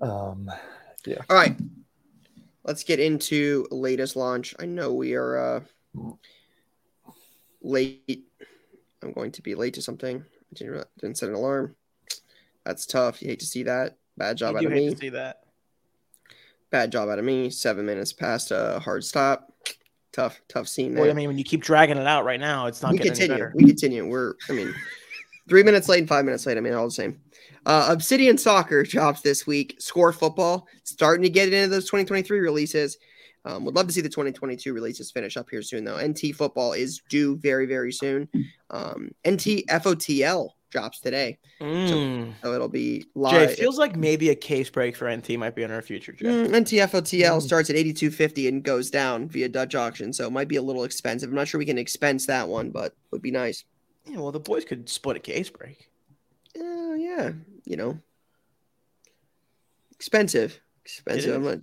Um, 0.00 0.50
yeah. 1.06 1.22
All 1.30 1.36
right. 1.36 1.56
Let's 2.64 2.84
get 2.84 3.00
into 3.00 3.66
latest 3.70 4.14
launch. 4.14 4.54
I 4.58 4.66
know 4.66 4.92
we 4.92 5.14
are 5.14 5.38
uh 5.38 5.60
late. 7.62 8.24
I'm 9.02 9.12
going 9.12 9.32
to 9.32 9.42
be 9.42 9.54
late 9.54 9.74
to 9.74 9.82
something. 9.82 10.24
Didn't, 10.54 10.86
didn't 10.98 11.18
set 11.18 11.28
an 11.28 11.34
alarm. 11.34 11.76
That's 12.64 12.86
tough. 12.86 13.22
You 13.22 13.28
hate 13.28 13.40
to 13.40 13.46
see 13.46 13.64
that. 13.64 13.96
Bad 14.16 14.36
job 14.36 14.56
I 14.56 14.58
out 14.58 14.64
of 14.66 14.72
hate 14.72 14.84
me. 14.84 14.90
to 14.90 14.96
see 14.96 15.08
that. 15.10 15.44
Bad 16.70 16.92
job 16.92 17.08
out 17.08 17.18
of 17.18 17.24
me. 17.24 17.50
Seven 17.50 17.86
minutes 17.86 18.12
past 18.12 18.50
a 18.50 18.80
hard 18.84 19.04
stop. 19.04 19.52
Tough, 20.12 20.40
tough 20.48 20.68
scene 20.68 20.94
there. 20.94 21.04
Well, 21.04 21.10
I 21.10 21.14
mean, 21.14 21.28
when 21.28 21.38
you 21.38 21.44
keep 21.44 21.62
dragging 21.62 21.96
it 21.96 22.06
out 22.06 22.24
right 22.24 22.40
now, 22.40 22.66
it's 22.66 22.82
not 22.82 22.92
we 22.92 22.98
getting 22.98 23.12
any 23.12 23.18
continue. 23.20 23.34
better. 23.36 23.52
We 23.54 23.64
continue. 23.64 24.08
We're, 24.08 24.34
I 24.48 24.52
mean, 24.52 24.74
three 25.48 25.62
minutes 25.62 25.88
late 25.88 26.00
and 26.00 26.08
five 26.08 26.24
minutes 26.24 26.44
late. 26.46 26.56
I 26.56 26.60
mean, 26.60 26.74
all 26.74 26.86
the 26.86 26.90
same. 26.90 27.20
Uh, 27.64 27.86
Obsidian 27.90 28.36
Soccer 28.38 28.82
drops 28.82 29.20
this 29.20 29.46
week. 29.46 29.76
Score 29.78 30.12
Football 30.12 30.66
starting 30.84 31.22
to 31.22 31.30
get 31.30 31.52
into 31.52 31.68
those 31.68 31.84
2023 31.84 32.40
releases. 32.40 32.98
Um, 33.44 33.64
would 33.64 33.74
love 33.74 33.86
to 33.86 33.92
see 33.92 34.00
the 34.00 34.08
2022 34.08 34.72
releases 34.74 35.10
finish 35.10 35.36
up 35.36 35.48
here 35.50 35.62
soon, 35.62 35.84
though. 35.84 35.96
NT 35.98 36.34
Football 36.34 36.72
is 36.72 37.00
due 37.08 37.36
very, 37.36 37.66
very 37.66 37.92
soon. 37.92 38.28
Um, 38.70 39.10
NT 39.26 39.64
FOTL 39.70 40.50
drops 40.70 41.00
today, 41.00 41.38
Mm. 41.62 42.34
so 42.42 42.52
it'll 42.52 42.68
be 42.68 42.98
Jay, 43.00 43.06
live. 43.14 43.50
it 43.50 43.58
feels 43.58 43.78
like 43.78 43.96
maybe 43.96 44.28
a 44.28 44.34
case 44.34 44.68
break 44.68 44.96
for 44.96 45.08
NT 45.10 45.38
might 45.38 45.54
be 45.54 45.62
in 45.62 45.70
our 45.70 45.80
future, 45.80 46.12
Jay. 46.12 46.26
Mm, 46.26 46.48
NTFOTL 46.50 47.38
Mm. 47.38 47.42
starts 47.42 47.70
at 47.70 47.76
82.50 47.76 48.48
and 48.48 48.62
goes 48.62 48.90
down 48.90 49.28
via 49.30 49.48
Dutch 49.48 49.74
auction, 49.74 50.12
so 50.12 50.26
it 50.26 50.30
might 50.30 50.48
be 50.48 50.56
a 50.56 50.62
little 50.62 50.84
expensive. 50.84 51.30
I'm 51.30 51.34
not 51.34 51.48
sure 51.48 51.58
we 51.58 51.64
can 51.64 51.78
expense 51.78 52.26
that 52.26 52.48
one, 52.48 52.68
but 52.70 52.86
it 52.92 52.92
would 53.12 53.22
be 53.22 53.30
nice. 53.30 53.64
Yeah, 54.04 54.18
well, 54.18 54.30
the 54.32 54.40
boys 54.40 54.66
could 54.66 54.90
split 54.90 55.16
a 55.16 55.20
case 55.20 55.48
break. 55.48 55.88
Uh, 56.58 56.92
yeah, 56.94 57.32
you 57.64 57.76
know, 57.78 57.98
expensive, 59.92 60.60
expensive. 60.84 61.62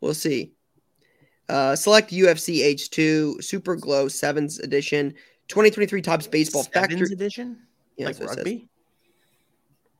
We'll 0.00 0.14
see. 0.14 0.53
Uh, 1.48 1.76
select 1.76 2.10
UFC 2.10 2.60
H2 2.74 3.42
Super 3.44 3.76
Glow 3.76 4.08
Sevens 4.08 4.58
Edition 4.60 5.10
2023 5.48 6.00
Topps 6.02 6.26
Baseball 6.26 6.62
Sevens 6.62 6.92
Factory. 6.92 7.12
edition, 7.12 7.58
Yeah, 7.96 8.06
like 8.06 8.16
that's 8.16 8.20
what 8.20 8.24
it 8.24 8.28
says. 8.28 8.36
rugby. 8.38 8.68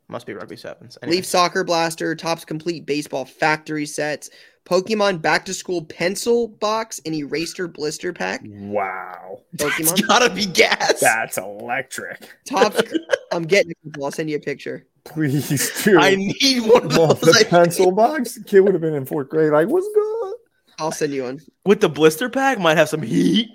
Must 0.09 0.26
be 0.26 0.34
rugby 0.34 0.57
sevens. 0.57 0.99
Anyway. 1.03 1.16
Leaf 1.16 1.26
Soccer 1.26 1.64
Blaster 1.64 2.14
Topps 2.14 2.45
Complete 2.45 2.84
Baseball 2.86 3.24
Factory 3.24 3.86
Sets. 3.86 4.30
Pokemon 4.66 5.20
Back 5.20 5.45
to 5.47 5.53
School 5.55 5.84
Pencil 5.84 6.49
Box 6.49 7.01
and 7.05 7.14
Eraser 7.14 7.68
Blister 7.68 8.12
Pack. 8.12 8.40
Wow. 8.45 9.40
It's 9.55 9.62
Pokemon 9.64 10.07
gotta 10.09 10.30
be 10.34 10.47
gas. 10.47 11.01
That's 11.01 11.36
electric. 11.38 12.28
Tops. 12.47 12.80
I'm 13.32 13.42
getting 13.45 13.72
it. 13.72 13.76
I'll 14.03 14.11
send 14.11 14.30
you 14.30 14.36
a 14.36 14.40
picture. 14.40 14.86
Please 15.05 15.82
do. 15.84 15.99
I 15.99 16.14
need 16.14 16.61
one 16.66 16.84
of 16.86 16.97
Well, 16.97 17.09
those. 17.14 17.20
the 17.38 17.47
pencil 17.49 17.90
box. 17.92 18.38
Kid 18.47 18.61
would 18.61 18.72
have 18.72 18.80
been 18.80 18.95
in 18.95 19.05
fourth 19.05 19.28
grade. 19.28 19.53
Like, 19.53 19.68
what's 19.68 19.86
good? 19.95 20.13
I'll 20.78 20.92
send 20.92 21.12
you 21.12 21.24
one. 21.24 21.40
With 21.64 21.80
the 21.80 21.88
blister 21.88 22.28
pack, 22.28 22.58
might 22.58 22.76
have 22.76 22.88
some 22.88 23.02
heat. 23.02 23.48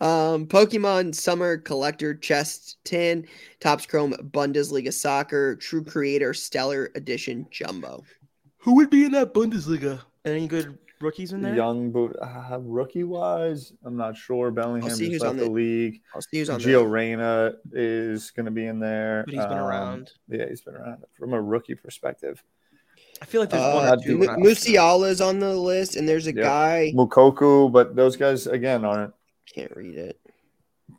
Um, 0.00 0.46
Pokemon 0.46 1.14
Summer 1.14 1.56
Collector 1.58 2.14
Chest 2.14 2.78
Tin, 2.84 3.26
Topps 3.60 3.86
Chrome 3.86 4.12
Bundesliga 4.14 4.92
Soccer, 4.92 5.56
True 5.56 5.84
Creator 5.84 6.34
Stellar 6.34 6.90
Edition 6.96 7.46
Jumbo. 7.50 8.02
Who 8.58 8.74
would 8.76 8.90
be 8.90 9.04
in 9.04 9.12
that 9.12 9.32
Bundesliga? 9.32 10.00
Any 10.24 10.46
good 10.48 10.76
rookies 11.00 11.32
in 11.32 11.40
there? 11.42 11.54
young, 11.54 11.90
but 11.90 12.10
uh, 12.22 12.58
rookie 12.60 13.02
wise, 13.04 13.72
I'm 13.84 13.96
not 13.96 14.16
sure. 14.16 14.50
Bellingham 14.50 14.90
see 14.90 15.08
just 15.10 15.22
left 15.22 15.30
on 15.30 15.36
the, 15.36 15.44
the- 15.44 15.50
league. 15.50 16.00
I'll 16.14 16.20
see 16.22 16.38
who's 16.38 16.50
on 16.50 16.60
Gio 16.60 16.80
there. 16.80 16.88
Reyna 16.88 17.52
is 17.72 18.30
going 18.32 18.46
to 18.46 18.52
be 18.52 18.66
in 18.66 18.78
there. 18.80 19.22
But 19.26 19.34
he's 19.34 19.44
been 19.44 19.52
Um, 19.52 19.58
around. 19.64 20.10
Yeah, 20.28 20.48
he's 20.48 20.60
been 20.62 20.74
around 20.74 21.04
from 21.18 21.32
a 21.32 21.40
rookie 21.40 21.74
perspective. 21.74 22.42
I 23.22 23.24
feel 23.24 23.40
like 23.40 23.50
there's 23.50 23.74
one 23.74 23.86
Uh, 23.86 23.92
or 23.92 23.96
two. 24.02 24.18
Mu- 24.18 24.26
not- 24.26 24.38
Musiala's 24.40 25.20
on 25.20 25.38
the 25.38 25.54
list, 25.54 25.94
and 25.94 26.08
there's 26.08 26.26
a 26.26 26.34
Yep. 26.34 26.44
guy 26.44 26.92
Moukoko, 26.94 27.70
but 27.70 27.94
those 27.94 28.16
guys 28.16 28.48
again 28.48 28.84
aren't. 28.84 29.14
can't 29.54 29.74
read 29.76 29.96
it. 29.96 30.18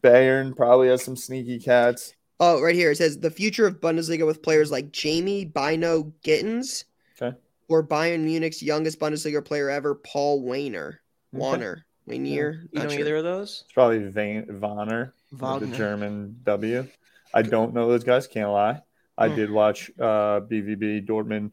Bayern 0.03 0.55
probably 0.55 0.87
has 0.87 1.03
some 1.03 1.15
sneaky 1.17 1.59
cats. 1.59 2.13
Oh, 2.39 2.61
right 2.61 2.75
here 2.75 2.91
it 2.91 2.97
says 2.97 3.19
the 3.19 3.29
future 3.29 3.65
of 3.67 3.79
Bundesliga 3.81 4.25
with 4.25 4.41
players 4.41 4.71
like 4.71 4.91
Jamie 4.91 5.43
Bino 5.45 6.13
Gittens, 6.23 6.85
Okay. 7.21 7.35
or 7.67 7.83
Bayern 7.85 8.21
Munich's 8.23 8.61
youngest 8.63 8.99
Bundesliga 8.99 9.43
player 9.43 9.69
ever, 9.69 9.95
Paul 9.95 10.41
Weiner. 10.41 11.01
Okay. 11.33 11.39
Warner, 11.39 11.85
Wainier. 12.07 12.63
You 12.71 12.83
know 12.83 12.89
sure. 12.89 12.99
either 12.99 13.15
of 13.17 13.23
those? 13.23 13.63
It's 13.65 13.73
probably 13.73 13.99
Vane, 13.99 14.45
Vonner, 14.45 15.11
with 15.31 15.69
the 15.71 15.75
German 15.75 16.39
W. 16.45 16.87
I 17.33 17.41
don't 17.41 17.73
know 17.73 17.87
those 17.89 18.03
guys. 18.03 18.27
Can't 18.27 18.51
lie. 18.51 18.81
I 19.17 19.29
Hmm. 19.29 19.35
did 19.35 19.51
watch 19.51 19.91
uh, 19.99 20.41
BVB 20.41 21.05
Dortmund 21.07 21.51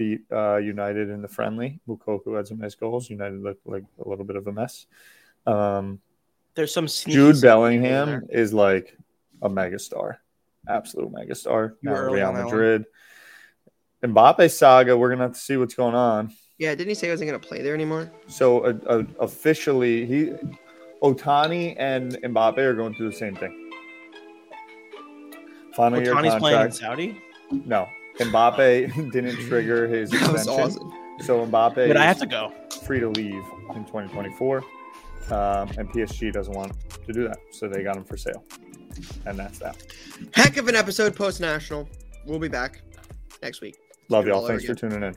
beat 0.00 0.22
uh, 0.32 0.56
United 0.56 1.10
in 1.10 1.20
the 1.20 1.28
friendly. 1.28 1.78
Moukoko 1.86 2.34
had 2.34 2.46
some 2.46 2.58
nice 2.58 2.74
goals. 2.74 3.10
United 3.10 3.42
looked 3.42 3.66
like 3.66 3.84
a 4.02 4.08
little 4.08 4.24
bit 4.24 4.36
of 4.36 4.46
a 4.46 4.52
mess. 4.52 4.86
Um, 5.46 6.00
There's 6.54 6.72
some 6.72 6.88
sneaky 6.88 7.16
Jude 7.18 7.42
Bellingham 7.42 8.08
there. 8.08 8.24
is 8.30 8.54
like 8.54 8.96
a 9.42 9.50
megastar, 9.50 10.16
absolute 10.66 11.12
megastar. 11.12 11.74
You 11.82 11.90
Now 11.90 12.00
Real 12.00 12.28
on 12.28 12.34
one. 12.34 12.44
Madrid. 12.44 12.84
Mbappe 14.02 14.50
saga, 14.50 14.96
we're 14.96 15.10
gonna 15.10 15.24
have 15.24 15.34
to 15.34 15.38
see 15.38 15.58
what's 15.58 15.74
going 15.74 15.94
on. 15.94 16.32
Yeah, 16.56 16.74
didn't 16.74 16.88
he 16.88 16.94
say 16.94 17.08
he 17.08 17.10
wasn't 17.10 17.30
going 17.30 17.40
to 17.40 17.46
play 17.48 17.62
there 17.62 17.74
anymore? 17.74 18.10
So 18.26 18.60
uh, 18.64 18.74
uh, 18.86 19.02
officially, 19.18 20.04
he 20.04 20.32
Ohtani 21.02 21.74
and 21.78 22.12
Mbappe 22.22 22.58
are 22.58 22.74
going 22.74 22.94
through 22.94 23.10
the 23.10 23.16
same 23.16 23.34
thing. 23.34 23.70
Final 25.74 26.02
year 26.02 26.14
Ohtani's 26.14 26.38
playing 26.38 26.60
in 26.60 26.70
contract. 26.70 26.74
Saudi. 26.74 27.22
No, 27.64 27.88
Mbappe 28.18 29.12
didn't 29.12 29.36
trigger 29.48 29.86
his 29.88 30.10
That 30.10 30.32
was 30.32 30.46
extension, 30.46 30.82
awesome. 30.82 30.92
so 31.24 31.46
Mbappe 31.46 31.88
But 31.88 31.96
I 31.96 32.04
have 32.04 32.18
to 32.18 32.26
go. 32.26 32.52
free 32.86 33.00
to 33.00 33.08
leave 33.08 33.42
in 33.74 33.84
2024, 33.86 34.58
um, 34.58 34.64
and 35.78 35.88
PSG 35.90 36.32
doesn't 36.32 36.54
want 36.54 36.72
to 37.06 37.12
do 37.12 37.26
that, 37.28 37.38
so 37.52 37.68
they 37.68 37.82
got 37.82 37.96
him 37.96 38.04
for 38.04 38.16
sale, 38.16 38.44
and 39.26 39.38
that's 39.38 39.58
that. 39.60 39.76
Heck 40.34 40.56
of 40.56 40.68
an 40.68 40.76
episode 40.76 41.14
post 41.16 41.40
national. 41.40 41.88
We'll 42.26 42.38
be 42.38 42.48
back 42.48 42.82
next 43.42 43.60
week. 43.60 43.76
Love 44.08 44.24
Do 44.24 44.30
it 44.30 44.32
y'all. 44.32 44.40
all 44.40 44.44
over 44.46 44.58
Thanks 44.58 44.66
for 44.66 44.74
tuning 44.74 45.02
in. 45.02 45.16